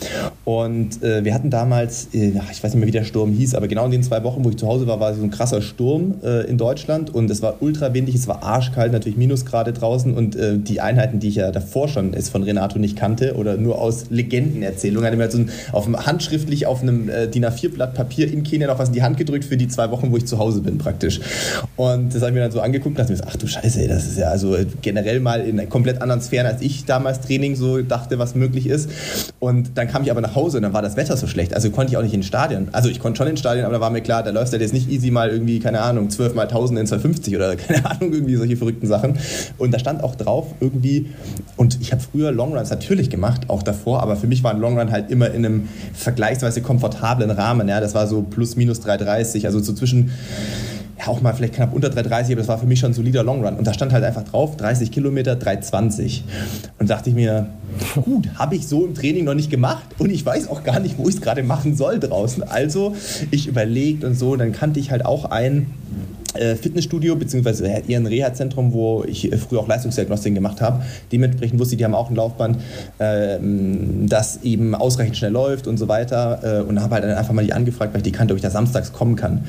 Und 0.46 1.04
äh, 1.04 1.24
wir 1.24 1.34
hatten 1.34 1.50
damals, 1.50 2.10
äh, 2.14 2.34
ich 2.52 2.64
weiß 2.64 2.74
nicht 2.74 2.76
mehr, 2.76 2.88
wie 2.88 2.92
der 2.92 3.04
Sturm 3.04 3.32
hieß, 3.32 3.56
aber 3.56 3.68
genau 3.68 3.86
in 3.86 3.92
den 3.92 4.04
zwei 4.04 4.24
Wochen, 4.24 4.44
wo 4.44 4.50
ich 4.50 4.58
zu 4.58 4.68
Hause 4.68 4.88
war, 4.88 5.00
war 5.00 5.14
so 5.14 5.24
ein 5.24 5.32
krasser 5.32 5.62
Sturm 5.62 6.16
äh, 6.24 6.48
in 6.48 6.58
Deutschland 6.58 7.14
und 7.14 7.30
es 7.30 7.42
war 7.42 7.62
ultra 7.62 7.94
windig, 7.94 8.16
es 8.16 8.28
war 8.28 8.44
arschkalt, 8.44 8.92
natürlich 8.92 9.18
Minusgrade 9.18 9.74
draußen 9.74 10.14
und 10.14 10.36
äh, 10.36 10.58
die 10.58 10.82
Einheiten, 10.82 11.20
die 11.20 11.30
ich 11.30 11.36
ja 11.36 11.52
davor 11.52 11.88
schon 11.88 12.14
ist 12.14 12.30
von 12.30 12.44
Renato 12.44 12.80
nicht 12.80 12.98
kannte 12.98 13.36
oder 13.36 13.58
nur 13.58 13.80
aus 13.80 14.06
Legendenerzählungen, 14.10 15.06
hatte 15.06 15.18
mir 15.18 15.24
halt 15.24 15.32
so 15.32 15.40
ein, 15.40 15.50
auf 15.72 15.86
einem, 15.86 16.06
handschriftlich 16.06 16.66
auf 16.66 16.82
einem 16.82 17.10
äh, 17.10 17.28
DIN 17.28 17.46
A4-Blatt 17.46 17.94
Papier 17.94 18.32
in 18.32 18.44
Kenia 18.44 18.68
noch 18.68 18.80
was 18.80 18.90
in 18.90 18.96
die 18.96 19.04
Hand 19.04 19.18
gedrückt 19.18 19.46
für 19.46 19.58
die 19.58 19.68
zwei 19.68 19.92
Wochen, 19.92 20.12
wo 20.12 20.18
ich 20.18 20.26
zu 20.26 20.38
Hause 20.38 20.62
bin 20.62 20.78
praktisch. 20.78 21.20
Und 21.76 22.14
das 22.14 22.22
habe 22.22 22.32
ich 22.32 22.36
mir 22.36 22.42
dann 22.42 22.52
so 22.52 22.62
angeguckt 22.62 22.98
und 22.98 23.00
dachte 23.00 23.14
mir, 23.14 23.20
ach 23.26 23.36
du 23.36 23.48
Scheiße, 23.48 23.88
das 23.88 24.08
ist 24.08 24.18
ja 24.18 24.28
also 24.28 24.56
generell 24.88 25.20
mal 25.20 25.42
in 25.42 25.68
komplett 25.68 26.02
anderen 26.02 26.22
Sphären, 26.22 26.48
als 26.48 26.62
ich 26.62 26.86
damals 26.86 27.20
Training 27.20 27.58
so 27.58 27.82
dachte, 27.82 28.20
was 28.20 28.36
möglich 28.36 28.68
ist. 28.68 28.90
Und 29.40 29.78
dann 29.78 29.90
kam 29.90 30.02
ich 30.04 30.12
aber 30.12 30.22
nach 30.22 30.34
Hause 30.34 30.60
und 30.60 30.64
dann 30.64 30.72
war 30.72 30.82
das 30.82 30.96
Wetter 30.96 31.18
so 31.18 31.28
schlecht. 31.28 31.54
Also 31.54 31.70
konnte 31.72 31.92
ich 31.92 31.98
auch 31.98 32.02
nicht 32.02 32.14
in 32.14 32.22
den 32.22 32.26
Stadion. 32.26 32.70
Also 32.72 32.88
ich 32.88 33.02
konnte 33.02 33.18
schon 33.18 33.28
in 33.28 33.34
den 33.34 33.38
Stadion, 33.38 33.66
aber 33.66 33.74
da 33.74 33.82
war 33.82 33.90
mir 33.90 34.00
klar, 34.00 34.24
da 34.24 34.32
läufst 34.32 34.54
du 34.54 34.56
halt 34.56 34.62
jetzt 34.62 34.74
nicht 34.74 34.90
easy 34.90 35.12
mal 35.12 35.30
irgendwie, 35.30 35.60
keine 35.60 35.82
Ahnung, 35.82 36.10
12 36.10 36.36
mal 36.36 36.44
1000 36.44 36.80
in 36.80 36.88
250 36.88 37.36
oder 37.36 37.56
keine 37.58 37.86
Ahnung, 37.86 38.14
irgendwie 38.14 38.38
solche 38.38 38.56
verrückten 38.56 38.88
Sachen. 38.88 39.20
Und 39.58 39.74
da 39.74 39.80
stand 39.80 40.02
auch 40.06 40.16
drauf 40.16 40.54
irgendwie, 40.62 41.08
und 41.58 41.80
ich 41.82 41.92
habe 41.92 42.02
früher 42.02 42.32
Longruns 42.32 42.70
natürlich 42.70 43.10
gemacht, 43.10 43.50
auch 43.50 43.62
davor, 43.62 44.02
aber 44.02 44.16
für 44.16 44.28
mich 44.28 44.42
war 44.42 44.54
ein 44.54 44.62
Longrun 44.62 44.90
halt 44.90 45.12
immer 45.12 45.30
in 45.32 45.46
einem 45.46 45.68
vergleichsweise 45.94 46.62
komfortablen 46.62 47.32
Rahmen. 47.32 47.68
Ja, 47.68 47.82
das 47.82 47.94
war 47.94 48.08
so 48.08 48.22
plus 48.22 48.56
minus 48.56 48.80
330, 48.80 49.48
also 49.48 49.60
so 49.60 49.74
zwischen 49.74 50.12
ja, 51.00 51.08
auch 51.08 51.22
mal 51.22 51.34
vielleicht 51.34 51.54
knapp 51.54 51.74
unter 51.74 51.90
3,30, 51.90 52.26
aber 52.26 52.36
das 52.36 52.48
war 52.48 52.58
für 52.58 52.66
mich 52.66 52.80
schon 52.80 52.92
ein 52.92 52.94
solider 52.94 53.24
Long 53.24 53.46
Run. 53.46 53.56
Und 53.56 53.68
da 53.68 53.74
stand 53.74 53.94
halt 53.94 54.04
einfach 54.04 54.24
drauf, 54.24 54.58
30 54.58 54.92
Kilometer, 54.92 55.34
3,20. 55.34 56.22
Und 56.80 56.90
dachte 56.90 57.10
ich 57.10 57.16
mir, 57.16 57.50
gut, 58.04 58.30
habe 58.36 58.56
ich 58.56 58.68
so 58.68 58.86
im 58.86 58.96
Training 58.96 59.26
noch 59.26 59.36
nicht 59.36 59.52
gemacht 59.52 59.86
und 60.00 60.10
ich 60.12 60.26
weiß 60.26 60.48
auch 60.50 60.64
gar 60.64 60.80
nicht, 60.80 60.98
wo 60.98 61.08
ich 61.08 61.16
es 61.16 61.22
gerade 61.22 61.44
machen 61.44 61.76
soll 61.76 62.00
draußen. 62.00 62.44
Also 62.44 62.96
ich 63.32 63.48
überlegt 63.48 64.04
und 64.04 64.16
so, 64.16 64.36
dann 64.36 64.52
kannte 64.52 64.80
ich 64.80 64.90
halt 64.92 65.06
auch 65.06 65.26
einen, 65.26 65.74
äh, 66.38 66.56
Fitnessstudio, 66.56 67.16
beziehungsweise 67.16 67.66
eher 67.68 68.00
ein 68.00 68.06
Reha-Zentrum, 68.06 68.74
wo 68.74 69.04
ich 69.08 69.32
äh, 69.32 69.38
früher 69.38 69.60
auch 69.60 69.68
Leistungsdiagnostik 69.68 70.34
gemacht 70.34 70.62
habe. 70.62 70.84
Dementsprechend 71.12 71.60
wusste 71.60 71.76
ich, 71.76 71.78
die 71.78 71.86
haben 71.86 71.96
auch 71.96 72.10
ein 72.10 72.16
Laufband, 72.16 72.58
äh, 73.00 73.38
das 74.08 74.40
eben 74.44 74.76
ausreichend 74.76 75.18
schnell 75.18 75.32
läuft 75.32 75.68
und 75.68 75.78
so 75.78 75.88
weiter. 75.88 76.40
Äh, 76.44 76.62
und 76.62 76.82
habe 76.82 76.96
halt 76.96 77.04
dann 77.04 77.12
einfach 77.12 77.34
mal 77.34 77.46
die 77.46 77.54
angefragt, 77.54 77.94
weil 77.94 78.00
ich 78.00 78.04
die 78.04 78.12
kannte, 78.12 78.34
ob 78.34 78.38
ich 78.38 78.44
da 78.44 78.50
samstags 78.50 78.94
kommen 78.94 79.16
kann. 79.16 79.46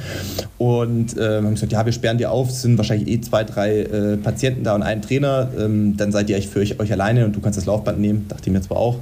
Und 0.59 1.16
haben 1.18 1.55
gesagt, 1.55 1.72
ja, 1.72 1.84
wir 1.84 1.93
sperren 1.93 2.18
dir 2.18 2.30
auf, 2.30 2.49
es 2.49 2.62
sind 2.62 2.78
wahrscheinlich 2.78 3.09
eh 3.09 3.20
zwei, 3.20 3.45
drei 3.45 4.16
Patienten 4.22 4.64
da 4.64 4.74
und 4.74 4.82
ein 4.82 5.03
Trainer. 5.03 5.49
Ähm, 5.59 5.97
dann 5.97 6.12
seid 6.12 6.30
ihr 6.30 6.36
echt 6.36 6.51
für 6.51 6.61
euch, 6.61 6.78
euch, 6.80 6.93
alleine 6.93 7.24
und 7.24 7.36
du 7.36 7.41
kannst 7.41 7.59
das 7.59 7.66
Laufband 7.66 8.01
nehmen. 8.01 8.26
Dachte 8.28 8.43
ich 8.47 8.53
mir 8.53 8.61
zwar 8.61 8.78
auch, 8.78 8.97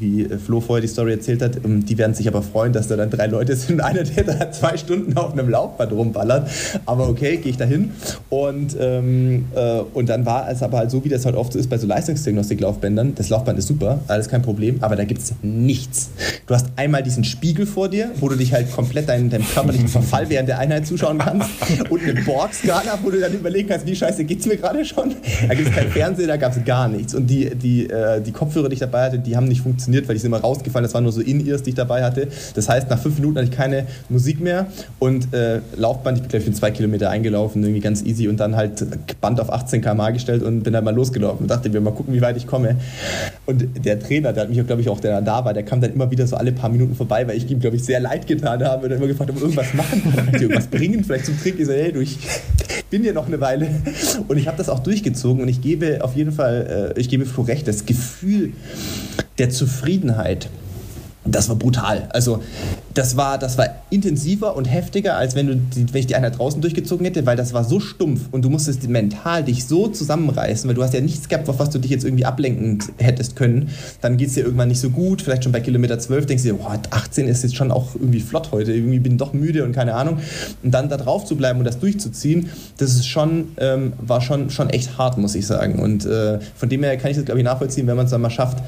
wie 0.00 0.24
Flo 0.24 0.60
vorher 0.60 0.80
die 0.80 0.88
Story 0.88 1.12
erzählt 1.12 1.42
hat. 1.42 1.64
Ähm, 1.64 1.84
die 1.84 1.98
werden 1.98 2.14
sich 2.14 2.28
aber 2.28 2.42
freuen, 2.42 2.72
dass 2.72 2.88
da 2.88 2.96
dann 2.96 3.10
drei 3.10 3.26
Leute 3.26 3.56
sind 3.56 3.76
und 3.76 3.80
einer, 3.84 4.02
der 4.02 4.24
da 4.24 4.50
zwei 4.50 4.76
Stunden 4.76 5.16
auf 5.16 5.32
einem 5.32 5.48
Laufband 5.48 5.92
rumballert. 5.92 6.48
Aber 6.86 7.08
okay 7.08 7.23
okay, 7.24 7.36
gehe 7.38 7.50
ich 7.50 7.56
da 7.56 7.64
hin. 7.64 7.92
Und, 8.28 8.76
ähm, 8.78 9.46
äh, 9.54 9.80
und 9.94 10.08
dann 10.08 10.26
war 10.26 10.50
es 10.50 10.62
aber 10.62 10.78
halt 10.78 10.90
so, 10.90 11.04
wie 11.04 11.08
das 11.08 11.24
halt 11.24 11.36
oft 11.36 11.52
so 11.52 11.58
ist 11.58 11.70
bei 11.70 11.78
so 11.78 11.86
Leistungsdiagnostik-Laufbändern. 11.86 13.14
Das 13.14 13.28
Laufband 13.28 13.58
ist 13.58 13.68
super, 13.68 14.00
alles 14.08 14.28
kein 14.28 14.42
Problem, 14.42 14.78
aber 14.80 14.96
da 14.96 15.04
gibt 15.04 15.22
es 15.22 15.34
nichts. 15.42 16.10
Du 16.46 16.54
hast 16.54 16.66
einmal 16.76 17.02
diesen 17.02 17.24
Spiegel 17.24 17.66
vor 17.66 17.88
dir, 17.88 18.10
wo 18.20 18.28
du 18.28 18.36
dich 18.36 18.52
halt 18.52 18.70
komplett 18.70 19.08
deinem, 19.08 19.30
deinem 19.30 19.46
körperlichen 19.46 19.88
Verfall 19.88 20.28
während 20.28 20.48
der 20.48 20.58
Einheit 20.58 20.86
zuschauen 20.86 21.18
kannst. 21.18 21.48
Und 21.88 22.02
eine 22.02 22.20
Borg-Skala, 22.22 22.98
wo 23.02 23.10
du 23.10 23.20
dann 23.20 23.32
überlegen 23.32 23.68
kannst, 23.68 23.86
wie 23.86 23.96
scheiße 23.96 24.24
geht 24.24 24.40
es 24.40 24.46
mir 24.46 24.56
gerade 24.56 24.84
schon. 24.84 25.14
Da 25.48 25.54
gibt 25.54 25.68
es 25.68 25.74
kein 25.74 25.88
Fernsehen, 25.88 26.28
da 26.28 26.36
gab 26.36 26.56
es 26.56 26.64
gar 26.64 26.88
nichts. 26.88 27.14
Und 27.14 27.26
die, 27.28 27.54
die, 27.54 27.88
äh, 27.88 28.20
die 28.20 28.32
Kopfhörer, 28.32 28.68
die 28.68 28.74
ich 28.74 28.80
dabei 28.80 29.06
hatte, 29.06 29.18
die 29.18 29.36
haben 29.36 29.48
nicht 29.48 29.62
funktioniert, 29.62 30.08
weil 30.08 30.14
die 30.14 30.20
sind 30.20 30.28
immer 30.28 30.40
rausgefallen. 30.40 30.84
Das 30.84 30.94
waren 30.94 31.04
nur 31.04 31.12
so 31.12 31.20
In-Ears, 31.20 31.62
die 31.62 31.70
ich 31.70 31.76
dabei 31.76 32.02
hatte. 32.02 32.28
Das 32.54 32.68
heißt, 32.68 32.90
nach 32.90 32.98
fünf 32.98 33.16
Minuten 33.16 33.38
hatte 33.38 33.48
ich 33.48 33.56
keine 33.56 33.86
Musik 34.08 34.40
mehr. 34.40 34.66
Und 34.98 35.32
äh, 35.32 35.60
Laufband, 35.76 36.18
ich 36.18 36.22
bin 36.22 36.30
gleich 36.30 36.44
für 36.44 36.52
zwei 36.52 36.70
Kilometer 36.70 37.10
eingelaufen, 37.14 37.62
irgendwie 37.62 37.80
ganz 37.80 38.02
easy 38.02 38.28
und 38.28 38.38
dann 38.38 38.56
halt 38.56 38.84
Band 39.20 39.40
auf 39.40 39.52
18 39.52 39.80
km/h 39.80 40.10
gestellt 40.10 40.42
und 40.42 40.62
bin 40.62 40.72
dann 40.72 40.84
mal 40.84 40.94
losgelaufen 40.94 41.42
und 41.42 41.50
dachte 41.50 41.70
mir, 41.70 41.80
mal 41.80 41.92
gucken, 41.92 42.12
wie 42.14 42.20
weit 42.20 42.36
ich 42.36 42.46
komme. 42.46 42.76
Und 43.46 43.64
der 43.84 43.98
Trainer, 43.98 44.32
der 44.32 44.44
hat 44.44 44.50
mich, 44.50 44.66
glaube 44.66 44.82
ich, 44.82 44.88
auch 44.88 45.00
der 45.00 45.22
da 45.22 45.44
war, 45.44 45.54
der 45.54 45.62
kam 45.62 45.80
dann 45.80 45.92
immer 45.92 46.10
wieder 46.10 46.26
so 46.26 46.36
alle 46.36 46.52
paar 46.52 46.70
Minuten 46.70 46.94
vorbei, 46.94 47.26
weil 47.26 47.36
ich 47.36 47.50
ihm, 47.50 47.60
glaube 47.60 47.76
ich, 47.76 47.84
sehr 47.84 48.00
leid 48.00 48.26
getan 48.26 48.62
habe 48.62 48.84
und 48.84 48.90
dann 48.90 48.98
immer 48.98 49.06
gefragt 49.06 49.30
ob 49.30 49.40
irgendwas 49.40 49.72
machen 49.74 50.02
kann, 50.14 50.28
irgendwas 50.34 50.66
bringen, 50.66 51.04
vielleicht 51.04 51.26
zum 51.26 51.40
Trick. 51.40 51.58
Ich 51.58 51.66
so, 51.66 51.72
hey, 51.72 51.92
du, 51.92 52.00
ich 52.00 52.18
bin 52.90 53.02
hier 53.02 53.12
noch 53.12 53.26
eine 53.26 53.40
Weile. 53.40 53.68
Und 54.28 54.36
ich 54.36 54.46
habe 54.46 54.56
das 54.56 54.68
auch 54.68 54.80
durchgezogen 54.80 55.42
und 55.42 55.48
ich 55.48 55.60
gebe 55.60 56.02
auf 56.02 56.14
jeden 56.14 56.32
Fall, 56.32 56.94
äh, 56.96 57.00
ich 57.00 57.08
gebe 57.08 57.26
Flo 57.26 57.44
recht, 57.44 57.66
das 57.66 57.86
Gefühl 57.86 58.52
der 59.38 59.50
Zufriedenheit, 59.50 60.48
das 61.24 61.48
war 61.48 61.56
brutal. 61.56 62.08
Also 62.10 62.42
das 62.92 63.16
war, 63.16 63.38
das 63.38 63.58
war 63.58 63.66
intensiver 63.90 64.56
und 64.56 64.66
heftiger, 64.66 65.16
als 65.16 65.34
wenn, 65.34 65.46
du 65.46 65.56
die, 65.56 65.92
wenn 65.92 66.00
ich 66.00 66.06
die 66.06 66.14
Einheit 66.14 66.38
draußen 66.38 66.60
durchgezogen 66.60 67.04
hätte, 67.04 67.26
weil 67.26 67.36
das 67.36 67.52
war 67.52 67.64
so 67.64 67.80
stumpf 67.80 68.28
und 68.30 68.44
du 68.44 68.50
musstest 68.50 68.88
mental 68.88 69.42
dich 69.42 69.64
so 69.64 69.88
zusammenreißen, 69.88 70.68
weil 70.68 70.74
du 70.74 70.82
hast 70.82 70.94
ja 70.94 71.00
nichts 71.00 71.28
gehabt, 71.28 71.48
auf 71.48 71.58
was 71.58 71.70
du 71.70 71.78
dich 71.78 71.90
jetzt 71.90 72.04
irgendwie 72.04 72.24
ablenken 72.24 72.78
hättest 72.98 73.36
können. 73.36 73.70
Dann 74.00 74.16
geht 74.16 74.28
es 74.28 74.34
dir 74.34 74.44
irgendwann 74.44 74.68
nicht 74.68 74.80
so 74.80 74.90
gut, 74.90 75.22
vielleicht 75.22 75.44
schon 75.44 75.52
bei 75.52 75.60
Kilometer 75.60 75.98
12 75.98 76.26
denkst 76.26 76.44
du 76.44 76.50
dir, 76.50 76.54
boah, 76.56 76.78
18 76.90 77.26
ist 77.26 77.42
jetzt 77.42 77.56
schon 77.56 77.70
auch 77.70 77.94
irgendwie 77.94 78.20
flott 78.20 78.50
heute, 78.52 78.72
irgendwie 78.72 79.00
bin 79.00 79.12
ich 79.12 79.18
doch 79.18 79.32
müde 79.32 79.64
und 79.64 79.72
keine 79.72 79.94
Ahnung. 79.94 80.18
Und 80.62 80.72
dann 80.72 80.88
da 80.88 80.96
drauf 80.96 81.24
zu 81.24 81.36
bleiben 81.36 81.58
und 81.58 81.64
das 81.64 81.78
durchzuziehen, 81.78 82.50
das 82.76 82.94
ist 82.94 83.06
schon, 83.06 83.48
ähm, 83.56 83.94
war 83.98 84.20
schon, 84.20 84.50
schon 84.50 84.70
echt 84.70 84.98
hart, 84.98 85.18
muss 85.18 85.34
ich 85.34 85.46
sagen. 85.46 85.80
Und 85.80 86.04
äh, 86.04 86.38
von 86.54 86.68
dem 86.68 86.82
her 86.82 86.96
kann 86.96 87.10
ich 87.10 87.16
das, 87.16 87.24
glaube 87.24 87.40
ich, 87.40 87.44
nachvollziehen, 87.44 87.86
wenn 87.86 87.96
man 87.96 88.04
es 88.04 88.10
dann 88.10 88.20
mal 88.20 88.30
schafft, 88.30 88.58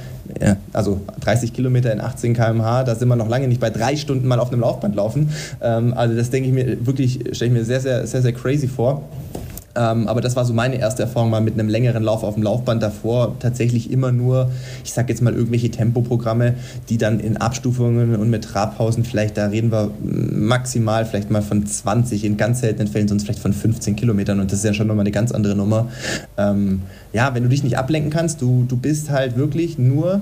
ja, 0.40 0.56
also 0.72 1.00
30 1.20 1.52
Kilometer 1.52 1.92
in 1.92 2.00
18 2.00 2.34
km/h, 2.46 2.84
da 2.84 2.94
sind 2.94 3.08
wir 3.08 3.16
noch 3.16 3.28
lange 3.28 3.48
nicht 3.48 3.60
bei 3.60 3.70
drei 3.70 3.96
Stunden 3.96 4.26
mal 4.28 4.40
auf 4.40 4.52
einem 4.52 4.60
Laufband 4.60 4.94
laufen. 4.94 5.30
Ähm, 5.60 5.94
also 5.94 6.14
das 6.14 6.30
denke 6.30 6.48
ich 6.48 6.54
mir 6.54 6.86
wirklich, 6.86 7.20
stelle 7.32 7.50
ich 7.50 7.58
mir 7.58 7.64
sehr, 7.64 7.80
sehr, 7.80 8.06
sehr, 8.06 8.22
sehr 8.22 8.32
crazy 8.32 8.68
vor. 8.68 9.02
Ähm, 9.76 10.08
aber 10.08 10.20
das 10.20 10.36
war 10.36 10.44
so 10.44 10.54
meine 10.54 10.78
erste 10.78 11.02
Erfahrung 11.02 11.30
mal 11.30 11.42
mit 11.42 11.54
einem 11.54 11.68
längeren 11.68 12.02
Lauf 12.02 12.22
auf 12.22 12.34
dem 12.34 12.42
Laufband 12.42 12.82
davor. 12.82 13.38
Tatsächlich 13.38 13.90
immer 13.90 14.10
nur, 14.10 14.50
ich 14.84 14.92
sag 14.92 15.08
jetzt 15.08 15.20
mal, 15.20 15.34
irgendwelche 15.34 15.70
Tempoprogramme, 15.70 16.54
die 16.88 16.96
dann 16.96 17.20
in 17.20 17.36
Abstufungen 17.36 18.16
und 18.16 18.30
mit 18.30 18.44
Trabpausen 18.44 19.04
vielleicht, 19.04 19.36
da 19.36 19.46
reden 19.48 19.70
wir 19.70 19.90
maximal 20.00 21.04
vielleicht 21.04 21.30
mal 21.30 21.42
von 21.42 21.66
20, 21.66 22.24
in 22.24 22.36
ganz 22.36 22.60
seltenen 22.60 22.88
Fällen 22.88 23.06
sonst 23.06 23.24
vielleicht 23.24 23.40
von 23.40 23.52
15 23.52 23.96
Kilometern 23.96 24.40
und 24.40 24.50
das 24.50 24.60
ist 24.60 24.64
ja 24.64 24.72
schon 24.72 24.86
nochmal 24.86 25.02
eine 25.02 25.12
ganz 25.12 25.30
andere 25.30 25.54
Nummer. 25.54 25.88
Ähm, 26.38 26.82
ja, 27.16 27.34
wenn 27.34 27.44
du 27.44 27.48
dich 27.48 27.64
nicht 27.64 27.78
ablenken 27.78 28.10
kannst, 28.10 28.42
du, 28.42 28.66
du 28.68 28.76
bist 28.76 29.08
halt 29.08 29.38
wirklich 29.38 29.78
nur 29.78 30.20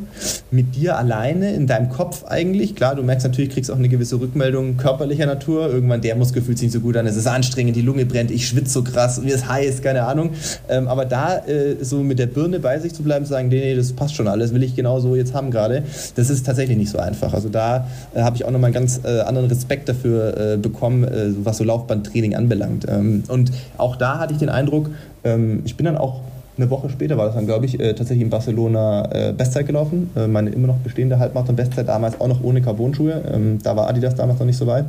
mit 0.52 0.76
dir 0.76 0.96
alleine 0.96 1.52
in 1.52 1.66
deinem 1.66 1.88
Kopf 1.88 2.22
eigentlich. 2.22 2.76
Klar, 2.76 2.94
du 2.94 3.02
merkst 3.02 3.26
natürlich, 3.26 3.50
kriegst 3.50 3.68
auch 3.68 3.76
eine 3.76 3.88
gewisse 3.88 4.20
Rückmeldung 4.20 4.76
körperlicher 4.76 5.26
Natur. 5.26 5.68
Irgendwann 5.70 6.02
der 6.02 6.14
Muskel 6.14 6.40
fühlt 6.40 6.56
sich 6.56 6.66
nicht 6.66 6.72
so 6.72 6.78
gut 6.78 6.96
an, 6.96 7.04
es 7.08 7.16
ist 7.16 7.26
anstrengend, 7.26 7.74
die 7.74 7.82
Lunge 7.82 8.06
brennt, 8.06 8.30
ich 8.30 8.46
schwitze 8.46 8.74
so 8.74 8.84
krass, 8.84 9.20
mir 9.20 9.34
ist 9.34 9.48
heiß, 9.48 9.82
keine 9.82 10.04
Ahnung. 10.04 10.30
Ähm, 10.68 10.86
aber 10.86 11.04
da 11.04 11.38
äh, 11.38 11.82
so 11.82 11.96
mit 11.96 12.20
der 12.20 12.26
Birne 12.26 12.60
bei 12.60 12.78
sich 12.78 12.94
zu 12.94 13.02
bleiben, 13.02 13.24
zu 13.24 13.32
sagen, 13.32 13.48
nee, 13.48 13.58
nee, 13.58 13.74
das 13.74 13.92
passt 13.92 14.14
schon 14.14 14.28
alles, 14.28 14.54
will 14.54 14.62
ich 14.62 14.76
genau 14.76 15.00
so 15.00 15.16
jetzt 15.16 15.34
haben 15.34 15.50
gerade, 15.50 15.82
das 16.14 16.30
ist 16.30 16.46
tatsächlich 16.46 16.78
nicht 16.78 16.90
so 16.90 16.98
einfach. 16.98 17.34
Also 17.34 17.48
da 17.48 17.88
äh, 18.14 18.22
habe 18.22 18.36
ich 18.36 18.44
auch 18.44 18.52
nochmal 18.52 18.68
einen 18.68 18.74
ganz 18.74 19.00
äh, 19.02 19.22
anderen 19.22 19.48
Respekt 19.48 19.88
dafür 19.88 20.52
äh, 20.52 20.56
bekommen, 20.58 21.02
äh, 21.02 21.30
was 21.42 21.56
so 21.56 21.64
Laufbandtraining 21.64 22.36
anbelangt. 22.36 22.86
Ähm, 22.88 23.24
und 23.26 23.50
auch 23.78 23.96
da 23.96 24.20
hatte 24.20 24.32
ich 24.32 24.38
den 24.38 24.48
Eindruck, 24.48 24.90
ähm, 25.24 25.62
ich 25.64 25.76
bin 25.76 25.86
dann 25.86 25.96
auch 25.96 26.20
eine 26.56 26.70
Woche 26.70 26.88
später 26.88 27.18
war 27.18 27.26
das 27.26 27.34
dann, 27.34 27.46
glaube 27.46 27.66
ich, 27.66 27.80
äh, 27.80 27.94
tatsächlich 27.94 28.22
in 28.22 28.30
Barcelona 28.30 29.08
äh, 29.12 29.32
Bestzeit 29.32 29.66
gelaufen. 29.66 30.10
Äh, 30.14 30.28
meine 30.28 30.50
immer 30.50 30.68
noch 30.68 30.76
bestehende 30.76 31.18
Halbmarathon-Bestzeit, 31.18 31.88
damals 31.88 32.20
auch 32.20 32.28
noch 32.28 32.42
ohne 32.44 32.62
Carbonschuhe. 32.62 33.22
Ähm, 33.32 33.58
da 33.62 33.76
war 33.76 33.88
Adidas 33.88 34.14
damals 34.14 34.38
noch 34.38 34.46
nicht 34.46 34.56
so 34.56 34.66
weit. 34.66 34.84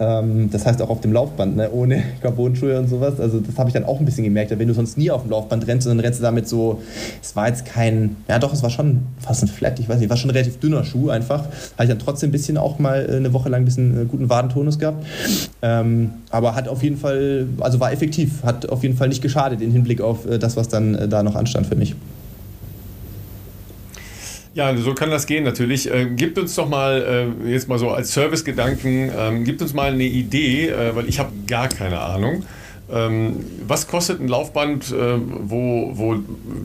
Ähm, 0.00 0.48
das 0.50 0.64
heißt 0.64 0.80
auch 0.80 0.88
auf 0.88 1.00
dem 1.00 1.12
Laufband, 1.12 1.56
ne? 1.56 1.70
ohne 1.70 2.02
Carbonschuhe 2.22 2.78
und 2.78 2.88
sowas. 2.88 3.20
Also 3.20 3.40
das 3.40 3.58
habe 3.58 3.68
ich 3.68 3.74
dann 3.74 3.84
auch 3.84 3.98
ein 3.98 4.04
bisschen 4.04 4.24
gemerkt. 4.24 4.56
Wenn 4.58 4.68
du 4.68 4.74
sonst 4.74 4.96
nie 4.96 5.10
auf 5.10 5.22
dem 5.22 5.30
Laufband 5.30 5.66
rennst, 5.66 5.86
sondern 5.86 6.04
rennst 6.04 6.20
du 6.20 6.22
damit 6.22 6.48
so, 6.48 6.80
es 7.22 7.36
war 7.36 7.48
jetzt 7.48 7.66
kein, 7.66 8.16
ja 8.26 8.38
doch, 8.38 8.52
es 8.52 8.62
war 8.62 8.70
schon 8.70 9.02
fast 9.20 9.42
ein 9.42 9.48
Flat, 9.48 9.78
ich 9.80 9.88
weiß 9.88 9.98
nicht, 9.98 10.08
war 10.08 10.16
schon 10.16 10.30
ein 10.30 10.34
relativ 10.34 10.58
dünner 10.58 10.84
Schuh 10.84 11.10
einfach. 11.10 11.40
Habe 11.40 11.84
ich 11.84 11.88
dann 11.88 11.98
trotzdem 11.98 12.30
ein 12.30 12.32
bisschen 12.32 12.56
auch 12.56 12.78
mal 12.78 13.06
äh, 13.08 13.16
eine 13.16 13.32
Woche 13.34 13.50
lang 13.50 13.62
ein 13.62 13.64
bisschen 13.66 14.02
äh, 14.02 14.04
guten 14.06 14.30
Wadentonus 14.30 14.78
gehabt. 14.78 15.04
Ähm, 15.60 16.12
aber 16.30 16.54
hat 16.54 16.68
auf 16.68 16.82
jeden 16.82 16.96
Fall, 16.96 17.46
also 17.60 17.78
war 17.78 17.92
effektiv, 17.92 18.42
hat 18.42 18.68
auf 18.68 18.82
jeden 18.82 18.96
Fall 18.96 19.08
nicht 19.08 19.20
geschadet 19.20 19.60
im 19.60 19.72
Hinblick 19.72 20.00
auf 20.00 20.26
äh, 20.26 20.38
das, 20.38 20.56
was 20.56 20.68
da 20.68 20.77
dann 20.78 20.94
äh, 20.94 21.08
da 21.08 21.22
noch 21.22 21.34
anstand 21.34 21.66
für 21.66 21.76
mich. 21.76 21.94
Ja, 24.58 24.76
so 24.76 24.92
kann 24.92 25.10
das 25.10 25.26
gehen 25.26 25.44
natürlich. 25.44 25.88
Äh, 25.88 26.06
gibt 26.06 26.36
uns 26.36 26.56
doch 26.56 26.68
mal, 26.68 27.32
äh, 27.46 27.50
jetzt 27.50 27.68
mal 27.68 27.78
so 27.78 27.90
als 27.90 28.12
Servicegedanken, 28.12 29.10
ähm, 29.16 29.44
gibt 29.44 29.62
uns 29.62 29.72
mal 29.72 29.92
eine 29.92 30.02
Idee, 30.02 30.70
äh, 30.70 30.96
weil 30.96 31.08
ich 31.08 31.20
habe 31.20 31.30
gar 31.46 31.68
keine 31.68 32.00
Ahnung. 32.00 32.44
Ähm, 32.90 33.36
was 33.66 33.86
kostet 33.86 34.18
ein 34.20 34.26
Laufband, 34.26 34.90
äh, 34.90 35.18
wo, 35.42 35.92
wo 35.92 36.16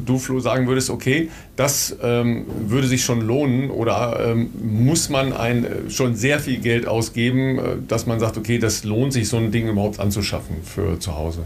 du, 0.06 0.18
Flo, 0.18 0.40
sagen 0.40 0.66
würdest, 0.68 0.90
okay, 0.90 1.30
das 1.56 1.96
ähm, 2.02 2.46
würde 2.66 2.88
sich 2.88 3.04
schon 3.04 3.22
lohnen 3.22 3.70
oder 3.70 4.26
ähm, 4.26 4.50
muss 4.64 5.10
man 5.10 5.32
ein, 5.32 5.64
äh, 5.64 5.90
schon 5.90 6.16
sehr 6.16 6.40
viel 6.40 6.60
Geld 6.60 6.88
ausgeben, 6.88 7.86
dass 7.88 8.08
man 8.08 8.20
sagt, 8.20 8.38
okay, 8.38 8.58
das 8.58 8.86
lohnt 8.86 9.14
sich, 9.14 9.28
so 9.28 9.38
ein 9.38 9.52
Ding 9.52 9.68
überhaupt 9.68 10.00
anzuschaffen 10.00 10.56
für 10.64 10.98
zu 11.00 11.16
Hause? 11.16 11.46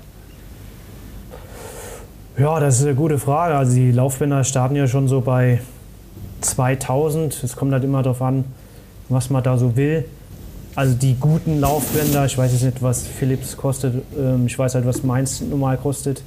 Ja, 2.39 2.59
das 2.59 2.77
ist 2.77 2.85
eine 2.85 2.93
gute 2.93 3.17
Frage. 3.17 3.55
Also 3.55 3.73
die 3.73 3.91
Laufbänder 3.91 4.43
starten 4.43 4.75
ja 4.75 4.87
schon 4.87 5.07
so 5.07 5.21
bei 5.21 5.59
2000. 6.41 7.43
Es 7.43 7.55
kommt 7.55 7.73
halt 7.73 7.83
immer 7.83 8.03
darauf 8.03 8.21
an, 8.21 8.45
was 9.09 9.31
man 9.31 9.41
da 9.41 9.57
so 9.57 9.75
will. 9.75 10.05
Also 10.75 10.93
die 10.93 11.15
guten 11.15 11.59
Laufbänder, 11.59 12.25
ich 12.25 12.37
weiß 12.37 12.51
jetzt 12.51 12.61
nicht, 12.61 12.83
was 12.83 13.07
Philips 13.07 13.57
kostet, 13.57 14.03
ähm, 14.15 14.45
ich 14.45 14.59
weiß 14.59 14.75
halt, 14.75 14.85
was 14.85 15.01
meins 15.01 15.41
normal 15.41 15.77
kostet. 15.77 16.21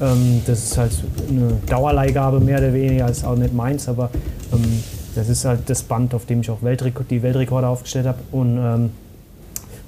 Ähm, 0.00 0.42
das 0.44 0.64
ist 0.64 0.78
halt 0.78 0.90
eine 1.28 1.52
Dauerleihgabe 1.66 2.40
mehr 2.40 2.58
oder 2.58 2.74
weniger, 2.74 3.08
ist 3.08 3.24
auch 3.24 3.36
nicht 3.36 3.54
meins, 3.54 3.88
aber 3.88 4.10
ähm, 4.52 4.82
das 5.14 5.28
ist 5.28 5.44
halt 5.44 5.60
das 5.70 5.84
Band, 5.84 6.12
auf 6.12 6.26
dem 6.26 6.40
ich 6.40 6.50
auch 6.50 6.60
Weltrek 6.62 7.06
die 7.08 7.22
Weltrekorde 7.22 7.68
aufgestellt 7.68 8.06
habe. 8.06 8.18
Und 8.32 8.90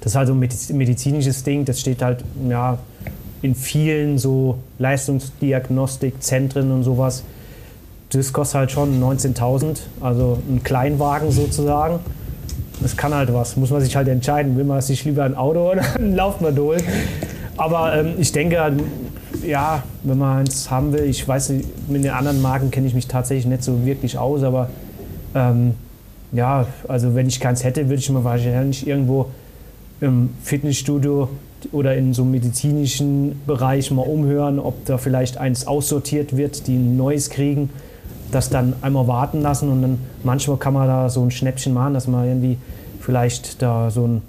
das 0.00 0.12
ist 0.12 0.16
halt 0.16 0.28
so 0.28 0.34
ein 0.34 0.38
medizinisches 0.38 1.42
Ding, 1.42 1.64
das 1.64 1.80
steht 1.80 2.00
halt 2.00 2.22
ja, 2.48 2.78
in 3.44 3.54
vielen 3.54 4.16
so 4.16 4.56
Leistungsdiagnostikzentren 4.78 6.72
und 6.72 6.82
sowas. 6.82 7.24
Das 8.08 8.32
kostet 8.32 8.54
halt 8.58 8.70
schon 8.70 9.02
19.000, 9.02 9.80
also 10.00 10.38
ein 10.48 10.62
Kleinwagen 10.62 11.30
sozusagen. 11.30 11.98
Das 12.80 12.96
kann 12.96 13.12
halt 13.12 13.34
was, 13.34 13.58
muss 13.58 13.68
man 13.70 13.82
sich 13.82 13.94
halt 13.96 14.08
entscheiden. 14.08 14.56
Will 14.56 14.64
man 14.64 14.80
sich 14.80 15.04
lieber 15.04 15.24
ein 15.24 15.36
Auto 15.36 15.72
oder 15.72 15.82
ein 15.98 16.58
holen? 16.58 16.82
Aber 17.58 17.94
ähm, 17.94 18.14
ich 18.16 18.32
denke, 18.32 18.72
ja, 19.46 19.82
wenn 20.04 20.16
man 20.16 20.38
eins 20.38 20.70
haben 20.70 20.94
will, 20.94 21.04
ich 21.04 21.28
weiß 21.28 21.50
nicht, 21.50 21.68
mit 21.90 22.02
den 22.02 22.12
anderen 22.12 22.40
Marken 22.40 22.70
kenne 22.70 22.86
ich 22.86 22.94
mich 22.94 23.08
tatsächlich 23.08 23.44
nicht 23.44 23.62
so 23.62 23.84
wirklich 23.84 24.16
aus, 24.16 24.42
aber 24.42 24.70
ähm, 25.34 25.74
ja, 26.32 26.66
also 26.88 27.14
wenn 27.14 27.26
ich 27.26 27.40
keins 27.40 27.62
hätte, 27.62 27.90
würde 27.90 27.96
ich 27.96 28.08
mir 28.08 28.24
wahrscheinlich 28.24 28.86
irgendwo 28.86 29.26
im 30.00 30.30
Fitnessstudio 30.42 31.28
oder 31.72 31.94
in 31.96 32.14
so 32.14 32.22
einem 32.22 32.32
medizinischen 32.32 33.40
Bereich 33.46 33.90
mal 33.90 34.02
umhören, 34.02 34.58
ob 34.58 34.84
da 34.84 34.98
vielleicht 34.98 35.38
eins 35.38 35.66
aussortiert 35.66 36.36
wird, 36.36 36.66
die 36.66 36.76
ein 36.76 36.96
neues 36.96 37.30
kriegen, 37.30 37.70
das 38.30 38.50
dann 38.50 38.74
einmal 38.82 39.06
warten 39.06 39.42
lassen 39.42 39.68
und 39.70 39.82
dann 39.82 39.98
manchmal 40.22 40.56
kann 40.56 40.74
man 40.74 40.88
da 40.88 41.08
so 41.08 41.22
ein 41.22 41.30
Schnäppchen 41.30 41.72
machen, 41.72 41.94
dass 41.94 42.08
man 42.08 42.26
irgendwie 42.26 42.58
vielleicht 43.00 43.62
da 43.62 43.90
so 43.90 44.06
ein 44.06 44.22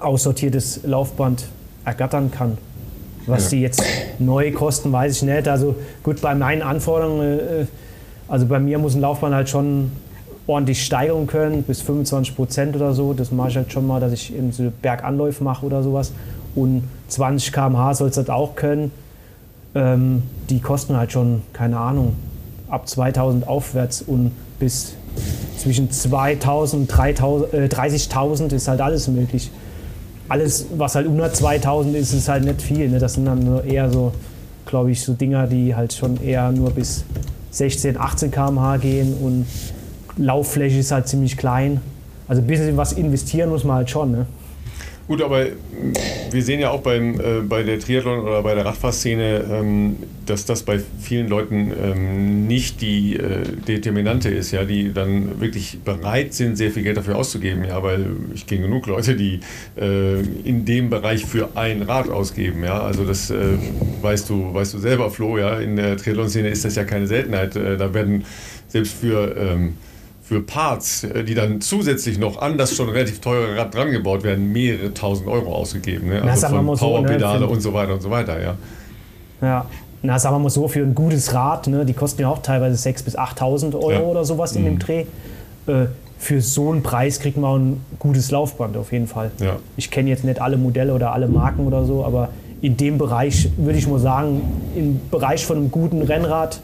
aussortiertes 0.00 0.80
Laufband 0.84 1.48
ergattern 1.84 2.30
kann. 2.30 2.58
Was 3.26 3.50
die 3.50 3.60
jetzt 3.60 3.82
neu 4.18 4.52
kosten, 4.52 4.90
weiß 4.90 5.16
ich 5.16 5.22
nicht. 5.22 5.48
Also 5.48 5.74
gut, 6.02 6.22
bei 6.22 6.34
meinen 6.34 6.62
Anforderungen, 6.62 7.38
äh, 7.38 7.66
also 8.26 8.46
bei 8.46 8.58
mir 8.58 8.78
muss 8.78 8.94
ein 8.94 9.02
Laufband 9.02 9.34
halt 9.34 9.50
schon 9.50 9.92
ordentlich 10.46 10.82
steigern 10.82 11.26
können, 11.26 11.62
bis 11.62 11.82
25 11.82 12.34
Prozent 12.34 12.74
oder 12.74 12.94
so. 12.94 13.12
Das 13.12 13.30
mache 13.30 13.50
ich 13.50 13.56
halt 13.56 13.70
schon 13.70 13.86
mal, 13.86 14.00
dass 14.00 14.12
ich 14.12 14.34
eben 14.34 14.50
so 14.50 14.72
Berganläufe 14.82 15.44
mache 15.44 15.66
oder 15.66 15.82
sowas. 15.82 16.12
Und 16.58 16.82
20 17.08 17.52
km/h 17.52 17.94
soll 17.94 18.08
es 18.08 18.16
halt 18.16 18.30
auch 18.30 18.54
können. 18.54 18.90
Ähm, 19.74 20.22
die 20.50 20.60
kosten 20.60 20.96
halt 20.96 21.12
schon, 21.12 21.42
keine 21.52 21.78
Ahnung, 21.78 22.14
ab 22.68 22.88
2000 22.88 23.46
aufwärts 23.46 24.02
und 24.02 24.32
bis 24.58 24.94
zwischen 25.56 25.90
2000 25.90 26.82
und 26.82 26.98
30.000 26.98 28.54
ist 28.54 28.68
halt 28.68 28.80
alles 28.80 29.08
möglich. 29.08 29.50
Alles, 30.28 30.66
was 30.76 30.94
halt 30.94 31.06
unter 31.06 31.32
2000 31.32 31.96
ist, 31.96 32.12
ist 32.12 32.28
halt 32.28 32.44
nicht 32.44 32.60
viel. 32.60 32.88
Ne? 32.88 32.98
Das 32.98 33.14
sind 33.14 33.26
dann 33.26 33.40
nur 33.40 33.64
eher 33.64 33.90
so, 33.90 34.12
glaube 34.66 34.90
ich, 34.90 35.02
so 35.02 35.14
Dinger, 35.14 35.46
die 35.46 35.74
halt 35.74 35.92
schon 35.92 36.22
eher 36.22 36.50
nur 36.52 36.70
bis 36.70 37.04
16, 37.50 37.96
18 37.98 38.30
km/h 38.30 38.76
gehen 38.78 39.14
und 39.22 39.46
Lauffläche 40.16 40.78
ist 40.78 40.92
halt 40.92 41.08
ziemlich 41.08 41.36
klein. 41.36 41.80
Also 42.26 42.42
ein 42.42 42.46
bisschen 42.46 42.76
was 42.76 42.92
investieren 42.92 43.48
muss 43.48 43.64
man 43.64 43.76
halt 43.76 43.90
schon. 43.90 44.12
Ne? 44.12 44.26
Gut, 45.08 45.22
aber 45.22 45.46
wir 46.30 46.42
sehen 46.42 46.60
ja 46.60 46.68
auch 46.68 46.82
beim, 46.82 47.18
äh, 47.18 47.40
bei 47.40 47.62
der 47.62 47.78
Triathlon- 47.80 48.20
oder 48.20 48.42
bei 48.42 48.54
der 48.54 48.66
Radfahrszene, 48.66 49.42
ähm, 49.50 49.96
dass 50.26 50.44
das 50.44 50.62
bei 50.62 50.80
vielen 51.00 51.28
Leuten 51.28 51.72
ähm, 51.82 52.46
nicht 52.46 52.82
die 52.82 53.16
äh, 53.16 53.42
Determinante 53.66 54.28
ist, 54.28 54.50
ja, 54.50 54.64
die 54.64 54.92
dann 54.92 55.40
wirklich 55.40 55.78
bereit 55.82 56.34
sind, 56.34 56.58
sehr 56.58 56.70
viel 56.70 56.82
Geld 56.82 56.98
dafür 56.98 57.16
auszugeben. 57.16 57.64
Ja, 57.64 57.82
weil 57.82 58.04
ich 58.34 58.46
kenne 58.46 58.64
genug 58.64 58.86
Leute, 58.86 59.16
die 59.16 59.40
äh, 59.80 60.20
in 60.44 60.66
dem 60.66 60.90
Bereich 60.90 61.24
für 61.24 61.56
ein 61.56 61.80
Rad 61.80 62.10
ausgeben. 62.10 62.62
Ja, 62.62 62.82
also 62.82 63.06
das 63.06 63.30
äh, 63.30 63.56
weißt 64.02 64.28
du, 64.28 64.52
weißt 64.52 64.74
du 64.74 64.78
selber, 64.78 65.10
Flo. 65.10 65.38
Ja, 65.38 65.58
in 65.58 65.76
der 65.76 65.96
Triathlon-Szene 65.96 66.50
ist 66.50 66.66
das 66.66 66.74
ja 66.74 66.84
keine 66.84 67.06
Seltenheit. 67.06 67.56
Äh, 67.56 67.78
da 67.78 67.94
werden 67.94 68.26
selbst 68.68 68.92
für 68.92 69.34
ähm, 69.38 69.72
für 70.28 70.42
Parts, 70.42 71.04
äh, 71.04 71.24
die 71.24 71.34
dann 71.34 71.62
zusätzlich 71.62 72.18
noch 72.18 72.42
an 72.42 72.58
das 72.58 72.76
schon 72.76 72.90
relativ 72.90 73.20
teure 73.20 73.56
Rad 73.56 73.74
dran 73.74 73.90
gebaut 73.90 74.24
werden, 74.24 74.52
mehrere 74.52 74.92
tausend 74.92 75.26
Euro 75.26 75.54
ausgegeben. 75.54 76.08
Ne? 76.08 76.22
Also 76.22 76.48
von 76.48 76.66
Powerpedale 76.66 77.38
so, 77.38 77.46
ne? 77.46 77.50
und 77.50 77.60
so 77.62 77.72
weiter 77.72 77.94
und 77.94 78.02
so 78.02 78.10
weiter, 78.10 78.40
ja. 78.40 78.54
Ja, 79.40 79.66
na, 80.02 80.18
sagen 80.18 80.34
wir 80.34 80.40
mal 80.40 80.50
so, 80.50 80.68
für 80.68 80.80
ein 80.80 80.94
gutes 80.94 81.32
Rad, 81.32 81.66
ne, 81.68 81.86
die 81.86 81.94
kosten 81.94 82.20
ja 82.20 82.28
auch 82.28 82.42
teilweise 82.42 82.76
6.000 82.88 83.04
bis 83.04 83.18
8.000 83.18 83.74
Euro 83.74 83.90
ja. 83.90 84.00
oder 84.00 84.24
sowas 84.26 84.54
in 84.54 84.62
mhm. 84.62 84.66
dem 84.66 84.78
Dreh. 84.78 85.00
Äh, 85.66 85.86
für 86.18 86.42
so 86.42 86.72
einen 86.72 86.82
Preis 86.82 87.20
kriegt 87.20 87.38
man 87.38 87.60
ein 87.60 87.86
gutes 87.98 88.30
Laufband 88.30 88.76
auf 88.76 88.92
jeden 88.92 89.06
Fall. 89.06 89.30
Ja. 89.40 89.56
Ich 89.76 89.90
kenne 89.90 90.10
jetzt 90.10 90.24
nicht 90.24 90.42
alle 90.42 90.58
Modelle 90.58 90.92
oder 90.92 91.12
alle 91.12 91.28
Marken 91.28 91.66
oder 91.66 91.84
so, 91.84 92.04
aber 92.04 92.28
in 92.60 92.76
dem 92.76 92.98
Bereich 92.98 93.48
würde 93.56 93.78
ich 93.78 93.86
mal 93.86 94.00
sagen, 94.00 94.42
im 94.74 95.00
Bereich 95.10 95.46
von 95.46 95.56
einem 95.56 95.70
guten 95.70 96.02
Rennrad 96.02 96.60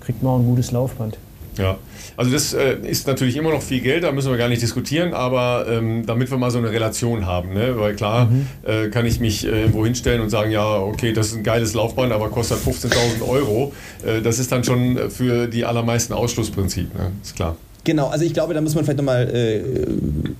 kriegt 0.00 0.22
man 0.22 0.34
auch 0.34 0.38
ein 0.38 0.46
gutes 0.46 0.70
Laufband. 0.70 1.18
Ja, 1.58 1.78
also 2.16 2.30
das 2.30 2.52
äh, 2.52 2.76
ist 2.82 3.06
natürlich 3.06 3.36
immer 3.36 3.50
noch 3.50 3.62
viel 3.62 3.80
Geld, 3.80 4.04
da 4.04 4.12
müssen 4.12 4.30
wir 4.30 4.38
gar 4.38 4.48
nicht 4.48 4.62
diskutieren, 4.62 5.14
aber 5.14 5.66
ähm, 5.68 6.04
damit 6.06 6.30
wir 6.30 6.38
mal 6.38 6.50
so 6.50 6.58
eine 6.58 6.70
Relation 6.70 7.26
haben, 7.26 7.54
ne? 7.54 7.78
weil 7.78 7.94
klar 7.94 8.26
mhm. 8.26 8.46
äh, 8.62 8.88
kann 8.88 9.06
ich 9.06 9.20
mich 9.20 9.46
äh, 9.46 9.72
wohin 9.72 9.94
stellen 9.94 10.20
und 10.20 10.30
sagen, 10.30 10.50
ja, 10.50 10.78
okay, 10.78 11.12
das 11.12 11.28
ist 11.28 11.36
ein 11.36 11.44
geiles 11.44 11.74
Laufband, 11.74 12.12
aber 12.12 12.28
kostet 12.28 12.58
15.000 12.58 13.26
Euro. 13.26 13.72
Äh, 14.04 14.22
das 14.22 14.38
ist 14.38 14.52
dann 14.52 14.64
schon 14.64 15.10
für 15.10 15.46
die 15.46 15.64
allermeisten 15.64 16.12
Ausschlussprinzip, 16.12 16.94
ne? 16.94 17.12
ist 17.22 17.36
klar. 17.36 17.56
Genau, 17.84 18.08
also 18.08 18.24
ich 18.24 18.34
glaube, 18.34 18.52
da 18.52 18.60
muss 18.60 18.74
man 18.74 18.84
vielleicht 18.84 18.98
nochmal 18.98 19.28
äh, 19.34 19.60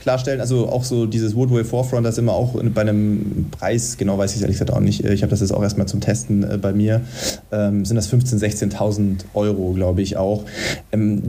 klarstellen, 0.00 0.40
also 0.40 0.68
auch 0.68 0.84
so 0.84 1.06
dieses 1.06 1.34
Woodway 1.34 1.64
Forefront, 1.64 2.04
das 2.04 2.18
immer 2.18 2.32
auch 2.32 2.54
bei 2.74 2.82
einem 2.82 3.46
Preis, 3.50 3.96
genau 3.96 4.18
weiß 4.18 4.32
ich 4.32 4.36
es 4.36 4.42
ehrlich 4.42 4.58
gesagt 4.58 4.72
auch 4.72 4.80
nicht, 4.80 5.04
ich 5.04 5.22
habe 5.22 5.30
das 5.30 5.40
jetzt 5.40 5.52
auch 5.52 5.62
erstmal 5.62 5.88
zum 5.88 6.00
Testen 6.00 6.42
äh, 6.42 6.58
bei 6.58 6.72
mir, 6.72 7.00
ähm, 7.50 7.84
sind 7.84 7.96
das 7.96 8.12
15.000, 8.12 8.74
16.000 8.74 9.16
Euro, 9.34 9.72
glaube 9.72 10.02
ich 10.02 10.16
auch. 10.16 10.44
Ähm, 10.92 11.22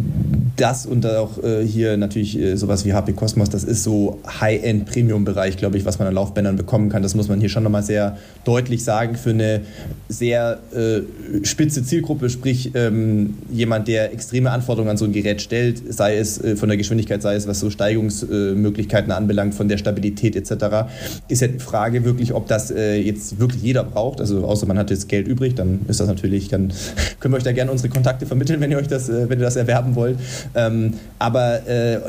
das 0.58 0.86
und 0.86 1.06
auch 1.06 1.42
äh, 1.44 1.66
hier 1.66 1.96
natürlich 1.98 2.38
äh, 2.38 2.56
sowas 2.56 2.86
wie 2.86 2.94
HP 2.94 3.14
Cosmos, 3.14 3.50
das 3.50 3.64
ist 3.64 3.84
so 3.84 4.20
High-End-Premium-Bereich, 4.28 5.58
glaube 5.58 5.78
ich, 5.78 5.86
was 5.86 6.00
man 6.00 6.08
an 6.08 6.14
Laufbändern 6.14 6.58
bekommen 6.58 6.90
kann. 6.90 7.04
Das 7.04 7.16
muss 7.16 7.30
man 7.30 7.40
hier 7.40 7.50
schon 7.50 7.64
nochmal 7.64 7.84
sehr 7.84 8.18
deutlich 8.44 8.84
sagen 8.84 9.16
für 9.16 9.32
eine 9.32 9.62
sehr 10.10 10.60
äh, 10.74 11.02
spitze 11.46 11.84
Zielgruppe, 11.84 12.30
sprich 12.30 12.72
ähm, 12.76 13.38
jemand, 13.52 13.88
der 13.88 14.14
extreme 14.14 14.52
Anforderungen 14.52 14.92
an 14.92 14.98
so 14.98 15.06
ein 15.06 15.14
Gerät 15.14 15.42
stellt, 15.42 15.82
sei 16.02 16.18
es 16.18 16.44
äh, 16.44 16.56
von 16.56 16.68
der 16.68 16.80
Geschwindigkeit, 16.80 17.22
sei 17.22 17.36
es 17.36 17.48
was 17.48 17.60
so 17.60 17.70
Steigungsmöglichkeiten 17.70 19.12
anbelangt, 19.12 19.54
von 19.54 19.68
der 19.68 19.78
Stabilität 19.78 20.36
etc., 20.36 20.88
ist 21.28 21.42
ja 21.42 21.48
die 21.48 21.60
Frage 21.60 22.04
wirklich, 22.04 22.34
ob 22.34 22.48
das 22.48 22.72
äh, 22.72 22.96
jetzt 22.96 23.40
wirklich 23.40 23.62
jeder 23.62 23.84
braucht. 23.84 24.20
Also 24.20 24.44
außer 24.44 24.66
man 24.66 24.80
hat 24.80 24.90
jetzt 24.90 25.10
Geld 25.10 25.28
übrig, 25.28 25.54
dann 25.54 25.82
ist 25.88 26.00
das 26.00 26.08
natürlich, 26.08 26.48
dann 26.50 26.74
können 27.20 27.36
wir 27.36 27.38
euch 27.38 27.44
da 27.44 27.52
gerne 27.52 27.70
unsere 27.70 27.90
Kontakte 27.90 28.26
vermitteln, 28.26 28.62
wenn 28.62 28.72
ihr 28.72 28.80
euch 28.80 28.88
das, 28.88 29.10
äh, 29.10 29.30
wenn 29.30 29.38
ihr 29.38 29.46
das 29.46 29.58
erwerben 29.58 29.94
wollt. 29.94 30.18
Ähm, 30.56 30.94
aber 31.20 31.62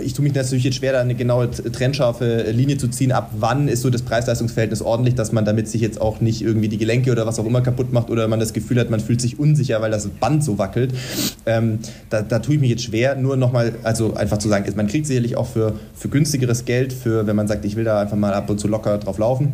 ich 0.02 0.14
tue 0.14 0.22
mich 0.22 0.34
natürlich 0.34 0.64
jetzt 0.64 0.76
schwer, 0.76 0.92
da 0.92 1.00
eine 1.00 1.14
genaue 1.14 1.50
trennscharfe 1.50 2.50
Linie 2.50 2.78
zu 2.78 2.88
ziehen, 2.88 3.12
ab 3.12 3.30
wann 3.38 3.68
ist 3.68 3.82
so 3.82 3.90
das 3.90 4.02
Preis-Leistungs-Verhältnis 4.02 4.80
ordentlich, 4.80 5.14
dass 5.14 5.32
man 5.32 5.44
damit 5.44 5.68
sich 5.68 5.82
jetzt 5.82 6.00
auch 6.00 6.20
nicht 6.20 6.40
irgendwie 6.40 6.68
die 6.68 6.78
Gelenke 6.78 7.12
oder 7.12 7.26
was 7.26 7.38
auch 7.38 7.44
immer 7.44 7.60
kaputt 7.60 7.92
macht 7.92 8.08
oder 8.08 8.26
man 8.28 8.40
das 8.40 8.54
Gefühl 8.54 8.80
hat, 8.80 8.88
man 8.88 9.00
fühlt 9.00 9.20
sich 9.20 9.38
unsicher, 9.38 9.82
weil 9.82 9.90
das 9.90 10.06
Band 10.08 10.42
so 10.44 10.56
wackelt. 10.56 10.94
Ähm, 11.44 11.80
da, 12.08 12.22
da 12.22 12.38
tue 12.38 12.54
ich 12.54 12.60
mich 12.60 12.70
jetzt 12.70 12.84
schwer, 12.84 13.16
nur 13.16 13.36
nochmal 13.36 13.72
also 13.84 14.14
einfach 14.14 14.38
zu 14.38 14.48
sagen, 14.48 14.70
man 14.76 14.86
kriegt 14.86 15.06
sicherlich 15.06 15.36
auch 15.36 15.46
für, 15.46 15.74
für 15.94 16.08
günstigeres 16.08 16.64
Geld, 16.64 16.92
für 16.92 17.26
wenn 17.26 17.36
man 17.36 17.48
sagt, 17.48 17.64
ich 17.64 17.76
will 17.76 17.84
da 17.84 18.00
einfach 18.00 18.16
mal 18.16 18.32
ab 18.34 18.48
und 18.50 18.58
zu 18.58 18.68
locker 18.68 18.98
drauf 18.98 19.18
laufen. 19.18 19.52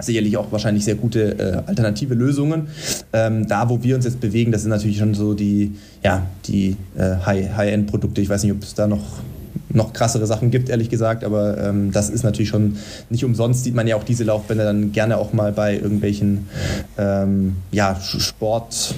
Sicherlich 0.00 0.36
auch 0.36 0.52
wahrscheinlich 0.52 0.84
sehr 0.84 0.94
gute 0.94 1.38
äh, 1.38 1.62
alternative 1.66 2.14
Lösungen. 2.14 2.68
Ähm, 3.12 3.48
da, 3.48 3.68
wo 3.68 3.82
wir 3.82 3.96
uns 3.96 4.04
jetzt 4.04 4.20
bewegen, 4.20 4.52
das 4.52 4.62
sind 4.62 4.70
natürlich 4.70 4.98
schon 4.98 5.14
so 5.14 5.34
die, 5.34 5.72
ja, 6.04 6.24
die 6.46 6.76
äh, 6.96 7.16
High-End-Produkte. 7.26 8.20
ich 8.20 8.28
weiß 8.28 8.44
nicht, 8.44 8.52
ob 8.52 8.62
es 8.62 8.74
da 8.74 8.86
noch 8.86 9.02
noch 9.70 9.92
krassere 9.92 10.26
Sachen 10.26 10.50
gibt, 10.50 10.68
ehrlich 10.68 10.88
gesagt. 10.88 11.24
Aber 11.24 11.58
ähm, 11.58 11.92
das 11.92 12.10
ist 12.10 12.22
natürlich 12.22 12.48
schon 12.48 12.76
nicht 13.10 13.24
umsonst, 13.24 13.64
sieht 13.64 13.74
man 13.74 13.86
ja 13.86 13.96
auch 13.96 14.04
diese 14.04 14.24
Laufbänder 14.24 14.64
dann 14.64 14.92
gerne 14.92 15.18
auch 15.18 15.32
mal 15.32 15.52
bei 15.52 15.74
irgendwelchen 15.76 16.48
ähm, 16.96 17.56
ja, 17.70 17.98
Sport, 18.00 18.94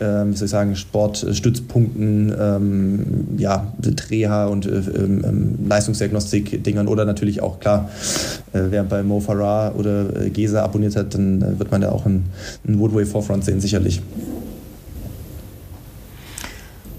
ähm, 0.00 0.32
wie 0.32 0.36
soll 0.36 0.46
ich 0.46 0.50
sagen, 0.50 0.76
Sportstützpunkten, 0.76 2.34
ähm, 2.38 3.28
ja, 3.36 3.72
Dreher 3.80 4.48
und 4.50 4.66
äh, 4.66 4.70
ähm, 4.70 5.24
ähm, 5.24 5.58
Leistungsdiagnostik-Dingern 5.68 6.88
oder 6.88 7.04
natürlich 7.04 7.42
auch 7.42 7.60
klar, 7.60 7.88
äh, 8.52 8.60
wer 8.70 8.84
bei 8.84 9.02
Mo 9.02 9.20
Farah 9.20 9.72
oder 9.72 10.24
äh, 10.24 10.30
Gesa 10.30 10.62
abonniert 10.62 10.96
hat, 10.96 11.14
dann 11.14 11.42
äh, 11.42 11.58
wird 11.58 11.70
man 11.70 11.80
da 11.80 11.90
auch 11.90 12.06
einen, 12.06 12.26
einen 12.66 12.78
Woodway 12.78 13.04
Forefront 13.04 13.44
sehen, 13.44 13.60
sicherlich. 13.60 14.02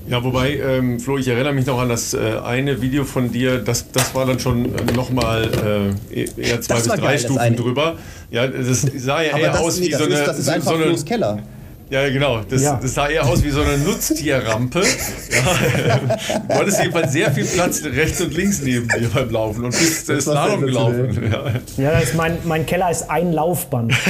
Ja, 0.09 0.23
wobei, 0.23 0.57
ähm, 0.57 0.99
Flo, 0.99 1.19
ich 1.19 1.27
erinnere 1.27 1.53
mich 1.53 1.67
noch 1.67 1.79
an 1.79 1.89
das 1.89 2.15
äh, 2.15 2.39
eine 2.43 2.81
Video 2.81 3.05
von 3.05 3.31
dir, 3.31 3.59
das, 3.59 3.91
das 3.91 4.15
war 4.15 4.25
dann 4.25 4.39
schon 4.39 4.65
äh, 4.65 4.91
nochmal 4.95 5.95
äh, 6.11 6.25
eher 6.41 6.61
zwei 6.61 6.75
das 6.75 6.83
bis 6.83 6.93
drei 6.93 6.97
geil, 6.97 7.19
Stufen 7.19 7.55
drüber. 7.55 7.95
Ja, 8.31 8.47
das 8.47 8.81
sah 8.81 9.21
ja 9.21 9.37
eher 9.37 9.59
aus 9.59 9.79
wie 9.79 9.93
so 9.93 10.05
eine. 10.05 10.15
Das 10.15 10.39
ist 10.39 10.49
einfach 10.49 10.71
so 10.71 10.83
eine, 10.83 10.95
Keller. 11.03 11.43
Ja, 11.91 12.09
genau. 12.09 12.41
Das, 12.47 12.63
ja. 12.63 12.79
das, 12.81 12.95
sah 12.95 13.07
eher 13.07 13.25
aus 13.25 13.43
wie 13.43 13.51
so 13.51 13.61
eine 13.61 13.77
Nutztierrampe. 13.77 14.81
Ja. 15.31 15.99
Du 16.47 16.55
hattest 16.55 16.79
jedenfalls 16.79 17.11
sehr 17.11 17.31
viel 17.31 17.45
Platz 17.45 17.83
rechts 17.83 18.19
und 18.19 18.33
links 18.33 18.61
neben 18.63 18.87
dir 18.87 19.09
beim 19.13 19.29
Laufen 19.29 19.65
und 19.65 19.71
bist 19.77 20.09
äh, 20.09 20.19
Slalom 20.19 20.61
gelaufen. 20.61 21.31
Ja, 21.31 21.83
ja 21.83 21.99
ist 21.99 22.15
mein, 22.15 22.37
mein 22.45 22.65
Keller 22.65 22.89
ist 22.89 23.09
ein 23.09 23.31
Laufband. 23.31 23.93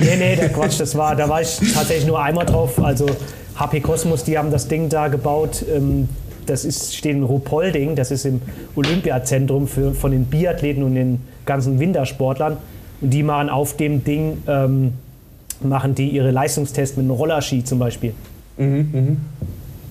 nee, 0.00 0.16
nee, 0.16 0.36
der 0.36 0.48
Quatsch, 0.50 0.80
das 0.80 0.96
war, 0.96 1.16
da 1.16 1.28
war 1.28 1.40
ich 1.40 1.56
tatsächlich 1.72 2.06
nur 2.06 2.22
einmal 2.22 2.46
drauf. 2.46 2.82
Also 2.82 3.06
HP 3.56 3.80
Cosmos, 3.80 4.24
die 4.24 4.36
haben 4.36 4.50
das 4.50 4.68
Ding 4.68 4.88
da 4.88 5.08
gebaut. 5.08 5.64
Ähm, 5.74 6.08
das 6.46 6.64
ist, 6.64 6.94
steht 6.94 7.16
in 7.16 7.22
Ruhpolding, 7.22 7.96
das 7.96 8.10
ist 8.10 8.26
im 8.26 8.42
Olympiazentrum 8.76 9.66
für, 9.66 9.94
von 9.94 10.10
den 10.12 10.26
Biathleten 10.26 10.82
und 10.82 10.94
den 10.94 11.20
ganzen 11.46 11.78
Wintersportlern. 11.78 12.58
Und 13.00 13.10
die 13.10 13.22
machen 13.22 13.48
auf 13.48 13.76
dem 13.76 14.04
Ding, 14.04 14.42
ähm, 14.46 14.92
machen 15.62 15.94
die 15.94 16.10
ihre 16.10 16.30
Leistungstests 16.30 16.96
mit 16.96 17.04
einem 17.04 17.12
Rollerski 17.12 17.64
zum 17.64 17.78
Beispiel. 17.78 18.12
Mhm, 18.56 18.88
mh. 18.92 19.16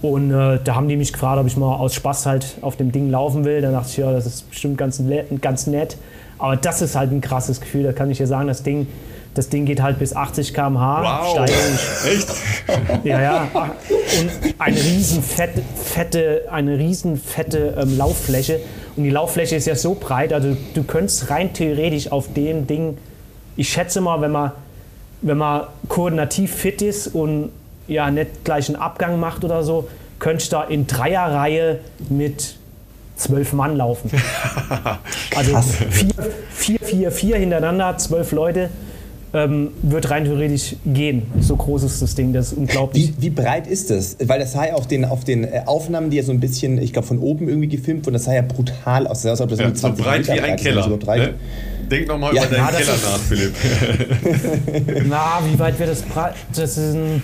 Und 0.07 0.31
äh, 0.31 0.59
da 0.61 0.75
haben 0.75 0.89
die 0.89 0.97
mich 0.97 1.13
gefragt, 1.13 1.39
ob 1.39 1.47
ich 1.47 1.55
mal 1.55 1.75
aus 1.75 1.95
Spaß 1.95 2.25
halt 2.25 2.57
auf 2.61 2.75
dem 2.75 2.91
Ding 2.91 3.09
laufen 3.09 3.45
will. 3.45 3.61
Da 3.61 3.71
dachte 3.71 3.87
ich, 3.89 3.97
ja, 3.97 4.11
das 4.11 4.25
ist 4.25 4.49
bestimmt 4.49 4.77
ganz, 4.77 5.01
ganz 5.39 5.65
nett. 5.65 5.97
Aber 6.43 6.57
das 6.57 6.81
ist 6.81 6.95
halt 6.97 7.09
ein 7.13 7.21
krasses 7.21 7.61
Gefühl, 7.61 7.83
da 7.83 7.93
kann 7.93 8.11
ich 8.11 8.17
dir 8.17 8.27
sagen, 8.27 8.49
das 8.49 8.63
Ding 8.63 8.87
das 9.33 9.47
Ding 9.47 9.65
geht 9.65 9.81
halt 9.81 9.97
bis 9.97 10.13
80 10.13 10.53
km/h. 10.53 11.23
Wow. 11.23 11.49
Echt? 12.05 12.27
Ja, 13.05 13.21
ja. 13.21 13.47
Und 13.53 14.53
eine 14.59 14.75
riesen 14.75 15.23
fette, 15.23 15.63
fette, 15.75 16.43
eine 16.51 16.77
riesen 16.77 17.17
fette 17.17 17.75
ähm, 17.79 17.97
Lauffläche. 17.97 18.59
Und 18.97 19.05
die 19.05 19.09
Lauffläche 19.09 19.55
ist 19.55 19.65
ja 19.65 19.75
so 19.75 19.95
breit, 19.95 20.33
also 20.33 20.55
du 20.73 20.83
könntest 20.83 21.29
rein 21.29 21.53
theoretisch 21.53 22.11
auf 22.11 22.33
dem 22.33 22.67
Ding, 22.67 22.97
ich 23.55 23.69
schätze 23.69 24.01
mal, 24.01 24.19
wenn 24.19 24.31
man, 24.31 24.51
wenn 25.21 25.37
man 25.37 25.63
koordinativ 25.87 26.53
fit 26.53 26.81
ist 26.81 27.07
und 27.07 27.51
ja 27.87 28.11
nicht 28.11 28.43
gleich 28.43 28.67
einen 28.67 28.75
Abgang 28.75 29.17
macht 29.17 29.45
oder 29.45 29.63
so, 29.63 29.87
könntest 30.19 30.51
du 30.51 30.57
da 30.57 30.63
in 30.65 30.87
Dreierreihe 30.87 31.79
mit 32.09 32.57
zwölf 33.23 33.53
Mann 33.53 33.77
laufen. 33.77 34.11
also 35.35 35.61
vier, 35.61 36.09
vier, 36.51 36.79
vier, 36.79 37.11
vier 37.11 37.37
hintereinander, 37.37 37.97
zwölf 37.97 38.31
Leute 38.31 38.69
ähm, 39.33 39.71
wird 39.81 40.09
rein 40.11 40.25
theoretisch 40.25 40.75
gehen. 40.85 41.23
So 41.39 41.55
groß 41.55 41.83
ist 41.83 42.01
das 42.01 42.13
Ding, 42.13 42.33
das 42.33 42.51
ist 42.51 42.57
unglaublich. 42.57 43.13
Wie, 43.17 43.23
wie 43.23 43.29
breit 43.31 43.65
ist 43.65 43.89
das? 43.89 44.17
Weil 44.23 44.39
das 44.39 44.53
sah 44.53 44.67
ja 44.67 44.73
auf 44.75 44.87
den, 44.87 45.05
auf 45.05 45.23
den 45.23 45.43
äh, 45.43 45.63
Aufnahmen, 45.65 46.11
die 46.11 46.17
ja 46.17 46.23
so 46.23 46.31
ein 46.31 46.39
bisschen, 46.39 46.79
ich 46.79 46.93
glaube, 46.93 47.07
von 47.07 47.17
oben 47.17 47.49
irgendwie 47.49 47.67
gefilmt 47.67 48.05
wurden, 48.05 48.13
das 48.13 48.25
sah 48.25 48.33
ja 48.33 48.43
brutal 48.43 49.07
aus. 49.07 49.23
Das 49.23 49.37
sah 49.39 49.43
aus, 49.45 49.49
das 49.49 49.59
ja, 49.59 49.73
so 49.73 49.91
breit 49.91 50.27
wie 50.27 50.39
ein 50.39 50.55
Keller. 50.55 50.87
Ne? 50.87 51.33
Denk 51.89 52.07
nochmal 52.07 52.35
ja. 52.35 52.43
über 52.43 52.55
deinen 52.55 52.65
ja, 52.65 52.79
Keller 52.79 52.93
nach, 52.93 53.19
Philipp. 53.19 53.55
Na, 55.09 55.41
wie 55.51 55.57
weit 55.57 55.79
wird 55.79 55.89
das 55.89 56.03
breit? 56.03 56.35
Das 56.55 56.77
ist 56.77 56.93
ein. 56.93 57.23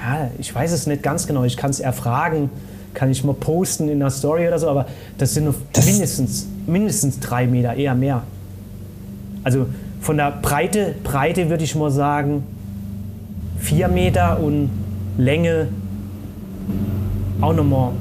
Ja, 0.00 0.30
ich 0.38 0.54
weiß 0.54 0.70
es 0.70 0.86
nicht 0.86 1.02
ganz 1.02 1.26
genau. 1.26 1.42
Ich 1.42 1.56
kann 1.56 1.70
es 1.70 1.80
erfragen. 1.80 2.50
Kann 2.94 3.10
ich 3.10 3.22
mal 3.24 3.34
posten 3.34 3.88
in 3.88 4.00
der 4.00 4.10
Story 4.10 4.48
oder 4.48 4.58
so, 4.58 4.68
aber 4.68 4.86
das 5.18 5.34
sind 5.34 5.52
das 5.72 5.86
mindestens, 5.86 6.46
mindestens 6.66 7.20
drei 7.20 7.46
Meter, 7.46 7.74
eher 7.74 7.94
mehr. 7.94 8.22
Also 9.44 9.66
von 10.00 10.16
der 10.16 10.32
Breite, 10.42 10.94
Breite 11.04 11.50
würde 11.50 11.64
ich 11.64 11.74
mal 11.74 11.90
sagen, 11.90 12.42
4 13.60 13.88
Meter 13.88 14.40
und 14.40 14.70
Länge 15.16 15.68
auch 17.40 17.52
nochmal 17.52 17.92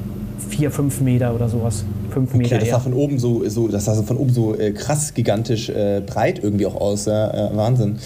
4, 0.50 0.72
5 0.72 1.02
Meter 1.02 1.34
oder 1.34 1.50
sowas. 1.50 1.84
5 2.26 2.30
okay, 2.30 2.38
Meter. 2.38 2.58
Das 2.60 2.70
sah 2.70 2.80
von 2.80 2.94
oben 2.94 3.20
so, 3.20 3.48
so, 3.48 3.68
das 3.68 3.86
sah 3.86 4.02
von 4.02 4.18
oben 4.18 4.34
so 4.34 4.56
äh, 4.56 4.72
krass 4.72 5.14
gigantisch 5.14 5.70
äh, 5.70 6.02
breit 6.06 6.44
irgendwie 6.44 6.66
auch 6.66 6.76
aus. 6.76 7.06
Ja, 7.06 7.52
äh, 7.52 7.56
Wahnsinn. 7.56 7.98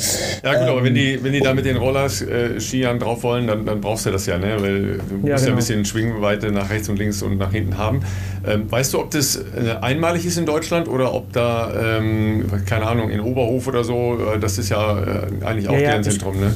Ja 0.43 0.53
gut, 0.53 0.63
ähm, 0.63 0.69
aber 0.69 0.83
wenn 0.83 0.95
die, 0.95 1.23
wenn 1.23 1.33
die 1.33 1.39
da 1.39 1.53
mit 1.53 1.65
den 1.65 1.77
Roller-Skiern 1.77 2.99
drauf 2.99 3.23
wollen, 3.23 3.47
dann, 3.47 3.65
dann 3.65 3.81
brauchst 3.81 4.05
du 4.05 4.11
das 4.11 4.25
ja, 4.25 4.37
ne? 4.37 4.57
Weil 4.59 4.81
du 4.81 5.15
musst 5.15 5.27
ja, 5.27 5.35
genau. 5.35 5.37
ja 5.37 5.47
ein 5.47 5.55
bisschen 5.55 5.85
Schwingweite 5.85 6.51
nach 6.51 6.69
rechts 6.69 6.89
und 6.89 6.97
links 6.97 7.21
und 7.21 7.37
nach 7.37 7.51
hinten 7.51 7.77
haben. 7.77 8.01
Ähm, 8.45 8.71
weißt 8.71 8.93
du, 8.93 8.99
ob 8.99 9.11
das 9.11 9.35
äh, 9.35 9.75
einmalig 9.81 10.25
ist 10.25 10.37
in 10.37 10.45
Deutschland 10.45 10.87
oder 10.87 11.13
ob 11.13 11.31
da, 11.31 11.97
ähm, 11.97 12.45
keine 12.65 12.87
Ahnung, 12.87 13.09
in 13.09 13.21
Oberhof 13.21 13.67
oder 13.67 13.83
so, 13.83 14.17
äh, 14.35 14.39
das 14.39 14.57
ist 14.57 14.69
ja 14.69 14.99
äh, 14.99 15.45
eigentlich 15.45 15.69
auch 15.69 15.73
ja, 15.73 15.79
deren 15.79 16.03
Zentrum, 16.03 16.39
ne? 16.39 16.53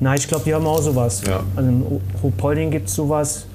Nein, 0.00 0.16
ich 0.18 0.28
glaube, 0.28 0.44
die 0.44 0.54
haben 0.54 0.66
auch 0.66 0.80
sowas. 0.80 1.22
Ja. 1.26 1.42
Also 1.56 1.68
in 1.68 2.00
Ruhpolding 2.22 2.70
gibt 2.70 2.88
es 2.88 2.94
sowas 2.94 3.46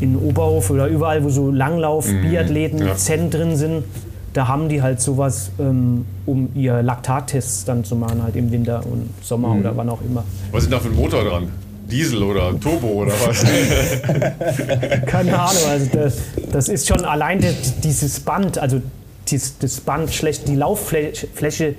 in 0.00 0.16
Oberhof 0.16 0.70
oder 0.70 0.86
überall, 0.86 1.24
wo 1.24 1.28
so 1.28 1.50
Langlauf-Biathleten, 1.50 2.84
mhm. 2.84 2.96
Zentren 2.96 3.56
sind, 3.56 3.84
da 4.32 4.46
haben 4.46 4.68
die 4.68 4.80
halt 4.82 5.00
sowas, 5.00 5.50
ähm, 5.58 6.04
um 6.26 6.50
ihr 6.54 6.82
Laktattests 6.82 7.64
dann 7.64 7.84
zu 7.84 7.96
machen, 7.96 8.22
halt 8.22 8.36
im 8.36 8.50
Winter 8.52 8.82
und 8.86 9.10
Sommer 9.22 9.48
mhm. 9.54 9.60
oder 9.60 9.76
wann 9.76 9.88
auch 9.88 10.00
immer. 10.02 10.24
Was 10.52 10.64
ist 10.64 10.72
da 10.72 10.78
für 10.78 10.88
ein 10.88 10.96
Motor 10.96 11.24
dran? 11.24 11.48
Diesel 11.90 12.22
oder 12.22 12.58
Turbo 12.60 12.86
oder 12.86 13.12
was? 13.26 13.44
Keine 15.06 15.38
Ahnung, 15.38 15.62
also 15.68 15.86
das, 15.92 16.18
das 16.52 16.68
ist 16.68 16.86
schon 16.86 17.04
allein 17.04 17.40
das, 17.40 17.80
dieses 17.80 18.20
Band, 18.20 18.58
also 18.58 18.80
dieses, 19.28 19.58
das 19.58 19.80
Band 19.80 20.12
schlecht, 20.12 20.46
die 20.46 20.54
Lauffläche, 20.54 21.74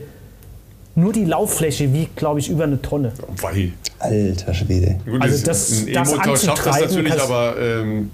nur 0.95 1.13
die 1.13 1.25
Lauffläche 1.25 1.93
wiegt, 1.93 2.17
glaube 2.17 2.39
ich, 2.39 2.49
über 2.49 2.65
eine 2.65 2.81
Tonne. 2.81 3.13
Weil. 3.41 3.73
Alter 3.99 4.53
Schwede. 4.53 4.97
Gut, 5.05 5.21
also 5.21 5.45
das, 5.45 5.83
ein 5.83 5.87
E-Motor 5.87 6.37
schafft 6.37 6.65
das 6.65 6.81
natürlich, 6.81 7.21
aber 7.21 7.55
ähm, 7.59 8.09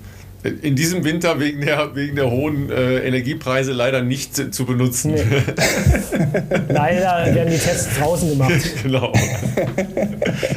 in 0.61 0.75
diesem 0.75 1.03
Winter 1.03 1.39
wegen 1.39 1.61
der, 1.61 1.95
wegen 1.95 2.15
der 2.15 2.29
hohen 2.29 2.69
äh, 2.69 2.99
Energiepreise 2.99 3.71
leider 3.73 4.01
nicht 4.01 4.35
zu, 4.35 4.51
zu 4.51 4.65
benutzen. 4.65 5.13
Nee. 5.13 5.23
leider 6.69 7.33
werden 7.33 7.51
die 7.51 7.57
Tests 7.57 7.97
draußen 7.97 8.29
gemacht. 8.29 8.53
genau. 8.83 9.11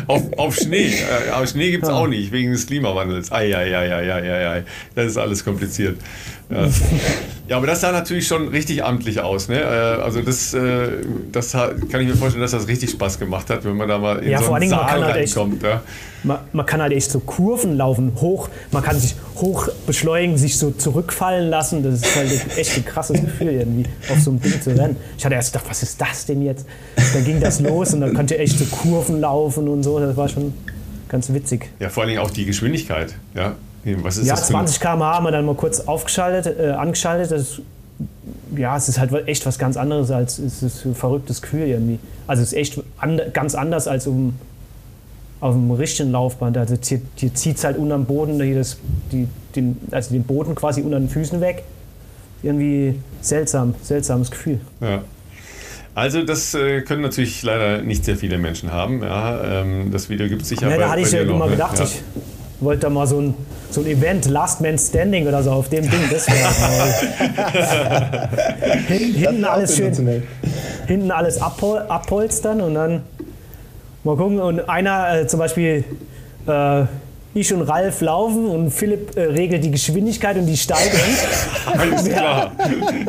auf, 0.06 0.22
auf 0.36 0.56
Schnee. 0.56 0.88
Äh, 0.88 1.30
aber 1.32 1.46
Schnee 1.46 1.70
gibt 1.70 1.84
es 1.84 1.88
ja. 1.88 1.96
auch 1.96 2.06
nicht, 2.06 2.32
wegen 2.32 2.52
des 2.52 2.66
Klimawandels. 2.66 3.32
Eieieiei. 3.32 4.64
Das 4.94 5.06
ist 5.06 5.16
alles 5.16 5.44
kompliziert. 5.44 5.98
Ja. 6.50 6.68
ja, 7.48 7.56
aber 7.56 7.66
das 7.66 7.80
sah 7.80 7.92
natürlich 7.92 8.26
schon 8.26 8.48
richtig 8.48 8.84
amtlich 8.84 9.20
aus. 9.20 9.48
Ne? 9.48 9.60
Äh, 9.60 10.02
also 10.02 10.20
das, 10.20 10.52
äh, 10.52 10.88
das 11.30 11.52
kann 11.52 12.00
ich 12.00 12.08
mir 12.08 12.16
vorstellen, 12.16 12.42
dass 12.42 12.50
das 12.50 12.66
richtig 12.66 12.90
Spaß 12.90 13.18
gemacht 13.18 13.48
hat, 13.50 13.64
wenn 13.64 13.76
man 13.76 13.88
da 13.88 13.98
mal 13.98 14.18
in 14.18 14.30
ja, 14.30 14.42
so 14.42 14.52
einen 14.52 14.68
Saal 14.68 15.04
halt 15.04 15.16
reinkommt. 15.16 15.62
Echt, 15.62 15.72
ja. 15.72 15.82
man, 16.24 16.38
man, 16.52 16.66
kann 16.66 16.82
halt 16.82 16.92
echt 16.92 17.10
so 17.10 17.20
Kurven 17.20 17.76
laufen, 17.76 18.12
hoch, 18.20 18.48
man 18.72 18.82
kann 18.82 18.98
sich 18.98 19.14
hoch 19.36 19.68
beschleunigen, 19.86 20.36
sich 20.36 20.58
so 20.58 20.72
zurückfallen 20.72 21.48
lassen. 21.48 21.82
Das 21.82 21.94
ist 21.94 22.16
halt 22.16 22.30
echt 22.56 22.76
ein 22.76 22.84
krasses 22.84 23.20
Gefühl, 23.20 23.48
irgendwie 23.48 23.88
auf 24.10 24.18
so 24.20 24.30
einem 24.30 24.40
Ding 24.40 24.60
zu 24.60 24.76
rennen. 24.76 24.96
Ich 25.16 25.24
hatte 25.24 25.36
erst 25.36 25.52
gedacht, 25.52 25.70
was 25.70 25.82
ist 25.82 26.00
das 26.00 26.26
denn 26.26 26.42
jetzt? 26.42 26.66
Dann 27.14 27.24
ging 27.24 27.40
das 27.40 27.60
los 27.60 27.94
und 27.94 28.00
dann 28.00 28.14
konnte 28.14 28.38
echt 28.38 28.58
so 28.58 28.64
Kurven 28.64 29.20
laufen 29.20 29.68
und 29.68 29.82
so. 29.82 30.00
Das 30.00 30.16
war 30.16 30.28
schon 30.28 30.52
ganz 31.08 31.32
witzig. 31.32 31.70
Ja, 31.78 31.88
vor 31.88 32.02
allen 32.02 32.10
Dingen 32.10 32.22
auch 32.22 32.30
die 32.30 32.44
Geschwindigkeit. 32.44 33.14
Ja, 33.34 33.54
was 33.84 34.18
ist 34.18 34.26
ja, 34.26 34.34
das 34.34 34.48
20 34.48 34.80
km/h 34.80 35.14
haben 35.14 35.24
wir 35.24 35.30
dann 35.30 35.46
mal 35.46 35.54
kurz 35.54 35.80
aufgeschaltet, 35.80 36.58
äh, 36.58 36.70
angeschaltet. 36.70 37.30
Das, 37.30 37.60
ja, 38.56 38.76
es 38.76 38.88
ist 38.88 38.98
halt 38.98 39.12
echt 39.26 39.46
was 39.46 39.58
ganz 39.58 39.76
anderes 39.76 40.10
als 40.10 40.38
es 40.38 40.62
ist 40.62 40.84
ein 40.84 40.94
verrücktes 40.94 41.42
Gefühl 41.42 41.66
irgendwie. 41.66 41.98
Also 42.26 42.42
es 42.42 42.52
ist 42.52 42.58
echt 42.58 42.80
and, 42.98 43.32
ganz 43.32 43.54
anders 43.54 43.88
als 43.88 44.06
um, 44.06 44.34
auf 45.40 45.54
einem 45.54 45.70
richtigen 45.70 46.12
Laufband. 46.12 46.56
Also 46.56 46.76
hier, 46.82 47.00
hier 47.14 47.34
zieht 47.34 47.56
es 47.56 47.64
halt 47.64 47.78
unter 47.78 47.96
dem 47.96 48.04
Boden, 48.04 48.40
hier 48.42 48.56
das, 48.56 48.76
die, 49.12 49.28
den, 49.56 49.78
also 49.90 50.12
den 50.12 50.24
Boden 50.24 50.54
quasi 50.54 50.82
unter 50.82 50.98
den 50.98 51.08
Füßen 51.08 51.40
weg. 51.40 51.64
Irgendwie 52.42 52.98
seltsam, 53.20 53.74
seltsames 53.82 54.30
Gefühl. 54.30 54.60
Ja. 54.80 55.02
Also 55.94 56.22
das 56.22 56.54
äh, 56.54 56.82
können 56.82 57.02
natürlich 57.02 57.42
leider 57.42 57.82
nicht 57.82 58.04
sehr 58.04 58.16
viele 58.16 58.38
Menschen 58.38 58.72
haben. 58.72 59.02
Ja, 59.02 59.60
ähm, 59.60 59.90
das 59.90 60.08
Video 60.08 60.28
gibt 60.28 60.42
es 60.42 60.48
sicher. 60.48 60.70
Ja, 60.70 60.78
da 60.78 60.90
hatte 60.90 61.00
ich 61.00 61.10
ja 61.10 61.22
immer 61.22 61.46
ne? 61.46 61.52
gedacht, 61.52 61.78
ja. 61.78 61.84
ich 61.84 62.02
wollte 62.60 62.82
da 62.82 62.90
mal 62.90 63.06
so 63.06 63.20
ein, 63.20 63.34
so 63.70 63.80
ein 63.80 63.86
Event, 63.86 64.26
Last 64.26 64.60
Man 64.60 64.78
Standing 64.78 65.26
oder 65.26 65.42
so 65.42 65.50
auf 65.50 65.68
dem 65.68 65.88
Ding. 65.88 66.00
Das 66.10 66.26
wäre 66.28 66.48
Hin, 68.88 69.14
hinten 69.14 69.44
alles 69.44 69.76
schön, 69.76 70.22
hinten 70.86 71.10
alles 71.10 71.40
abhol, 71.40 71.78
abholstern 71.88 72.60
und 72.60 72.74
dann 72.74 73.02
mal 74.04 74.16
gucken. 74.16 74.40
Und 74.40 74.68
einer 74.68 75.20
äh, 75.20 75.26
zum 75.26 75.38
Beispiel, 75.40 75.84
äh, 76.46 76.84
ich 77.32 77.54
und 77.54 77.62
Ralf 77.62 78.00
laufen 78.00 78.46
und 78.46 78.70
Philipp 78.70 79.16
äh, 79.16 79.20
regelt 79.22 79.62
die 79.64 79.70
Geschwindigkeit 79.70 80.36
und 80.36 80.46
die 80.46 80.56
Steigung. 80.56 80.98
Alles 81.78 82.04
klar. 82.08 82.50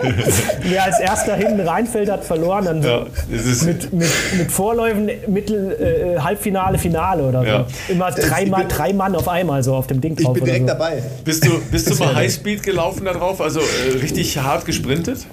Wer 0.64 0.84
als 0.84 0.99
erster 0.99 1.35
hinten 1.35 1.61
reinfällt, 1.61 2.10
hat 2.11 2.23
verloren. 2.23 2.65
Dann 2.65 2.84
Ja, 2.84 3.06
mit, 3.65 3.91
mit, 3.91 4.10
mit 4.38 4.52
Vorläufen 4.52 5.10
Mittel, 5.27 6.15
äh, 6.18 6.19
Halbfinale, 6.19 6.77
Finale 6.77 7.23
oder 7.23 7.41
so. 7.41 7.48
Ja. 7.48 7.65
Immer 7.89 8.11
drei 8.11 8.45
Mann, 8.45 8.68
drei 8.68 8.93
Mann 8.93 9.15
auf 9.15 9.27
einmal 9.27 9.64
so 9.64 9.73
auf 9.73 9.88
dem 9.88 9.99
Ding 10.02 10.15
Ich 10.18 10.23
drauf. 10.23 10.34
bin 10.34 10.43
oder 10.43 10.52
direkt 10.52 10.69
so. 10.69 10.73
dabei. 10.76 11.03
bist, 11.26 11.43
du, 11.45 11.60
bist 11.72 11.89
du 11.89 11.95
mal 11.95 12.14
Highspeed 12.15 12.61
gelaufen 12.61 13.06
da 13.06 13.14
drauf? 13.14 13.41
Also 13.41 13.60
äh, 13.60 13.98
richtig 14.02 14.38
hart 14.38 14.65
gesprintet? 14.65 15.26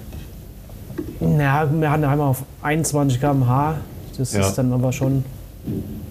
Ja, 1.19 1.69
wir 1.71 1.91
hatten 1.91 2.05
einmal 2.05 2.29
auf 2.29 2.43
21 2.63 3.19
km/h. 3.19 3.75
Das 4.17 4.33
Ja. 4.33 4.41
ist 4.41 4.55
dann 4.55 4.73
aber 4.73 4.91
schon. 4.91 5.23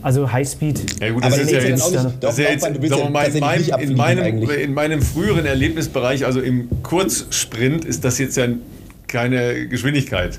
Also 0.02 0.30
Highspeed. 0.30 1.00
Ja 1.00 1.10
gut, 1.10 1.24
das 1.24 1.38
ist 1.38 1.50
ja 1.50 1.60
jetzt, 1.60 1.82
das 2.20 2.32
ist 2.32 2.38
ja 2.38 2.50
jetzt 2.50 2.62
sagen 2.62 3.12
mal, 3.12 3.26
in, 3.26 3.40
meinem, 3.40 3.64
in, 3.80 3.96
meinem, 3.96 4.50
in 4.50 4.74
meinem 4.74 5.02
früheren 5.02 5.44
Erlebnisbereich, 5.46 6.24
also 6.24 6.40
im 6.40 6.68
Kurzsprint, 6.82 7.84
ist 7.84 8.04
das 8.04 8.18
jetzt 8.18 8.36
ja 8.36 8.46
keine 9.08 9.66
Geschwindigkeit. 9.66 10.38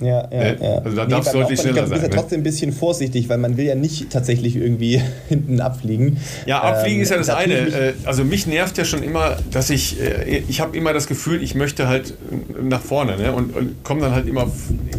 Ja, 0.00 0.28
ja, 0.30 0.38
Ne? 0.38 0.56
ja. 0.60 0.78
Also 0.84 0.96
da 0.96 1.06
darf's 1.06 1.32
beim 1.32 1.40
deutlich 1.40 1.58
Laufbahn, 1.58 1.58
schneller 1.58 1.68
ich 1.68 1.74
glaub, 1.74 1.84
Du 1.86 1.90
bist 1.90 1.90
sein, 1.90 2.02
ja 2.02 2.08
ne? 2.08 2.14
trotzdem 2.14 2.40
ein 2.40 2.42
bisschen 2.44 2.72
vorsichtig, 2.72 3.28
weil 3.28 3.38
man 3.38 3.56
will 3.56 3.64
ja 3.64 3.74
nicht 3.74 4.10
tatsächlich 4.10 4.54
irgendwie 4.54 5.00
hinten 5.28 5.60
abfliegen. 5.60 6.18
Ja, 6.46 6.60
abfliegen 6.62 6.98
Ähm, 6.98 7.02
ist 7.02 7.10
ja 7.10 7.16
das 7.16 7.30
eine. 7.30 7.62
mich- 7.62 7.74
Äh, 7.74 7.92
Also 8.04 8.22
mich 8.24 8.46
nervt 8.46 8.78
ja 8.78 8.84
schon 8.84 9.02
immer, 9.02 9.38
dass 9.50 9.70
ich, 9.70 10.00
äh, 10.00 10.42
ich 10.48 10.60
habe 10.60 10.76
immer 10.76 10.92
das 10.92 11.06
Gefühl, 11.08 11.42
ich 11.42 11.54
möchte 11.54 11.88
halt 11.88 12.10
äh, 12.30 12.62
nach 12.62 12.82
vorne 12.82 13.16
ne? 13.16 13.32
und, 13.32 13.56
und 13.56 13.82
komme 13.82 14.02
dann 14.02 14.12
halt 14.14 14.28
immer 14.28 14.50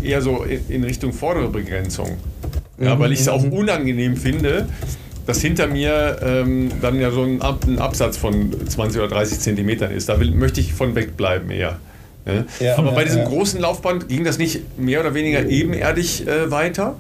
eher 0.04 0.22
so 0.22 0.44
in 0.68 0.84
Richtung 0.84 1.14
vordere 1.14 1.50
Begrenzung. 1.50 2.18
Ja, 2.80 2.98
weil 3.00 3.12
ich 3.12 3.20
es 3.22 3.28
auch 3.28 3.44
unangenehm 3.44 4.18
finde, 4.18 4.68
dass 5.26 5.40
hinter 5.42 5.68
mir 5.68 6.18
ähm, 6.24 6.70
dann 6.82 7.00
ja 7.00 7.12
so 7.12 7.24
ein, 7.24 7.42
Ab, 7.42 7.64
ein 7.68 7.80
Absatz 7.80 8.18
von 8.18 8.52
20 8.68 9.00
oder 9.02 9.10
30 9.10 9.40
Zentimetern 9.40 9.92
ist. 9.92 10.10
Da 10.10 10.20
will, 10.20 10.32
möchte 10.32 10.60
ich 10.60 10.74
von 10.74 10.96
wegbleiben 10.96 11.50
eher. 11.52 11.78
Ne? 12.26 12.46
Ja, 12.60 12.78
Aber 12.78 12.90
ja, 12.90 12.96
bei 12.96 13.04
diesem 13.04 13.20
ja. 13.22 13.28
großen 13.28 13.60
Laufband 13.60 14.10
ging 14.10 14.24
das 14.24 14.38
nicht 14.38 14.78
mehr 14.80 15.02
oder 15.02 15.14
weniger 15.14 15.46
ebenerdig 15.48 16.28
äh, 16.28 16.50
weiter? 16.50 16.96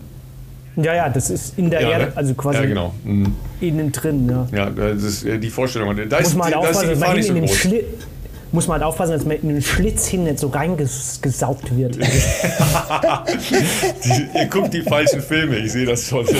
Ja, 0.75 0.95
ja, 0.95 1.09
das 1.09 1.29
ist 1.29 1.57
in 1.57 1.69
der 1.69 1.81
Ja, 1.81 1.89
Erde, 1.91 2.05
ne? 2.05 2.11
also 2.15 2.33
quasi 2.33 2.59
Ja, 2.59 2.65
genau. 2.65 2.93
Mhm. 3.03 3.33
innen 3.61 3.91
drin. 3.91 4.27
Ja. 4.29 4.47
Ja, 4.51 4.69
das 4.69 5.03
ist 5.03 5.25
äh, 5.25 5.37
die 5.37 5.49
Vorstellung. 5.49 5.95
Da 6.09 6.19
Muss 6.19 6.29
ist, 6.29 6.35
man 6.35 6.45
halt 6.45 6.55
da 6.55 6.59
ist 6.61 6.77
aufpassen, 6.77 6.87
die 6.87 6.99
dass 6.99 6.99
Gefahr 6.99 7.15
nicht 7.15 7.27
so 7.27 7.33
groß. 7.69 7.83
Muss 8.53 8.67
man 8.67 8.75
halt 8.75 8.83
aufpassen, 8.83 9.13
dass 9.13 9.25
man 9.25 9.37
in 9.37 9.49
den 9.49 9.63
Schlitz 9.63 10.05
hin 10.05 10.25
nicht 10.25 10.37
so 10.37 10.49
reingesaugt 10.49 11.75
wird. 11.75 11.97
Ihr 14.35 14.45
guckt 14.45 14.75
die 14.75 14.83
falschen 14.83 15.21
Filme, 15.21 15.57
ich 15.57 15.71
sehe 15.71 15.87
das 15.87 16.07
schon. 16.07 16.27
ja, 16.27 16.37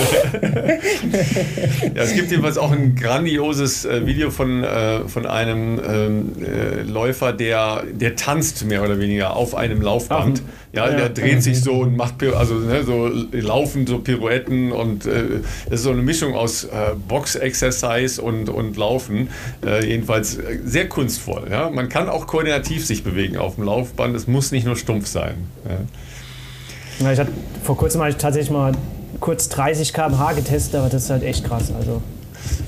es 2.02 2.14
gibt 2.14 2.30
jedenfalls 2.30 2.56
auch 2.56 2.70
ein 2.70 2.94
grandioses 2.94 3.84
äh, 3.84 4.06
Video 4.06 4.30
von, 4.30 4.62
äh, 4.62 5.08
von 5.08 5.26
einem 5.26 5.80
ähm, 5.84 6.32
äh, 6.40 6.82
Läufer, 6.82 7.32
der, 7.32 7.82
der 7.90 8.14
tanzt 8.14 8.64
mehr 8.64 8.84
oder 8.84 9.00
weniger 9.00 9.34
auf 9.34 9.56
einem 9.56 9.82
Laufband. 9.82 10.40
Ja, 10.74 10.90
der 10.90 11.08
dreht 11.08 11.42
sich 11.42 11.60
so 11.60 11.74
und 11.74 11.96
macht 11.96 12.22
also 12.22 12.54
ne, 12.54 12.84
so 12.84 13.08
laufen 13.32 13.86
so 13.86 13.98
Pirouetten 13.98 14.72
und 14.72 15.06
äh, 15.06 15.40
das 15.66 15.80
ist 15.80 15.82
so 15.84 15.90
eine 15.90 16.02
Mischung 16.02 16.34
aus 16.34 16.64
äh, 16.64 16.68
Box-Exercise 17.08 18.20
und, 18.20 18.48
und 18.48 18.76
Laufen. 18.76 19.28
Äh, 19.64 19.86
jedenfalls 19.86 20.36
äh, 20.36 20.58
sehr 20.64 20.88
kunstvoll. 20.88 21.48
Ja? 21.50 21.70
Man 21.70 21.88
kann 21.88 22.08
auch 22.08 22.26
koordinativ 22.26 22.84
sich 22.86 23.04
bewegen 23.04 23.36
auf 23.36 23.56
dem 23.56 23.64
Laufband. 23.64 24.14
Es 24.16 24.26
muss 24.26 24.52
nicht 24.52 24.66
nur 24.66 24.76
stumpf 24.76 25.06
sein. 25.06 25.34
Ja? 25.68 27.04
Ja, 27.04 27.12
ich 27.12 27.18
hatte, 27.18 27.32
vor 27.62 27.76
kurzem 27.76 28.00
habe 28.00 28.10
ich 28.10 28.16
tatsächlich 28.16 28.50
mal 28.50 28.72
kurz 29.20 29.48
30 29.48 29.92
km/h 29.92 30.32
getestet, 30.32 30.76
aber 30.76 30.88
das 30.88 31.04
ist 31.04 31.10
halt 31.10 31.22
echt 31.22 31.44
krass. 31.44 31.72
Also 31.76 32.02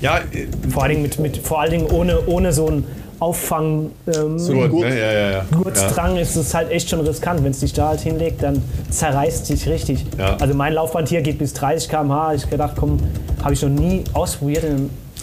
Ja, 0.01 0.19
äh, 0.19 0.47
vor 0.69 0.83
allen 0.83 0.91
Dingen, 0.91 1.03
mit, 1.03 1.19
mit, 1.19 1.37
vor 1.37 1.61
allen 1.61 1.71
Dingen 1.71 1.87
ohne, 1.87 2.25
ohne 2.25 2.51
so 2.53 2.67
einen 2.67 2.85
Auffang. 3.19 3.91
Ähm, 4.07 4.37
Gut, 4.37 4.69
Gurt. 4.69 4.89
ne? 4.89 4.99
ja, 4.99 5.11
ja, 5.11 5.31
ja. 5.31 5.45
Gurtstrang 5.51 6.17
ist 6.17 6.35
es 6.35 6.53
halt 6.53 6.71
echt 6.71 6.89
schon 6.89 7.01
riskant. 7.01 7.43
Wenn 7.43 7.51
es 7.51 7.59
dich 7.59 7.73
da 7.73 7.89
halt 7.89 8.01
hinlegt, 8.01 8.43
dann 8.43 8.61
zerreißt 8.89 9.45
sich 9.45 9.67
richtig. 9.67 10.05
Ja. 10.17 10.37
Also 10.37 10.53
mein 10.53 10.73
Laufband 10.73 11.09
hier 11.09 11.21
geht 11.21 11.39
bis 11.39 11.53
30 11.53 11.89
km/h. 11.89 12.33
Ich 12.35 12.49
gedacht, 12.49 12.75
komm, 12.77 12.99
habe 13.43 13.53
ich 13.53 13.61
noch 13.61 13.69
nie 13.69 14.03
ausprobiert. 14.13 14.65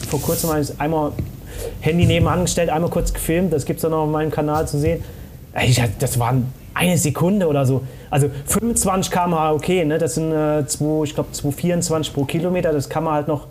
Vor 0.08 0.20
kurzem 0.20 0.50
habe 0.50 0.60
ich 0.60 0.80
einmal 0.80 1.12
Handy 1.80 2.06
nebenan 2.06 2.42
gestellt, 2.42 2.70
einmal 2.70 2.90
kurz 2.90 3.12
gefilmt. 3.12 3.52
Das 3.52 3.64
gibt 3.64 3.78
es 3.78 3.82
dann 3.82 3.92
auch 3.92 4.04
auf 4.04 4.10
meinem 4.10 4.30
Kanal 4.30 4.66
zu 4.66 4.78
sehen. 4.78 5.02
Ich, 5.64 5.80
das 5.98 6.18
waren 6.18 6.52
eine 6.74 6.98
Sekunde 6.98 7.46
oder 7.46 7.64
so. 7.64 7.82
Also 8.10 8.28
25 8.46 9.12
km/h, 9.12 9.52
okay, 9.52 9.84
ne? 9.84 9.98
das 9.98 10.14
sind 10.14 10.32
äh, 10.32 10.66
zwei, 10.66 11.04
ich 11.04 11.14
glaube 11.14 11.30
224 11.32 12.12
pro 12.12 12.24
Kilometer. 12.24 12.72
Das 12.72 12.88
kann 12.88 13.04
man 13.04 13.14
halt 13.14 13.28
noch 13.28 13.46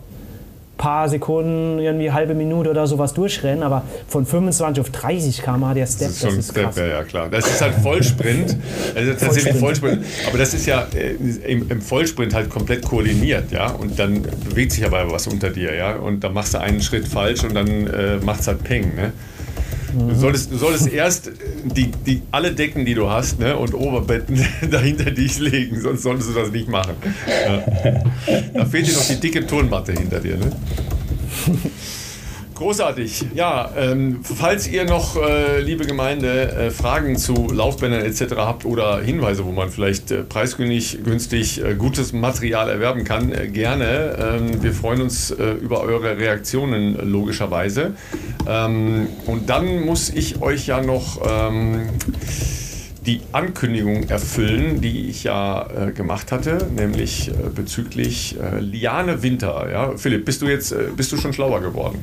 paar 0.76 1.08
Sekunden, 1.08 1.78
irgendwie 1.78 2.10
halbe 2.10 2.34
Minute 2.34 2.70
oder 2.70 2.86
sowas 2.86 3.14
durchrennen, 3.14 3.62
aber 3.62 3.82
von 4.08 4.26
25 4.26 4.80
auf 4.80 4.90
30 4.90 5.42
km/h 5.42 5.74
der 5.74 5.86
Step, 5.86 6.08
Das 6.08 6.10
ist 6.16 6.20
schon 6.20 6.34
ein 6.34 6.42
Step, 6.42 6.64
krass. 6.64 6.76
ja, 6.76 6.86
ja, 6.86 7.02
klar. 7.04 7.28
Das 7.28 7.46
ist 7.46 7.60
halt 7.60 7.74
Vollsprint. 7.82 8.56
Das 8.94 9.04
ist 9.04 9.20
tatsächlich 9.20 9.56
Vollsprint. 9.56 10.04
Vollsprint. 10.04 10.28
Aber 10.28 10.38
das 10.38 10.54
ist 10.54 10.66
ja 10.66 10.86
äh, 10.94 11.12
im, 11.50 11.70
im 11.70 11.80
Vollsprint 11.80 12.34
halt 12.34 12.50
komplett 12.50 12.82
koordiniert, 12.82 13.50
ja. 13.50 13.70
Und 13.70 13.98
dann 13.98 14.22
bewegt 14.48 14.72
sich 14.72 14.84
aber 14.84 15.10
was 15.10 15.26
unter 15.26 15.50
dir, 15.50 15.74
ja. 15.74 15.94
Und 15.96 16.22
dann 16.24 16.32
machst 16.32 16.54
du 16.54 16.58
einen 16.60 16.80
Schritt 16.80 17.06
falsch 17.08 17.44
und 17.44 17.54
dann 17.54 17.86
äh, 17.86 18.16
macht's 18.24 18.46
halt 18.46 18.62
Peng, 18.64 18.94
ne? 18.94 19.12
Du 19.96 20.14
solltest, 20.14 20.50
du 20.50 20.56
solltest 20.56 20.92
erst 20.92 21.30
die, 21.64 21.90
die, 22.06 22.22
alle 22.30 22.52
Decken, 22.52 22.84
die 22.84 22.94
du 22.94 23.08
hast, 23.08 23.38
ne, 23.38 23.56
und 23.56 23.74
Oberbetten 23.74 24.44
dahinter 24.70 25.10
dich 25.10 25.38
legen, 25.38 25.80
sonst 25.80 26.02
solltest 26.02 26.30
du 26.30 26.34
das 26.34 26.50
nicht 26.50 26.68
machen. 26.68 26.94
Ja. 27.26 27.64
Da 28.52 28.64
fehlt 28.66 28.88
dir 28.88 28.94
noch 28.94 29.06
die 29.06 29.20
dicke 29.20 29.46
Turnmatte 29.46 29.92
hinter 29.92 30.20
dir. 30.20 30.36
Ne? 30.36 30.52
Großartig. 32.54 33.26
Ja, 33.34 33.72
ähm, 33.76 34.20
falls 34.22 34.68
ihr 34.68 34.84
noch, 34.84 35.16
äh, 35.16 35.60
liebe 35.60 35.86
Gemeinde, 35.86 36.52
äh, 36.52 36.70
Fragen 36.70 37.16
zu 37.16 37.48
Laufbändern 37.52 38.02
etc. 38.02 38.36
habt 38.36 38.64
oder 38.64 39.00
Hinweise, 39.00 39.44
wo 39.44 39.50
man 39.50 39.70
vielleicht 39.70 40.12
äh, 40.12 40.22
preisgünstig 40.22 41.02
günstig, 41.02 41.64
äh, 41.64 41.74
gutes 41.74 42.12
Material 42.12 42.70
erwerben 42.70 43.02
kann, 43.02 43.32
äh, 43.32 43.48
gerne. 43.48 44.16
Ähm, 44.40 44.62
wir 44.62 44.72
freuen 44.72 45.02
uns 45.02 45.32
äh, 45.32 45.52
über 45.54 45.80
eure 45.80 46.16
Reaktionen 46.16 46.96
logischerweise. 47.10 47.94
Ähm, 48.46 49.08
und 49.26 49.50
dann 49.50 49.84
muss 49.84 50.10
ich 50.10 50.40
euch 50.40 50.68
ja 50.68 50.80
noch 50.80 51.20
ähm, 51.28 51.88
die 53.04 53.20
Ankündigung 53.32 54.04
erfüllen, 54.04 54.80
die 54.80 55.08
ich 55.08 55.24
ja 55.24 55.88
äh, 55.88 55.92
gemacht 55.92 56.30
hatte, 56.30 56.68
nämlich 56.74 57.30
äh, 57.30 57.32
bezüglich 57.52 58.36
äh, 58.40 58.60
Liane 58.60 59.24
Winter. 59.24 59.68
Ja? 59.72 59.96
Philipp, 59.96 60.24
bist 60.24 60.40
du 60.40 60.46
jetzt 60.46 60.72
bist 60.96 61.10
du 61.10 61.16
schon 61.16 61.32
schlauer 61.32 61.60
geworden? 61.60 61.98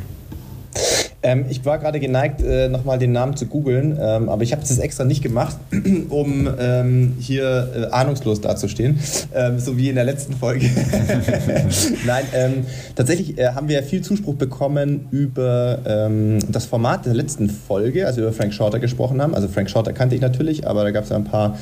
Ähm, 1.24 1.46
ich 1.50 1.64
war 1.66 1.78
gerade 1.78 2.00
geneigt, 2.00 2.42
äh, 2.42 2.68
nochmal 2.68 2.98
den 2.98 3.12
Namen 3.12 3.36
zu 3.36 3.46
googeln, 3.46 3.98
ähm, 4.02 4.28
aber 4.28 4.42
ich 4.42 4.54
habe 4.54 4.62
das 4.62 4.80
extra 4.80 5.04
nicht 5.04 5.22
gemacht, 5.22 5.56
um 6.10 6.50
ähm, 6.60 7.14
hier 7.20 7.70
äh, 7.76 7.86
ahnungslos 7.94 8.42
dazustehen, 8.42 9.00
ähm, 9.36 9.60
so 9.60 9.78
wie 9.78 9.90
in 9.90 9.96
der 9.96 10.04
letzten 10.04 10.34
Folge. 10.34 10.66
Nein, 12.08 12.24
ähm, 12.34 12.54
tatsächlich 12.96 13.38
äh, 13.38 13.50
haben 13.50 13.68
wir 13.68 13.76
ja 13.76 13.82
viel 13.84 14.02
Zuspruch 14.02 14.34
bekommen 14.34 15.08
über 15.12 15.80
ähm, 15.86 16.40
das 16.50 16.66
Format 16.66 17.06
der 17.06 17.14
letzten 17.14 17.50
Folge, 17.52 18.08
als 18.08 18.16
wir 18.16 18.24
über 18.24 18.34
Frank 18.34 18.54
Shorter 18.54 18.80
gesprochen 18.80 19.22
haben. 19.22 19.36
Also 19.36 19.48
Frank 19.48 19.70
Shorter 19.70 19.94
kannte 19.94 20.16
ich 20.16 20.22
natürlich, 20.22 20.68
aber 20.68 20.84
da 20.84 20.92
gab 20.92 21.04
es 21.04 21.10
ja 21.10 21.18
ein 21.18 21.26
paar 21.26 21.58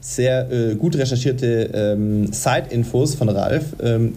sehr 0.00 0.50
äh, 0.50 0.74
gut 0.76 0.96
recherchierte 0.96 1.96
Side-Infos 2.30 3.14
von 3.14 3.28
Ralf 3.28 3.64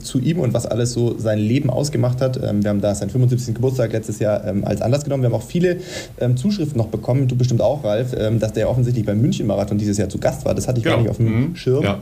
zu 0.03 0.19
ihm 0.19 0.39
und 0.39 0.53
was 0.53 0.65
alles 0.65 0.91
so 0.91 1.17
sein 1.17 1.39
Leben 1.39 1.69
ausgemacht 1.69 2.21
hat. 2.21 2.39
Wir 2.39 2.69
haben 2.69 2.81
da 2.81 2.93
seinen 2.93 3.09
75. 3.09 3.55
Geburtstag 3.55 3.91
letztes 3.93 4.18
Jahr 4.19 4.45
ähm, 4.45 4.63
als 4.65 4.81
Anlass 4.81 5.03
genommen. 5.03 5.23
Wir 5.23 5.29
haben 5.29 5.35
auch 5.35 5.43
viele 5.43 5.77
ähm, 6.19 6.37
Zuschriften 6.37 6.77
noch 6.77 6.87
bekommen, 6.87 7.27
du 7.27 7.35
bestimmt 7.35 7.61
auch, 7.61 7.83
Ralf, 7.83 8.13
ähm, 8.17 8.39
dass 8.39 8.53
der 8.53 8.69
offensichtlich 8.69 9.05
beim 9.05 9.19
München-Marathon 9.21 9.77
dieses 9.77 9.97
Jahr 9.97 10.09
zu 10.09 10.17
Gast 10.17 10.45
war. 10.45 10.53
Das 10.55 10.67
hatte 10.67 10.79
ich 10.79 10.85
gar 10.85 10.93
Genau. 10.93 11.01
nicht 11.03 11.09
auf 11.11 11.17
dem 11.17 11.49
Mhm. 11.49 11.55
Schirm. 11.55 11.83
Ja. 11.83 11.99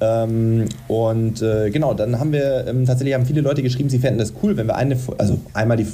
Ähm, 0.00 0.64
und 0.88 1.42
äh, 1.42 1.70
genau, 1.70 1.94
dann 1.94 2.18
haben 2.20 2.32
wir 2.32 2.66
ähm, 2.68 2.84
tatsächlich 2.84 3.14
haben 3.14 3.26
viele 3.26 3.40
Leute 3.40 3.62
geschrieben, 3.62 3.88
sie 3.88 3.98
fänden 3.98 4.18
das 4.18 4.32
cool, 4.42 4.56
wenn 4.56 4.66
wir 4.66 4.76
eine, 4.76 4.96
also 5.18 5.38
einmal 5.52 5.76
die 5.76 5.86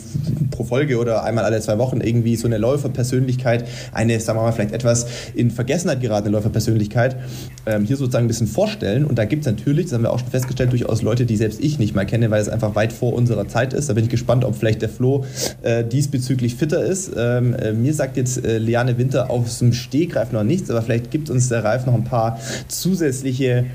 pro 0.50 0.64
Folge 0.64 0.98
oder 0.98 1.24
einmal 1.24 1.44
alle 1.44 1.60
zwei 1.60 1.78
Wochen 1.78 2.00
irgendwie 2.00 2.36
so 2.36 2.46
eine 2.46 2.58
Läuferpersönlichkeit, 2.58 3.64
eine, 3.92 4.18
sagen 4.20 4.38
wir 4.38 4.42
mal, 4.42 4.52
vielleicht 4.52 4.72
etwas 4.72 5.06
in 5.34 5.50
Vergessenheit 5.50 6.00
geratene 6.00 6.32
Läuferpersönlichkeit 6.32 7.16
ähm, 7.66 7.84
hier 7.84 7.96
sozusagen 7.96 8.24
ein 8.24 8.28
bisschen 8.28 8.46
vorstellen. 8.46 9.04
Und 9.04 9.18
da 9.18 9.24
gibt 9.24 9.42
es 9.42 9.46
natürlich, 9.46 9.86
das 9.86 9.94
haben 9.94 10.02
wir 10.02 10.12
auch 10.12 10.18
schon 10.18 10.28
festgestellt, 10.28 10.72
durchaus 10.72 11.02
Leute, 11.02 11.26
die 11.26 11.36
selbst 11.36 11.62
ich 11.62 11.78
nicht 11.78 11.94
mal 11.94 12.06
kenne, 12.06 12.30
weil 12.30 12.40
es 12.40 12.48
einfach 12.48 12.74
weit 12.74 12.92
vor 12.92 13.12
unserer 13.12 13.48
Zeit 13.48 13.72
ist. 13.72 13.88
Da 13.88 13.94
bin 13.94 14.04
ich 14.04 14.10
gespannt, 14.10 14.44
ob 14.44 14.56
vielleicht 14.56 14.82
der 14.82 14.88
Flo 14.88 15.24
äh, 15.62 15.84
diesbezüglich 15.84 16.54
fitter 16.54 16.84
ist. 16.84 17.12
Ähm, 17.16 17.54
äh, 17.54 17.72
mir 17.72 17.94
sagt 17.94 18.16
jetzt 18.16 18.44
äh, 18.44 18.58
Liane 18.58 18.98
Winter 18.98 19.30
aus 19.30 19.58
dem 19.58 19.72
Stegreif 19.72 20.32
noch 20.32 20.44
nichts, 20.44 20.70
aber 20.70 20.82
vielleicht 20.82 21.10
gibt 21.10 21.30
uns 21.30 21.48
der 21.48 21.64
Ralf 21.64 21.86
noch 21.86 21.94
ein 21.94 22.04
paar 22.04 22.38
zusätzliche, 22.68 23.66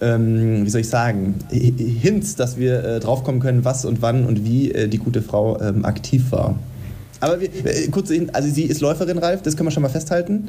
ähm, 0.00 0.64
wie 0.64 0.70
soll 0.70 0.82
ich 0.82 0.88
sagen, 0.88 1.36
Hints, 1.50 2.36
dass 2.36 2.58
wir 2.58 2.84
äh, 2.84 3.00
draufkommen 3.00 3.40
können, 3.40 3.64
was 3.64 3.84
und 3.84 4.02
wann 4.02 4.24
und 4.24 4.44
wie 4.44 4.72
äh, 4.72 4.88
die 4.88 4.98
gute 4.98 5.22
Frau 5.22 5.60
ähm, 5.60 5.84
aktiv 5.84 6.30
war. 6.30 6.56
Aber 7.22 7.40
wir, 7.40 7.48
äh, 7.64 7.86
kurz, 7.88 8.10
also 8.32 8.48
sie 8.48 8.64
ist 8.64 8.80
Läuferin, 8.80 9.16
Ralf, 9.18 9.42
das 9.42 9.56
können 9.56 9.68
wir 9.68 9.70
schon 9.70 9.82
mal 9.84 9.88
festhalten. 9.88 10.48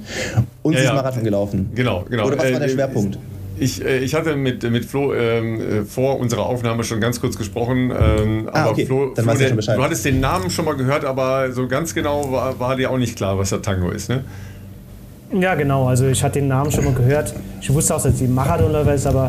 Und 0.63 0.73
Ja, 0.73 0.79
sie 0.79 0.83
ist 0.85 0.89
ja. 0.89 0.95
Marathon 0.95 1.23
gelaufen. 1.23 1.69
Genau, 1.75 2.03
genau. 2.09 2.25
Oder 2.25 2.37
was 2.39 2.51
war 2.51 2.59
der 2.59 2.67
Äh, 2.67 2.71
Schwerpunkt? 2.71 3.19
Ich, 3.59 3.85
äh, 3.85 3.99
ich 3.99 4.15
hatte 4.15 4.35
mit, 4.35 4.63
mit 4.69 4.83
Flo 4.83 5.13
ähm, 5.13 5.61
äh, 5.61 5.85
vor 5.85 6.19
unserer 6.19 6.47
Aufnahme 6.47 6.83
schon 6.83 6.99
ganz 6.99 7.21
kurz 7.21 7.37
gesprochen. 7.37 7.91
Ähm, 7.91 8.49
ah, 8.51 8.63
aber 8.63 8.71
okay. 8.71 8.87
Flo, 8.87 9.11
Dann 9.13 9.23
Flo 9.25 9.33
weiß 9.33 9.41
ich 9.41 9.47
schon 9.49 9.55
Bescheid. 9.57 9.77
du 9.77 9.83
hattest 9.83 10.03
den 10.05 10.19
Namen 10.19 10.49
schon 10.49 10.65
mal 10.65 10.75
gehört, 10.75 11.05
aber 11.05 11.51
so 11.51 11.67
ganz 11.67 11.93
genau 11.93 12.31
war, 12.31 12.59
war 12.59 12.75
dir 12.75 12.89
auch 12.89 12.97
nicht 12.97 13.15
klar, 13.15 13.37
was 13.37 13.49
der 13.51 13.61
Tango 13.61 13.91
ist, 13.91 14.09
ne? 14.09 14.23
Ja, 15.39 15.53
genau. 15.55 15.87
Also 15.87 16.07
ich 16.07 16.23
hatte 16.23 16.39
den 16.39 16.47
Namen 16.47 16.71
schon 16.71 16.85
mal 16.85 16.93
gehört. 16.95 17.33
Ich 17.61 17.71
wusste 17.71 17.95
auch, 17.95 18.01
dass 18.01 18.17
sie 18.17 18.27
Marathonläufer 18.27 18.95
ist, 18.95 19.05
aber 19.05 19.27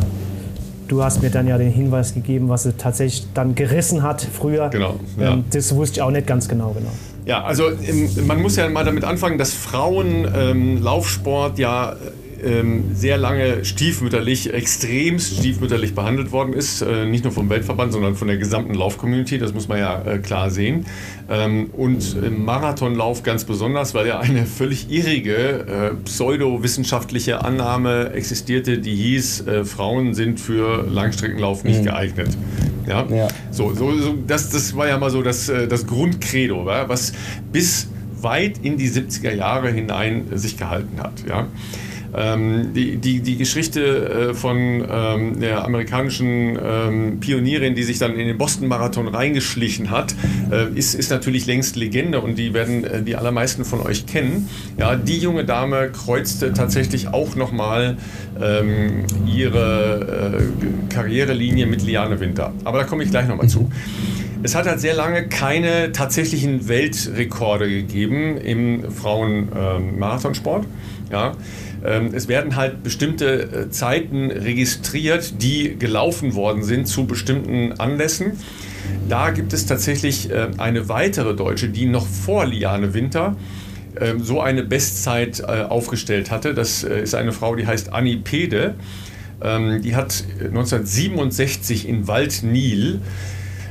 du 0.88 1.02
hast 1.02 1.22
mir 1.22 1.30
dann 1.30 1.46
ja 1.46 1.58
den 1.58 1.70
Hinweis 1.70 2.14
gegeben, 2.14 2.48
was 2.48 2.62
sie 2.64 2.72
tatsächlich 2.72 3.26
dann 3.34 3.54
gerissen 3.54 4.02
hat 4.02 4.26
früher. 4.32 4.68
Genau, 4.70 4.98
ja. 5.18 5.34
Ähm, 5.34 5.44
das 5.52 5.74
wusste 5.74 5.96
ich 5.96 6.02
auch 6.02 6.10
nicht 6.10 6.26
ganz 6.26 6.48
genau, 6.48 6.72
genau. 6.72 6.90
Ja, 7.26 7.42
also 7.42 7.70
ähm, 7.70 8.10
man 8.26 8.42
muss 8.42 8.56
ja 8.56 8.68
mal 8.68 8.84
damit 8.84 9.04
anfangen, 9.04 9.38
dass 9.38 9.54
Frauen-Laufsport 9.54 11.58
ja 11.58 11.96
ähm, 12.44 12.94
sehr 12.94 13.16
lange 13.18 13.64
stiefmütterlich, 13.64 14.52
extremst 14.52 15.38
stiefmütterlich 15.38 15.94
behandelt 15.94 16.32
worden 16.32 16.52
ist. 16.52 16.82
Äh, 16.82 17.06
nicht 17.06 17.24
nur 17.24 17.32
vom 17.32 17.48
Weltverband, 17.50 17.92
sondern 17.92 18.14
von 18.14 18.28
der 18.28 18.36
gesamten 18.36 18.74
Laufcommunity, 18.74 19.38
das 19.38 19.54
muss 19.54 19.68
man 19.68 19.78
ja 19.78 20.02
äh, 20.02 20.18
klar 20.18 20.50
sehen. 20.50 20.86
Ähm, 21.30 21.70
und 21.72 22.16
im 22.22 22.44
Marathonlauf 22.44 23.22
ganz 23.22 23.44
besonders, 23.44 23.94
weil 23.94 24.06
ja 24.06 24.20
eine 24.20 24.46
völlig 24.46 24.90
irrige 24.90 25.36
äh, 25.36 25.94
pseudowissenschaftliche 26.04 27.44
Annahme 27.44 28.10
existierte, 28.12 28.78
die 28.78 28.94
hieß, 28.94 29.46
äh, 29.46 29.64
Frauen 29.64 30.14
sind 30.14 30.40
für 30.40 30.86
Langstreckenlauf 30.88 31.64
nicht 31.64 31.82
geeignet. 31.84 32.36
Ja? 32.86 33.06
Ja. 33.08 33.28
So, 33.50 33.74
so, 33.74 33.96
so 33.96 34.14
das, 34.26 34.50
das 34.50 34.76
war 34.76 34.88
ja 34.88 34.98
mal 34.98 35.10
so 35.10 35.22
das, 35.22 35.48
äh, 35.48 35.66
das 35.66 35.86
Grundcredo, 35.86 36.66
wa? 36.66 36.88
was 36.88 37.12
bis 37.52 37.88
weit 38.20 38.58
in 38.62 38.76
die 38.76 38.88
70er 38.88 39.32
Jahre 39.32 39.70
hinein 39.70 40.32
äh, 40.32 40.38
sich 40.38 40.56
gehalten 40.56 41.00
hat. 41.00 41.24
Ja? 41.28 41.46
Ähm, 42.16 42.72
die, 42.74 42.96
die, 42.96 43.20
die 43.20 43.36
Geschichte 43.36 44.30
äh, 44.30 44.34
von 44.34 44.84
ähm, 44.88 45.40
der 45.40 45.64
amerikanischen 45.64 46.58
ähm, 46.62 47.20
Pionierin, 47.20 47.74
die 47.74 47.82
sich 47.82 47.98
dann 47.98 48.16
in 48.16 48.26
den 48.28 48.38
Boston-Marathon 48.38 49.08
reingeschlichen 49.08 49.90
hat, 49.90 50.14
äh, 50.50 50.68
ist, 50.74 50.94
ist 50.94 51.10
natürlich 51.10 51.46
längst 51.46 51.76
Legende 51.76 52.20
und 52.20 52.36
die 52.36 52.54
werden 52.54 52.84
äh, 52.84 53.02
die 53.02 53.16
allermeisten 53.16 53.64
von 53.64 53.80
euch 53.80 54.06
kennen. 54.06 54.48
Ja, 54.78 54.96
die 54.96 55.18
junge 55.18 55.44
Dame 55.44 55.90
kreuzte 55.90 56.52
tatsächlich 56.52 57.08
auch 57.08 57.36
nochmal 57.36 57.96
ähm, 58.40 59.04
ihre 59.26 60.40
äh, 60.40 60.92
Karrierelinie 60.92 61.66
mit 61.66 61.82
Liane 61.82 62.20
Winter. 62.20 62.52
Aber 62.64 62.78
da 62.78 62.84
komme 62.84 63.02
ich 63.02 63.10
gleich 63.10 63.26
nochmal 63.26 63.48
zu. 63.48 63.70
Es 64.42 64.54
hat 64.54 64.66
halt 64.66 64.78
sehr 64.78 64.94
lange 64.94 65.28
keine 65.28 65.92
tatsächlichen 65.92 66.68
Weltrekorde 66.68 67.66
gegeben 67.68 68.36
im 68.36 68.90
Frauen-Marathonsport. 68.90 70.66
ja. 71.10 71.34
Ähm, 71.84 72.10
es 72.14 72.28
werden 72.28 72.56
halt 72.56 72.82
bestimmte 72.82 73.42
äh, 73.42 73.70
Zeiten 73.70 74.30
registriert, 74.30 75.42
die 75.42 75.76
gelaufen 75.78 76.34
worden 76.34 76.62
sind 76.62 76.86
zu 76.86 77.06
bestimmten 77.06 77.72
Anlässen. 77.78 78.32
Da 79.08 79.30
gibt 79.30 79.52
es 79.52 79.66
tatsächlich 79.66 80.30
äh, 80.30 80.48
eine 80.56 80.88
weitere 80.88 81.34
Deutsche, 81.34 81.68
die 81.68 81.86
noch 81.86 82.06
vor 82.06 82.46
Liane 82.46 82.94
Winter 82.94 83.36
ähm, 84.00 84.22
so 84.22 84.40
eine 84.40 84.62
Bestzeit 84.62 85.40
äh, 85.40 85.62
aufgestellt 85.62 86.30
hatte. 86.30 86.54
Das 86.54 86.82
ist 86.82 87.14
eine 87.14 87.32
Frau, 87.32 87.54
die 87.54 87.66
heißt 87.66 87.92
Annie 87.92 88.16
Pede. 88.16 88.74
Ähm, 89.42 89.82
die 89.82 89.94
hat 89.94 90.24
1967 90.40 91.86
in 91.88 92.08
Waldnil 92.08 93.00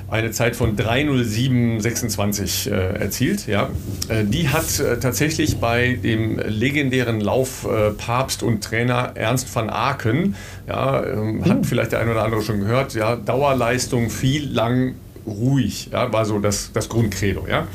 eine 0.09 0.31
Zeit 0.31 0.55
von 0.55 0.75
3.07.26 0.75 2.69
äh, 2.69 2.99
erzielt. 2.99 3.47
Ja. 3.47 3.69
Äh, 4.09 4.25
die 4.25 4.49
hat 4.49 4.79
äh, 4.79 4.99
tatsächlich 4.99 5.57
bei 5.57 5.93
dem 6.01 6.39
legendären 6.39 7.19
Laufpapst 7.21 8.43
und 8.43 8.63
Trainer 8.63 9.11
Ernst 9.15 9.53
van 9.53 9.69
Aken, 9.69 10.35
ja, 10.67 11.03
ähm, 11.03 11.43
hat 11.45 11.65
vielleicht 11.65 11.91
der 11.93 11.99
eine 11.99 12.11
oder 12.11 12.23
andere 12.23 12.41
schon 12.41 12.59
gehört, 12.59 12.93
ja, 12.93 13.15
Dauerleistung 13.15 14.09
viel 14.09 14.49
lang 14.51 14.95
ruhig, 15.25 15.89
ja, 15.91 16.11
war 16.11 16.25
so 16.25 16.39
das, 16.39 16.71
das 16.73 16.89
Grundcredo. 16.89 17.45
Ja. 17.49 17.67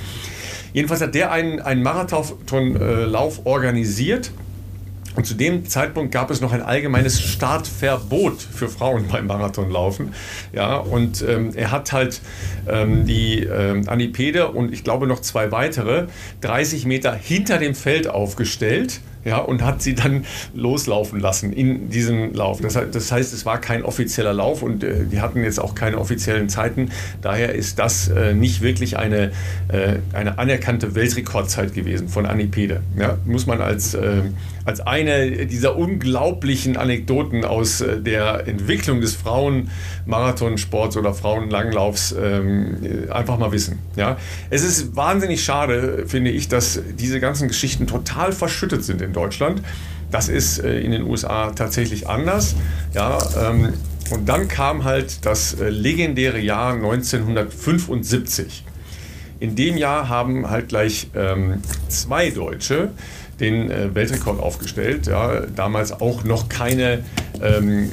Jedenfalls 0.72 1.00
hat 1.00 1.14
der 1.14 1.32
einen, 1.32 1.60
einen 1.60 1.82
Marathonlauf 1.82 3.46
organisiert. 3.46 4.30
Und 5.18 5.24
zu 5.24 5.34
dem 5.34 5.66
Zeitpunkt 5.66 6.12
gab 6.12 6.30
es 6.30 6.40
noch 6.40 6.52
ein 6.52 6.62
allgemeines 6.62 7.20
Startverbot 7.20 8.40
für 8.40 8.68
Frauen 8.68 9.08
beim 9.08 9.26
Marathonlaufen. 9.26 10.14
Ja, 10.52 10.76
und 10.76 11.22
ähm, 11.22 11.50
er 11.56 11.72
hat 11.72 11.90
halt 11.90 12.20
ähm, 12.68 13.04
die 13.04 13.40
ähm, 13.40 13.88
Anipede 13.88 14.46
und 14.46 14.72
ich 14.72 14.84
glaube 14.84 15.08
noch 15.08 15.18
zwei 15.18 15.50
weitere 15.50 16.06
30 16.42 16.86
Meter 16.86 17.16
hinter 17.16 17.58
dem 17.58 17.74
Feld 17.74 18.06
aufgestellt. 18.06 19.00
Ja, 19.24 19.38
und 19.38 19.62
hat 19.62 19.82
sie 19.82 19.94
dann 19.94 20.24
loslaufen 20.54 21.20
lassen 21.20 21.52
in 21.52 21.90
diesem 21.90 22.32
Lauf. 22.34 22.60
Das, 22.60 22.74
das 22.74 23.12
heißt, 23.12 23.32
es 23.34 23.44
war 23.44 23.60
kein 23.60 23.84
offizieller 23.84 24.32
Lauf 24.32 24.62
und 24.62 24.84
äh, 24.84 25.04
die 25.04 25.20
hatten 25.20 25.42
jetzt 25.42 25.58
auch 25.58 25.74
keine 25.74 25.98
offiziellen 25.98 26.48
Zeiten. 26.48 26.90
Daher 27.20 27.54
ist 27.54 27.78
das 27.78 28.08
äh, 28.08 28.32
nicht 28.34 28.62
wirklich 28.62 28.96
eine, 28.96 29.32
äh, 29.68 29.96
eine 30.12 30.38
anerkannte 30.38 30.94
Weltrekordzeit 30.94 31.74
gewesen 31.74 32.08
von 32.08 32.26
Anipede. 32.26 32.80
Ja, 32.98 33.18
muss 33.24 33.46
man 33.46 33.60
als, 33.60 33.94
äh, 33.94 34.22
als 34.64 34.80
eine 34.80 35.46
dieser 35.46 35.76
unglaublichen 35.76 36.76
Anekdoten 36.76 37.44
aus 37.44 37.80
äh, 37.80 38.00
der 38.00 38.46
Entwicklung 38.46 39.00
des 39.00 39.14
Frauenmarathonsports 39.14 40.96
oder 40.96 41.12
Frauenlanglaufs 41.12 42.14
ähm, 42.20 42.76
einfach 43.10 43.38
mal 43.38 43.52
wissen. 43.52 43.78
Ja, 43.96 44.16
es 44.50 44.62
ist 44.62 44.94
wahnsinnig 44.94 45.42
schade, 45.42 46.04
finde 46.06 46.30
ich, 46.30 46.48
dass 46.48 46.80
diese 46.98 47.20
ganzen 47.20 47.48
Geschichten 47.48 47.86
total 47.86 48.32
verschüttet 48.32 48.84
sind 48.84 49.00
in 49.08 49.12
Deutschland. 49.12 49.62
Das 50.10 50.28
ist 50.28 50.58
äh, 50.58 50.80
in 50.80 50.92
den 50.92 51.02
USA 51.02 51.50
tatsächlich 51.50 52.08
anders. 52.08 52.54
Ja, 52.94 53.18
ähm, 53.38 53.74
und 54.10 54.28
dann 54.28 54.48
kam 54.48 54.84
halt 54.84 55.26
das 55.26 55.54
äh, 55.54 55.68
legendäre 55.68 56.38
Jahr 56.38 56.74
1975. 56.74 58.64
In 59.40 59.54
dem 59.54 59.76
Jahr 59.76 60.08
haben 60.08 60.48
halt 60.48 60.68
gleich 60.68 61.08
ähm, 61.14 61.62
zwei 61.88 62.30
Deutsche 62.30 62.90
den 63.38 63.70
äh, 63.70 63.94
Weltrekord 63.94 64.40
aufgestellt. 64.40 65.06
Ja, 65.06 65.42
damals 65.54 65.92
auch 65.92 66.24
noch 66.24 66.48
keine 66.48 67.04
ähm, 67.40 67.92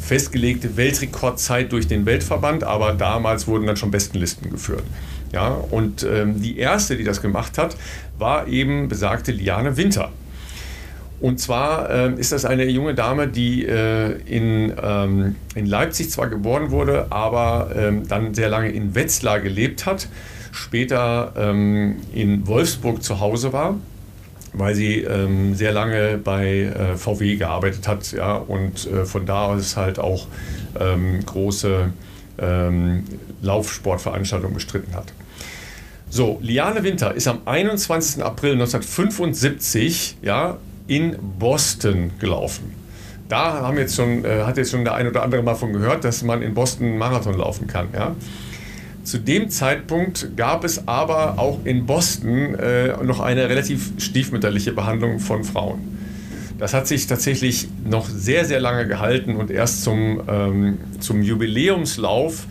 festgelegte 0.00 0.76
Weltrekordzeit 0.76 1.70
durch 1.70 1.86
den 1.86 2.06
Weltverband, 2.06 2.64
aber 2.64 2.92
damals 2.92 3.46
wurden 3.46 3.66
dann 3.66 3.76
schon 3.76 3.90
Bestenlisten 3.90 4.50
geführt. 4.50 4.84
Ja, 5.32 5.48
und 5.48 6.02
ähm, 6.02 6.40
die 6.40 6.58
erste, 6.58 6.96
die 6.96 7.04
das 7.04 7.20
gemacht 7.20 7.58
hat, 7.58 7.76
war 8.18 8.48
eben 8.48 8.88
besagte 8.88 9.32
Liane 9.32 9.76
Winter. 9.76 10.10
Und 11.18 11.40
zwar 11.40 11.88
äh, 11.90 12.12
ist 12.14 12.32
das 12.32 12.44
eine 12.44 12.66
junge 12.66 12.94
Dame, 12.94 13.26
die 13.26 13.64
äh, 13.64 14.18
in, 14.26 14.72
ähm, 14.82 15.36
in 15.54 15.66
Leipzig 15.66 16.10
zwar 16.10 16.28
geboren 16.28 16.70
wurde, 16.70 17.06
aber 17.10 17.70
ähm, 17.74 18.06
dann 18.06 18.34
sehr 18.34 18.50
lange 18.50 18.70
in 18.70 18.94
Wetzlar 18.94 19.40
gelebt 19.40 19.86
hat, 19.86 20.08
später 20.52 21.32
ähm, 21.36 21.96
in 22.12 22.46
Wolfsburg 22.46 23.02
zu 23.02 23.20
Hause 23.20 23.54
war, 23.54 23.76
weil 24.52 24.74
sie 24.74 25.00
ähm, 25.02 25.54
sehr 25.54 25.72
lange 25.72 26.18
bei 26.18 26.64
äh, 26.64 26.96
VW 26.96 27.36
gearbeitet 27.36 27.88
hat 27.88 28.12
ja, 28.12 28.34
und 28.36 28.86
äh, 28.86 29.06
von 29.06 29.24
da 29.24 29.46
aus 29.46 29.76
halt 29.76 29.98
auch 29.98 30.26
ähm, 30.78 31.24
große 31.24 31.92
ähm, 32.38 33.04
Laufsportveranstaltungen 33.40 34.54
bestritten 34.54 34.94
hat. 34.94 35.14
So, 36.10 36.38
Liane 36.42 36.84
Winter 36.84 37.14
ist 37.14 37.26
am 37.26 37.40
21. 37.46 38.22
April 38.22 38.52
1975 38.52 40.18
ja, 40.22 40.58
in 40.86 41.16
Boston 41.38 42.12
gelaufen. 42.18 42.72
Da 43.28 43.60
haben 43.60 43.76
jetzt 43.76 43.96
schon, 43.96 44.24
äh, 44.24 44.44
hat 44.44 44.56
jetzt 44.56 44.70
schon 44.70 44.84
der 44.84 44.94
ein 44.94 45.08
oder 45.08 45.22
andere 45.22 45.42
mal 45.42 45.54
von 45.54 45.72
gehört, 45.72 46.04
dass 46.04 46.22
man 46.22 46.42
in 46.42 46.54
Boston 46.54 46.86
einen 46.86 46.98
Marathon 46.98 47.36
laufen 47.36 47.66
kann. 47.66 47.88
Ja? 47.92 48.14
Zu 49.02 49.18
dem 49.18 49.50
Zeitpunkt 49.50 50.36
gab 50.36 50.64
es 50.64 50.88
aber 50.88 51.38
auch 51.38 51.60
in 51.64 51.86
Boston 51.86 52.54
äh, 52.54 52.96
noch 53.04 53.20
eine 53.20 53.48
relativ 53.48 53.92
stiefmütterliche 53.98 54.72
Behandlung 54.72 55.18
von 55.18 55.44
Frauen. 55.44 55.96
Das 56.58 56.72
hat 56.72 56.86
sich 56.86 57.06
tatsächlich 57.06 57.68
noch 57.84 58.08
sehr, 58.08 58.44
sehr 58.44 58.60
lange 58.60 58.86
gehalten 58.86 59.36
und 59.36 59.50
erst 59.50 59.82
zum, 59.82 60.22
ähm, 60.28 60.78
zum 61.00 61.22
Jubiläumslauf 61.22 62.46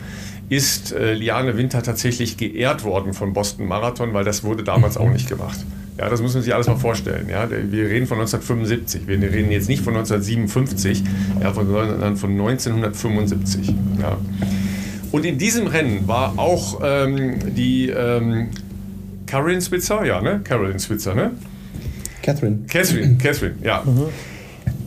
ist 0.47 0.93
äh, 0.93 1.13
Liane 1.13 1.57
Winter 1.57 1.81
tatsächlich 1.81 2.37
geehrt 2.37 2.83
worden 2.83 3.13
vom 3.13 3.33
Boston 3.33 3.67
Marathon, 3.67 4.13
weil 4.13 4.23
das 4.23 4.43
wurde 4.43 4.63
damals 4.63 4.97
auch 4.97 5.09
nicht 5.11 5.27
gemacht. 5.27 5.59
Ja, 5.97 6.09
das 6.09 6.21
muss 6.21 6.33
man 6.33 6.43
sich 6.43 6.53
alles 6.53 6.67
mal 6.67 6.75
vorstellen. 6.75 7.29
Ja. 7.29 7.49
Wir 7.49 7.89
reden 7.89 8.05
von 8.05 8.17
1975. 8.17 9.07
Wir 9.07 9.21
reden 9.21 9.51
jetzt 9.51 9.69
nicht 9.69 9.81
von 9.81 9.95
1957, 9.95 11.03
ja, 11.41 11.53
sondern 11.53 12.17
von 12.17 12.31
1975. 12.31 13.73
Ja. 14.01 14.17
Und 15.11 15.25
in 15.25 15.37
diesem 15.37 15.67
Rennen 15.67 16.07
war 16.07 16.37
auch 16.37 16.81
ähm, 16.83 17.55
die 17.55 17.89
ähm, 17.89 18.49
Caroline 19.25 19.61
Switzer, 19.61 20.05
ja, 20.05 20.21
ne? 20.21 20.41
Caroline 20.43 20.79
Switzer, 20.79 21.15
ne? 21.15 21.31
Catherine. 22.21 22.59
Catherine, 22.67 23.17
Catherine, 23.21 23.55
ja. 23.63 23.83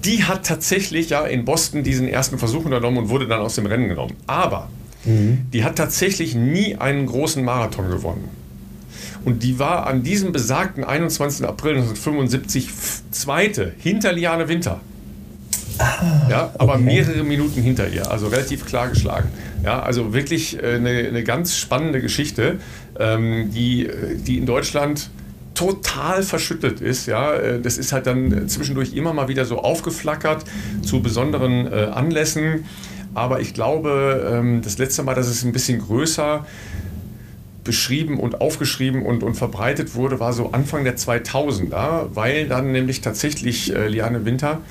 Die 0.04 0.24
hat 0.24 0.46
tatsächlich 0.46 1.08
ja 1.08 1.24
in 1.24 1.46
Boston 1.46 1.82
diesen 1.82 2.06
ersten 2.06 2.38
Versuch 2.38 2.66
unternommen 2.66 2.98
und 2.98 3.08
wurde 3.08 3.26
dann 3.26 3.40
aus 3.40 3.54
dem 3.54 3.66
Rennen 3.66 3.88
genommen. 3.88 4.14
Aber 4.26 4.68
die 5.04 5.64
hat 5.64 5.76
tatsächlich 5.76 6.34
nie 6.34 6.76
einen 6.76 7.06
großen 7.06 7.42
Marathon 7.42 7.88
gewonnen. 7.88 8.28
Und 9.28 9.42
die 9.42 9.58
war 9.58 9.86
an 9.86 10.02
diesem 10.02 10.32
besagten 10.32 10.84
21. 10.84 11.46
April 11.46 11.72
1975 11.72 12.70
Zweite 13.10 13.74
hinter 13.76 14.10
Liane 14.14 14.48
Winter. 14.48 14.80
Ah, 15.76 16.28
ja, 16.30 16.54
aber 16.56 16.76
okay. 16.76 16.82
mehrere 16.82 17.22
Minuten 17.24 17.60
hinter 17.60 17.90
ihr, 17.90 18.10
also 18.10 18.28
relativ 18.28 18.64
klar 18.64 18.88
geschlagen. 18.88 19.28
Ja, 19.62 19.82
also 19.82 20.14
wirklich 20.14 20.62
äh, 20.62 20.76
eine, 20.76 20.88
eine 21.08 21.24
ganz 21.24 21.58
spannende 21.58 22.00
Geschichte, 22.00 22.56
ähm, 22.98 23.50
die, 23.52 23.86
die 24.26 24.38
in 24.38 24.46
Deutschland 24.46 25.10
total 25.52 26.22
verschüttet 26.22 26.80
ist. 26.80 27.04
Ja, 27.04 27.34
äh, 27.34 27.60
das 27.60 27.76
ist 27.76 27.92
halt 27.92 28.06
dann 28.06 28.48
zwischendurch 28.48 28.94
immer 28.94 29.12
mal 29.12 29.28
wieder 29.28 29.44
so 29.44 29.58
aufgeflackert 29.58 30.46
zu 30.82 31.02
besonderen 31.02 31.70
äh, 31.70 31.90
Anlässen. 31.92 32.64
Aber 33.12 33.40
ich 33.40 33.52
glaube, 33.52 34.26
ähm, 34.32 34.62
das 34.62 34.78
letzte 34.78 35.02
Mal, 35.02 35.14
dass 35.14 35.26
es 35.28 35.44
ein 35.44 35.52
bisschen 35.52 35.80
größer 35.80 36.46
beschrieben 37.68 38.18
und 38.18 38.40
aufgeschrieben 38.40 39.02
und, 39.02 39.22
und 39.22 39.34
verbreitet 39.34 39.94
wurde, 39.94 40.18
war 40.20 40.32
so 40.32 40.52
Anfang 40.52 40.84
der 40.84 40.96
2000er, 40.96 42.06
weil 42.14 42.48
dann 42.48 42.72
nämlich 42.72 43.02
tatsächlich 43.02 43.76
äh, 43.76 43.88
Liane 43.88 44.24
Winter 44.24 44.62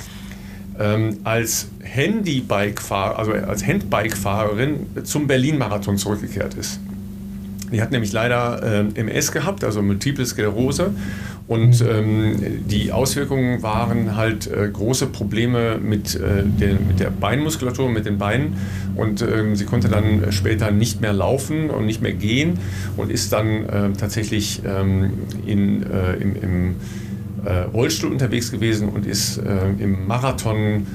ähm, 0.80 1.18
als 1.24 1.68
Handybike-Fahrer, 1.84 3.20
also 3.20 3.34
als 3.34 3.68
Handbike-Fahrerin 3.68 4.88
zum 5.04 5.28
Berlin-Marathon 5.28 6.00
zurückgekehrt 6.00 6.56
ist. 6.56 6.80
Die 7.72 7.84
hat 7.84 7.92
nämlich 7.92 8.12
leider 8.14 8.64
äh, 8.64 9.00
MS 9.00 9.32
gehabt, 9.32 9.64
also 9.64 9.84
Multiple 9.84 10.26
Sklerose. 10.26 10.96
Und 11.48 11.82
ähm, 11.82 12.36
die 12.70 12.92
Auswirkungen 12.92 13.64
waren 13.64 14.18
halt 14.18 14.48
äh, 14.48 14.70
große 14.72 15.08
Probleme 15.08 15.78
mit, 15.78 16.16
äh, 16.16 16.44
der, 16.44 16.74
mit 16.74 17.00
der 17.00 17.10
Beinmuskulatur, 17.10 17.90
mit 17.90 18.06
den 18.06 18.18
Beinen. 18.18 18.58
Und 18.96 19.22
ähm, 19.22 19.56
sie 19.56 19.64
konnte 19.64 19.88
dann 19.88 20.32
später 20.32 20.72
nicht 20.72 21.00
mehr 21.00 21.14
laufen 21.14 21.70
und 21.70 21.86
nicht 21.86 22.02
mehr 22.02 22.14
gehen 22.14 22.60
und 22.98 23.10
ist 23.10 23.32
dann 23.32 23.48
äh, 23.66 23.94
tatsächlich 23.98 24.62
ähm, 24.66 25.14
in, 25.46 25.84
äh, 25.84 26.16
im, 26.16 26.36
im 26.36 26.76
äh, 27.46 27.60
Rollstuhl 27.60 28.12
unterwegs 28.12 28.52
gewesen 28.52 28.90
und 28.90 29.06
ist 29.06 29.38
äh, 29.38 29.70
im 29.80 30.06
Marathon 30.06 30.86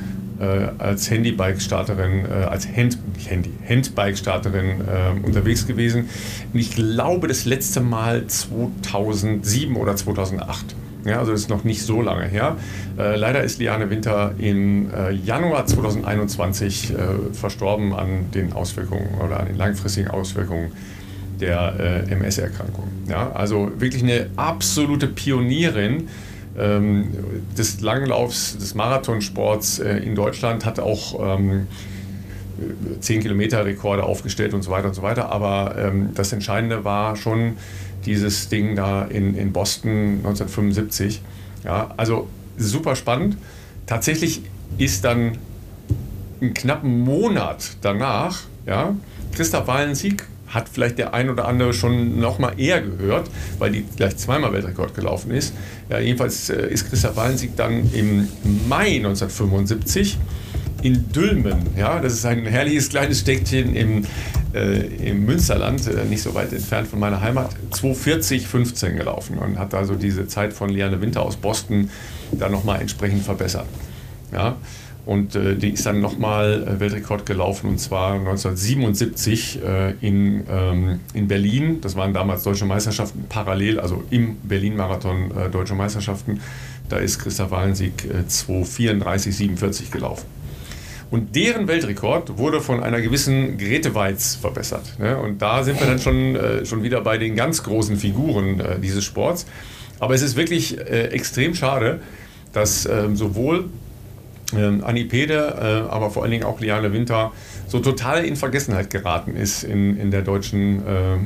als 0.78 1.10
Handybike-Starterin, 1.10 2.24
äh, 2.24 2.44
als 2.44 2.66
Hand, 2.66 2.98
Handy, 3.27 3.51
Handbike-Starterin 3.69 4.81
äh, 4.81 5.27
unterwegs 5.27 5.66
gewesen. 5.66 6.09
Und 6.52 6.60
ich 6.60 6.74
glaube, 6.74 7.28
das 7.28 7.44
letzte 7.44 7.81
Mal 7.81 8.27
2007 8.27 9.77
oder 9.77 9.97
2008. 9.97 10.74
Ja, 11.05 11.19
also 11.19 11.32
das 11.32 11.43
ist 11.43 11.51
noch 11.51 11.64
nicht 11.64 11.82
so 11.82 12.01
lange 12.01 12.27
her. 12.27 12.56
Äh, 12.98 13.16
leider 13.16 13.43
ist 13.43 13.59
Liane 13.59 13.90
Winter 13.90 14.35
im 14.39 14.89
äh, 14.93 15.10
Januar 15.12 15.66
2021 15.66 16.90
äh, 16.90 16.97
verstorben 17.32 17.93
an 17.93 18.31
den 18.32 18.52
Auswirkungen 18.52 19.09
oder 19.24 19.40
an 19.40 19.47
den 19.47 19.56
langfristigen 19.56 20.09
Auswirkungen 20.09 20.73
der 21.40 22.05
MS-Erkrankung. 22.09 22.86
Ja, 23.09 23.32
also 23.32 23.73
wirklich 23.78 24.05
eine 24.05 24.27
absolute 24.36 25.09
Pionierin 25.09 25.94
ähm, 25.94 26.09
des 26.55 27.81
Langlaufs, 27.81 28.59
des 28.59 28.74
Marathonsports 28.74 29.79
äh, 29.79 29.99
in 29.99 30.15
Deutschland, 30.15 30.65
hat 30.65 30.81
auch 30.81 31.39
ähm, 31.39 31.66
10 33.01 33.23
Kilometer 33.23 33.65
Rekorde 33.65 34.05
aufgestellt 34.05 34.55
und 34.55 34.62
so 34.62 34.70
weiter 34.70 34.89
und 34.89 34.95
so 34.95 35.03
weiter. 35.03 35.31
Aber 35.31 35.77
ähm, 35.79 36.11
das 36.15 36.33
Entscheidende 36.33 36.85
war 36.85 37.16
schon 37.16 37.57
dieses 38.05 38.49
Ding 38.49 38.77
da 38.77 39.03
in, 39.05 39.37
in 39.37 39.53
Boston 39.53 40.19
1975. 40.19 41.23
Ja, 41.65 41.95
also 41.97 42.29
super 42.59 42.97
spannend. 42.97 43.37
Tatsächlich 43.87 44.43
ist 44.79 45.05
dann 45.05 45.39
einen 46.41 46.55
knappen 46.55 47.01
Monat 47.01 47.77
danach 47.83 48.41
ja, 48.66 48.95
Christoph 49.33 49.66
Wallensieg 49.66 50.24
hat 50.53 50.69
vielleicht 50.69 50.99
der 50.99 51.15
ein 51.15 51.31
oder 51.31 51.49
andere 51.49 51.73
schon 51.73 52.20
noch 52.20 52.39
mal 52.39 52.53
eher 52.59 52.81
gehört, 52.83 53.31
weil 53.59 53.73
die 53.73 53.85
gleich 53.97 54.16
zweimal 54.16 54.53
Weltrekord 54.53 54.95
gelaufen 54.95 55.31
ist. 55.31 55.55
Ja, 55.89 55.99
jedenfalls 55.99 56.51
äh, 56.51 56.69
ist 56.69 56.89
Christa 56.89 57.16
Wallensieg 57.16 57.57
dann 57.57 57.91
im 57.93 58.29
Mai 58.69 58.97
1975 58.97 60.19
in 60.83 61.11
Dülmen. 61.12 61.69
Ja, 61.77 62.01
das 62.01 62.15
ist 62.15 62.27
ein 62.27 62.45
herrliches 62.45 62.91
kleines 62.91 63.20
Städtchen 63.20 63.74
im, 63.74 64.05
äh, 64.53 65.11
im 65.11 65.24
Münsterland, 65.24 65.87
äh, 65.87 66.05
nicht 66.05 66.23
so 66.23 66.35
weit 66.35 66.53
entfernt 66.53 66.89
von 66.89 66.99
meiner 66.99 67.20
Heimat, 67.20 67.51
240,15 67.70 68.97
gelaufen 68.97 69.39
und 69.39 69.59
hat 69.59 69.74
also 69.74 69.95
diese 69.95 70.27
Zeit 70.27 70.53
von 70.53 70.69
Liane 70.69 71.01
Winter 71.01 71.23
aus 71.23 71.37
Boston 71.37 71.89
dann 72.33 72.53
nochmal 72.53 72.81
entsprechend 72.81 73.23
verbessert. 73.23 73.66
Ja, 74.33 74.57
und 75.05 75.35
äh, 75.35 75.57
die 75.57 75.70
ist 75.70 75.85
dann 75.85 76.01
nochmal 76.01 76.62
äh, 76.62 76.81
Weltrekord 76.81 77.27
gelaufen 77.27 77.69
und 77.69 77.79
zwar 77.79 78.12
1977 78.15 79.61
äh, 79.62 79.95
in, 80.01 80.45
ähm, 80.49 81.01
in 81.12 81.27
Berlin. 81.27 81.81
Das 81.81 81.97
waren 81.97 82.15
damals 82.15 82.45
deutsche 82.45 82.66
Meisterschaften 82.66 83.24
parallel, 83.29 83.81
also 83.81 84.05
im 84.11 84.37
Berlin-Marathon 84.45 85.33
äh, 85.37 85.51
deutsche 85.51 85.74
Meisterschaften. 85.74 86.41
Da 86.89 86.99
ist 86.99 87.19
Christoph 87.19 87.51
Wallensieg 87.51 88.05
äh, 88.05 88.29
2,34,47 88.29 89.91
gelaufen. 89.91 90.27
Und 91.11 91.35
deren 91.35 91.66
Weltrekord 91.66 92.39
wurde 92.39 92.61
von 92.61 92.83
einer 92.83 93.01
gewissen 93.01 93.59
Grete 93.59 93.95
Weiz 93.95 94.37
verbessert. 94.37 94.99
Ne? 94.99 95.19
Und 95.19 95.43
da 95.43 95.65
sind 95.65 95.81
wir 95.81 95.87
dann 95.87 95.99
schon, 95.99 96.37
äh, 96.37 96.65
schon 96.65 96.85
wieder 96.85 97.01
bei 97.01 97.19
den 97.19 97.35
ganz 97.35 97.65
großen 97.65 97.97
Figuren 97.97 98.61
äh, 98.61 98.79
dieses 98.79 99.05
Sports. 99.05 99.47
Aber 99.99 100.15
es 100.15 100.23
ist 100.23 100.37
wirklich 100.37 100.79
extrem 100.79 101.55
schade, 101.55 102.01
dass 102.53 102.87
ähm, 102.87 103.15
sowohl 103.15 103.66
ähm, 104.57 104.83
Anni 104.85 105.05
Pede, 105.05 105.85
äh, 105.89 105.91
aber 105.91 106.11
vor 106.11 106.23
allen 106.23 106.33
Dingen 106.33 106.45
auch 106.45 106.61
Liane 106.61 106.93
Winter, 106.93 107.33
so 107.66 107.81
total 107.81 108.24
in 108.24 108.37
Vergessenheit 108.37 108.91
geraten 108.91 109.37
ist 109.37 109.65
in, 109.65 109.99
in 109.99 110.11
der 110.11 110.23
deutschen 110.23 110.87
äh, 110.87 111.16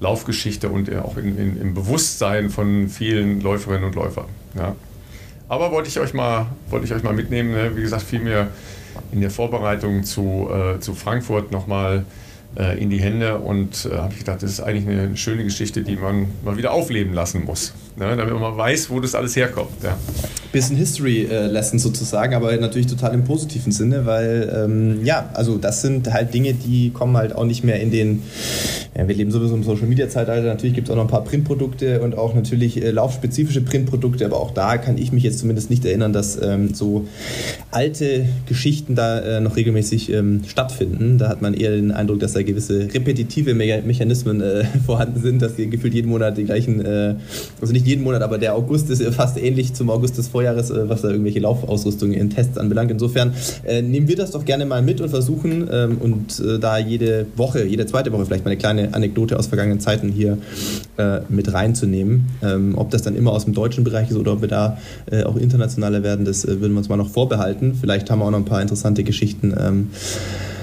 Laufgeschichte 0.00 0.68
und 0.68 0.88
äh, 0.88 0.98
auch 0.98 1.16
in, 1.16 1.38
in, 1.38 1.60
im 1.60 1.74
Bewusstsein 1.74 2.50
von 2.50 2.88
vielen 2.88 3.40
Läuferinnen 3.40 3.84
und 3.84 3.94
Läufern. 3.94 4.26
Ja. 4.56 4.74
Aber 5.48 5.72
wollte 5.72 5.88
ich 5.88 5.98
euch 5.98 6.14
mal, 6.14 6.46
wollte 6.68 6.86
ich 6.86 6.94
euch 6.94 7.02
mal 7.02 7.12
mitnehmen. 7.12 7.52
Ne? 7.52 7.76
Wie 7.76 7.82
gesagt, 7.82 8.02
fiel 8.02 8.20
mir 8.20 8.48
in 9.12 9.20
der 9.20 9.30
Vorbereitung 9.30 10.04
zu, 10.04 10.48
äh, 10.50 10.80
zu 10.80 10.94
Frankfurt 10.94 11.50
nochmal 11.50 12.04
äh, 12.56 12.80
in 12.80 12.90
die 12.90 13.00
Hände 13.00 13.38
und 13.38 13.86
äh, 13.86 13.96
habe 13.96 14.12
ich 14.12 14.20
gedacht, 14.20 14.42
das 14.42 14.50
ist 14.50 14.60
eigentlich 14.60 14.88
eine 14.88 15.16
schöne 15.16 15.44
Geschichte, 15.44 15.82
die 15.82 15.96
man 15.96 16.28
mal 16.44 16.56
wieder 16.56 16.72
aufleben 16.72 17.12
lassen 17.12 17.44
muss, 17.44 17.74
ne? 17.96 18.16
damit 18.16 18.38
man 18.38 18.56
weiß, 18.56 18.90
wo 18.90 19.00
das 19.00 19.14
alles 19.14 19.36
herkommt. 19.36 19.70
Ja. 19.82 19.96
Bisschen 20.52 20.76
History-Lesson 20.76 21.78
äh, 21.78 21.80
sozusagen, 21.80 22.34
aber 22.34 22.56
natürlich 22.56 22.88
total 22.88 23.14
im 23.14 23.24
positiven 23.24 23.70
Sinne, 23.70 24.04
weil 24.04 24.52
ähm, 24.64 25.04
ja, 25.04 25.30
also 25.34 25.58
das 25.58 25.80
sind 25.82 26.12
halt 26.12 26.34
Dinge, 26.34 26.54
die 26.54 26.90
kommen 26.90 27.16
halt 27.16 27.36
auch 27.36 27.44
nicht 27.44 27.62
mehr 27.62 27.80
in 27.80 27.92
den, 27.92 28.22
ja, 28.96 29.06
wir 29.06 29.14
leben 29.14 29.30
sowieso 29.30 29.54
im 29.54 29.62
Social-Media-Zeitalter, 29.62 30.48
natürlich 30.48 30.74
gibt 30.74 30.88
es 30.88 30.92
auch 30.92 30.96
noch 30.96 31.04
ein 31.04 31.10
paar 31.10 31.22
Printprodukte 31.22 32.00
und 32.00 32.18
auch 32.18 32.34
natürlich 32.34 32.82
äh, 32.82 32.90
laufspezifische 32.90 33.60
Printprodukte, 33.60 34.24
aber 34.24 34.40
auch 34.40 34.50
da 34.50 34.76
kann 34.76 34.98
ich 34.98 35.12
mich 35.12 35.22
jetzt 35.22 35.38
zumindest 35.38 35.70
nicht 35.70 35.84
erinnern, 35.84 36.12
dass 36.12 36.40
ähm, 36.42 36.74
so 36.74 37.06
alte 37.70 38.26
Geschichten 38.46 38.96
da 38.96 39.20
äh, 39.20 39.40
noch 39.40 39.56
regelmäßig 39.56 40.12
ähm, 40.12 40.42
stattfinden. 40.46 41.18
Da 41.18 41.28
hat 41.28 41.42
man 41.42 41.54
eher 41.54 41.70
den 41.70 41.92
Eindruck, 41.92 42.20
dass 42.20 42.32
da 42.32 42.42
gewisse 42.42 42.88
repetitive 42.92 43.54
Me 43.54 43.82
Mechanismen 43.84 44.40
äh, 44.40 44.64
vorhanden 44.86 45.20
sind, 45.22 45.42
dass 45.42 45.56
gefühlt 45.56 45.94
jeden 45.94 46.08
Monat 46.08 46.36
die 46.36 46.44
gleichen, 46.44 46.84
äh, 46.84 47.14
also 47.60 47.72
nicht 47.72 47.79
jeden 47.86 48.04
Monat, 48.04 48.22
aber 48.22 48.38
der 48.38 48.54
August 48.54 48.90
ist 48.90 49.02
fast 49.14 49.38
ähnlich 49.38 49.74
zum 49.74 49.90
August 49.90 50.18
des 50.18 50.28
Vorjahres, 50.28 50.70
äh, 50.70 50.88
was 50.88 51.02
da 51.02 51.10
irgendwelche 51.10 51.40
Laufausrüstungen 51.40 52.14
in 52.14 52.30
Tests 52.30 52.58
anbelangt. 52.58 52.90
Insofern 52.90 53.34
äh, 53.64 53.82
nehmen 53.82 54.08
wir 54.08 54.16
das 54.16 54.30
doch 54.32 54.44
gerne 54.44 54.66
mal 54.66 54.82
mit 54.82 55.00
und 55.00 55.08
versuchen 55.08 55.68
ähm, 55.70 55.98
und 55.98 56.40
äh, 56.40 56.58
da 56.58 56.78
jede 56.78 57.26
Woche, 57.36 57.64
jede 57.64 57.86
zweite 57.86 58.12
Woche 58.12 58.26
vielleicht 58.26 58.44
mal 58.44 58.50
eine 58.50 58.58
kleine 58.58 58.94
Anekdote 58.94 59.38
aus 59.38 59.46
vergangenen 59.46 59.80
Zeiten 59.80 60.10
hier 60.10 60.38
äh, 60.96 61.20
mit 61.28 61.52
reinzunehmen. 61.52 62.28
Ähm, 62.42 62.74
ob 62.76 62.90
das 62.90 63.02
dann 63.02 63.16
immer 63.16 63.32
aus 63.32 63.44
dem 63.44 63.54
deutschen 63.54 63.84
Bereich 63.84 64.10
ist 64.10 64.16
oder 64.16 64.32
ob 64.32 64.40
wir 64.40 64.48
da 64.48 64.78
auch 65.24 65.36
internationaler 65.36 66.02
werden, 66.02 66.24
das 66.24 66.46
würden 66.46 66.72
wir 66.72 66.78
uns 66.78 66.88
mal 66.88 66.96
noch 66.96 67.08
vorbehalten. 67.08 67.74
Vielleicht 67.80 68.10
haben 68.10 68.20
wir 68.20 68.26
auch 68.26 68.30
noch 68.30 68.38
ein 68.38 68.44
paar 68.44 68.62
interessante 68.62 69.02
Geschichten. 69.02 69.54
Ähm, 69.58 69.88
äh, 69.90 70.59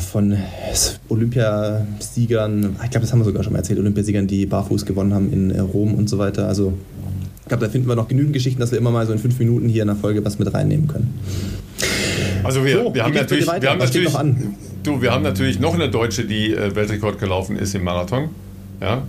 von 0.00 0.36
Olympiasiegern, 1.08 2.76
ich 2.84 2.90
glaube, 2.90 3.00
das 3.00 3.12
haben 3.12 3.18
wir 3.18 3.24
sogar 3.24 3.42
schon 3.42 3.52
mal 3.52 3.58
erzählt, 3.58 3.80
Olympiasiegern, 3.80 4.28
die 4.28 4.46
barfuß 4.46 4.86
gewonnen 4.86 5.12
haben 5.12 5.32
in 5.32 5.50
äh, 5.50 5.60
Rom 5.60 5.94
und 5.94 6.08
so 6.08 6.18
weiter. 6.18 6.46
Also 6.46 6.74
ich 7.42 7.48
glaube, 7.48 7.64
da 7.64 7.70
finden 7.70 7.88
wir 7.88 7.96
noch 7.96 8.06
genügend 8.06 8.32
Geschichten, 8.34 8.60
dass 8.60 8.70
wir 8.70 8.78
immer 8.78 8.92
mal 8.92 9.06
so 9.06 9.12
in 9.12 9.18
fünf 9.18 9.38
Minuten 9.38 9.68
hier 9.68 9.82
in 9.82 9.88
der 9.88 9.96
Folge 9.96 10.24
was 10.24 10.38
mit 10.38 10.52
reinnehmen 10.54 10.86
können. 10.86 11.18
Also 12.44 12.64
wir, 12.64 12.84
so, 12.84 12.94
wir 12.94 13.04
haben 13.04 13.14
natürlich, 13.14 13.46
wir 13.46 13.70
haben 13.70 13.78
natürlich, 13.78 14.12
du, 14.82 15.02
wir 15.02 15.10
haben 15.10 15.22
natürlich 15.22 15.58
noch 15.58 15.74
eine 15.74 15.90
Deutsche, 15.90 16.24
die 16.24 16.54
äh, 16.54 16.74
Weltrekord 16.74 17.18
gelaufen 17.18 17.56
ist 17.56 17.74
im 17.74 17.82
Marathon. 17.82 18.28
Ja. 18.80 19.02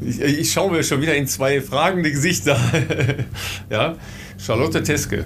Ich, 0.00 0.20
ich 0.20 0.52
schaue 0.52 0.72
mir 0.72 0.82
schon 0.82 1.00
wieder 1.00 1.14
in 1.14 1.26
zwei 1.26 1.60
fragende 1.60 2.10
Gesichter. 2.10 2.58
ja. 3.70 3.94
Charlotte 4.38 4.82
Teske. 4.82 5.24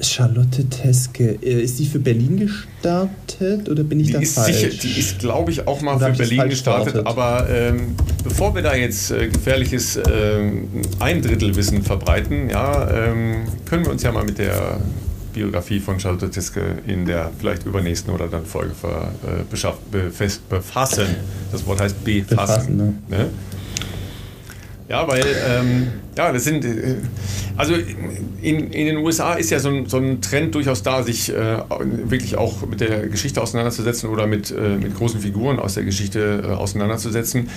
Charlotte 0.00 0.68
Teske, 0.68 1.38
äh, 1.42 1.62
ist 1.62 1.78
die 1.78 1.86
für 1.86 1.98
Berlin 1.98 2.38
gestartet 2.38 3.68
oder 3.68 3.84
bin 3.84 4.00
ich 4.00 4.08
die 4.08 4.12
da 4.14 4.20
ist 4.20 4.34
falsch? 4.34 4.56
Sicher, 4.56 4.68
die 4.82 4.98
ist, 4.98 5.18
glaube 5.18 5.50
ich, 5.50 5.66
auch 5.66 5.80
mal 5.82 5.96
oder 5.96 6.14
für 6.14 6.18
Berlin 6.18 6.48
gestartet. 6.48 6.92
Verortet? 6.92 7.06
Aber 7.06 7.48
ähm, 7.50 7.94
bevor 8.24 8.54
wir 8.54 8.62
da 8.62 8.74
jetzt 8.74 9.10
äh, 9.10 9.28
gefährliches 9.28 9.96
äh, 9.96 10.50
Eindrittelwissen 10.98 11.82
verbreiten, 11.82 12.48
ja, 12.50 12.90
ähm, 12.90 13.44
können 13.66 13.84
wir 13.84 13.92
uns 13.92 14.02
ja 14.02 14.12
mal 14.12 14.24
mit 14.24 14.38
der 14.38 14.80
Biografie 15.32 15.80
von 15.80 15.98
Charlotte 15.98 16.30
Teske 16.30 16.78
in 16.86 17.06
der 17.06 17.30
vielleicht 17.38 17.64
übernächsten 17.64 18.12
oder 18.12 18.28
dann 18.28 18.44
Folge 18.44 18.74
ver, 18.74 19.12
äh, 19.24 19.44
befassen. 20.48 21.06
Das 21.50 21.66
Wort 21.66 21.80
heißt 21.80 22.04
befassen. 22.04 22.28
befassen 22.28 22.76
ne? 22.76 22.94
Ne? 23.08 23.28
Ja, 24.92 25.08
weil, 25.08 25.24
ähm, 25.24 25.88
ja, 26.18 26.30
das 26.30 26.44
sind, 26.44 26.66
äh, 26.66 26.96
also 27.56 27.72
in, 28.42 28.70
in 28.72 28.86
den 28.86 28.98
USA 28.98 29.32
ist 29.32 29.48
ja 29.48 29.58
so 29.58 29.70
ein, 29.70 29.86
so 29.86 29.96
ein 29.96 30.20
Trend 30.20 30.54
durchaus 30.54 30.82
da, 30.82 31.02
sich 31.02 31.34
äh, 31.34 31.62
wirklich 32.04 32.36
auch 32.36 32.66
mit 32.66 32.82
der 32.82 33.08
Geschichte 33.08 33.40
auseinanderzusetzen 33.40 34.10
oder 34.10 34.26
mit, 34.26 34.50
äh, 34.50 34.76
mit 34.76 34.94
großen 34.94 35.18
Figuren 35.18 35.58
aus 35.58 35.74
der 35.74 35.84
Geschichte 35.84 36.44
äh, 36.44 36.48
auseinanderzusetzen. 36.48 37.48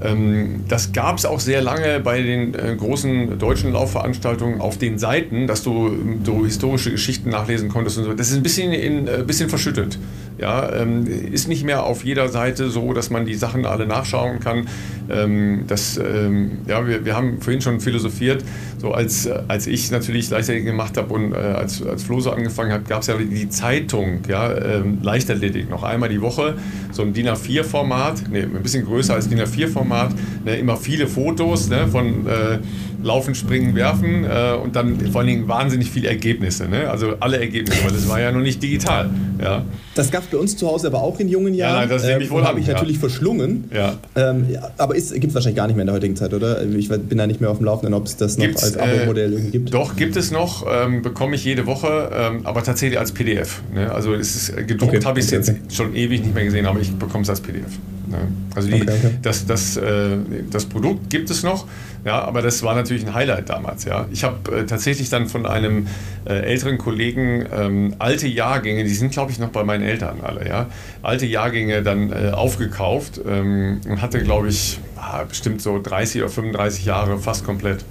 Ähm, 0.00 0.66
das 0.68 0.92
gab 0.92 1.18
es 1.18 1.26
auch 1.26 1.40
sehr 1.40 1.62
lange 1.62 1.98
bei 1.98 2.22
den 2.22 2.54
äh, 2.54 2.76
großen 2.78 3.40
deutschen 3.40 3.72
Laufveranstaltungen 3.72 4.60
auf 4.60 4.78
den 4.78 4.96
Seiten, 5.00 5.48
dass 5.48 5.64
du 5.64 5.98
so 6.22 6.44
historische 6.44 6.92
Geschichten 6.92 7.28
nachlesen 7.30 7.70
konntest 7.70 7.98
und 7.98 8.04
so. 8.04 8.14
Das 8.14 8.30
ist 8.30 8.36
ein 8.36 8.44
bisschen, 8.44 8.72
in, 8.72 9.08
bisschen 9.26 9.48
verschüttet. 9.48 9.98
Ja, 10.36 10.72
ähm, 10.72 11.06
ist 11.06 11.46
nicht 11.46 11.64
mehr 11.64 11.84
auf 11.84 12.04
jeder 12.04 12.28
Seite 12.28 12.68
so, 12.68 12.92
dass 12.92 13.10
man 13.10 13.24
die 13.24 13.34
Sachen 13.34 13.66
alle 13.66 13.86
nachschauen 13.86 14.40
kann. 14.40 14.66
Ähm, 15.08 15.64
das, 15.68 15.96
ähm, 15.96 16.58
ja, 16.66 16.86
wir, 16.86 17.04
wir 17.04 17.14
haben 17.14 17.40
vorhin 17.40 17.60
schon 17.60 17.80
philosophiert, 17.80 18.42
so 18.78 18.92
als, 18.92 19.28
als 19.48 19.66
ich 19.66 19.90
natürlich 19.90 20.30
Leichtathletik 20.30 20.66
gemacht 20.66 20.96
habe 20.96 21.12
und 21.14 21.32
äh, 21.32 21.36
als, 21.36 21.86
als 21.86 22.02
Flo 22.02 22.20
so 22.20 22.32
angefangen 22.32 22.72
hat, 22.72 22.88
gab 22.88 23.02
es 23.02 23.06
ja 23.06 23.16
die 23.16 23.48
Zeitung, 23.48 24.20
ja, 24.28 24.52
ähm, 24.56 24.98
Leichtathletik, 25.02 25.70
noch 25.70 25.84
einmal 25.84 26.08
die 26.08 26.20
Woche, 26.20 26.54
so 26.90 27.02
ein 27.02 27.12
DIN 27.12 27.28
A4-Format, 27.28 28.24
nee, 28.30 28.42
ein 28.42 28.62
bisschen 28.62 28.84
größer 28.84 29.14
als 29.14 29.28
DIN 29.28 29.40
A4-Format, 29.40 30.14
ne, 30.44 30.56
immer 30.56 30.76
viele 30.76 31.06
Fotos 31.06 31.68
ne, 31.68 31.86
von 31.86 32.26
äh, 32.26 32.58
Laufen, 33.04 33.34
Springen, 33.34 33.74
Werfen 33.74 34.24
äh, 34.24 34.54
und 34.54 34.74
dann 34.76 34.98
vor 35.12 35.20
allen 35.20 35.28
Dingen 35.28 35.48
wahnsinnig 35.48 35.90
viele 35.90 36.08
Ergebnisse, 36.08 36.68
ne? 36.68 36.90
also 36.90 37.14
alle 37.20 37.38
Ergebnisse, 37.38 37.84
weil 37.84 37.92
das 37.92 38.08
war 38.08 38.20
ja 38.20 38.32
noch 38.32 38.40
nicht 38.40 38.62
digital. 38.62 39.10
Ja. 39.40 39.64
Das 39.94 40.10
gab 40.10 40.22
es 40.22 40.28
bei 40.28 40.38
uns 40.38 40.56
zu 40.56 40.66
Hause 40.66 40.86
aber 40.86 41.02
auch 41.02 41.20
in 41.20 41.28
jungen 41.28 41.54
Jahren. 41.54 41.74
Ja, 41.74 41.80
nein, 41.80 41.88
das 41.88 42.04
nehme 42.04 42.22
ich 42.22 42.30
wohl 42.30 42.44
habe 42.44 42.60
ich 42.60 42.66
ja. 42.66 42.72
natürlich 42.72 42.98
verschlungen. 42.98 43.70
Ja. 43.72 43.94
Ähm, 44.16 44.46
ja 44.50 44.70
aber 44.78 44.94
gibt 44.94 45.24
es 45.26 45.34
wahrscheinlich 45.34 45.56
gar 45.56 45.66
nicht 45.66 45.76
mehr 45.76 45.82
in 45.82 45.88
der 45.88 45.94
heutigen 45.94 46.16
Zeit, 46.16 46.32
oder? 46.32 46.62
Ich 46.62 46.88
bin 46.88 47.18
da 47.18 47.26
nicht 47.26 47.40
mehr 47.40 47.50
auf 47.50 47.58
dem 47.58 47.66
Laufenden, 47.66 47.94
ob 47.94 48.06
es 48.06 48.16
das 48.16 48.38
noch 48.38 48.46
Gibt's, 48.46 48.64
als 48.64 48.76
Abo-Modell 48.76 49.34
äh, 49.34 49.50
gibt. 49.50 49.72
Doch, 49.74 49.96
gibt 49.96 50.16
es 50.16 50.30
noch, 50.30 50.66
ähm, 50.68 51.02
bekomme 51.02 51.36
ich 51.36 51.44
jede 51.44 51.66
Woche, 51.66 52.10
ähm, 52.12 52.40
aber 52.44 52.62
tatsächlich 52.62 52.98
als 52.98 53.12
PDF. 53.12 53.62
Ne? 53.74 53.92
Also 53.92 54.14
es 54.14 54.34
ist, 54.34 54.56
gedruckt 54.66 54.96
okay, 54.96 55.04
habe 55.04 55.20
ich 55.20 55.26
es 55.26 55.32
okay, 55.32 55.36
jetzt 55.36 55.50
okay. 55.50 55.60
schon 55.70 55.94
ewig 55.94 56.22
nicht 56.22 56.34
mehr 56.34 56.44
gesehen, 56.44 56.66
aber 56.66 56.80
ich 56.80 56.92
bekomme 56.94 57.22
es 57.22 57.30
als 57.30 57.40
PDF. 57.40 57.78
Ne? 58.08 58.18
Also 58.54 58.68
die, 58.68 58.84
Das, 59.22 59.46
das, 59.46 59.76
äh, 59.76 60.16
das 60.50 60.66
Produkt 60.66 61.10
gibt 61.10 61.30
es 61.30 61.42
noch. 61.42 61.66
Ja, 62.04 62.20
aber 62.22 62.42
das 62.42 62.62
war 62.62 62.74
natürlich 62.74 63.06
ein 63.06 63.14
Highlight 63.14 63.48
damals. 63.48 63.84
Ja. 63.84 64.06
Ich 64.12 64.24
habe 64.24 64.58
äh, 64.58 64.66
tatsächlich 64.66 65.08
dann 65.08 65.28
von 65.28 65.46
einem 65.46 65.86
äh, 66.26 66.34
älteren 66.34 66.76
Kollegen 66.76 67.46
ähm, 67.50 67.94
alte 67.98 68.26
Jahrgänge, 68.26 68.84
die 68.84 68.94
sind 68.94 69.12
glaube 69.12 69.30
ich 69.32 69.38
noch 69.38 69.48
bei 69.48 69.64
meinen 69.64 69.82
Eltern 69.82 70.20
alle, 70.22 70.46
ja, 70.46 70.66
alte 71.02 71.24
Jahrgänge 71.24 71.82
dann 71.82 72.12
äh, 72.12 72.30
aufgekauft 72.30 73.20
ähm, 73.26 73.80
und 73.88 74.02
hatte 74.02 74.22
glaube 74.22 74.48
ich 74.48 74.78
ah, 74.96 75.24
bestimmt 75.24 75.62
so 75.62 75.80
30 75.82 76.22
oder 76.22 76.30
35 76.30 76.84
Jahre 76.84 77.18
fast 77.18 77.44
komplett. 77.44 77.84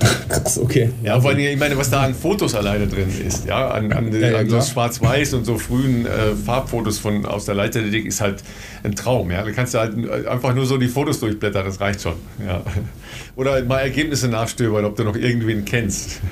Krass, 0.28 0.58
okay. 0.58 0.90
Ja, 1.02 1.20
vor 1.20 1.30
allem, 1.30 1.40
ich 1.40 1.58
meine, 1.58 1.76
was 1.76 1.90
da 1.90 2.02
an 2.02 2.14
Fotos 2.14 2.54
alleine 2.54 2.86
drin 2.86 3.08
ist, 3.26 3.46
ja, 3.46 3.68
an, 3.68 3.92
an, 3.92 4.12
ja, 4.12 4.30
ja, 4.30 4.38
an 4.38 4.48
so 4.48 4.60
Schwarz-Weiß 4.60 5.34
und 5.34 5.44
so 5.44 5.58
frühen 5.58 6.06
äh, 6.06 6.34
Farbfotos 6.34 6.98
von, 6.98 7.26
aus 7.26 7.44
der 7.44 7.54
Leichtathletik 7.54 8.06
ist 8.06 8.20
halt 8.20 8.42
ein 8.82 8.94
Traum, 8.94 9.30
ja. 9.30 9.42
Da 9.42 9.50
kannst 9.50 9.74
du 9.74 9.78
halt 9.78 9.94
einfach 10.26 10.54
nur 10.54 10.64
so 10.64 10.78
die 10.78 10.88
Fotos 10.88 11.20
durchblättern, 11.20 11.66
das 11.66 11.80
reicht 11.80 12.02
schon, 12.02 12.14
ja. 12.46 12.62
Oder 13.36 13.62
mal 13.64 13.80
Ergebnisse 13.80 14.28
nachstöbern, 14.28 14.84
ob 14.84 14.96
du 14.96 15.04
noch 15.04 15.16
irgendwen 15.16 15.64
kennst. 15.64 16.20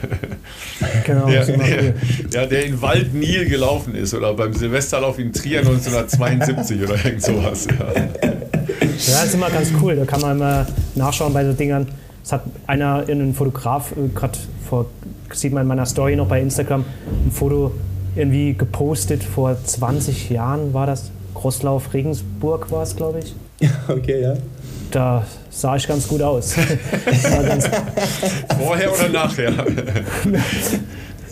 Genau. 1.05 1.27
Der, 1.27 1.45
der, 1.45 1.95
ja, 2.31 2.47
der 2.47 2.67
in 2.67 2.81
Wald 2.83 3.15
Nil 3.15 3.49
gelaufen 3.49 3.95
ist 3.95 4.15
oder 4.15 4.35
beim 4.35 4.53
Silvesterlauf 4.53 5.19
in 5.19 5.33
Trier 5.33 5.61
1972 5.61 6.83
oder 6.83 7.05
irgend 7.05 7.23
sowas, 7.23 7.67
ja. 7.67 7.95
Ja, 7.95 8.11
das 8.91 9.25
ist 9.27 9.35
immer 9.35 9.51
ganz 9.51 9.73
cool, 9.81 9.97
da 9.97 10.05
kann 10.05 10.21
man 10.21 10.37
immer 10.37 10.67
nachschauen 10.95 11.33
bei 11.33 11.45
so 11.45 11.53
Dingern 11.53 11.87
es 12.29 12.33
hat 12.33 12.43
einer, 12.67 13.07
ein 13.09 13.33
Fotograf, 13.33 13.93
äh, 13.93 14.09
gerade 14.15 14.37
vor, 14.69 14.85
sieht 15.33 15.55
man 15.55 15.63
in 15.63 15.69
meiner 15.69 15.87
Story 15.87 16.15
noch 16.15 16.29
bei 16.29 16.43
Instagram, 16.43 16.85
ein 17.25 17.31
Foto 17.31 17.73
irgendwie 18.17 18.53
gepostet, 18.53 19.25
vor 19.25 19.57
20 19.65 20.29
Jahren 20.29 20.75
war 20.75 20.87
das. 20.87 21.11
Crosslauf 21.35 21.95
Regensburg 21.95 22.71
war 22.71 22.83
es, 22.83 22.95
glaube 22.97 23.21
ich. 23.21 23.35
Ja, 23.61 23.71
okay, 23.89 24.21
ja. 24.21 24.35
Da 24.91 25.25
sah 25.49 25.77
ich 25.77 25.89
ganz 25.89 26.07
gut 26.07 26.21
aus. 26.21 26.55
ganz 27.47 27.71
Vorher 28.59 28.93
oder 28.93 29.09
nachher? 29.09 29.53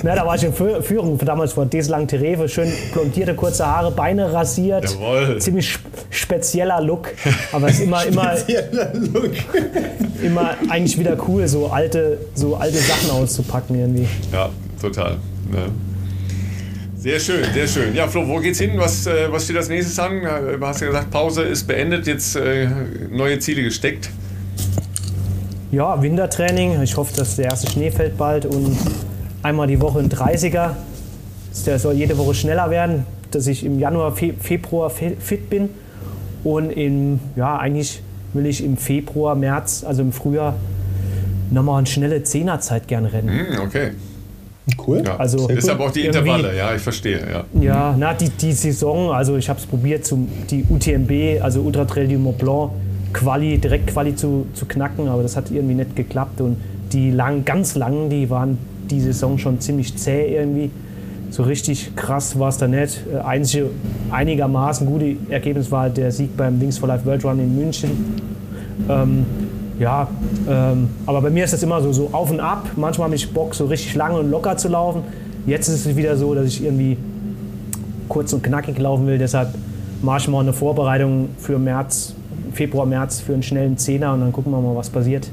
Na, 0.07 0.15
da 0.15 0.25
war 0.25 0.37
ich 0.37 0.45
in 0.45 0.53
Führung 0.53 1.19
damals 1.19 1.55
vor 1.55 1.67
Deslang 1.67 2.07
Tereve, 2.07 2.49
schön 2.49 2.71
blondierte 2.93 3.35
kurze 3.35 3.67
Haare, 3.67 3.91
Beine 3.91 4.33
rasiert. 4.33 4.89
Jawohl. 4.89 5.39
Ziemlich 5.39 5.81
spezieller 6.11 6.81
Look. 6.81 7.09
Aber 7.51 7.67
es 7.67 7.81
ist 7.81 7.87
immer, 7.87 8.07
immer, 8.07 8.35
immer 10.23 10.55
eigentlich 10.69 10.97
wieder 10.97 11.17
cool, 11.27 11.49
so 11.49 11.67
alte, 11.67 12.19
so 12.35 12.55
alte 12.55 12.79
Sachen 12.79 13.11
auszupacken 13.11 13.81
irgendwie. 13.81 14.07
Ja, 14.33 14.49
total. 14.81 15.17
Ja. 15.53 15.67
Sehr 16.97 17.19
schön, 17.19 17.45
sehr 17.53 17.67
schön. 17.67 17.93
Ja, 17.93 18.07
Flo, 18.07 18.29
wo 18.29 18.39
geht's 18.39 18.61
hin? 18.61 18.75
Was, 18.77 19.09
äh, 19.09 19.27
was 19.29 19.43
steht 19.43 19.57
als 19.57 19.69
nächstes 19.69 19.99
an? 19.99 20.21
Du 20.21 20.65
hast 20.65 20.83
ja 20.83 20.87
gesagt, 20.87 21.11
Pause 21.11 21.43
ist 21.43 21.67
beendet, 21.67 22.07
jetzt 22.07 22.37
äh, 22.37 22.69
neue 23.11 23.41
Ziele 23.41 23.65
gesteckt. 23.65 24.11
Ja, 25.73 26.01
Wintertraining. 26.01 26.81
Ich 26.81 26.97
hoffe, 26.97 27.13
dass 27.17 27.35
der 27.35 27.47
erste 27.47 27.69
Schnee 27.69 27.91
fällt 27.91 28.17
bald 28.17 28.47
und 28.47 28.79
einmal 29.47 29.67
die 29.67 29.81
Woche 29.81 30.01
ein 30.01 30.09
30er. 30.09 30.71
Der 31.65 31.79
soll 31.79 31.95
jede 31.95 32.19
Woche 32.19 32.35
schneller 32.35 32.71
werden, 32.71 33.07
dass 33.31 33.47
ich 33.47 33.65
im 33.65 33.79
Januar, 33.79 34.13
Fe 34.13 34.35
Februar 34.39 34.91
fit 34.91 35.49
bin. 35.49 35.71
Und 36.45 36.71
im, 36.71 37.21
ja, 37.35 37.57
eigentlich 37.57 38.03
will 38.35 38.47
ich 38.47 38.63
im 38.63 38.77
Februar, 38.77 39.35
März, 39.35 39.85
also 39.85 40.03
im 40.03 40.13
Frühjahr, 40.13 40.55
nochmal 41.51 41.79
eine 41.79 41.87
schnelle 41.87 42.23
Zehnerzeit 42.23 42.89
gerne 42.89 43.13
rennen. 43.13 43.31
Mm, 43.35 43.61
okay. 43.61 43.91
Cool. 44.85 45.03
Ja. 45.05 45.17
Also 45.17 45.49
ist 45.49 45.71
aber 45.71 45.87
auch 45.87 45.93
die 45.93 46.07
Intervalle, 46.07 46.57
ja, 46.57 46.75
ich 46.75 46.83
verstehe. 46.83 47.21
Ja, 47.33 47.45
ja 47.61 47.95
na, 47.97 48.15
die, 48.15 48.29
die 48.29 48.53
Saison, 48.53 49.13
also 49.13 49.37
ich 49.37 49.49
habe 49.49 49.61
es 49.61 49.67
probiert, 49.67 50.05
zum, 50.05 50.29
die 50.51 50.65
UTMB, 50.69 51.41
also 51.41 51.61
Ultra 51.61 51.85
Trail 51.85 52.09
du 52.09 52.19
Mont 52.19 52.39
Blanc, 52.39 52.73
Quali, 53.13 53.59
direkt 53.59 53.87
Quali 53.87 54.17
zu, 54.17 54.47
zu 54.55 54.67
knacken, 54.67 55.09
aber 55.09 55.23
das 55.23 55.37
hat 55.37 55.53
irgendwie 55.53 55.77
nicht 55.77 55.95
geklappt. 55.95 56.41
Und 56.41 56.57
die 56.93 57.13
lang, 57.13 57.45
ganz 57.45 57.77
langen, 57.77 58.11
die 58.11 58.29
waren 58.29 58.59
die 58.91 59.01
Saison 59.01 59.39
schon 59.39 59.61
ziemlich 59.61 59.97
zäh 59.97 60.37
irgendwie. 60.37 60.71
So 61.31 61.43
richtig 61.43 61.95
krass 61.97 62.39
war 62.39 62.49
es 62.49 62.59
da 62.59 62.69
nicht. 62.69 63.03
Äh, 63.13 63.19
einzige 63.19 63.71
einigermaßen 64.11 64.87
gute 64.87 65.17
Ergebnis 65.29 65.71
war 65.71 65.91
der 65.91 66.13
Sieg 66.13 66.37
beim 66.37 66.61
Wings 66.61 66.79
for 66.79 66.89
Life 66.89 67.05
World 67.05 67.25
Run 67.25 67.41
in 67.41 67.57
München. 67.57 67.91
Ähm, 68.89 69.27
ja, 69.79 70.09
ähm, 70.49 70.89
aber 71.05 71.21
bei 71.21 71.31
mir 71.31 71.45
ist 71.45 71.53
das 71.53 71.63
immer 71.63 71.83
so, 71.83 71.93
so 71.93 72.09
auf 72.13 72.31
und 72.31 72.41
ab. 72.41 72.71
Manchmal 72.77 73.07
habe 73.07 73.17
ich 73.17 73.31
Bock, 73.33 73.55
so 73.55 73.67
richtig 73.67 73.95
lange 73.95 74.19
und 74.19 74.31
locker 74.31 74.57
zu 74.57 74.69
laufen. 74.69 75.03
Jetzt 75.47 75.69
ist 75.69 75.87
es 75.87 75.97
wieder 75.97 76.17
so, 76.17 76.35
dass 76.35 76.47
ich 76.47 76.65
irgendwie 76.65 76.97
kurz 78.09 78.33
und 78.33 78.43
knackig 78.43 78.79
laufen 78.79 79.07
will. 79.07 79.19
Deshalb 79.19 79.55
mache 80.03 80.19
ich 80.19 80.29
mal 80.29 80.41
eine 80.41 80.53
Vorbereitung 80.53 81.29
für 81.39 81.59
März, 81.59 82.15
Februar, 82.53 82.87
März 82.87 83.21
für 83.21 83.35
einen 83.35 83.43
schnellen 83.43 83.77
Zehner 83.77 84.15
und 84.15 84.21
dann 84.21 84.33
gucken 84.33 84.53
wir 84.53 84.61
mal, 84.61 84.75
was 84.75 84.89
passiert. 84.89 85.29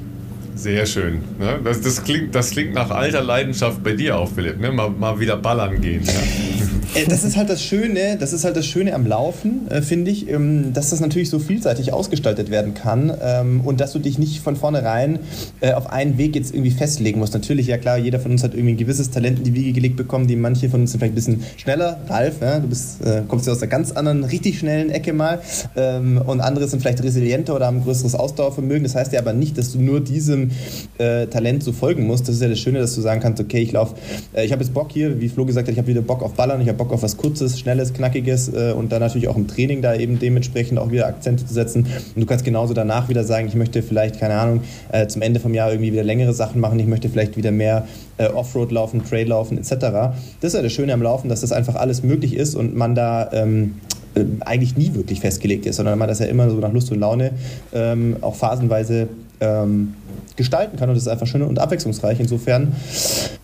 Sehr 0.55 0.85
schön. 0.85 1.21
Ne? 1.39 1.59
Das, 1.63 1.81
das, 1.81 2.03
klingt, 2.03 2.35
das 2.35 2.51
klingt 2.51 2.73
nach 2.73 2.91
alter 2.91 3.21
Leidenschaft 3.21 3.83
bei 3.83 3.93
dir 3.93 4.17
auch, 4.17 4.31
Philipp. 4.31 4.59
Ne? 4.59 4.71
Mal, 4.71 4.89
mal 4.89 5.19
wieder 5.19 5.37
ballern 5.37 5.81
gehen. 5.81 6.03
Ja? 6.03 6.62
Äh, 6.95 7.07
das 7.07 7.23
ist 7.23 7.37
halt 7.37 7.49
das 7.49 7.63
Schöne, 7.63 8.17
das 8.19 8.33
ist 8.33 8.43
halt 8.43 8.55
das 8.55 8.65
Schöne 8.65 8.93
am 8.93 9.05
Laufen, 9.05 9.69
äh, 9.69 9.81
finde 9.81 10.11
ich, 10.11 10.29
ähm, 10.29 10.73
dass 10.73 10.91
das 10.91 10.99
natürlich 10.99 11.29
so 11.29 11.39
vielseitig 11.39 11.91
ausgestaltet 11.91 12.51
werden 12.51 12.73
kann 12.73 13.11
ähm, 13.21 13.61
und 13.61 13.79
dass 13.79 13.93
du 13.93 13.99
dich 13.99 14.19
nicht 14.19 14.41
von 14.41 14.55
vornherein 14.55 15.19
äh, 15.61 15.73
auf 15.73 15.91
einen 15.91 16.17
Weg 16.17 16.35
jetzt 16.35 16.53
irgendwie 16.53 16.71
festlegen 16.71 17.19
musst. 17.19 17.33
Natürlich, 17.33 17.67
ja 17.67 17.77
klar, 17.77 17.97
jeder 17.97 18.19
von 18.19 18.31
uns 18.31 18.43
hat 18.43 18.53
irgendwie 18.53 18.73
ein 18.73 18.77
gewisses 18.77 19.09
Talent 19.09 19.39
in 19.39 19.45
die 19.45 19.53
Wiege 19.53 19.73
gelegt 19.73 19.95
bekommen, 19.95 20.27
die 20.27 20.35
manche 20.35 20.69
von 20.69 20.81
uns 20.81 20.91
sind 20.91 20.99
vielleicht 20.99 21.13
ein 21.13 21.15
bisschen 21.15 21.43
schneller. 21.57 21.99
Ralf, 22.07 22.41
ja, 22.41 22.59
du 22.59 22.67
bist, 22.67 23.03
äh, 23.03 23.23
kommst 23.27 23.47
ja 23.47 23.53
aus 23.53 23.61
einer 23.61 23.71
ganz 23.71 23.91
anderen, 23.91 24.23
richtig 24.23 24.59
schnellen 24.59 24.89
Ecke 24.89 25.13
mal 25.13 25.41
ähm, 25.75 26.21
und 26.25 26.41
andere 26.41 26.67
sind 26.67 26.81
vielleicht 26.81 27.03
resilienter 27.03 27.55
oder 27.55 27.67
haben 27.67 27.77
ein 27.77 27.83
größeres 27.83 28.15
Ausdauervermögen. 28.15 28.83
Das 28.83 28.95
heißt 28.95 29.13
ja 29.13 29.19
aber 29.19 29.33
nicht, 29.33 29.57
dass 29.57 29.71
du 29.71 29.79
nur 29.79 29.99
diesem 29.99 30.51
äh, 30.97 31.25
Talent 31.27 31.63
so 31.63 31.71
folgen 31.71 32.05
musst. 32.05 32.27
Das 32.27 32.35
ist 32.35 32.41
ja 32.41 32.49
das 32.49 32.59
Schöne, 32.59 32.79
dass 32.79 32.93
du 32.93 33.01
sagen 33.01 33.21
kannst, 33.21 33.41
okay, 33.41 33.59
ich 33.59 33.71
laufe, 33.71 33.95
äh, 34.33 34.45
ich 34.45 34.51
habe 34.51 34.63
jetzt 34.63 34.73
Bock 34.73 34.91
hier, 34.91 35.19
wie 35.19 35.29
Flo 35.29 35.45
gesagt 35.45 35.67
hat, 35.67 35.71
ich 35.73 35.79
habe 35.79 35.87
wieder 35.87 36.01
Bock 36.01 36.21
auf 36.21 36.33
Ballern, 36.33 36.61
ich 36.61 36.67
habe 36.67 36.82
Bock 36.83 36.91
auf 36.91 37.01
was 37.01 37.15
Kurzes, 37.15 37.57
Schnelles, 37.59 37.93
Knackiges 37.93 38.49
äh, 38.49 38.73
und 38.73 38.91
dann 38.91 38.99
natürlich 38.99 39.29
auch 39.29 39.37
im 39.37 39.47
Training 39.47 39.81
da 39.81 39.95
eben 39.95 40.19
dementsprechend 40.19 40.77
auch 40.79 40.91
wieder 40.91 41.07
Akzente 41.07 41.45
zu 41.45 41.53
setzen. 41.53 41.87
Und 42.13 42.21
du 42.21 42.25
kannst 42.25 42.43
genauso 42.43 42.73
danach 42.73 43.07
wieder 43.07 43.23
sagen, 43.23 43.47
ich 43.47 43.55
möchte 43.55 43.81
vielleicht, 43.81 44.19
keine 44.19 44.35
Ahnung, 44.35 44.61
äh, 44.91 45.07
zum 45.07 45.21
Ende 45.21 45.39
vom 45.39 45.53
Jahr 45.53 45.71
irgendwie 45.71 45.93
wieder 45.93 46.03
längere 46.03 46.33
Sachen 46.33 46.59
machen, 46.59 46.77
ich 46.79 46.87
möchte 46.87 47.07
vielleicht 47.07 47.37
wieder 47.37 47.51
mehr 47.51 47.87
äh, 48.17 48.27
Offroad 48.27 48.73
laufen, 48.73 49.01
Trail 49.05 49.29
laufen 49.29 49.57
etc. 49.57 49.69
Das 49.69 50.15
ist 50.41 50.55
ja 50.55 50.61
das 50.61 50.73
Schöne 50.73 50.93
am 50.93 51.01
Laufen, 51.01 51.29
dass 51.29 51.39
das 51.39 51.53
einfach 51.53 51.75
alles 51.75 52.03
möglich 52.03 52.35
ist 52.35 52.53
und 52.53 52.75
man 52.75 52.95
da 52.95 53.29
ähm, 53.31 53.75
äh, 54.15 54.25
eigentlich 54.41 54.75
nie 54.75 54.93
wirklich 54.93 55.21
festgelegt 55.21 55.65
ist, 55.65 55.77
sondern 55.77 55.97
man 55.97 56.09
das 56.09 56.19
ja 56.19 56.25
immer 56.25 56.49
so 56.49 56.57
nach 56.57 56.73
Lust 56.73 56.91
und 56.91 56.99
Laune 56.99 57.31
ähm, 57.73 58.17
auch 58.19 58.35
phasenweise 58.35 59.07
ähm, 59.43 59.93
gestalten 60.35 60.77
kann 60.77 60.89
und 60.89 60.95
das 60.95 61.03
ist 61.03 61.09
einfach 61.09 61.27
schön 61.27 61.41
und 61.41 61.59
abwechslungsreich. 61.59 62.19
Insofern, 62.19 62.73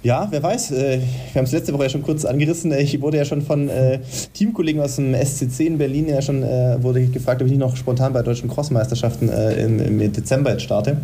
ja, 0.01 0.27
wer 0.31 0.41
weiß, 0.41 0.71
äh, 0.71 0.99
wir 1.33 1.39
haben 1.39 1.45
es 1.45 1.51
letzte 1.51 1.73
Woche 1.73 1.83
ja 1.83 1.89
schon 1.89 2.01
kurz 2.01 2.25
angerissen. 2.25 2.71
Ich 2.71 2.99
wurde 3.01 3.17
ja 3.17 3.25
schon 3.25 3.41
von 3.41 3.69
äh, 3.69 3.99
Teamkollegen 4.33 4.81
aus 4.81 4.95
dem 4.95 5.13
SCC 5.13 5.67
in 5.67 5.77
Berlin 5.77 6.07
ja 6.07 6.21
schon 6.21 6.43
äh, 6.43 6.81
wurde 6.81 7.03
gefragt, 7.03 7.41
ob 7.41 7.45
ich 7.45 7.51
nicht 7.51 7.59
noch 7.59 7.75
spontan 7.75 8.13
bei 8.13 8.23
deutschen 8.23 8.49
Crossmeisterschaften 8.49 9.29
äh, 9.29 9.63
im, 9.63 9.79
im, 9.79 10.13
Dezember 10.13 10.51
jetzt 10.51 10.63
starte. 10.63 10.97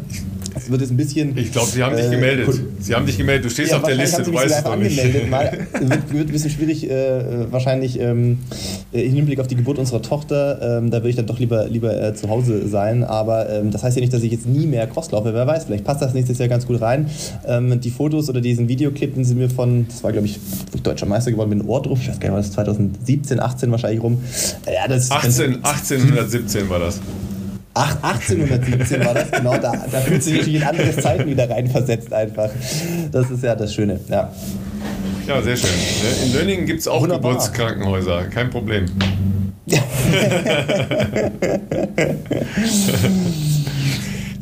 es 0.56 0.70
wird 0.72 0.82
jetzt 0.82 0.92
ein 0.92 0.98
bisschen. 0.98 1.38
Ich 1.38 1.52
glaube, 1.52 1.68
Sie 1.68 1.84
haben 1.84 1.96
dich 1.96 2.08
äh, 2.08 2.12
gemeldet. 2.12 2.62
Sie 2.80 2.96
haben 2.96 3.06
dich 3.06 3.18
gemeldet. 3.18 3.46
Du 3.46 3.50
stehst 3.50 3.72
ja, 3.72 3.78
auf 3.78 3.84
der 3.84 3.96
Liste. 3.96 4.24
Du 4.24 4.34
weißt 4.34 4.56
es 4.58 4.64
doch 4.64 4.76
nicht. 4.76 5.30
Mal, 5.30 5.52
wird, 5.80 6.14
wird 6.14 6.30
ein 6.30 6.32
bisschen 6.32 6.50
schwierig, 6.50 6.90
äh, 6.90 7.52
wahrscheinlich 7.52 8.00
ähm, 8.00 8.40
äh, 8.92 9.02
im 9.02 9.14
Hinblick 9.14 9.40
auf 9.40 9.48
die 9.48 9.56
Geburt 9.56 9.78
unserer 9.78 10.02
Tochter. 10.02 10.80
Ähm, 10.80 10.90
da 10.90 10.98
würde 10.98 11.10
ich 11.10 11.16
dann 11.16 11.28
doch 11.28 11.40
lieber, 11.40 11.68
lieber 11.68 12.02
äh, 12.02 12.16
zu 12.16 12.30
Hause 12.30 12.68
sein. 12.68 13.04
Aber 13.04 13.50
ähm, 13.50 13.70
das 13.70 13.84
heißt 13.84 13.98
ja 13.98 14.02
nicht, 14.02 14.14
dass 14.14 14.24
ich 14.24 14.32
jetzt 14.32 14.48
nie 14.48 14.66
mehr 14.66 14.85
Cross 14.88 15.12
laufe. 15.12 15.34
Wer 15.34 15.48
weiß, 15.48 15.66
vielleicht 15.66 15.84
passt 15.84 16.02
das 16.02 16.14
nächstes 16.14 16.38
Jahr 16.38 16.48
ganz 16.48 16.66
gut 16.66 16.82
rein. 16.82 17.10
Ähm, 17.46 17.80
die 17.80 17.92
Fotos 17.92 18.30
oder 18.30 18.42
diesen 18.42 18.68
Videoclip 18.68 19.14
sind 19.16 19.38
mir 19.38 19.50
von, 19.50 19.88
das 19.88 20.04
war 20.04 20.12
glaube 20.12 20.28
ich, 20.28 20.40
deutscher 20.84 21.06
Meister 21.06 21.32
geworden 21.32 21.50
mit 21.50 21.60
einem 21.60 21.70
Ohrdruck. 21.70 21.98
Ich 22.00 22.10
weiß 22.10 22.20
gar 22.20 22.30
nicht, 22.30 22.36
war 22.36 22.42
das 22.42 22.52
2017, 22.52 23.40
18 23.40 23.72
wahrscheinlich 23.72 24.02
rum. 24.02 24.22
Ja, 24.66 24.88
das 24.88 25.12
18, 25.12 25.64
1817 25.64 26.70
war 26.70 26.80
das. 26.80 27.00
Ach, 27.78 27.98
1817 28.02 29.06
war 29.06 29.14
das, 29.14 29.32
genau. 29.32 29.58
Da, 29.58 29.74
da 29.92 30.00
fühlt 30.00 30.24
sich 30.24 30.38
natürlich 30.38 30.56
in 30.56 30.64
anderes 30.64 30.96
Zeiten 30.96 31.30
wieder 31.30 31.50
reinversetzt 31.50 32.14
einfach. 32.14 32.50
Das 33.12 33.30
ist 33.30 33.44
ja 33.44 33.56
das 33.56 33.74
Schöne, 33.74 34.00
ja. 34.10 34.32
Ja, 35.28 35.42
sehr 35.42 35.58
schön. 35.58 35.70
In 36.24 36.34
Lönningen 36.34 36.66
gibt 36.66 36.80
es 36.80 36.88
auch 36.88 37.02
Wunderbar. 37.02 37.34
Geburtskrankenhäuser, 37.34 38.24
kein 38.26 38.50
Problem. 38.50 38.86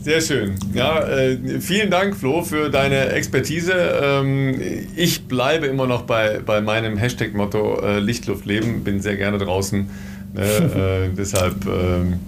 Sehr 0.03 0.19
schön. 0.19 0.55
Ja, 0.73 0.99
äh, 1.07 1.37
vielen 1.61 1.89
Dank, 1.89 2.17
Flo, 2.17 2.43
für 2.43 2.69
deine 2.69 3.13
Expertise. 3.13 3.71
Ähm, 3.71 4.59
ich 4.97 5.29
bleibe 5.29 5.67
immer 5.67 5.87
noch 5.87 6.01
bei, 6.01 6.41
bei 6.45 6.59
meinem 6.59 6.97
Hashtag-Motto 6.97 7.79
äh, 7.79 7.99
Lichtluft 7.99 8.45
leben, 8.45 8.83
bin 8.83 8.99
sehr 8.99 9.15
gerne 9.15 9.37
draußen. 9.37 9.89
Ne? 10.33 10.41
äh, 10.41 11.09
deshalb 11.17 11.65
ähm, 11.67 12.19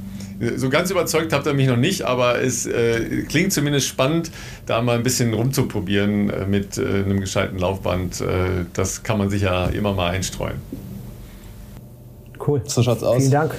so 0.56 0.69
ganz 0.69 0.89
überzeugt 0.89 1.34
habt 1.34 1.47
ihr 1.47 1.53
mich 1.53 1.68
noch 1.68 1.76
nicht, 1.76 2.03
aber 2.03 2.41
es 2.41 2.65
äh, 2.65 3.23
klingt 3.27 3.52
zumindest 3.52 3.88
spannend, 3.88 4.31
da 4.65 4.81
mal 4.81 4.95
ein 4.95 5.03
bisschen 5.03 5.34
rumzuprobieren 5.34 6.30
äh, 6.30 6.45
mit 6.45 6.77
äh, 6.77 6.81
einem 6.81 7.19
gescheiten 7.19 7.60
Laufband. 7.60 8.22
Äh, 8.22 8.26
das 8.72 9.03
kann 9.03 9.18
man 9.18 9.30
sicher 9.30 9.73
immer 9.73 9.93
mal 9.93 10.11
einstreuen. 10.11 10.56
Cool. 12.45 12.61
So 12.65 12.81
schaut's 12.84 13.03
aus. 13.03 13.18
Vielen 13.18 13.31
Dank. 13.31 13.53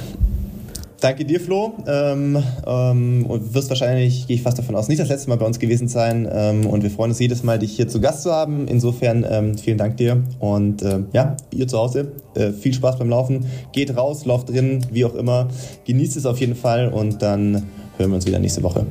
Danke 1.00 1.24
dir, 1.24 1.40
Flo. 1.40 1.74
Ähm, 1.86 2.42
ähm, 2.66 3.26
und 3.26 3.54
wirst 3.54 3.68
wahrscheinlich, 3.68 4.26
gehe 4.26 4.36
ich 4.36 4.42
fast 4.42 4.58
davon 4.58 4.74
aus, 4.74 4.88
nicht 4.88 5.00
das 5.00 5.08
letzte 5.08 5.28
Mal 5.28 5.36
bei 5.36 5.44
uns 5.44 5.58
gewesen 5.58 5.88
sein. 5.88 6.28
Ähm, 6.30 6.66
und 6.66 6.82
wir 6.82 6.90
freuen 6.90 7.10
uns 7.10 7.18
jedes 7.18 7.42
Mal, 7.42 7.58
dich 7.58 7.76
hier 7.76 7.86
zu 7.86 8.00
Gast 8.00 8.22
zu 8.22 8.32
haben. 8.32 8.66
Insofern 8.66 9.24
ähm, 9.28 9.58
vielen 9.58 9.78
Dank 9.78 9.98
dir. 9.98 10.22
Und 10.38 10.82
äh, 10.82 11.00
ja, 11.12 11.36
ihr 11.52 11.68
zu 11.68 11.78
Hause, 11.78 12.12
äh, 12.34 12.52
viel 12.52 12.72
Spaß 12.72 12.98
beim 12.98 13.10
Laufen. 13.10 13.44
Geht 13.72 13.96
raus, 13.96 14.24
lauft 14.24 14.48
drin, 14.48 14.86
wie 14.90 15.04
auch 15.04 15.14
immer. 15.14 15.48
Genießt 15.84 16.16
es 16.16 16.24
auf 16.24 16.38
jeden 16.40 16.56
Fall 16.56 16.88
und 16.88 17.20
dann 17.20 17.66
hören 17.98 18.10
wir 18.10 18.16
uns 18.16 18.26
wieder 18.26 18.38
nächste 18.38 18.62
Woche. 18.62 18.86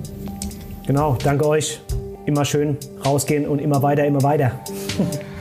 Genau, 0.86 1.18
danke 1.24 1.48
euch. 1.48 1.80
Immer 2.28 2.46
schön 2.46 2.78
rausgehen 3.04 3.48
und 3.48 3.60
immer 3.60 3.82
weiter, 3.82 4.06
immer 4.06 4.22
weiter. 4.22 4.52